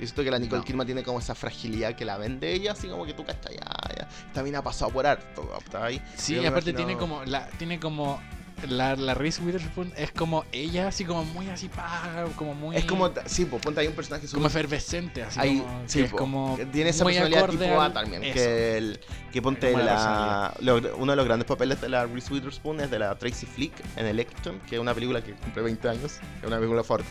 Y 0.00 0.04
esto 0.04 0.22
que 0.24 0.30
la 0.30 0.38
Nicole 0.38 0.60
No. 0.60 0.64
Kidman 0.64 0.86
tiene 0.86 1.02
como 1.02 1.18
esa 1.18 1.34
fragilidad 1.34 1.94
que 1.96 2.04
la 2.04 2.18
vende 2.18 2.52
ella, 2.52 2.72
así 2.72 2.88
como 2.88 3.04
que 3.04 3.14
tú 3.14 3.24
cachas, 3.24 3.52
ya, 3.52 3.94
ya. 3.96 4.08
También 4.32 4.56
ha 4.56 4.62
pasado 4.62 4.90
por 4.92 5.06
harto, 5.06 5.48
¿está 5.58 5.84
ahí? 5.84 6.00
sí, 6.16 6.34
y 6.36 6.46
aparte 6.46 6.70
imagino- 6.70 6.76
tiene 6.86 6.96
como 6.98 7.24
la 7.24 7.48
tiene 7.50 7.80
como 7.80 8.20
la, 8.68 8.96
la 8.96 9.14
Reese 9.14 9.42
Witherspoon 9.42 9.92
es 9.96 10.10
como 10.12 10.44
ella 10.52 10.88
así 10.88 11.04
como 11.04 11.24
muy 11.24 11.48
así 11.48 11.68
pa, 11.68 12.24
como 12.36 12.54
muy 12.54 12.76
Es 12.76 12.84
como, 12.84 13.10
sí, 13.26 13.44
pues 13.44 13.62
ponte 13.62 13.80
ahí 13.80 13.86
un 13.86 13.94
personaje 13.94 14.26
como 14.28 14.48
súper 14.48 14.50
efervescente, 14.50 15.22
así 15.22 15.38
Ahí, 15.40 15.58
como 15.60 15.82
sí, 15.86 16.00
es 16.00 16.10
como 16.12 16.58
tiene 16.72 16.90
esa 16.90 17.04
personalidad 17.04 17.48
tipo 17.48 17.80
A 17.80 17.92
también. 17.92 18.24
eso. 18.24 18.34
Que, 18.34 18.76
el, 18.78 19.00
que 19.32 19.42
ponte 19.42 19.72
Como 19.72 19.84
la 19.84 20.54
lo- 20.60 20.96
uno 20.96 21.12
de 21.12 21.16
los 21.16 21.24
grandes 21.24 21.46
papeles 21.46 21.80
de 21.80 21.88
la 21.88 22.06
Reese 22.06 22.32
Witherspoon 22.32 22.80
es 22.80 22.90
de 22.90 22.98
la 22.98 23.16
Tracy 23.18 23.46
Flick 23.46 23.72
en 23.96 24.06
Election, 24.06 24.60
que 24.68 24.76
es 24.76 24.80
una 24.80 24.94
película 24.94 25.22
que 25.22 25.32
cumple 25.34 25.62
20 25.62 25.88
años, 25.88 26.18
es 26.40 26.46
una 26.46 26.56
película 26.56 26.82
favorita 26.82 27.08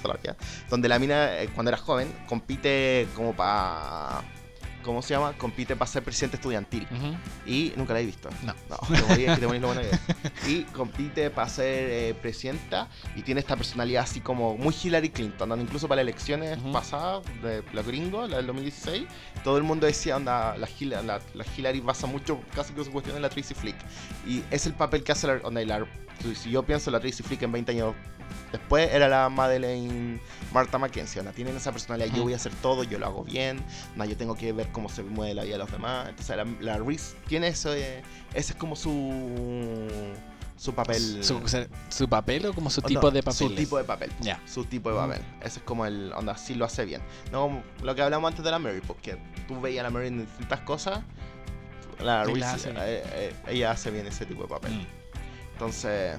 donde 0.70 0.90
la 0.90 1.00
mina, 1.00 1.40
eh, 1.42 1.50
cuando 1.54 1.70
era 1.70 1.78
joven, 1.78 2.12
compite 2.28 3.08
como 3.16 3.34
para. 3.36 4.22
¿Cómo 4.88 5.02
se 5.02 5.14
llama? 5.14 5.34
Compite 5.34 5.76
para 5.76 5.92
ser 5.92 6.02
presidente 6.02 6.38
estudiantil. 6.38 6.88
Y 7.46 7.74
nunca 7.76 7.94
la 7.94 8.00
he 8.00 8.06
visto. 8.06 8.30
No. 8.44 8.54
No, 8.70 8.78
te 8.88 9.04
morí, 9.04 9.26
que 9.26 9.36
te 9.36 9.46
morí 9.48 9.60
lo 9.60 9.68
buena 9.68 9.82
que 9.82 9.90
es. 9.92 10.00
Y 10.48 10.64
compite 10.64 11.30
para 11.30 11.50
ser 11.50 11.90
eh, 11.90 12.14
presidenta 12.22 12.88
y 13.16 13.22
tiene 13.22 13.42
esta 13.42 13.58
personalidad 13.58 14.04
así 14.04 14.22
como 14.22 14.58
muy 14.58 14.74
Hillary 14.82 15.10
Clinton, 15.10 15.44
andando 15.52 15.66
incluso 15.66 15.90
para 15.90 16.02
las 16.02 16.10
elecciones 16.10 16.58
pasadas 16.72 17.24
de 17.44 17.64
la 17.74 17.82
gringo, 17.82 18.26
la 18.28 18.38
del 18.38 18.48
2016. 18.48 19.04
Todo 19.44 19.58
el 19.58 19.64
mundo 19.64 19.86
decía, 19.88 20.16
onda, 20.16 20.56
la, 20.58 20.68
Hil- 20.68 21.02
la, 21.04 21.20
la 21.34 21.46
Hillary 21.58 21.82
basa 21.82 22.08
mucho 22.08 22.40
casi 22.56 22.72
que 22.74 22.84
su 22.86 22.92
cuestión 22.92 23.18
en 23.18 23.22
la 23.24 23.30
Tracy 23.30 23.54
Flick. 23.54 23.76
Y 24.26 24.42
es 24.52 24.66
el 24.68 24.74
papel 24.74 25.04
que 25.04 25.12
hace 25.12 25.28
la, 25.28 25.34
onda, 25.44 25.62
la- 25.66 25.86
si 26.34 26.50
yo 26.50 26.64
pienso 26.64 26.90
la 26.92 27.00
Tracy 27.02 27.24
Flick 27.24 27.42
en 27.44 27.52
20 27.52 27.72
años 27.74 27.94
después, 28.52 28.90
era 28.92 29.08
la 29.08 29.30
Madeleine 29.30 30.20
Martha 30.54 30.78
McKenzie. 30.78 31.20
Onda, 31.20 31.32
tienen 31.32 31.56
esa 31.56 31.72
personalidad, 31.72 32.16
yo 32.16 32.24
voy 32.24 32.34
a 32.34 32.38
hacer 32.38 32.54
todo, 32.62 32.84
yo 32.84 33.00
lo 33.00 33.06
hago 33.06 33.24
bien, 33.24 33.64
no, 33.96 34.06
yo 34.06 34.16
tengo 34.18 34.36
que 34.36 34.54
ver 34.54 34.68
cómo 34.72 34.90
se 34.90 35.04
mueve 35.04 35.34
la 35.34 35.44
vida 35.44 35.54
de 35.54 35.60
los 35.60 35.72
demás. 35.72 36.10
Entonces 36.10 36.38
la, 36.38 36.46
la 36.62 36.78
Reese 36.78 37.16
tiene 37.28 37.48
eso, 37.48 37.74
eh, 37.74 38.02
ese 38.34 38.54
es 38.54 38.60
como 38.60 38.76
su 38.76 40.14
su 40.58 40.74
papel. 40.74 41.24
Su, 41.90 42.10
papel 42.10 42.46
o 42.48 42.54
como 42.54 42.70
su 42.70 42.82
tipo 42.82 43.02
no, 43.02 43.12
de 43.12 43.22
papel. 43.22 43.38
Su 43.38 43.56
tipo 43.56 43.78
de 43.78 43.84
papel. 43.84 44.12
Ya. 44.22 44.42
Su 44.46 44.66
tipo 44.66 44.90
de 44.90 44.96
Mm. 44.96 45.00
papel. 45.00 45.22
Ese 45.42 45.60
es 45.60 45.66
como 45.66 45.86
el. 45.86 46.12
Onda, 46.14 46.36
sí 46.36 46.56
lo 46.56 46.66
hace 46.66 46.84
bien. 46.84 47.02
No 47.32 47.42
como 47.42 47.64
lo 47.84 47.94
que 47.96 48.02
hablamos 48.02 48.28
antes 48.30 48.44
de 48.44 48.52
la 48.52 48.60
Mary, 48.60 48.82
porque 48.86 49.18
tú 49.48 49.62
veías 49.62 49.82
a 49.82 49.84
la 49.84 49.90
Mary 49.92 50.08
en 50.08 50.26
distintas 50.26 50.62
cosas. 50.62 51.02
La 52.00 52.24
Reese, 52.24 52.44
hace 52.44 52.70
eh, 52.72 52.76
eh, 52.78 53.36
ella 53.48 53.72
hace 53.72 53.92
bien 53.92 54.08
ese 54.08 54.26
tipo 54.26 54.44
de 54.44 54.50
papel. 54.50 54.74
Mm. 54.74 54.88
Entonces. 55.54 56.18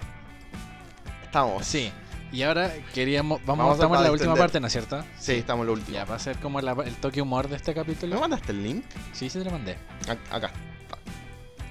Estamos. 1.29 1.65
Sí. 1.67 1.93
Y 2.33 2.43
ahora 2.43 2.71
queríamos 2.93 3.41
vamos, 3.47 3.59
Vamos 3.59 3.71
a- 3.71 3.75
estamos 3.77 3.99
en 3.99 4.05
la 4.05 4.13
última 4.13 4.35
parte, 4.35 4.61
¿no 4.61 4.67
es 4.67 4.73
cierto? 4.73 5.03
Sí, 5.19 5.33
estamos 5.33 5.63
en 5.63 5.67
lo 5.69 5.73
último. 5.75 5.95
Ya, 5.95 6.05
va 6.05 6.17
a 6.17 6.19
ser 6.19 6.37
como 6.39 6.61
la- 6.61 6.73
el 6.85 6.95
toque 6.97 7.23
humor 7.23 7.49
de 7.49 7.57
este 7.57 7.71
¿Me 7.71 7.77
capítulo. 7.77 8.21
mandaste 8.21 8.53
el 8.53 8.63
link? 8.63 8.85
Sí, 9.13 9.31
sí 9.31 9.39
te 9.39 9.45
lo 9.47 9.51
mandé. 9.53 9.79
A- 10.09 10.37
Acá. 10.37 10.51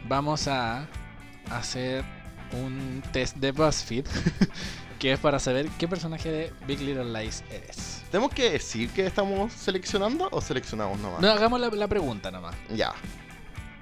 Vamos 0.08 0.48
a 0.48 0.88
hacer 1.52 2.04
un 2.54 3.04
test 3.12 3.36
de 3.38 3.52
BuzzFeed 3.52 4.06
que 5.00 5.14
es 5.14 5.20
para 5.20 5.38
saber 5.38 5.68
qué 5.78 5.88
personaje 5.88 6.32
de 6.32 6.54
Big 6.66 6.80
Little 6.82 7.06
Lies 7.06 7.44
eres. 7.52 8.04
¿Tenemos 8.10 8.34
que 8.34 8.50
decir 8.52 8.90
que 8.92 9.06
estamos 9.06 9.52
seleccionando 9.54 10.30
o 10.32 10.42
seleccionamos 10.42 10.98
nomás? 11.00 11.20
No, 11.20 11.30
hagamos 11.30 11.60
la, 11.60 11.68
la 11.70 11.88
pregunta 11.88 12.32
nomás. 12.32 12.56
Ya. 12.74 12.94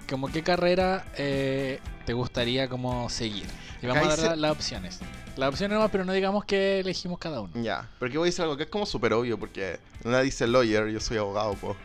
Como 0.10 0.32
qué 0.32 0.44
carrera 0.44 1.06
eh, 1.18 1.80
te 2.06 2.14
gustaría 2.14 2.68
como 2.70 3.10
seguir. 3.10 3.46
Y 3.82 3.88
vamos 3.88 4.08
a 4.08 4.16
dar 4.28 4.38
las 4.38 4.52
opciones. 4.52 5.00
Las 5.36 5.50
opciones 5.50 5.76
nomás, 5.76 5.92
pero 5.92 6.06
no 6.06 6.14
digamos 6.14 6.46
que 6.46 6.80
elegimos 6.80 7.20
cada 7.20 7.42
uno. 7.42 7.52
Ya, 7.62 7.90
pero 8.00 8.12
que 8.12 8.18
voy 8.18 8.28
a 8.28 8.30
decir 8.30 8.44
algo 8.44 8.56
que 8.56 8.64
es 8.64 8.70
como 8.70 8.86
súper 8.86 9.14
obvio 9.14 9.38
porque 9.40 9.80
una 10.04 10.22
dice 10.22 10.48
lawyer, 10.48 10.88
yo 10.90 11.00
soy 11.00 11.18
abogado, 11.18 11.54
pues. 11.56 11.76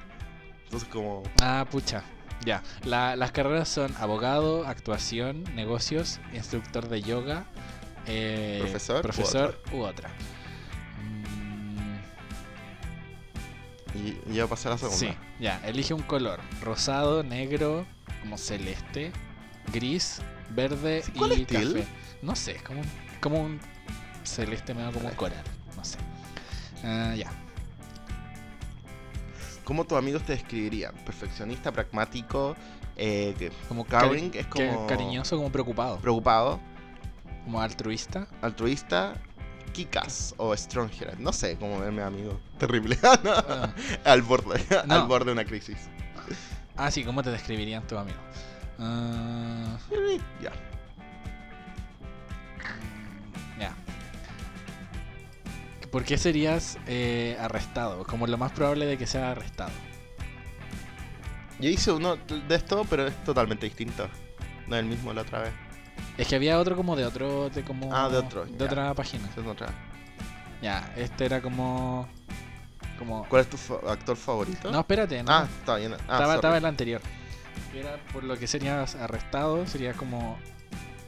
Entonces 0.64 0.89
como... 0.89 1.23
Ah, 1.41 1.66
pucha. 1.71 2.05
Ya. 2.45 2.62
La- 2.85 3.16
las 3.16 3.33
carreras 3.33 3.68
son 3.68 3.95
abogado, 3.99 4.66
actuación, 4.66 5.45
negocios, 5.57 6.21
instructor 6.33 6.89
de 6.89 7.03
yoga, 7.03 7.45
eh, 8.07 8.59
Profesor 8.61 8.99
u 8.99 9.03
profesor 9.03 9.62
u 9.73 9.81
otra. 9.81 10.11
Mm, 11.03 11.97
Y, 13.99 14.18
y 14.31 14.35
ya 14.37 14.47
pasé 14.47 14.68
a 14.68 14.73
la 14.73 14.79
segunda. 14.79 14.99
sí, 14.99 15.12
ya. 15.41 15.61
Elige 15.66 15.93
un 15.93 16.03
color. 16.03 16.41
Rosado, 16.62 17.23
negro, 17.25 17.85
como 18.21 18.37
celeste, 18.39 19.12
gris, 19.73 20.21
verde 20.51 21.03
Sí, 21.03 21.12
¿cuál 21.12 21.33
y 21.41 21.45
café. 21.47 21.87
No 22.23 22.37
sé, 22.37 22.53
es 22.53 22.62
como 22.62 22.81
un, 22.81 22.87
como 23.21 23.41
un 23.41 23.61
celeste 24.25 24.75
medio 24.75 24.93
como 24.93 25.09
un 25.09 25.14
coral. 25.14 25.43
No 25.77 25.85
sé. 25.85 25.99
Ah, 26.85 27.14
ya. 27.16 27.31
¿Cómo 29.64 29.85
tus 29.85 29.97
amigos 29.99 30.23
te 30.25 30.33
describirían? 30.33 30.95
Perfeccionista, 31.07 31.71
pragmático, 31.73 32.57
eh, 32.97 33.35
que- 33.39 33.51
Como 33.68 33.85
caring, 33.85 34.31
cari- 34.33 34.39
es 34.41 34.47
como 34.47 34.87
cariñoso, 34.87 35.37
como 35.37 35.51
preocupado. 35.53 35.99
preocupado, 35.99 36.61
Como 37.45 37.61
altruista. 37.61 38.27
altruista, 38.43 39.14
kikas 39.73 40.35
o 40.39 40.57
stronghead. 40.57 41.18
No 41.18 41.33
sé 41.33 41.57
cómo 41.57 41.79
ver 41.79 41.93
mi 41.93 42.01
amigo. 42.01 42.41
Terrible. 42.59 42.99
No, 43.03 43.11
Ah. 43.49 43.73
al 44.05 44.23
borde, 44.23 44.61
No. 44.87 44.95
al 44.95 45.07
borde 45.07 45.27
de 45.27 45.33
una 45.33 45.45
crisis. 45.45 45.89
Ah, 46.77 46.91
sí, 46.91 47.05
¿cómo 47.05 47.23
te 47.23 47.31
describirían 47.31 47.87
tus 47.87 47.99
amigos? 47.99 48.21
Ah, 48.79 49.77
Ya. 50.41 50.53
ya. 53.59 53.73
¿Por 55.91 56.05
qué 56.05 56.16
serías 56.16 56.79
eh, 56.87 57.37
arrestado? 57.41 58.05
Como 58.05 58.27
lo 58.27 58.39
más 58.39 58.53
probable 58.53 58.87
de 58.87 58.97
que 58.97 59.07
sea 59.07 59.33
arrestado. 59.33 59.73
Yo 61.59 61.68
hice 61.68 61.93
uno 61.93 62.16
de 62.16 62.55
esto, 62.55 62.87
pero 62.89 63.07
es 63.07 63.25
totalmente 63.25 63.66
distinto. 63.66 64.09
No 64.66 64.77
es 64.77 64.83
el 64.83 64.89
mismo 64.89 65.12
la 65.12 65.23
otra 65.23 65.41
vez. 65.41 65.53
Es 66.16 66.29
que 66.29 66.37
había 66.37 66.59
otro 66.59 66.77
como 66.77 66.97
de 66.97 67.05
otro, 67.05 67.51
de 67.51 67.62
como 67.62 67.95
Ah, 67.95 68.09
de 68.09 68.16
otro, 68.18 68.47
de 68.47 68.57
ya. 68.57 68.64
otra 68.64 68.95
página. 68.95 69.29
Es 69.37 69.45
otra. 69.47 69.68
Ya, 70.62 70.93
este 70.97 71.25
era 71.27 71.43
como, 71.43 72.09
como. 73.01 73.26
¿Cuál 73.28 73.42
es 73.42 73.51
tu 73.51 73.57
fa- 73.57 73.80
actor 73.92 74.16
favorito? 74.16 74.70
No, 74.70 74.78
espérate, 74.80 75.20
no. 75.24 75.32
Ah, 75.32 75.48
está 75.59 75.74
bien. 75.76 75.94
Ah, 75.94 75.96
estaba, 76.12 76.34
estaba 76.36 76.57
el 76.59 76.64
anterior. 76.64 77.01
Era 77.74 77.96
por 78.12 78.22
lo 78.22 78.36
que 78.38 78.46
serías 78.46 78.94
arrestado, 78.94 79.66
sería 79.66 79.92
como 79.94 80.38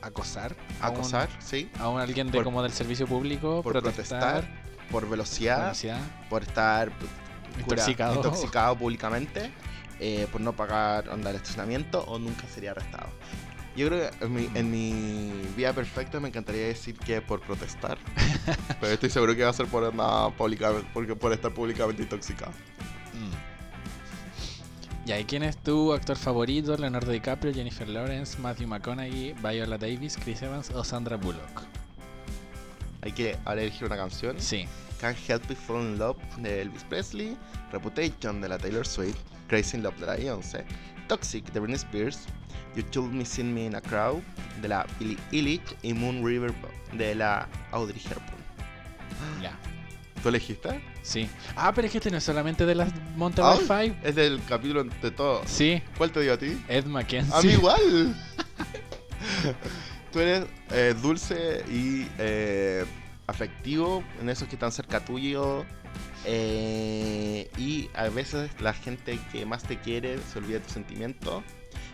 acosar. 0.00 0.56
a 0.80 0.90
un- 0.90 0.96
Acosar, 0.96 1.28
sí. 1.38 1.70
A 1.78 1.88
un 1.88 2.00
alguien 2.00 2.26
de 2.32 2.38
Por- 2.38 2.44
como 2.44 2.62
del 2.64 2.72
servicio 2.72 3.06
público, 3.06 3.62
Por 3.62 3.72
protestar, 3.74 4.20
protestar, 4.42 4.62
por 4.90 5.08
velocidad, 5.08 5.60
velocidad, 5.66 6.00
por 6.28 6.42
estar 6.42 6.90
cura- 6.90 7.60
Intoxicado. 7.60 8.14
intoxicado 8.16 8.76
públicamente, 8.76 9.52
eh, 10.00 10.26
por 10.32 10.40
no 10.40 10.52
pagar 10.54 11.08
onda 11.08 11.30
el 11.30 11.36
estacionamiento 11.36 12.02
o 12.08 12.18
nunca 12.18 12.46
sería 12.48 12.72
arrestado. 12.72 13.08
Yo 13.76 13.88
creo 13.88 14.10
que 14.10 14.24
en 14.24 14.34
mi, 14.34 14.50
en 14.54 14.70
mi 14.70 15.32
vida 15.56 15.72
perfecta 15.72 16.20
me 16.20 16.28
encantaría 16.28 16.66
decir 16.66 16.96
que 16.98 17.22
por 17.22 17.40
protestar, 17.40 17.96
pero 18.80 18.92
estoy 18.92 19.08
seguro 19.08 19.34
que 19.34 19.44
va 19.44 19.50
a 19.50 19.54
ser 19.54 19.66
por, 19.66 19.82
onda 19.82 20.30
públicamente, 20.30 20.88
porque 20.92 21.16
por 21.16 21.32
estar 21.32 21.54
públicamente 21.54 22.02
intoxicado. 22.02 22.52
Mm. 23.14 23.52
Ya, 25.06 25.18
¿y 25.18 25.24
quién 25.24 25.42
es 25.42 25.56
tu 25.56 25.92
actor 25.92 26.16
favorito? 26.16 26.76
Leonardo 26.76 27.10
DiCaprio, 27.10 27.52
Jennifer 27.52 27.88
Lawrence, 27.88 28.38
Matthew 28.38 28.68
McConaughey, 28.68 29.32
Viola 29.42 29.78
Davis, 29.78 30.18
Chris 30.22 30.42
Evans 30.42 30.70
o 30.70 30.84
Sandra 30.84 31.16
Bullock? 31.16 31.62
Hay 33.00 33.12
que 33.12 33.36
ahora 33.44 33.62
elegir 33.62 33.86
una 33.86 33.96
canción. 33.96 34.38
Sí. 34.38 34.68
Can't 35.00 35.18
Help 35.28 35.50
It 35.50 35.56
Fall 35.56 35.82
in 35.82 35.98
Love 35.98 36.18
de 36.38 36.62
Elvis 36.62 36.84
Presley, 36.84 37.36
Reputation 37.72 38.40
de 38.40 38.48
la 38.48 38.58
Taylor 38.58 38.86
Swift, 38.86 39.18
Crazy 39.48 39.78
in 39.78 39.82
Love 39.82 39.98
de 39.98 40.06
la 40.06 40.14
Beyoncé, 40.14 40.64
Toxic 41.08 41.44
de 41.52 41.60
Britney 41.60 41.76
Spears, 41.76 42.26
You 42.76 42.82
Told 42.84 43.12
Me 43.12 43.24
Seen 43.24 43.52
Me 43.54 43.66
in 43.66 43.74
a 43.74 43.80
Crowd 43.80 44.22
de 44.60 44.68
la 44.68 44.86
Billie 44.98 45.18
Eilish 45.32 45.76
y 45.82 45.92
Moon 45.92 46.24
River 46.24 46.52
de 46.92 47.14
la 47.14 47.48
Audrey 47.72 48.00
Hepburn. 48.00 48.42
Ya. 49.42 49.52
¿Tú 50.22 50.28
elegiste? 50.28 50.80
Sí. 51.02 51.28
Ah, 51.56 51.72
pero 51.74 51.86
es 51.86 51.92
que 51.92 51.98
este 51.98 52.10
no 52.10 52.16
es 52.18 52.24
solamente 52.24 52.64
de 52.64 52.74
las 52.76 52.90
Ah, 53.38 53.56
Five. 53.60 53.96
Es 54.04 54.14
del 54.14 54.40
capítulo 54.48 54.84
de 54.84 55.10
todos. 55.10 55.48
Sí, 55.50 55.82
¿Cuál 55.98 56.12
te 56.12 56.20
dio 56.20 56.32
a 56.34 56.38
ti? 56.38 56.62
Ed 56.68 56.84
Mackenzie. 56.86 57.34
A 57.36 57.42
mí 57.42 57.48
igual. 57.54 58.14
Tú 60.12 60.20
eres 60.20 60.44
eh, 60.70 60.94
dulce 61.00 61.64
y 61.70 62.06
eh, 62.18 62.84
afectivo 63.26 64.04
en 64.20 64.28
esos 64.28 64.46
que 64.48 64.54
están 64.56 64.70
cerca 64.70 65.04
tuyo. 65.04 65.64
Eh, 66.24 67.50
y 67.56 67.88
a 67.94 68.08
veces 68.08 68.50
la 68.60 68.72
gente 68.74 69.18
que 69.32 69.46
más 69.46 69.62
te 69.62 69.78
quiere 69.80 70.18
se 70.32 70.38
olvida 70.38 70.58
de 70.58 70.64
tus 70.64 70.72
sentimientos, 70.72 71.42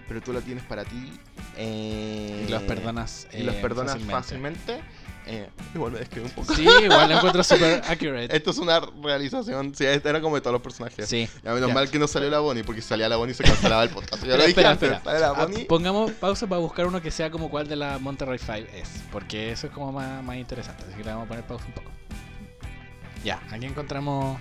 pero 0.07 0.21
tú 0.21 0.33
lo 0.33 0.41
tienes 0.41 0.65
para 0.65 0.85
ti. 0.85 1.13
eh, 1.57 2.45
Y 2.47 2.51
los 2.51 2.63
perdonas. 2.63 3.27
y 3.33 3.43
los 3.43 3.55
eh, 3.55 3.59
perdonas 3.61 3.93
fácilmente. 4.11 4.73
fácilmente. 4.77 4.81
Eh, 5.31 5.47
igual 5.75 5.93
me 5.93 5.99
describe 5.99 6.25
un 6.25 6.31
poco. 6.33 6.55
Sí, 6.55 6.63
igual 6.63 7.11
lo 7.11 7.17
encuentro 7.17 7.45
súper 7.45 7.83
accurate. 7.87 8.35
Esto 8.35 8.51
es 8.51 8.57
una 8.59 8.81
realización. 9.03 9.75
Sí, 9.75 9.85
era 9.85 10.23
como 10.23 10.37
de 10.37 10.41
todos 10.41 10.55
los 10.55 10.63
personajes. 10.63 11.07
Sí. 11.07 11.29
Y 11.45 11.49
a 11.49 11.53
menos 11.53 11.69
Ya. 11.69 11.75
mal 11.75 11.91
que 11.91 11.99
no 11.99 12.07
salió 12.09 12.31
la 12.31 12.39
Bonnie, 12.41 12.65
porque 12.65 12.81
si 12.81 12.89
salía 12.89 13.11
la 13.11 13.17
Bonnie 13.17 13.35
se 13.35 13.45
cancelaba 13.45 13.83
el 13.83 13.91
podcast. 13.91 14.23
Yo 14.25 14.31
lo 14.31 14.37
dije 14.39 14.49
espera, 14.51 14.71
antes, 14.71 14.91
espera. 14.91 15.19
la 15.19 15.29
Ah, 15.29 15.33
Bonnie. 15.45 15.67
pongamos 15.67 16.13
pausa 16.13 16.47
para 16.47 16.63
buscar 16.63 16.87
uno 16.87 17.03
que 17.03 17.11
sea 17.11 17.31
como 17.31 17.51
cuál 17.51 17.69
de 17.69 17.77
la 17.77 17.99
Monterrey 17.99 18.39
Five 18.39 18.69
es. 18.81 18.89
Porque 19.13 19.53
eso 19.53 19.67
es 19.67 19.73
como 19.75 19.93
más, 19.93 20.25
más 20.25 20.37
interesante. 20.37 20.85
Así 20.87 20.97
que 20.97 21.05
le 21.05 21.11
vamos 21.11 21.27
a 21.27 21.29
poner 21.29 21.45
pausa 21.45 21.67
un 21.67 21.73
poco. 21.73 21.91
Ya, 23.29 23.43
aquí 23.51 23.67
encontramos 23.67 24.39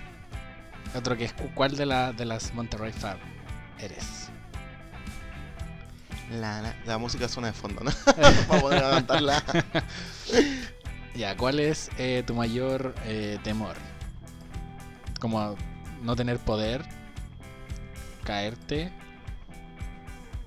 otro 0.95 1.17
que 1.17 1.25
es 1.25 1.33
cu- 1.33 1.51
cuál 1.53 1.75
de, 1.75 1.85
la, 1.85 2.13
de 2.13 2.23
las 2.23 2.53
Monterrey 2.53 2.93
Five 2.93 3.19
eres. 3.79 4.29
La, 6.31 6.61
la, 6.61 6.73
la 6.85 6.97
música 6.97 7.27
suena 7.27 7.47
de 7.49 7.53
fondo, 7.53 7.83
¿no? 7.83 7.91
Para 8.47 8.61
poder 8.61 8.81
cantarla. 8.81 9.43
Ya, 11.15 11.35
¿cuál 11.35 11.59
es 11.59 11.89
eh, 11.97 12.23
tu 12.25 12.33
mayor 12.33 12.93
eh, 13.05 13.39
temor? 13.43 13.75
Como 15.19 15.55
no 16.03 16.15
tener 16.15 16.37
poder, 16.37 16.85
caerte, 18.23 18.89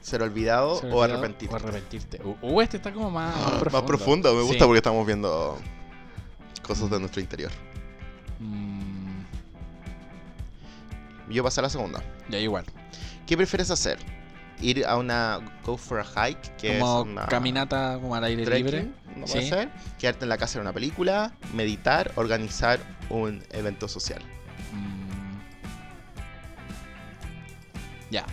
Ser 0.01 0.22
olvidado 0.22 0.80
ser 0.80 0.91
o 0.95 1.03
arrepentirte. 1.03 1.53
O 1.55 1.57
arrepentirte. 1.59 2.20
Uh, 2.24 2.36
uh, 2.41 2.61
este 2.62 2.78
está 2.78 2.91
como 2.93 3.11
más, 3.11 3.34
más 3.36 3.45
profundo. 3.59 3.70
Más 3.72 3.82
profundo, 3.82 4.34
me 4.34 4.41
gusta 4.43 4.59
Sí. 4.61 4.64
porque 4.64 4.78
estamos 4.78 5.05
viendo 5.07 5.59
cosas 6.62 6.88
de 6.88 7.01
nuestro 7.01 7.20
interior. 7.20 7.51
Mm, 8.41 9.20
Yo 11.30 11.45
pasé 11.45 11.61
a 11.61 11.62
la 11.62 11.70
segunda. 11.70 12.03
ya, 12.28 12.38
igual. 12.38 12.64
¿Qué 13.26 13.36
prefieres 13.36 13.70
hacer? 13.70 13.99
¿Ir 14.61 14.84
a 14.84 14.97
una 14.99 15.38
Go 15.64 15.76
for 15.76 16.01
a 16.01 16.05
Hike? 16.05 16.57
Que 16.57 16.78
como 16.78 17.01
es 17.03 17.07
una 17.07 17.26
caminata 17.26 17.99
como 18.01 18.14
al 18.14 18.24
aire 18.24 18.45
libre. 18.45 18.88
¿no 19.16 19.26
puede 19.26 19.43
Sí. 19.43 19.49
ser? 19.49 19.70
¿Quedarte 19.99 20.24
en 20.24 20.28
la 20.28 20.36
casa 20.38 20.55
de 20.55 20.62
una 20.62 20.72
película? 20.72 21.32
¿Meditar? 21.55 22.12
¿Organizar 22.16 22.80
un 23.09 23.43
evento 23.53 23.88
social? 23.88 24.20
Mm. 24.72 25.11
Ya. 28.11 28.24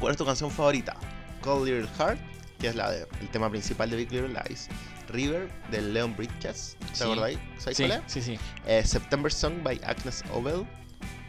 ¿Cuál 0.00 0.12
es 0.12 0.16
tu 0.18 0.26
canción 0.26 0.50
favorita? 0.50 0.96
Cold 1.42 1.66
Little 1.68 1.88
Heart, 1.98 2.18
que 2.58 2.66
es 2.68 2.74
la 2.74 2.90
de- 2.90 3.06
el 3.20 3.28
tema 3.28 3.48
principal 3.50 3.88
de 3.90 3.96
Big 3.96 4.10
Little 4.10 4.28
Lies. 4.48 4.68
River, 5.14 5.48
de 5.70 5.80
Leon 5.80 6.14
Bridges. 6.16 6.76
¿Te 6.80 6.94
Sí. 6.96 7.04
acordáis? 7.04 7.38
¿Sabes 7.58 7.76
Sí, 7.78 7.84
cuál 7.88 7.98
es? 8.04 8.12
sí, 8.12 8.20
sí. 8.22 8.38
Eh, 8.66 8.82
September 8.84 9.32
Song 9.32 9.62
by 9.62 9.80
Agnes 9.86 10.22
Obel. 10.32 10.66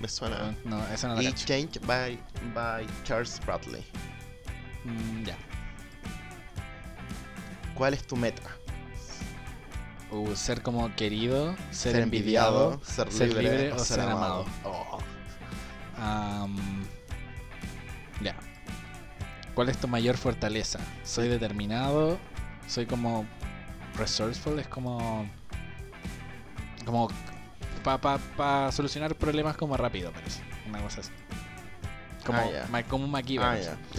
Me 0.01 0.07
suena. 0.09 0.53
No, 0.65 0.77
no, 0.77 0.87
esa 0.93 1.07
no 1.07 1.15
la 1.15 1.23
y 1.23 1.27
cacho. 1.31 1.45
Change 1.45 1.79
by, 1.85 2.19
by 2.53 2.85
Charles 3.03 3.39
Bradley. 3.45 3.83
Mm, 4.83 5.23
ya. 5.23 5.37
¿Cuál 7.75 7.93
es 7.93 8.05
tu 8.05 8.15
meta? 8.15 8.41
Uh, 10.11 10.35
ser 10.35 10.61
como 10.61 10.93
querido, 10.95 11.55
ser, 11.71 11.93
Ser 11.93 12.01
envidiado, 12.03 12.73
envidiado, 12.73 12.85
ser 12.85 13.11
ser 13.11 13.27
libre 13.29 13.41
libre 13.43 13.73
o 13.73 13.79
ser 13.79 13.97
ser 13.99 14.09
amado. 14.09 14.45
amado. 14.63 14.99
Am, 15.97 16.85
ya. 18.21 18.35
¿Cuál 19.53 19.69
es 19.69 19.77
tu 19.77 19.87
mayor 19.87 20.15
fortaleza? 20.17 20.79
Soy 21.03 21.27
determinado, 21.27 22.17
soy 22.67 22.85
como 22.85 23.25
resourceful, 23.97 24.59
es 24.59 24.67
como 24.67 25.27
como 26.85 27.07
para 27.83 27.99
pa, 27.99 28.17
pa 28.37 28.71
solucionar 28.71 29.15
problemas 29.15 29.57
como 29.57 29.75
rápido, 29.77 30.11
parece. 30.11 30.41
Una 30.67 30.79
cosa 30.81 31.01
así. 31.01 31.11
Como, 32.25 32.39
Ah, 32.39 32.65
ma- 32.71 32.83
como 32.83 33.05
un 33.05 33.11
MacGyver. 33.11 33.45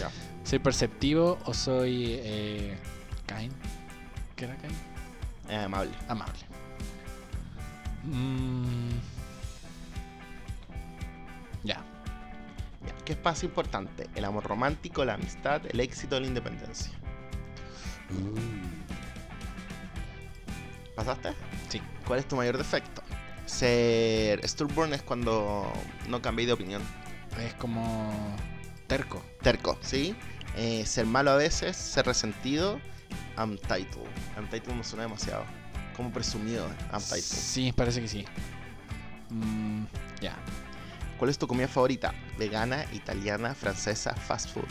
Ah. 0.03 0.09
¿Soy 0.45 0.59
perceptivo 0.59 1.39
o 1.45 1.55
soy 1.55 2.19
eh, 2.23 2.77
kind? 3.27 3.53
¿Qué 4.37 4.45
era 4.45 4.57
kind? 4.57 4.73
Eh, 5.49 5.57
amable. 5.57 5.93
Amable. 6.09 6.39
Mm. 8.05 8.91
Ya. 11.65 11.83
¿Qué 13.05 13.13
es 13.15 13.25
más 13.25 13.43
importante? 13.45 14.09
¿El 14.15 14.25
amor 14.25 14.45
romántico, 14.45 15.05
la 15.05 15.15
amistad, 15.15 15.63
el 15.69 15.81
éxito 15.81 16.17
o 16.17 16.21
la 16.21 16.27
independencia? 16.27 16.93
¿Pasaste? 20.97 21.35
Sí. 21.69 21.81
¿Cuál 22.07 22.21
es 22.21 22.27
tu 22.27 22.37
mayor 22.37 22.57
defecto? 22.57 23.03
Ser 23.45 24.41
stubborn 24.49 24.95
es 24.95 25.03
cuando 25.03 25.71
no 26.09 26.23
cambié 26.23 26.47
de 26.47 26.53
opinión. 26.55 26.83
Es 27.39 27.55
como 27.55 28.13
terco. 28.87 29.23
Terco, 29.43 29.79
¿sí? 29.83 30.17
Eh, 30.57 30.85
ser 30.87 31.05
malo 31.05 31.31
a 31.31 31.37
veces, 31.37 31.77
ser 31.77 32.07
resentido. 32.07 32.81
Untitled. 33.37 34.09
Untitled 34.39 34.75
me 34.75 34.83
suena 34.83 35.03
demasiado. 35.03 35.45
Como 35.95 36.11
presumido, 36.11 36.67
untitled. 36.93 37.23
Sí, 37.23 37.73
parece 37.73 38.01
que 38.01 38.09
sí. 38.09 38.25
Mm, 39.29 39.85
ya. 40.21 40.35
¿Cuál 41.19 41.31
es 41.31 41.39
tu 41.39 41.47
comida 41.47 41.69
favorita? 41.69 42.15
¿Vegana, 42.39 42.87
italiana, 42.93 43.55
francesa, 43.55 44.15
fast 44.15 44.51
food? 44.51 44.65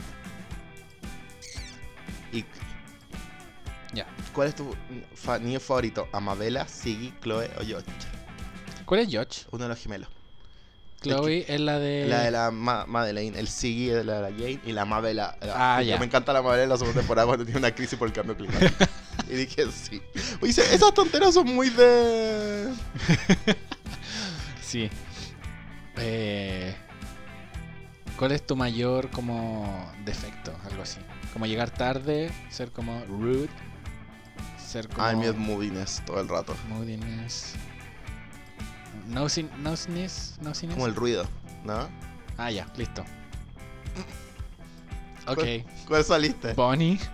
Ya. 3.96 4.06
¿Cuál 4.34 4.50
es 4.50 4.56
tu 4.56 4.76
fa- 5.16 5.40
niño 5.40 5.60
favorito? 5.60 6.08
¿Amabela, 6.12 6.68
Siggy, 6.68 7.14
Chloe 7.22 7.50
o 7.60 7.66
George? 7.66 7.90
¿Cuál 8.86 9.00
es 9.00 9.10
George? 9.10 9.42
Uno 9.52 9.64
de 9.64 9.70
los 9.70 9.80
gemelos. 9.80 10.10
Chloe 11.02 11.46
es 11.48 11.60
la 11.60 11.80
de. 11.80 12.06
La 12.08 12.22
de 12.24 12.32
la 12.32 12.52
Ma- 12.52 12.86
Madeleine, 12.86 13.38
el 13.40 13.48
Siggy 13.48 13.90
es 13.92 14.06
la 14.06 14.22
de 14.22 14.32
la 14.32 14.38
Jane 14.38 14.60
y 14.66 14.72
la 14.74 14.82
Amabela. 14.84 15.38
la- 15.42 15.78
Ah, 15.78 15.82
ya. 15.82 15.98
Me 15.98 16.06
encanta 16.06 16.34
la 16.34 16.40
Amabela 16.40 16.64
en 16.64 16.70
la 16.70 16.78
segunda 16.78 17.00
temporada 17.00 17.26
cuando 17.28 17.46
tiene 17.46 17.60
una 17.60 17.74
crisis 17.74 17.98
por 17.98 18.08
el 18.08 18.14
cambio 18.14 18.36
climático. 18.36 18.74
y 19.30 19.34
dije, 19.34 19.66
sí. 19.72 20.02
Oye, 20.42 20.52
esas 20.52 20.94
tonteras 20.94 21.34
son 21.34 21.48
muy 21.48 21.70
de... 21.70 22.74
Sí. 24.62 24.90
Eh, 25.98 26.76
¿Cuál 28.18 28.32
es 28.32 28.46
tu 28.46 28.56
mayor 28.56 29.10
como 29.12 29.92
defecto? 30.04 30.54
Algo 30.70 30.84
así. 30.84 31.00
Como 31.34 31.46
llegar 31.46 31.70
tarde, 31.70 32.32
ser 32.50 32.72
como 32.72 33.04
rude, 33.06 33.48
ser 34.76 34.90
como 34.90 35.06
Ah, 35.08 35.12
el 35.12 35.18
mío 35.18 35.30
es 35.32 35.38
moodiness 35.38 36.02
todo 36.06 36.20
el 36.20 36.28
rato. 36.28 36.54
moodiness. 36.68 37.54
Nosin- 39.10 39.50
Nosiness, 39.60 40.38
nosiness. 40.42 40.74
Como 40.76 40.88
el 40.88 40.96
ruido, 40.96 41.26
¿no? 41.64 41.88
Ah, 42.38 42.52
ya, 42.52 42.68
listo. 42.76 43.06
Ok, 45.28 45.44
¿Cuál 45.88 46.04
saliste? 46.04 46.54
Bonnie. 46.54 47.00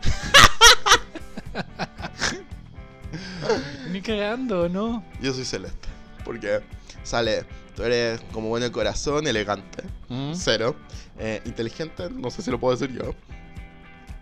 Ni 3.89 4.01
cagando, 4.01 4.67
¿no? 4.69 5.03
Yo 5.21 5.33
soy 5.33 5.45
celeste. 5.45 5.87
Porque 6.25 6.61
sale, 7.03 7.45
tú 7.75 7.83
eres 7.83 8.21
como 8.31 8.47
bueno 8.49 8.65
de 8.65 8.71
corazón, 8.71 9.27
elegante, 9.27 9.83
Mm. 10.09 10.33
cero. 10.33 10.75
eh, 11.19 11.39
inteligente, 11.45 12.09
no 12.09 12.31
sé 12.31 12.41
si 12.41 12.49
lo 12.49 12.59
puedo 12.59 12.75
decir 12.75 12.95
yo. 12.97 13.13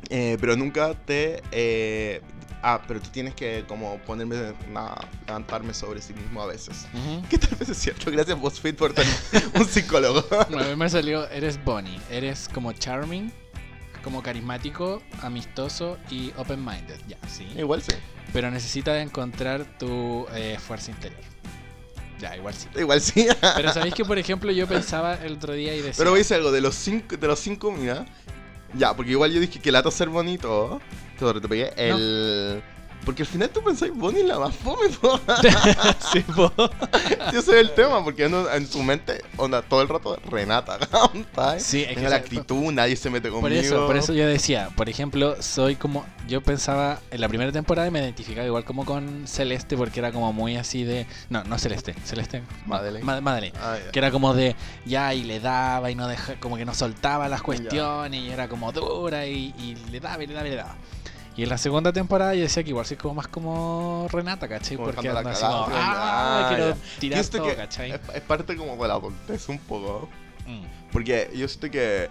eh, 0.09 0.37
pero 0.41 0.57
nunca 0.57 0.93
te... 0.95 1.41
eh, 1.51 2.21
ah, 2.61 2.81
pero 2.87 2.99
tú 2.99 3.09
tienes 3.09 3.35
que 3.35 3.65
como 3.67 3.97
ponerme, 3.99 4.53
nada, 4.69 5.07
levantarme 5.27 5.73
sobre 5.73 6.01
sí 6.01 6.13
mismo 6.13 6.41
a 6.41 6.47
veces. 6.47 6.87
Ujú. 6.93 7.27
Que 7.29 7.37
tal 7.37 7.55
vez 7.55 7.69
es 7.69 7.77
cierto. 7.77 8.11
Gracias 8.11 8.39
BuzzFeed 8.39 8.75
por 8.75 8.93
tener 8.93 9.13
un 9.53 9.65
psicólogo. 9.65 10.23
Bueno, 10.49 10.65
a 10.65 10.67
mí 10.67 10.75
me 10.75 10.89
salió, 10.89 11.29
eres 11.29 11.63
Bonnie, 11.63 11.99
eres 12.09 12.49
como 12.53 12.73
charming, 12.73 13.31
como 14.03 14.23
carismático, 14.23 15.01
amistoso 15.21 15.97
y 16.09 16.31
open-minded, 16.37 16.99
ya, 17.07 17.17
sí. 17.27 17.47
igual 17.57 17.81
sí. 17.81 17.93
Pero 18.31 18.51
necesitas 18.51 19.01
encontrar 19.01 19.65
tu 19.77 20.27
eh, 20.33 20.57
fuerza 20.59 20.91
interior. 20.91 21.21
Ya, 22.19 22.35
igual 22.35 22.53
sí. 22.53 22.67
Igual 22.75 23.01
sí. 23.01 23.27
Pero 23.55 23.73
sabéis 23.73 23.93
que, 23.93 24.05
por 24.05 24.17
ejemplo, 24.19 24.51
yo 24.51 24.67
pensaba 24.67 25.15
el 25.15 25.33
otro 25.33 25.53
día 25.53 25.73
y 25.73 25.77
decía... 25.77 25.95
Pero 25.97 26.13
decir 26.13 26.37
algo, 26.37 26.51
de 26.51 26.61
los 26.61 26.75
cinco, 26.75 27.15
de 27.15 27.27
los 27.27 27.39
cinco, 27.39 27.71
mira. 27.71 28.05
Ya, 28.73 28.93
porque 28.93 29.11
igual 29.11 29.31
yo 29.31 29.39
dije 29.39 29.59
que 29.59 29.71
lata 29.71 29.89
ser 29.89 30.09
bonito. 30.09 30.79
Te, 31.19 31.89
el. 31.89 32.63
Porque 33.05 33.23
al 33.23 33.27
final 33.27 33.49
tú 33.49 33.63
pensáis 33.63 33.93
Bonnie 33.95 34.23
la 34.23 34.37
más 34.37 34.53
fome, 34.53 34.89
po. 34.89 35.17
sí, 36.11 36.19
po. 36.35 36.51
Yo 37.31 37.41
sé 37.41 37.59
el 37.59 37.71
tema, 37.73 38.03
porque 38.03 38.25
uno 38.25 38.47
en 38.51 38.67
su 38.67 38.83
mente, 38.83 39.21
onda, 39.37 39.61
todo 39.61 39.81
el 39.81 39.87
rato 39.87 40.17
Renata. 40.29 40.77
Sí, 41.59 41.83
es 41.83 41.97
que 41.97 42.09
la 42.09 42.17
actitud, 42.17 42.71
nadie 42.73 42.97
se 42.97 43.09
mete 43.09 43.29
conmigo. 43.29 43.41
Por 43.41 43.53
eso, 43.53 43.87
por 43.87 43.95
eso 43.97 44.13
yo 44.13 44.27
decía, 44.27 44.69
por 44.75 44.89
ejemplo, 44.89 45.41
soy 45.41 45.75
como, 45.77 46.05
yo 46.27 46.41
pensaba 46.41 46.99
en 47.09 47.21
la 47.21 47.29
primera 47.29 47.53
temporada 47.53 47.87
y 47.87 47.91
me 47.91 47.99
identificaba 47.99 48.45
igual 48.45 48.65
como 48.65 48.85
con 48.85 49.25
Celeste 49.27 49.77
porque 49.77 49.99
era 50.01 50.11
como 50.11 50.33
muy 50.33 50.57
así 50.57 50.83
de, 50.83 51.07
no, 51.29 51.43
no 51.45 51.57
Celeste, 51.57 51.95
Celeste, 52.03 52.43
Madeleine. 52.67 53.05
Ma- 53.05 53.21
Madeleine, 53.21 53.57
Ah, 53.61 53.77
ya. 53.83 53.91
que 53.91 53.99
era 53.99 54.11
como 54.11 54.33
de, 54.33 54.57
ya 54.85 55.13
y 55.13 55.23
le 55.23 55.39
daba 55.39 55.89
y 55.89 55.95
no 55.95 56.07
deja, 56.07 56.35
como 56.41 56.57
que 56.57 56.65
no 56.65 56.73
soltaba 56.75 57.29
las 57.29 57.41
cuestiones 57.41 58.19
y 58.21 58.29
era 58.29 58.49
como 58.49 58.71
dura 58.73 59.25
y, 59.25 59.53
y 59.57 59.77
le 59.89 60.01
daba 60.01 60.21
y 60.21 60.27
le 60.27 60.33
daba 60.33 60.47
y 60.47 60.51
le 60.51 60.57
daba. 60.57 60.75
Y 61.39 61.43
en 61.43 61.47
la 61.47 61.57
segunda 61.57 61.93
temporada 61.93 62.35
yo 62.35 62.41
decía 62.41 62.65
que 62.65 62.71
igual 62.71 62.85
soy 62.85 62.97
como 62.97 63.15
más 63.15 63.29
como 63.29 64.09
Renata, 64.11 64.49
¿cachai? 64.49 64.75
Como 64.75 64.91
Porque 64.91 65.07
anda 65.07 65.23
la 65.23 65.29
así 65.31 65.41
como, 65.41 65.67
ah, 65.71 66.45
quiero 66.49 66.75
tirar 66.99 67.25
todo, 67.27 67.43
que 67.47 67.55
¿cachai? 67.55 67.91
Es, 67.91 68.01
es 68.13 68.21
parte 68.23 68.57
como 68.57 68.75
de 68.75 68.87
la 68.89 68.95
adultez 68.95 69.47
un 69.47 69.57
poco. 69.57 70.09
Mm. 70.45 70.65
Porque 70.91 71.31
yo 71.33 71.47
siento 71.47 71.71
que. 71.71 72.09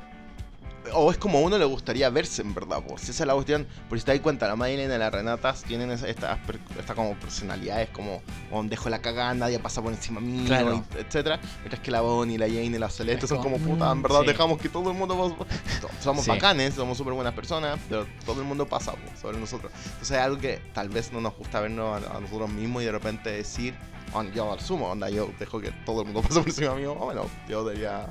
O 0.94 1.10
es 1.10 1.18
como 1.18 1.38
a 1.38 1.40
uno 1.42 1.58
le 1.58 1.64
gustaría 1.66 2.08
verse 2.08 2.40
en 2.42 2.54
verdad, 2.54 2.82
pues. 2.86 3.02
Si 3.02 3.10
esa 3.10 3.24
es 3.24 3.26
la 3.26 3.34
cuestión. 3.34 3.66
Porque 3.88 4.00
si 4.00 4.06
te 4.06 4.12
das 4.12 4.20
cuenta, 4.20 4.48
la 4.48 4.56
Madeleine 4.56 4.94
y 4.94 4.98
la 4.98 5.10
Renatas 5.10 5.62
tienen 5.64 5.90
estas 5.90 6.08
esta 6.08 6.94
como 6.94 7.14
personalidades 7.16 7.90
como. 7.90 8.22
"Oh, 8.50 8.62
dejo 8.62 8.88
la 8.88 9.00
cagada, 9.00 9.34
nadie 9.34 9.58
pasa 9.58 9.82
por 9.82 9.92
encima 9.92 10.20
mío, 10.20 10.46
Claro. 10.46 10.84
etcétera. 10.96 11.40
Mientras 11.60 11.82
que 11.82 11.90
la 11.90 12.00
Bonnie, 12.00 12.38
la 12.38 12.46
Jane 12.46 12.64
y 12.64 12.78
la 12.78 12.88
Celeste 12.88 13.26
Es 13.26 13.28
son 13.28 13.38
como, 13.42 13.58
como 13.58 13.72
puta, 13.74 13.90
en 13.92 14.02
verdad 14.02 14.20
mm, 14.20 14.22
sí. 14.22 14.28
dejamos 14.28 14.58
que 14.58 14.68
todo 14.70 14.90
el 14.90 14.96
mundo. 14.96 15.36
Somos 16.00 16.24
Sí. 16.24 16.30
bacanes, 16.30 16.74
somos 16.74 16.96
súper 16.96 17.12
buenas 17.12 17.34
personas, 17.34 17.78
pero 17.88 18.06
todo 18.24 18.40
el 18.40 18.46
mundo 18.46 18.66
pasa 18.66 18.92
pues, 18.92 19.18
sobre 19.20 19.38
nosotros. 19.38 19.70
Entonces 19.84 20.12
es 20.16 20.22
algo 20.22 20.38
que 20.38 20.60
tal 20.72 20.88
vez 20.88 21.12
no 21.12 21.20
nos 21.20 21.36
gusta 21.36 21.60
vernos 21.60 22.02
a, 22.02 22.16
a 22.16 22.20
nosotros 22.20 22.48
mismos 22.50 22.82
y 22.82 22.86
de 22.86 22.92
repente 22.92 23.30
decir. 23.30 23.74
"Oh, 24.14 24.22
yo 24.22 24.50
asumo, 24.54 24.88
onda, 24.90 25.10
yo 25.10 25.28
dejo 25.38 25.60
que 25.60 25.70
todo 25.84 26.00
el 26.00 26.06
mundo 26.06 26.22
pase 26.28 26.40
por 26.40 26.48
encima 26.48 26.74
mío. 26.74 26.96
Oh, 26.98 27.04
bueno, 27.06 27.26
yo 27.46 27.62
debería. 27.64 28.06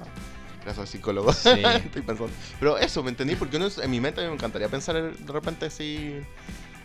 Gracias 0.68 0.82
al 0.82 0.88
psicólogo. 0.90 1.32
Sí. 1.32 1.50
Estoy 1.64 2.02
pensando. 2.02 2.30
Pero 2.60 2.78
eso, 2.78 3.02
¿me 3.02 3.10
entendí? 3.10 3.38
Porque 3.38 3.56
uno, 3.56 3.70
en 3.82 3.90
mi 3.90 4.02
mente 4.02 4.20
me 4.28 4.34
encantaría 4.34 4.68
pensar 4.68 5.14
de 5.18 5.32
repente 5.34 5.70
si. 5.70 6.20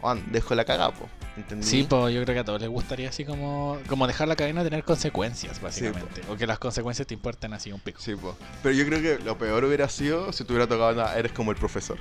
Juan, 0.01 0.23
dejo 0.31 0.55
la 0.55 0.65
cagada, 0.65 0.93
po. 0.93 1.09
¿Entendí? 1.37 1.67
Sí, 1.67 1.87
pues 1.89 2.15
yo 2.15 2.23
creo 2.23 2.35
que 2.35 2.41
a 2.41 2.45
todos 2.45 2.61
les 2.61 2.71
gustaría 2.71 3.09
así 3.09 3.25
como, 3.25 3.79
como 3.89 4.07
dejar 4.07 4.29
la 4.29 4.37
cadena 4.37 4.63
tener 4.63 4.85
consecuencias, 4.85 5.61
básicamente. 5.61 6.21
o 6.29 6.37
que 6.37 6.47
las 6.47 6.61
consecuencias 6.61 7.09
te 7.09 7.15
importen 7.15 7.55
así 7.55 7.73
un 7.73 7.81
pico. 7.81 8.01
Sí, 8.01 8.15
po. 8.15 8.37
Pero 8.63 8.73
yo 8.73 8.87
creo 8.87 9.03
que 9.03 9.25
lo 9.25 9.37
peor 9.37 9.65
hubiera 9.65 9.89
sido 9.89 10.33
si 10.33 10.45
te 10.45 10.53
hubiera 10.53 10.69
tocado 10.69 10.93
nada, 10.95 11.19
eres 11.19 11.33
como 11.33 11.51
el 11.51 11.57
profesor. 11.57 11.99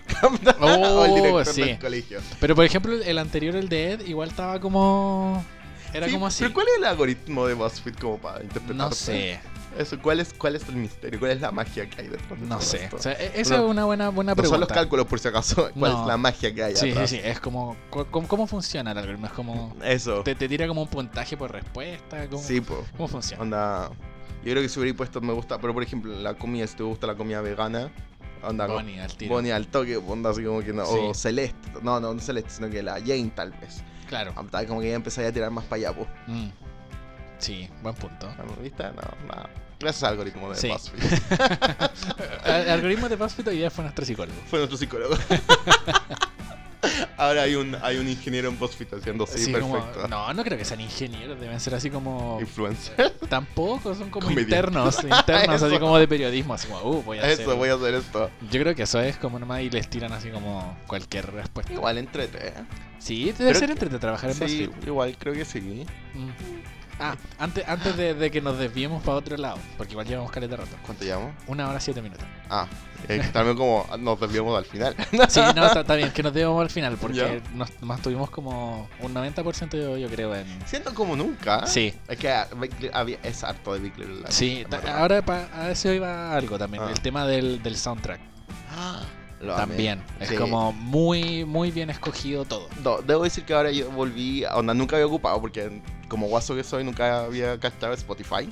Oh, 0.59 0.65
o 0.65 1.05
el 1.05 1.15
director 1.15 1.45
sí. 1.47 1.61
del 1.63 1.79
colegio. 1.79 2.19
Pero 2.39 2.55
por 2.55 2.65
ejemplo, 2.65 2.93
el 2.93 3.17
anterior, 3.17 3.55
el 3.55 3.69
de 3.69 3.93
Ed, 3.93 4.01
igual 4.05 4.29
estaba 4.29 4.59
como... 4.59 5.43
Era 5.93 6.05
Sí, 6.07 6.13
como 6.13 6.27
así. 6.27 6.43
Pero 6.43 6.53
¿cuál 6.53 6.67
es 6.67 6.77
el 6.77 6.86
algoritmo 6.86 7.47
de 7.47 7.53
BuzzFeed 7.53 7.95
como 7.95 8.17
para 8.17 8.41
interpretar? 8.43 8.75
No 8.75 8.91
sé, 8.91 9.39
Eso, 9.78 9.97
¿cuál 10.01 10.19
es, 10.19 10.34
¿cuál 10.34 10.55
es 10.55 10.67
el 10.67 10.76
misterio? 10.76 11.19
¿Cuál 11.19 11.32
es 11.32 11.41
la 11.41 11.51
magia 11.51 11.89
que 11.89 12.01
hay 12.01 12.07
detrás 12.09 12.30
de 12.39 12.45
no 12.45 12.57
todo 12.57 12.61
sé. 12.61 12.84
esto? 12.84 12.97
O 12.97 12.99
sea, 12.99 13.13
e- 13.13 13.39
esa 13.39 13.57
No- 13.57 13.63
es 13.65 13.69
una 13.72 13.86
buena, 13.86 14.09
buena 14.09 14.32
no 14.32 14.36
son 14.36 14.41
pregunta. 14.43 14.59
los 14.59 14.67
cálculos 14.67 15.05
por 15.07 15.19
si 15.19 15.28
acaso, 15.30 15.69
¿cuál 15.80 15.91
No. 15.93 16.01
es 16.01 16.07
la 16.07 16.17
magia 16.17 16.53
que 16.53 16.63
hay 16.63 16.76
Sí, 16.76 16.86
sí, 16.88 16.91
atrás? 16.91 17.09
sí. 17.09 17.19
Es 17.24 17.39
como... 17.39 17.78
¿Cómo, 17.89 18.28
cómo 18.28 18.47
funciona 18.47 18.91
el 18.91 18.97
algoritmo? 18.97 19.28
Es 19.28 19.32
como... 19.34 19.76
Eso. 19.84 20.24
Te, 20.24 20.36
te 20.36 20.49
tira 20.49 20.67
como 20.67 20.82
un 20.82 20.89
puntaje 20.89 21.38
por 21.38 21.51
respuesta. 21.51 22.28
¿Cómo, 22.30 22.43
Sí, 22.43 22.59
po. 22.61 22.84
¿cómo 22.97 23.07
funciona? 23.07 23.41
Onda. 23.41 23.89
Yo 24.43 24.51
creo 24.51 24.61
que 24.63 24.69
si 24.69 24.80
hubiera 24.80 24.97
puesto 24.97 25.22
me 25.22 25.34
gusta, 25.34 25.57
pero 25.59 25.74
por 25.74 25.84
ejemplo, 25.84 26.13
la 26.19 26.34
comida, 26.34 26.65
si 26.67 26.76
te 26.76 26.84
gusta 26.84 27.07
la 27.07 27.15
comida 27.15 27.41
vegana, 27.41 27.91
onda. 28.43 28.65
Bonnie, 28.67 28.99
al 28.99 29.15
tiro. 29.15 29.36
Bonnie 29.36 29.53
al 29.53 29.67
toque, 29.67 29.95
onda 29.97 30.32
así 30.32 30.43
como 30.43 30.61
que 30.61 30.74
no. 30.74 30.84
O 30.84 31.13
Sí. 31.13 31.19
Celeste. 31.22 31.69
No, 31.84 31.99
no, 31.99 32.13
no 32.13 32.19
Celeste, 32.19 32.49
sino 32.49 32.69
que 32.69 32.82
la 32.84 32.93
Jane 32.99 33.32
tal 33.36 33.51
vez. 33.51 33.84
Claro. 34.09 34.34
Como 34.67 34.82
que 34.82 34.89
ya 34.89 34.95
empezaría 34.95 35.30
a 35.30 35.34
tirar 35.34 35.51
más 35.51 35.63
para 35.65 35.78
allá, 35.89 35.93
pues. 35.95 36.07
Mm. 36.28 36.47
Sí, 37.42 37.68
buen 37.82 37.96
punto. 37.96 38.28
¿Viste? 38.62 38.84
No, 38.84 39.28
nada. 39.28 39.50
Gracias 39.80 40.04
al 40.04 40.12
algoritmo 40.12 40.50
de 40.52 40.56
Sí. 40.56 40.70
BuzzFeed. 40.70 41.02
El 42.46 42.70
algoritmo 42.70 43.10
de 43.10 43.16
BuzzFeed 43.16 43.48
hoy 43.48 43.58
día 43.58 43.72
fue 43.72 43.84
nuestro 43.84 44.06
psicólogo. 44.06 44.38
Fue 44.48 44.60
nuestro 44.60 44.78
psicólogo. 44.78 45.16
Ahora 47.18 47.44
hay 47.44 47.54
un, 47.54 47.76
hay 47.84 47.98
un 47.98 48.08
ingeniero 48.08 48.50
en 48.50 48.58
BuzzFeed 48.58 48.94
haciendo 48.96 49.28
sí, 49.28 49.38
Sí, 49.46 49.54
como- 49.54 49.74
perfecto. 49.74 50.08
no, 50.08 50.34
no 50.34 50.44
creo 50.44 50.58
que 50.58 50.66
sean 50.66 50.82
ingenieros, 50.82 51.39
deben 51.39 51.60
ser 51.60 51.76
así 51.76 51.92
como... 51.92 52.39
Influencer. 52.42 53.12
Tampoco, 53.30 53.94
son 53.94 54.10
como 54.10 54.26
Comediante. 54.28 54.56
internos, 54.56 55.04
internos 55.04 55.62
así 55.62 55.66
Eso. 55.76 55.80
como 55.80 55.98
de 56.00 56.08
periodismo, 56.08 56.56
así 56.56 56.68
como, 56.68 56.82
uh, 56.89 57.04
voy 57.04 57.20
a 57.20 57.22
hacer... 57.22 57.42
Eso, 57.42 57.56
voy 57.56 57.70
a 57.70 57.76
hacer 57.76 57.94
esto. 57.94 58.32
Yo 58.50 58.60
creo 58.62 58.74
que 58.76 58.84
eso 58.84 59.00
es 59.00 59.18
como 59.18 59.38
nomás 59.38 59.62
y 59.62 59.70
les 59.70 59.88
tiran 59.89 60.12
así 60.14 60.30
como 60.32 60.76
cualquier 60.88 61.32
respuesta. 61.32 61.72
Igual 61.72 62.00
entrete. 62.00 62.48
¿eh? 62.48 62.54
Sí, 62.98 63.26
debe 63.26 63.36
Pero 63.38 63.60
ser 63.60 63.68
que- 63.68 63.74
entre 63.74 64.00
trabajar 64.00 64.32
en 64.32 64.36
Sí, 64.36 64.42
BuzzFeed. 64.68 64.88
igual 64.88 65.16
creo 65.20 65.34
que 65.36 65.46
sí. 65.46 65.86
Mm. 66.16 66.30
Ah, 67.02 67.16
antes, 67.39 67.68
antes 67.68 67.97
de, 67.97 68.14
de 68.14 68.30
que 68.32 68.41
nos 68.41 68.58
desviemos 68.60 69.02
para 69.04 69.18
otro 69.18 69.36
lado, 69.38 69.58
porque 69.78 69.93
igual 69.93 70.08
llevamos 70.08 70.32
caleta 70.32 70.56
de 70.56 70.64
rato. 70.64 70.76
¿Cuánto 70.86 71.04
llamo? 71.04 71.34
Una 71.47 71.68
hora 71.68 71.80
siete 71.80 72.02
minutos. 72.02 72.26
Ah, 72.49 72.68
eh, 73.10 73.22
también 73.34 73.58
como 73.58 73.86
nos 73.97 74.20
desviamos 74.20 74.58
al 74.58 74.66
final. 74.66 74.95
Sí, 75.30 75.39
no, 75.56 75.66
está, 75.66 75.82
está 75.82 75.95
bien, 75.95 76.12
que 76.12 76.22
nos 76.24 76.34
debemos 76.34 76.62
al 76.62 76.70
final, 76.70 76.97
porque 76.97 77.18
Ya. 77.18 77.56
nos, 77.56 77.70
más 77.82 78.02
tuvimos 78.02 78.30
como 78.30 78.88
un 79.02 79.14
90% 79.14 79.72
yo, 79.78 79.97
yo 79.97 80.08
creo 80.10 80.36
en... 80.36 80.45
Siento 80.68 80.93
como 80.93 81.16
nunca. 81.16 81.66
Sí, 81.66 81.93
Es 82.08 82.18
que 82.20 82.30
ah, 82.30 82.47
había, 82.93 83.18
es 83.24 83.43
harto 83.43 83.74
de 83.74 83.80
Big 83.80 83.97
Little 83.97 84.16
Lies. 84.18 84.34
sí. 84.34 84.64
Ahora 84.93 85.22
pa- 85.24 85.47
a 85.54 85.72
eso 85.72 85.91
iba 85.91 86.36
algo 86.36 86.58
también, 86.60 86.84
Ah. 86.84 86.91
el 86.91 86.99
tema 87.02 87.26
del, 87.26 87.64
del 87.64 87.76
soundtrack. 87.78 88.20
Ah, 88.78 89.02
lo 89.41 89.54
amé. 89.56 89.66
También, 89.66 90.04
es 90.20 90.30
Sí. 90.30 90.36
como 90.36 90.72
muy, 90.72 91.45
muy 91.45 91.72
bien 91.72 91.89
escogido 91.89 92.45
todo. 92.45 92.68
No, 92.84 92.99
debo 93.02 93.24
decir 93.24 93.43
que 93.43 93.54
ahora 93.56 93.72
yo 93.72 93.89
volví, 93.89 94.43
a 94.45 94.56
onda 94.56 94.74
nunca 94.76 94.95
había 94.97 95.08
ocupado 95.08 95.41
porque 95.41 95.82
como 96.12 96.28
guaso 96.28 96.53
que 96.55 96.64
soy 96.64 96.84
nunca 96.84 97.24
había 97.24 97.55
gastado 97.55 97.93
Spotify 97.93 98.49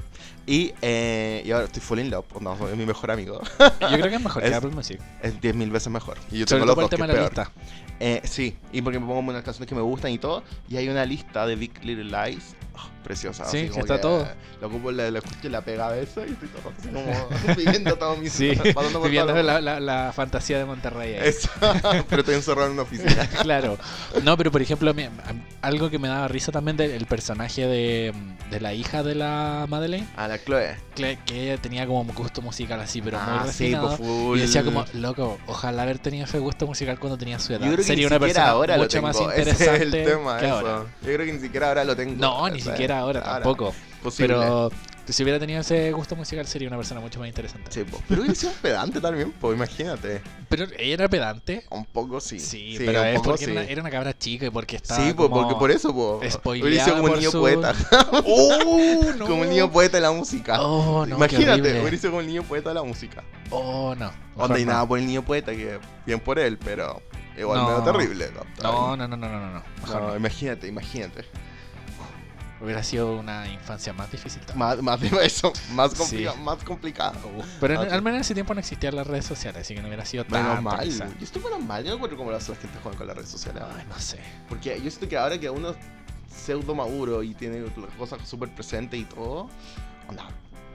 y, 0.47 0.73
eh, 0.81 1.43
y 1.45 1.51
ahora 1.51 1.65
estoy 1.65 1.81
full 1.81 1.99
in 1.99 2.09
love, 2.09 2.25
onda, 2.33 2.53
es 2.71 2.77
mi 2.77 2.85
mejor 2.85 3.11
amigo, 3.11 3.41
Yo 3.59 3.87
creo 3.89 4.09
que 4.09 4.15
es 4.15 4.21
mejor 4.23 4.41
que 4.41 4.47
Es- 4.49 4.55
Apple 4.55 4.71
Music. 4.71 4.99
es 5.21 5.33
10.000 5.41 5.69
veces 5.69 5.91
mejor 5.91 6.17
y 6.31 6.39
yo 6.39 6.45
Sobre 6.47 6.61
tengo 6.61 6.65
los 6.67 6.75
dos, 6.77 6.89
tema 6.89 7.05
que 7.05 7.11
es 7.11 7.17
peor. 7.17 7.29
lista. 7.29 7.51
Eh, 7.99 8.21
sí, 8.23 8.55
y 8.71 8.81
porque 8.81 8.97
me 8.97 9.05
pongo 9.05 9.19
unas 9.19 9.43
canciones 9.43 9.67
que 9.67 9.75
me 9.75 9.81
gustan 9.81 10.11
y 10.11 10.17
todo 10.17 10.41
y 10.69 10.77
hay 10.77 10.87
una 10.87 11.05
lista 11.05 11.45
de 11.45 11.55
Big 11.57 11.83
Little 11.83 12.05
Lies 12.05 12.55
preciosa. 13.03 13.45
Sí, 13.45 13.57
así 13.57 13.65
que 13.65 13.71
como 13.71 13.81
está 13.85 14.01
todo. 14.01 14.27
Lo 14.61 14.67
ocupo, 14.67 14.91
lo 14.91 15.03
escucho 15.17 15.47
y 15.47 15.49
la 15.49 15.61
pega 15.61 15.87
a 15.87 15.97
y 15.97 16.03
estoy 16.03 16.27
todo 16.33 16.73
así 16.77 16.89
como 16.89 17.29
viviendo 17.55 17.95
todo 17.95 18.17
mi 18.17 18.29
Sí, 18.29 18.51
pasando 18.75 18.99
por 18.99 19.09
viviendo 19.09 19.33
todo. 19.33 19.41
la, 19.43 19.61
la- 19.61 19.79
la 19.79 20.11
fantasía 20.13 20.57
de 20.57 20.65
Monterrey. 20.65 21.15
ahí. 21.15 21.27
Eso, 21.29 21.49
pero 22.09 22.21
estoy 22.21 22.35
encerrado 22.35 22.67
en 22.67 22.73
una 22.73 22.81
oficina. 22.83 23.27
claro. 23.41 23.77
No, 24.23 24.35
pero 24.37 24.51
por 24.51 24.61
ejemplo, 24.61 24.93
algo 25.61 25.89
que 25.89 25.99
me 25.99 26.07
daba 26.07 26.27
risa 26.27 26.51
también 26.51 26.75
del 26.77 27.05
personaje 27.05 27.65
de, 27.67 28.13
de 28.51 28.59
la 28.59 28.73
hija 28.73 29.01
de 29.03 29.15
la 29.15 29.65
Madeleine, 29.69 30.07
A 30.17 30.27
la 30.27 30.37
Chloe. 30.43 30.75
que, 30.95 31.17
ella 31.33 31.57
tenía 31.57 31.85
como 31.87 32.01
un 32.01 32.13
gusto 32.13 32.41
musical 32.41 32.79
así, 32.81 33.01
pero 33.01 33.17
muy 33.19 33.37
ah, 33.39 33.43
refinado. 33.45 33.87
pues 33.95 33.99
full. 33.99 34.37
y 34.37 34.41
decía 34.41 34.63
como, 34.63 34.85
loco, 34.93 35.39
ojalá 35.47 35.83
haber 35.83 35.99
tenido 35.99 36.25
ese 36.25 36.39
gusto 36.39 36.67
musical 36.67 36.99
cuando 36.99 37.17
tenía 37.17 37.39
su 37.39 37.53
edad. 37.53 37.61
Yo 37.61 37.65
creo 37.67 37.77
que 37.77 37.83
Sería 37.83 38.03
ni 38.03 38.07
una 38.07 38.19
persona 38.19 38.49
ahora 38.49 38.77
mucho 38.77 39.01
más 39.01 39.15
Ese 39.15 39.23
interesante 39.23 39.75
es 39.75 39.81
el 39.81 39.91
tema, 39.91 40.37
que 40.37 40.45
eso. 40.45 40.55
ahora. 40.55 40.85
Yo 41.01 41.13
creo 41.13 41.25
que 41.25 41.33
ni 41.33 41.39
siquiera 41.39 41.67
ahora 41.69 41.83
lo 41.85 41.95
tengo. 41.95 42.15
No, 42.17 42.49
ni 42.49 42.59
siquiera 42.71 42.99
ahora, 42.99 43.23
tampoco. 43.23 43.73
Posible. 44.03 44.33
Pero 44.35 44.71
si 45.09 45.23
hubiera 45.23 45.39
tenido 45.39 45.59
ese 45.59 45.91
gusto 45.91 46.15
musical 46.15 46.45
sería 46.45 46.67
una 46.67 46.77
persona 46.77 47.01
mucho 47.01 47.19
más 47.19 47.27
interesante. 47.27 47.71
Sí, 47.71 47.83
po. 47.83 47.99
pero 48.07 48.21
hubiera 48.21 48.35
sido 48.35 48.51
pedante 48.61 49.01
también, 49.01 49.31
pues 49.31 49.55
imagínate. 49.57 50.21
Pero 50.47 50.65
ella 50.77 50.93
era 50.93 51.07
pedante. 51.09 51.65
Un 51.71 51.83
poco 51.85 52.19
sí. 52.21 52.39
Sí, 52.39 52.75
pero 52.77 53.01
un 53.01 53.07
es 53.07 53.19
porque 53.21 53.45
sí. 53.45 53.51
era, 53.51 53.61
una, 53.61 53.69
era 53.69 53.81
una 53.81 53.89
cabra 53.89 54.17
chica 54.17 54.45
y 54.45 54.49
porque 54.51 54.75
estaba 54.75 55.03
Sí, 55.03 55.13
pues 55.13 55.27
como 55.29 55.41
porque 55.41 55.55
por 55.59 55.71
eso, 55.71 55.93
pues. 55.93 56.39
Hubiera 56.45 56.85
sido 56.85 56.97
como 56.97 57.11
un 57.13 57.19
niño 57.19 57.31
su- 57.31 57.39
poeta. 57.41 57.73
¡Oh, 58.25 59.03
no! 59.17 59.25
Como 59.27 59.43
el 59.43 59.49
niño 59.49 59.71
poeta 59.71 59.97
de 59.97 60.01
la 60.01 60.11
música. 60.11 60.61
Oh, 60.61 61.05
no, 61.05 61.15
Imagínate, 61.17 61.81
hubiera 61.81 61.97
sido 61.97 62.11
como 62.11 62.21
el 62.21 62.27
niño 62.27 62.43
poeta 62.43 62.69
de 62.69 62.75
la 62.75 62.83
música. 62.83 63.23
Oh, 63.49 63.95
no. 63.95 64.11
Onda 64.35 64.59
y 64.59 64.65
nada 64.65 64.87
por 64.87 64.99
el 64.99 65.07
niño 65.07 65.25
poeta, 65.25 65.51
que 65.51 65.79
bien 66.05 66.19
por 66.19 66.37
él, 66.39 66.57
pero 66.57 67.01
igual 67.37 67.57
No. 67.59 67.67
medio 67.69 67.83
terrible. 67.83 68.29
No, 68.61 68.95
no, 68.95 69.07
no, 69.07 69.17
no, 69.17 69.27
no, 69.27 69.49
no. 69.53 69.63
Mejor 69.81 70.01
No, 70.01 70.07
no. 70.09 70.15
imagínate, 70.15 70.67
imagínate. 70.67 71.25
Hubiera 72.61 72.83
sido 72.83 73.15
una 73.17 73.47
infancia 73.47 73.93
más 73.93 74.11
difícil. 74.11 74.41
Más, 74.55 74.81
más 74.81 74.99
eso, 75.23 75.53
más, 75.73 75.91
Sí. 75.91 75.97
complica- 75.97 76.35
más 76.35 76.57
complicado. 76.63 77.17
Uf, 77.37 77.45
Pero 77.61 77.75
en- 77.75 77.79
Ah, 77.79 77.85
sí. 77.85 77.95
al 77.95 78.01
menos 78.01 78.17
en 78.17 78.21
ese 78.21 78.33
tiempo 78.33 78.53
no 78.53 78.59
existían 78.59 78.95
las 78.95 79.07
redes 79.07 79.25
sociales, 79.25 79.61
así 79.61 79.73
que 79.75 79.81
no 79.81 79.87
hubiera 79.87 80.05
sido 80.05 80.25
tan 80.25 80.43
Menos 80.43 80.63
mal. 80.63 80.89
Yo 80.89 81.05
estoy 81.23 81.41
menos 81.41 81.61
mal. 81.63 81.83
Yo 81.83 81.89
no 81.91 81.95
encuentro 81.95 82.17
como 82.17 82.31
la 82.31 82.39
gente 82.41 82.67
juega 82.83 82.97
con 82.97 83.07
las 83.07 83.15
redes 83.15 83.29
sociales. 83.29 83.63
Ay, 83.77 83.85
no 83.87 83.97
sé. 83.99 84.19
Porque 84.49 84.75
yo 84.81 84.89
siento 84.91 85.07
que 85.07 85.17
ahora 85.17 85.39
que 85.39 85.49
uno 85.49 85.69
es 85.69 85.77
pseudo 86.29 86.75
maduro 86.75 87.23
y 87.23 87.33
tiene 87.33 87.61
las 87.61 87.71
cosas 87.97 88.27
súper 88.27 88.53
presentes 88.53 88.99
y 88.99 89.05
todo, 89.05 89.49
onda, 90.07 90.27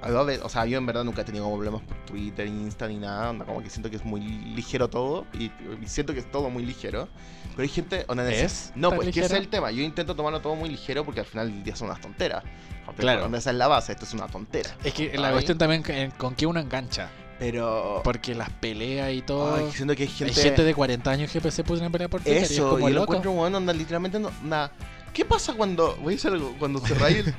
o 0.07 0.49
sea, 0.49 0.67
yo 0.67 0.79
en 0.79 0.87
verdad 0.87 1.05
nunca 1.05 1.23
he 1.23 1.25
tenido 1.25 1.51
problemas 1.53 1.83
por 1.83 1.97
Twitter, 2.05 2.47
Insta 2.47 2.87
ni 2.89 2.97
nada, 2.99 3.31
onda, 3.31 3.45
como 3.45 3.63
que 3.63 3.71
siento 3.71 3.89
que 3.91 3.97
es 3.97 4.05
muy 4.05 4.21
ligero 4.21 4.89
todo 4.89 5.27
y, 5.33 5.45
y 5.45 5.87
siento 5.87 6.13
que 6.13 6.21
es 6.21 6.31
todo 6.31 6.51
muy 6.51 6.65
ligero. 6.65 7.09
Pero 7.51 7.63
hay 7.63 7.69
gente, 7.69 8.05
onda, 8.09 8.31
¿Es 8.31 8.73
No, 8.75 8.91
pues 8.91 9.07
que 9.07 9.11
ese 9.11 9.21
es 9.21 9.25
ligero? 9.31 9.43
el 9.43 9.49
tema. 9.49 9.71
Yo 9.71 9.83
intento 9.83 10.15
tomarlo 10.15 10.41
todo 10.41 10.55
muy 10.57 10.69
ligero 10.69 11.05
porque 11.05 11.21
al 11.21 11.27
final 11.27 11.51
del 11.51 11.63
día 11.65 11.77
son 11.77 11.89
unas 11.89 12.01
tonteras. 12.01 12.43
Claro. 12.99 13.23
Donde 13.23 13.39
esa 13.39 13.51
es 13.51 13.57
la 13.57 13.67
base, 13.67 13.93
esto 13.93 14.05
es 14.05 14.13
una 14.13 14.27
tontera. 14.27 14.77
Es 14.85 14.93
que 14.93 15.17
la 15.17 15.29
Ay. 15.29 15.33
cuestión 15.35 15.57
también 15.57 15.83
que- 15.83 16.13
con 16.19 16.35
qué 16.35 16.47
uno 16.47 16.61
engancha. 16.61 17.09
Pero. 17.39 18.01
Porque 18.05 18.35
las 18.35 18.51
peleas 18.51 19.11
y 19.13 19.23
todo. 19.23 19.57
Ay, 19.57 19.71
siento 19.73 19.97
que 19.97 20.03
hay 20.05 20.09
gente. 20.09 20.35
Hay 20.35 20.43
gente 20.43 20.63
de 20.65 20.75
40 20.75 21.11
años 21.11 21.31
que 21.33 21.51
se 21.51 21.65
puso 21.65 21.85
a 21.85 21.91
pelear 21.91 22.09
por 22.11 22.21
Twitter 22.21 22.43
y 22.43 22.45
es 22.45 22.51
Eso, 22.53 22.71
como 22.71 22.89
yo 22.89 22.95
lo 22.95 23.01
loco. 23.07 23.19
bueno, 23.33 23.57
onda, 23.59 23.73
literalmente 23.73 24.19
no, 24.21 24.31
nada. 24.43 24.71
¿Qué 25.13 25.25
pasa 25.25 25.53
cuando, 25.55 25.97
voy 25.97 26.15
a 26.15 26.17
decir 26.17 26.31
algo, 26.33 26.55
cuando 26.59 26.81
cerráis 26.81 27.19
el, 27.19 27.35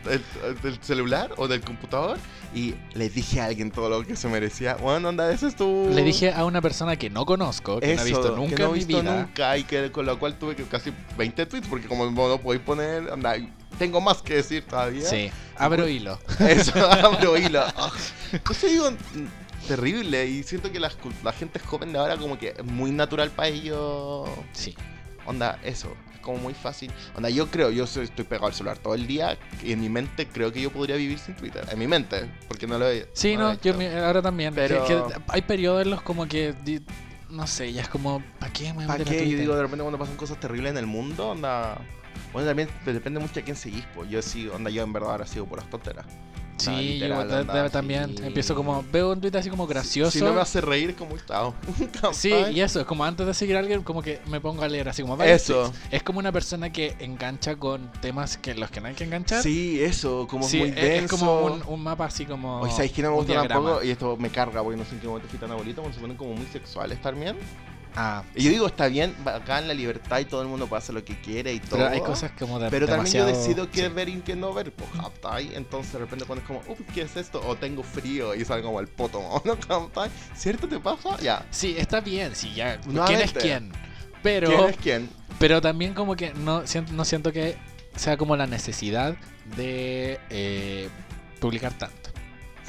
el- 0.45 0.61
del 0.61 0.81
celular 0.81 1.31
o 1.37 1.47
del 1.47 1.61
computador 1.61 2.17
y 2.55 2.73
le 2.93 3.09
dije 3.09 3.41
a 3.41 3.45
alguien 3.45 3.69
todo 3.69 3.89
lo 3.89 4.03
que 4.05 4.15
se 4.15 4.27
merecía? 4.29 4.75
Bueno, 4.75 5.09
onda, 5.09 5.29
ese 5.31 5.47
es 5.47 5.55
tu... 5.55 5.89
Le 5.93 6.03
dije 6.03 6.31
a 6.31 6.45
una 6.45 6.61
persona 6.61 6.95
que 6.95 7.09
no 7.09 7.25
conozco, 7.25 7.81
que 7.81 7.95
no 7.95 8.01
he 8.01 8.05
visto 8.05 8.35
nunca 8.35 8.55
que 8.55 8.63
no 8.63 8.69
en 8.69 8.75
he 8.75 8.79
mi 8.79 8.85
visto 8.85 9.01
vida. 9.01 9.15
nunca 9.21 9.57
y 9.57 9.63
que 9.65 9.91
con 9.91 10.05
lo 10.05 10.17
cual 10.17 10.39
tuve 10.39 10.55
que 10.55 10.63
casi 10.63 10.91
20 11.17 11.45
tweets 11.45 11.67
porque 11.67 11.87
como 11.87 12.09
no 12.09 12.37
podéis 12.39 12.63
poner, 12.63 13.11
anda, 13.11 13.35
tengo 13.77 13.99
más 13.99 14.21
que 14.21 14.35
decir 14.35 14.63
todavía. 14.65 15.05
Sí, 15.05 15.29
abro 15.57 15.87
hilo. 15.87 16.17
Eso, 16.39 16.73
abro 16.91 17.37
hilo. 17.37 17.61
Ah. 17.75 17.91
Entonces 18.31 18.71
digo, 18.71 18.89
mm, 18.89 19.67
terrible 19.67 20.25
y 20.25 20.43
siento 20.43 20.71
que 20.71 20.79
la, 20.79 20.89
la 21.23 21.33
gente 21.33 21.59
joven 21.59 21.91
de 21.91 21.99
ahora 21.99 22.15
como 22.15 22.39
que 22.39 22.55
es 22.57 22.63
muy 22.63 22.91
natural 22.91 23.31
para 23.31 23.49
ellos 23.49 24.29
Sí. 24.53 24.75
Onda, 25.25 25.59
eso, 25.63 25.89
es 25.89 26.04
como 26.25 26.39
muy 26.39 26.53
fácil. 26.53 26.91
Onda, 27.15 27.29
yo 27.29 27.47
creo, 27.49 27.69
yo 27.69 27.85
estoy 27.85 28.07
pegado 28.25 28.47
al 28.47 28.53
celular 28.53 28.77
todo 28.79 28.95
el 28.95 29.07
día 29.07 29.37
y 29.63 29.71
en 29.71 29.79
mi 29.79 29.87
mente 29.87 30.27
creo 30.27 30.51
que 30.51 30.59
yo 30.61 30.71
podría 30.71 30.97
vivir 30.97 31.19
sin 31.19 31.35
Twitter. 31.35 31.65
En 31.71 31.79
mi 31.79 31.87
mente, 31.87 32.29
porque 32.49 32.67
no 32.67 32.77
lo 32.77 32.89
he 32.89 33.07
Sí, 33.13 33.37
no 33.37 33.43
no, 33.43 33.51
he 33.53 33.59
yo 33.63 33.73
mi- 33.75 33.85
ahora 33.85 34.21
también. 34.21 34.53
que- 34.53 34.61
Pero- 34.67 34.85
que 34.85 35.13
hay 35.29 35.41
periodos 35.43 35.83
en 35.83 35.91
los 35.91 36.01
como 36.01 36.27
que. 36.27 36.53
No 37.29 37.47
sé, 37.47 37.71
ya 37.73 37.81
es 37.83 37.89
como. 37.89 38.21
¿Para 38.39 38.51
qué 38.53 38.73
me 38.73 38.85
¿Para 38.85 39.03
qué? 39.03 39.29
Yo 39.29 39.37
digo, 39.37 39.55
de 39.55 39.61
repente 39.61 39.83
cuando 39.83 39.97
pasan 39.99 40.15
cosas 40.17 40.39
terribles 40.39 40.71
en 40.71 40.77
el 40.77 40.85
mundo, 40.87 41.29
onda... 41.29 41.77
Bueno, 42.31 42.47
también 42.47 42.69
depende 42.85 43.19
mucho 43.19 43.33
de 43.35 43.43
quién 43.43 43.55
seguís, 43.55 43.83
pues. 43.93 44.09
Yo 44.09 44.21
sí, 44.21 44.47
onda, 44.47 44.69
yo 44.69 44.83
en 44.83 44.91
verdad 44.93 45.11
ahora 45.11 45.27
sigo 45.27 45.45
por 45.45 45.59
las 45.59 45.69
tonteras. 45.69 46.05
Sí, 46.57 46.99
yo 46.99 47.21
literal, 47.23 47.69
también 47.71 48.17
sí. 48.17 48.23
empiezo 48.25 48.55
como. 48.55 48.83
Veo 48.91 49.11
un 49.11 49.19
tweet 49.19 49.35
así 49.37 49.49
como 49.49 49.67
gracioso. 49.67 50.11
Si 50.11 50.21
no 50.23 50.33
me 50.33 50.39
hace 50.41 50.61
reír, 50.61 50.95
como 50.95 51.15
estado. 51.15 51.53
Sí, 52.13 52.31
y 52.53 52.61
eso, 52.61 52.79
es 52.79 52.85
como 52.85 53.03
antes 53.03 53.25
de 53.27 53.33
seguir 53.33 53.55
a 53.55 53.59
alguien, 53.59 53.83
como 53.83 54.01
que 54.01 54.21
me 54.27 54.39
pongo 54.39 54.63
a 54.63 54.67
leer 54.67 54.87
así 54.89 55.01
como 55.01 55.21
Eso. 55.21 55.63
tweets. 55.71 55.79
Es 55.91 56.03
como 56.03 56.19
una 56.19 56.31
persona 56.31 56.71
que 56.71 56.95
engancha 56.99 57.55
con 57.57 57.91
temas 58.01 58.37
que 58.37 58.53
los 58.55 58.69
que 58.71 58.79
no 58.81 58.87
hay 58.87 58.93
que 58.95 59.03
enganchar. 59.03 59.43
Sí, 59.43 59.81
eso, 59.83 60.27
como 60.29 60.47
Sí, 60.47 60.59
muy 60.59 60.69
es- 60.69 60.75
denso. 60.75 61.15
es 61.15 61.21
como 61.21 61.39
un, 61.45 61.63
un 61.67 61.83
mapa 61.83 62.05
así 62.05 62.25
como. 62.25 62.61
Oye, 62.61 62.71
¿sabéis 62.71 62.91
que 62.93 63.01
no 63.01 63.09
me 63.11 63.15
gusta 63.17 63.47
tampoco? 63.47 63.83
Y 63.83 63.89
esto 63.89 64.15
me 64.17 64.29
carga 64.29 64.63
porque 64.63 64.77
no 64.77 64.85
sé 64.85 64.95
en 64.95 65.01
qué 65.01 65.07
momento 65.07 65.27
fui 65.29 65.39
tan 65.39 65.51
abuelito, 65.51 65.81
cuando 65.81 65.95
se 65.95 66.01
ponen 66.01 66.15
como 66.17 66.33
muy 66.35 66.45
sexuales 66.47 67.01
también. 67.01 67.35
Ah, 67.97 68.23
Y 68.35 68.43
yo 68.43 68.49
digo, 68.49 68.67
está 68.67 68.87
bien, 68.87 69.15
acá 69.25 69.59
en 69.59 69.67
la 69.69 69.73
libertad 69.73 70.19
y 70.19 70.25
todo 70.25 70.41
el 70.41 70.47
mundo 70.49 70.67
puede 70.67 70.79
hacer 70.81 70.93
lo 70.95 71.05
que 71.05 71.15
quiere 71.21 71.53
y 71.53 71.59
todo. 71.59 71.79
pero 71.79 71.89
hay 71.89 72.01
cosas 72.01 72.31
como 72.37 72.59
de 72.59 72.69
Pero 72.69 72.87
también 72.87 73.15
yo 73.15 73.25
decido 73.25 73.69
qué 73.71 73.87
sí. 73.87 73.87
ver 73.87 74.09
y 74.09 74.17
qué 74.19 74.35
no 74.35 74.53
ver, 74.53 74.73
pues. 74.73 74.89
Entonces 75.53 75.93
de 75.93 75.99
repente 75.99 76.25
pones 76.25 76.43
como, 76.43 76.61
uy, 76.67 76.75
¿qué 76.93 77.03
es 77.03 77.15
esto? 77.15 77.41
O 77.47 77.55
tengo 77.55 77.83
frío 77.83 78.35
y 78.35 78.43
sale 78.43 78.61
como 78.63 78.79
el 78.79 78.87
poto, 78.87 79.21
¿no? 79.45 79.91
¿Cierto 80.35 80.67
te 80.67 80.79
pasa? 80.79 81.17
Ya. 81.21 81.45
Sí, 81.51 81.75
está 81.77 82.01
bien, 82.01 82.35
sí, 82.35 82.53
ya. 82.53 82.79
¿Quién 82.81 83.21
es 83.21 83.31
quién? 83.33 83.71
Pero, 84.21 84.47
¿Quién 84.49 84.69
es 84.69 84.77
quién? 84.77 85.09
pero 85.39 85.61
también 85.61 85.93
como 85.93 86.15
que 86.15 86.33
no 86.33 86.65
siento, 86.67 86.93
no 86.93 87.05
siento 87.05 87.31
que 87.31 87.55
sea 87.95 88.17
como 88.17 88.35
la 88.35 88.47
necesidad 88.47 89.15
de 89.55 90.19
eh, 90.29 90.89
publicar 91.39 91.71
tanto. 91.77 92.09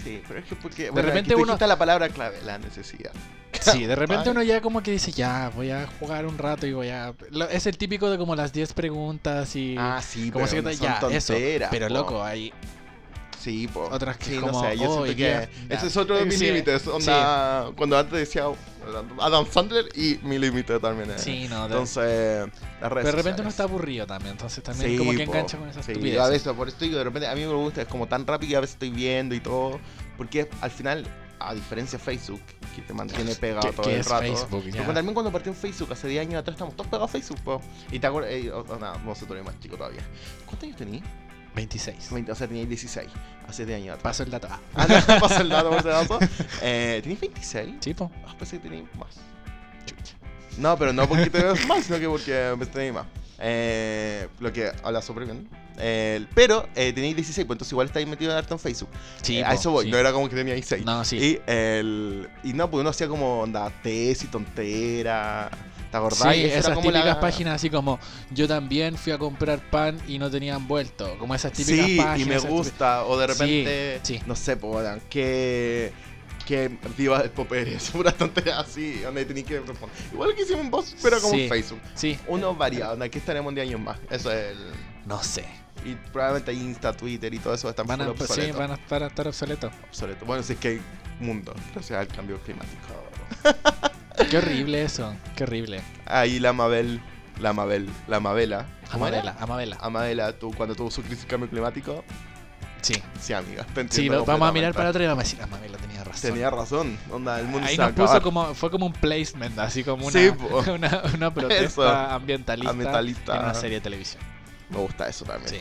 Sí, 0.04 0.22
pero 0.28 0.40
es 0.40 0.44
que 0.46 0.54
porque... 0.54 0.82
De 0.84 0.88
repente 0.90 1.06
repente 1.08 1.34
uno- 1.34 1.54
uno... 1.54 1.66
la 1.66 1.78
palabra 1.78 2.08
clave, 2.10 2.38
la 2.44 2.58
necesidad. 2.58 3.12
Sí, 3.60 3.86
de 3.86 3.96
repente 3.96 4.30
uno 4.30 4.42
ya 4.42 4.60
como 4.60 4.82
que 4.82 4.90
dice, 4.92 5.12
ya, 5.12 5.50
voy 5.54 5.70
a 5.70 5.86
jugar 5.98 6.26
un 6.26 6.38
rato 6.38 6.66
y 6.66 6.72
voy 6.72 6.88
a... 6.90 7.14
Es 7.50 7.66
el 7.66 7.76
típico 7.78 8.10
de 8.10 8.18
como 8.18 8.34
las 8.36 8.52
10 8.52 8.72
preguntas 8.72 9.54
y... 9.56 9.76
Ah, 9.78 10.00
sí, 10.06 10.30
como 10.30 10.46
pero 10.46 10.56
si 10.56 10.62
no 10.62 10.70
ya, 10.72 10.94
eso. 11.10 11.32
tonteras, 11.32 11.68
Pero 11.70 11.88
po. 11.88 11.94
loco, 11.94 12.24
hay... 12.24 12.52
Sí, 13.40 13.68
po. 13.68 13.82
Otras 13.92 14.16
que 14.16 14.30
sí, 14.30 14.36
como, 14.40 14.60
no 14.60 14.68
sé, 14.68 14.76
yo 14.76 14.90
oh, 14.90 15.04
siento 15.04 15.16
que 15.16 15.22
ya. 15.68 15.76
ese 15.76 15.86
es 15.86 15.96
otro 15.96 16.16
de 16.16 16.24
mis 16.24 16.36
Sí, 16.38 16.46
límites. 16.46 16.84
Onda, 16.88 17.70
cuando 17.76 17.96
antes 17.96 18.18
decía 18.18 18.44
Adam 19.20 19.46
Sandler 19.48 19.84
y 19.94 20.18
mi 20.24 20.36
límite 20.38 20.80
también 20.80 21.10
es. 21.12 21.20
Sí, 21.22 21.46
no, 21.48 21.60
de- 21.68 21.74
Entonces, 21.74 22.48
las 22.80 22.90
redes 22.92 23.04
pero 23.04 23.04
de 23.04 23.12
repente 23.12 23.16
sociales. 23.22 23.40
uno 23.40 23.48
está 23.50 23.62
aburrido 23.62 24.04
también, 24.06 24.32
entonces 24.32 24.64
también 24.64 24.90
Sí, 24.90 24.98
como 24.98 25.12
que 25.12 25.18
po, 25.26 25.32
engancha 25.32 25.58
con 25.58 25.68
esa 25.68 25.80
sí, 25.80 25.92
estupidez. 25.92 26.18
a 26.20 26.28
veces, 26.28 26.52
por 26.54 26.66
eso 26.66 26.76
digo, 26.80 26.98
de 26.98 27.04
repente 27.04 27.28
a 27.28 27.34
mí 27.36 27.42
me 27.42 27.52
gusta, 27.54 27.82
es 27.82 27.88
como 27.88 28.08
tan 28.08 28.26
rápido 28.26 28.50
y 28.52 28.54
a 28.56 28.60
veces 28.60 28.74
estoy 28.74 28.90
viendo 28.90 29.32
y 29.34 29.40
todo. 29.40 29.78
Porque 30.16 30.48
al 30.60 30.70
final, 30.72 31.06
a 31.38 31.54
diferencia 31.54 31.98
de 31.98 32.04
Facebook, 32.04 32.40
que 32.74 32.82
te 32.82 32.92
mantiene 32.94 33.34
pegado 33.34 33.68
¿Qué- 33.70 33.76
todo 33.76 33.90
el 33.90 34.04
rato. 34.04 34.20
Facebook? 34.22 34.64
Ya. 34.64 34.76
Porque 34.78 34.94
también 34.94 35.14
cuando 35.14 35.30
partió 35.32 35.52
en 35.52 35.58
Facebook, 35.58 35.92
hace 35.92 36.08
10 36.08 36.22
años 36.26 36.40
atrás, 36.40 36.54
estamos 36.54 36.74
todos 36.74 36.88
pegados 36.88 37.10
a 37.10 37.12
Facebook, 37.12 37.40
po. 37.42 37.60
Y 37.90 37.98
te 37.98 38.06
acuerdas, 38.06 38.32
eh, 38.32 38.50
oh, 38.52 38.64
oh, 38.68 38.76
no, 38.76 38.98
no 38.98 39.14
sé, 39.14 39.26
tú 39.26 39.32
eres 39.34 39.44
más 39.44 39.58
chico 39.60 39.76
todavía. 39.76 40.00
¿Cuántos 40.44 40.64
años 40.64 40.76
tenías? 40.76 41.04
26. 41.54 42.10
20, 42.12 42.32
o 42.32 42.34
sea, 42.34 42.46
tenías 42.48 42.68
16, 42.68 43.08
hace 43.48 43.64
10 43.66 43.76
años 43.80 43.88
atrás. 43.98 44.02
Paso 44.02 44.22
el 44.24 44.30
dato. 44.30 44.48
Ah, 44.74 44.86
no, 44.88 45.20
pasa 45.20 45.40
el 45.40 45.48
dato 45.48 45.70
por 45.70 45.82
si 45.82 45.88
acaso. 45.88 46.18
Eh, 46.62 47.00
¿Tenías 47.02 47.20
26? 47.20 47.74
sí, 47.80 47.94
po. 47.94 48.10
Ah, 48.26 48.34
pensé 48.38 48.58
que 48.60 48.68
tenías 48.68 48.94
más. 48.96 49.16
No, 50.58 50.76
pero 50.78 50.92
no 50.92 51.06
porque 51.08 51.28
te 51.30 51.38
veas 51.42 51.66
más, 51.66 51.84
sino 51.84 51.98
que 51.98 52.08
porque 52.08 52.54
tenías 52.72 52.94
más. 52.94 53.06
Eh, 53.38 54.28
lo 54.40 54.52
que 54.52 54.72
habla 54.82 55.02
súper 55.02 55.24
bien. 55.26 55.48
Eh, 55.78 56.24
pero 56.34 56.68
eh, 56.74 56.92
tenéis 56.92 57.16
16, 57.16 57.46
pues 57.46 57.54
entonces 57.56 57.72
igual 57.72 57.86
estáis 57.88 58.06
metido 58.06 58.30
en 58.32 58.38
harto 58.38 58.54
en 58.54 58.60
Facebook. 58.60 58.88
Sí, 59.22 59.38
Eh, 59.38 59.44
a 59.44 59.48
po, 59.50 59.54
eso 59.54 59.70
voy, 59.72 59.84
sí. 59.86 59.90
no 59.90 59.98
era 59.98 60.12
como 60.12 60.28
que 60.28 60.36
teníais 60.36 60.64
6. 60.66 60.84
No, 60.84 61.04
sí. 61.04 61.16
Y, 61.18 61.40
el, 61.50 62.28
y 62.44 62.52
no, 62.52 62.70
pues 62.70 62.80
uno 62.80 62.90
hacía 62.90 63.08
como 63.08 63.40
onda 63.40 63.70
test 63.82 64.24
y 64.24 64.26
tontera. 64.28 65.50
¿Te 65.90 65.96
acordás? 65.98 66.34
Sí, 66.34 66.44
esas 66.44 66.74
como 66.74 66.90
la- 66.90 66.98
típicas 67.00 67.16
páginas 67.18 67.54
así 67.54 67.70
como 67.70 68.00
yo 68.32 68.48
también 68.48 68.96
fui 68.96 69.12
a 69.12 69.18
comprar 69.18 69.60
pan 69.70 69.98
y 70.08 70.18
no 70.18 70.30
tenía 70.30 70.54
envuelto. 70.56 71.16
Como 71.18 71.34
esas 71.34 71.52
típicas 71.52 71.86
Sí, 71.86 71.96
páginas. 71.96 72.42
y 72.42 72.46
me 72.46 72.50
gusta. 72.52 73.04
O 73.04 73.16
de 73.18 73.26
Sí, 73.26 73.32
repente, 73.32 74.00
sí. 74.02 74.20
no 74.26 74.34
sé, 74.34 74.56
pues, 74.56 74.86
que. 75.08 75.92
Que 76.44 76.70
viva 76.96 77.20
el 77.22 77.30
Popérez, 77.30 77.90
pura 77.90 78.12
tontería 78.12 78.60
así, 78.60 79.00
donde 79.00 79.24
tenéis 79.24 79.46
que 79.46 79.58
responder. 79.58 79.96
Igual 80.12 80.32
que 80.36 80.42
hicimos 80.42 80.60
en 80.64 80.70
voz, 80.70 80.94
pero 81.02 81.20
como 81.20 81.34
Sí. 81.34 81.42
en 81.42 81.48
Facebook. 81.48 81.80
típicas- 81.82 82.00
Sí, 82.00 82.18
Uno 82.28 82.54
variado, 82.54 82.90
donde 82.92 83.06
aquí 83.06 83.18
estaremos 83.18 83.52
10 83.52 83.66
años 83.66 83.80
más. 83.80 83.98
Eso 84.10 84.30
es 84.30 84.52
el. 84.52 84.58
no 85.06 85.20
sé. 85.24 85.44
Y 85.86 85.94
probablemente 86.12 86.52
Insta, 86.52 86.92
Twitter 86.92 87.32
y 87.32 87.38
todo 87.38 87.54
eso 87.54 87.68
están 87.70 87.86
Van 87.86 88.00
a, 88.00 88.04
full 88.06 88.16
sí, 88.16 88.22
obsoletos. 88.24 88.58
van 88.58 88.70
a 88.72 88.74
estar, 88.74 89.02
a 89.02 89.06
estar 89.06 89.28
obsoletos. 89.28 89.72
obsoleto. 89.88 90.24
Bueno, 90.26 90.42
si 90.42 90.54
es 90.54 90.58
que 90.58 90.68
hay 90.68 90.80
mundo, 91.20 91.54
gracias 91.72 91.98
al 91.98 92.08
cambio 92.08 92.38
climático. 92.40 92.86
Qué 94.30 94.38
horrible 94.38 94.82
eso, 94.82 95.14
qué 95.36 95.44
horrible. 95.44 95.82
Ahí 96.06 96.40
la 96.40 96.54
Mabel 96.54 97.02
la 97.38 97.52
Mabel, 97.52 97.88
la 98.08 98.18
Mabela. 98.18 98.66
Amabela, 98.90 99.36
Amabela. 99.38 99.76
Amabela, 99.80 100.32
tú, 100.32 100.52
cuando 100.56 100.74
tuvo 100.74 100.90
su 100.90 101.02
crisis 101.02 101.22
de 101.24 101.28
cambio 101.28 101.50
climático, 101.50 102.02
Sí. 102.80 102.94
sí, 103.20 103.32
amiga. 103.32 103.64
Te 103.74 103.86
Sí, 103.90 104.08
vamos 104.08 104.48
a 104.48 104.52
mirar 104.52 104.72
para 104.72 104.90
atrás 104.90 105.04
y 105.04 105.06
vamos 105.06 105.22
a 105.22 105.24
decir, 105.24 105.42
Amabela 105.42 105.76
tenía 105.76 106.04
razón. 106.04 106.30
Tenía 106.30 106.50
razón, 106.50 106.98
onda, 107.10 107.40
el 107.40 107.46
mundo 107.46 107.66
Ahí 107.66 107.76
se 107.76 107.82
nos 107.82 107.92
puso 107.92 108.22
como, 108.22 108.54
fue 108.54 108.70
como 108.70 108.86
un 108.86 108.92
placement, 108.92 109.58
así 109.58 109.82
como 109.84 110.06
una, 110.06 110.12
Sí, 110.18 110.30
una, 110.70 111.02
una 111.14 111.34
protesta 111.34 112.14
ambientalista, 112.14 112.70
Ambientalista. 112.70 113.36
en 113.36 113.42
una 113.42 113.54
serie 113.54 113.76
de 113.78 113.80
televisión. 113.82 114.22
Me 114.70 114.78
gusta 114.78 115.08
eso 115.08 115.24
también. 115.24 115.48
Sí. 115.50 115.60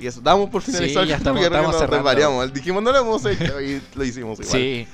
Y 0.00 0.06
eso, 0.06 0.20
damos 0.20 0.48
por 0.50 0.62
Sí, 0.62 0.72
finalizado 0.72 1.04
ya 1.04 1.14
el 1.16 1.20
estamos- 1.20 1.42
estamos 1.42 1.76
que 1.76 1.82
nos 1.82 1.90
desvariamos. 1.90 2.52
Dijimos, 2.54 2.82
no 2.82 2.90
lo 2.92 2.98
hemos 2.98 3.24
hecho 3.26 3.60
y 3.60 3.82
lo 3.94 4.04
hicimos 4.04 4.40
igual. 4.40 4.52
Sí. 4.58 4.88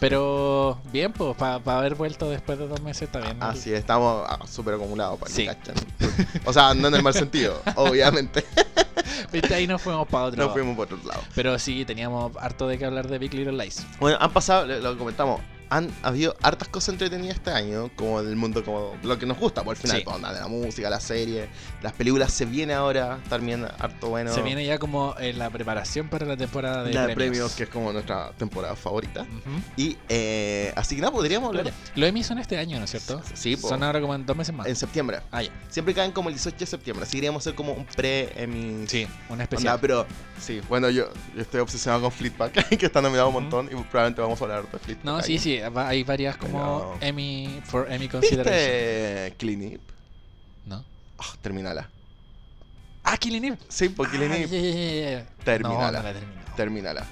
Pero 0.00 0.78
bien, 0.92 1.12
pues 1.12 1.36
para 1.36 1.78
haber 1.78 1.94
vuelto 1.94 2.28
después 2.28 2.58
de 2.58 2.66
dos 2.66 2.80
meses 2.82 3.02
está 3.02 3.20
bien. 3.20 3.40
Así 3.40 3.72
es, 3.72 3.78
estamos 3.78 4.26
ah, 4.28 4.38
súper 4.50 4.74
acumulados 4.74 5.18
para 5.18 5.30
Sí. 5.32 5.42
que 5.46 5.54
cachan. 5.54 5.74
O 6.44 6.52
sea, 6.52 6.74
no 6.74 6.88
en 6.88 6.94
el 6.96 7.02
mal 7.02 7.14
sentido, 7.14 7.60
obviamente. 7.76 8.44
Viste, 9.32 9.54
ahí 9.54 9.66
nos 9.66 9.80
fuimos 9.80 10.06
para 10.08 10.24
otro 10.24 10.36
Nos 10.38 10.46
lado. 10.46 10.52
fuimos 10.54 10.76
por 10.76 10.86
otro 10.92 11.08
lado. 11.08 11.22
Pero 11.34 11.58
sí, 11.58 11.84
teníamos 11.84 12.32
harto 12.38 12.66
de 12.66 12.78
qué 12.78 12.84
hablar 12.84 13.08
de 13.08 13.18
Big 13.18 13.32
Little 13.32 13.52
Lies. 13.62 13.86
Bueno, 14.00 14.18
han 14.20 14.32
pasado, 14.32 14.66
lo 14.66 14.98
comentamos, 14.98 15.40
han 15.70 15.90
habido 16.02 16.36
hartas 16.42 16.68
cosas 16.68 16.90
entretenidas 16.90 17.36
este 17.36 17.50
año, 17.50 17.90
como 17.96 18.22
del 18.22 18.36
mundo, 18.36 18.64
como 18.64 18.94
lo 19.02 19.18
que 19.18 19.26
nos 19.26 19.38
gusta, 19.38 19.62
por 19.64 19.76
el 19.76 19.80
final, 19.82 19.98
Sí. 19.98 20.04
pues, 20.04 20.16
onda, 20.16 20.32
de 20.32 20.40
la 20.40 20.48
música, 20.48 20.88
la 20.90 21.00
serie, 21.00 21.48
las 21.82 21.92
películas 21.92 22.32
se 22.32 22.44
viene 22.44 22.72
ahora, 22.74 23.18
también 23.28 23.64
harto 23.78 24.08
bueno. 24.08 24.32
Se 24.32 24.42
viene 24.42 24.64
ya 24.64 24.78
como 24.78 25.14
en 25.18 25.38
la 25.38 25.50
preparación 25.50 26.08
para 26.08 26.26
la 26.26 26.36
temporada 26.36 26.84
de 26.84 26.92
la 26.94 27.06
premios. 27.14 27.54
que 27.54 27.64
es 27.64 27.68
como 27.68 27.92
nuestra 27.92 28.30
temporada 28.38 28.76
favorita. 28.76 29.26
Y 29.76 29.96
eh, 30.08 30.72
así 30.76 30.94
que 30.96 31.00
nada, 31.00 31.12
podríamos 31.12 31.48
hablar. 31.48 31.72
Los 31.94 32.08
Emmy 32.08 32.22
son 32.22 32.38
este 32.38 32.58
año, 32.58 32.78
¿no 32.78 32.84
es 32.84 32.90
cierto? 32.90 33.20
Sí, 33.34 33.56
Son 33.56 33.82
ahora 33.82 34.00
como 34.00 34.14
en 34.14 34.24
dos 34.26 34.36
meses 34.36 34.54
más. 34.54 34.66
en 34.66 34.76
septiembre. 34.76 35.20
Ah, 35.32 35.42
ya. 35.42 35.50
Siempre 35.68 35.94
caen 35.94 36.12
como 36.12 36.28
el 36.28 36.34
18 36.34 36.56
de 36.58 36.66
septiembre, 36.66 37.04
así 37.04 37.16
queríamos 37.16 37.42
hacer 37.42 37.54
como 37.54 37.72
un 37.72 37.84
pre-Emmy. 37.84 38.86
Sí, 38.86 39.04
una 39.28 39.32
Onda, 39.32 39.44
especial. 39.44 39.78
pero 39.80 40.06
sí, 40.40 40.60
bueno, 40.68 40.88
yo, 40.90 41.08
yo 41.34 41.42
estoy 41.42 41.60
obsesionado 41.60 42.02
con 42.02 42.12
Fleetback, 42.12 42.68
que 42.78 42.86
está 42.86 43.02
nominado 43.02 43.28
un 43.28 43.34
montón 43.34 43.66
y 43.66 43.70
probablemente 43.84 44.20
vamos 44.20 44.40
a 44.40 44.44
hablar 44.44 44.70
de 44.70 44.78
Fleetback. 44.78 45.04
No, 45.04 45.16
ahí. 45.16 45.22
sí, 45.22 45.38
sí, 45.38 45.55
hay 45.64 46.02
varias 46.04 46.36
como 46.36 46.96
Pero- 46.98 47.08
Emmy 47.08 47.60
for 47.64 47.86
Emmy 47.90 48.08
Consideration. 48.08 48.54
¿Viste 48.54 49.24
Eve? 49.26 49.80
¿No? 50.66 50.84
Ah, 51.18 51.34
terminala. 51.42 51.88
Ah, 53.04 53.16
Killing 53.16 53.44
Eve. 53.44 53.58
Sí, 53.68 53.88
por 53.88 54.10
Killing 54.10 54.32
Ah, 54.32 54.36
Eve. 54.36 54.48
ya, 54.48 54.70
ya, 54.70 55.10
ya, 55.10 55.18
ya. 55.20 55.26
Termínala. 55.44 55.92
No, 55.92 55.98
no 55.98 56.02
la 56.02 56.10
he 56.10 56.14
terminado. 56.14 56.56
Termínala. 56.56 57.06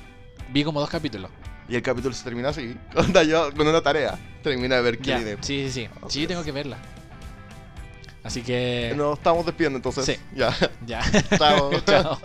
Vi 0.50 0.64
como 0.64 0.80
dos 0.80 0.90
capítulos. 0.90 1.30
Y 1.68 1.76
el 1.76 1.82
capítulo 1.82 2.14
se 2.14 2.24
termina 2.24 2.48
así. 2.50 2.76
Onda 2.96 3.22
yo 3.22 3.52
con 3.54 3.66
una 3.66 3.80
tarea. 3.82 4.18
Termina 4.42 4.76
de 4.76 4.82
ver 4.82 4.98
Killing 4.98 5.20
Eve. 5.28 5.38
sí, 5.42 5.70
sí, 5.70 5.86
sí. 5.86 5.88
Sí, 6.08 6.26
tengo 6.26 6.42
que 6.42 6.52
verla. 6.52 6.78
Así 8.22 8.42
que. 8.42 8.92
Nos 8.96 9.18
estamos 9.18 9.44
despidiendo 9.46 9.76
entonces. 9.76 10.04
Sí. 10.04 10.16
Ya. 10.34 10.54
Ya. 10.86 11.02
Chao. 11.38 11.70
Chao. 11.86 12.18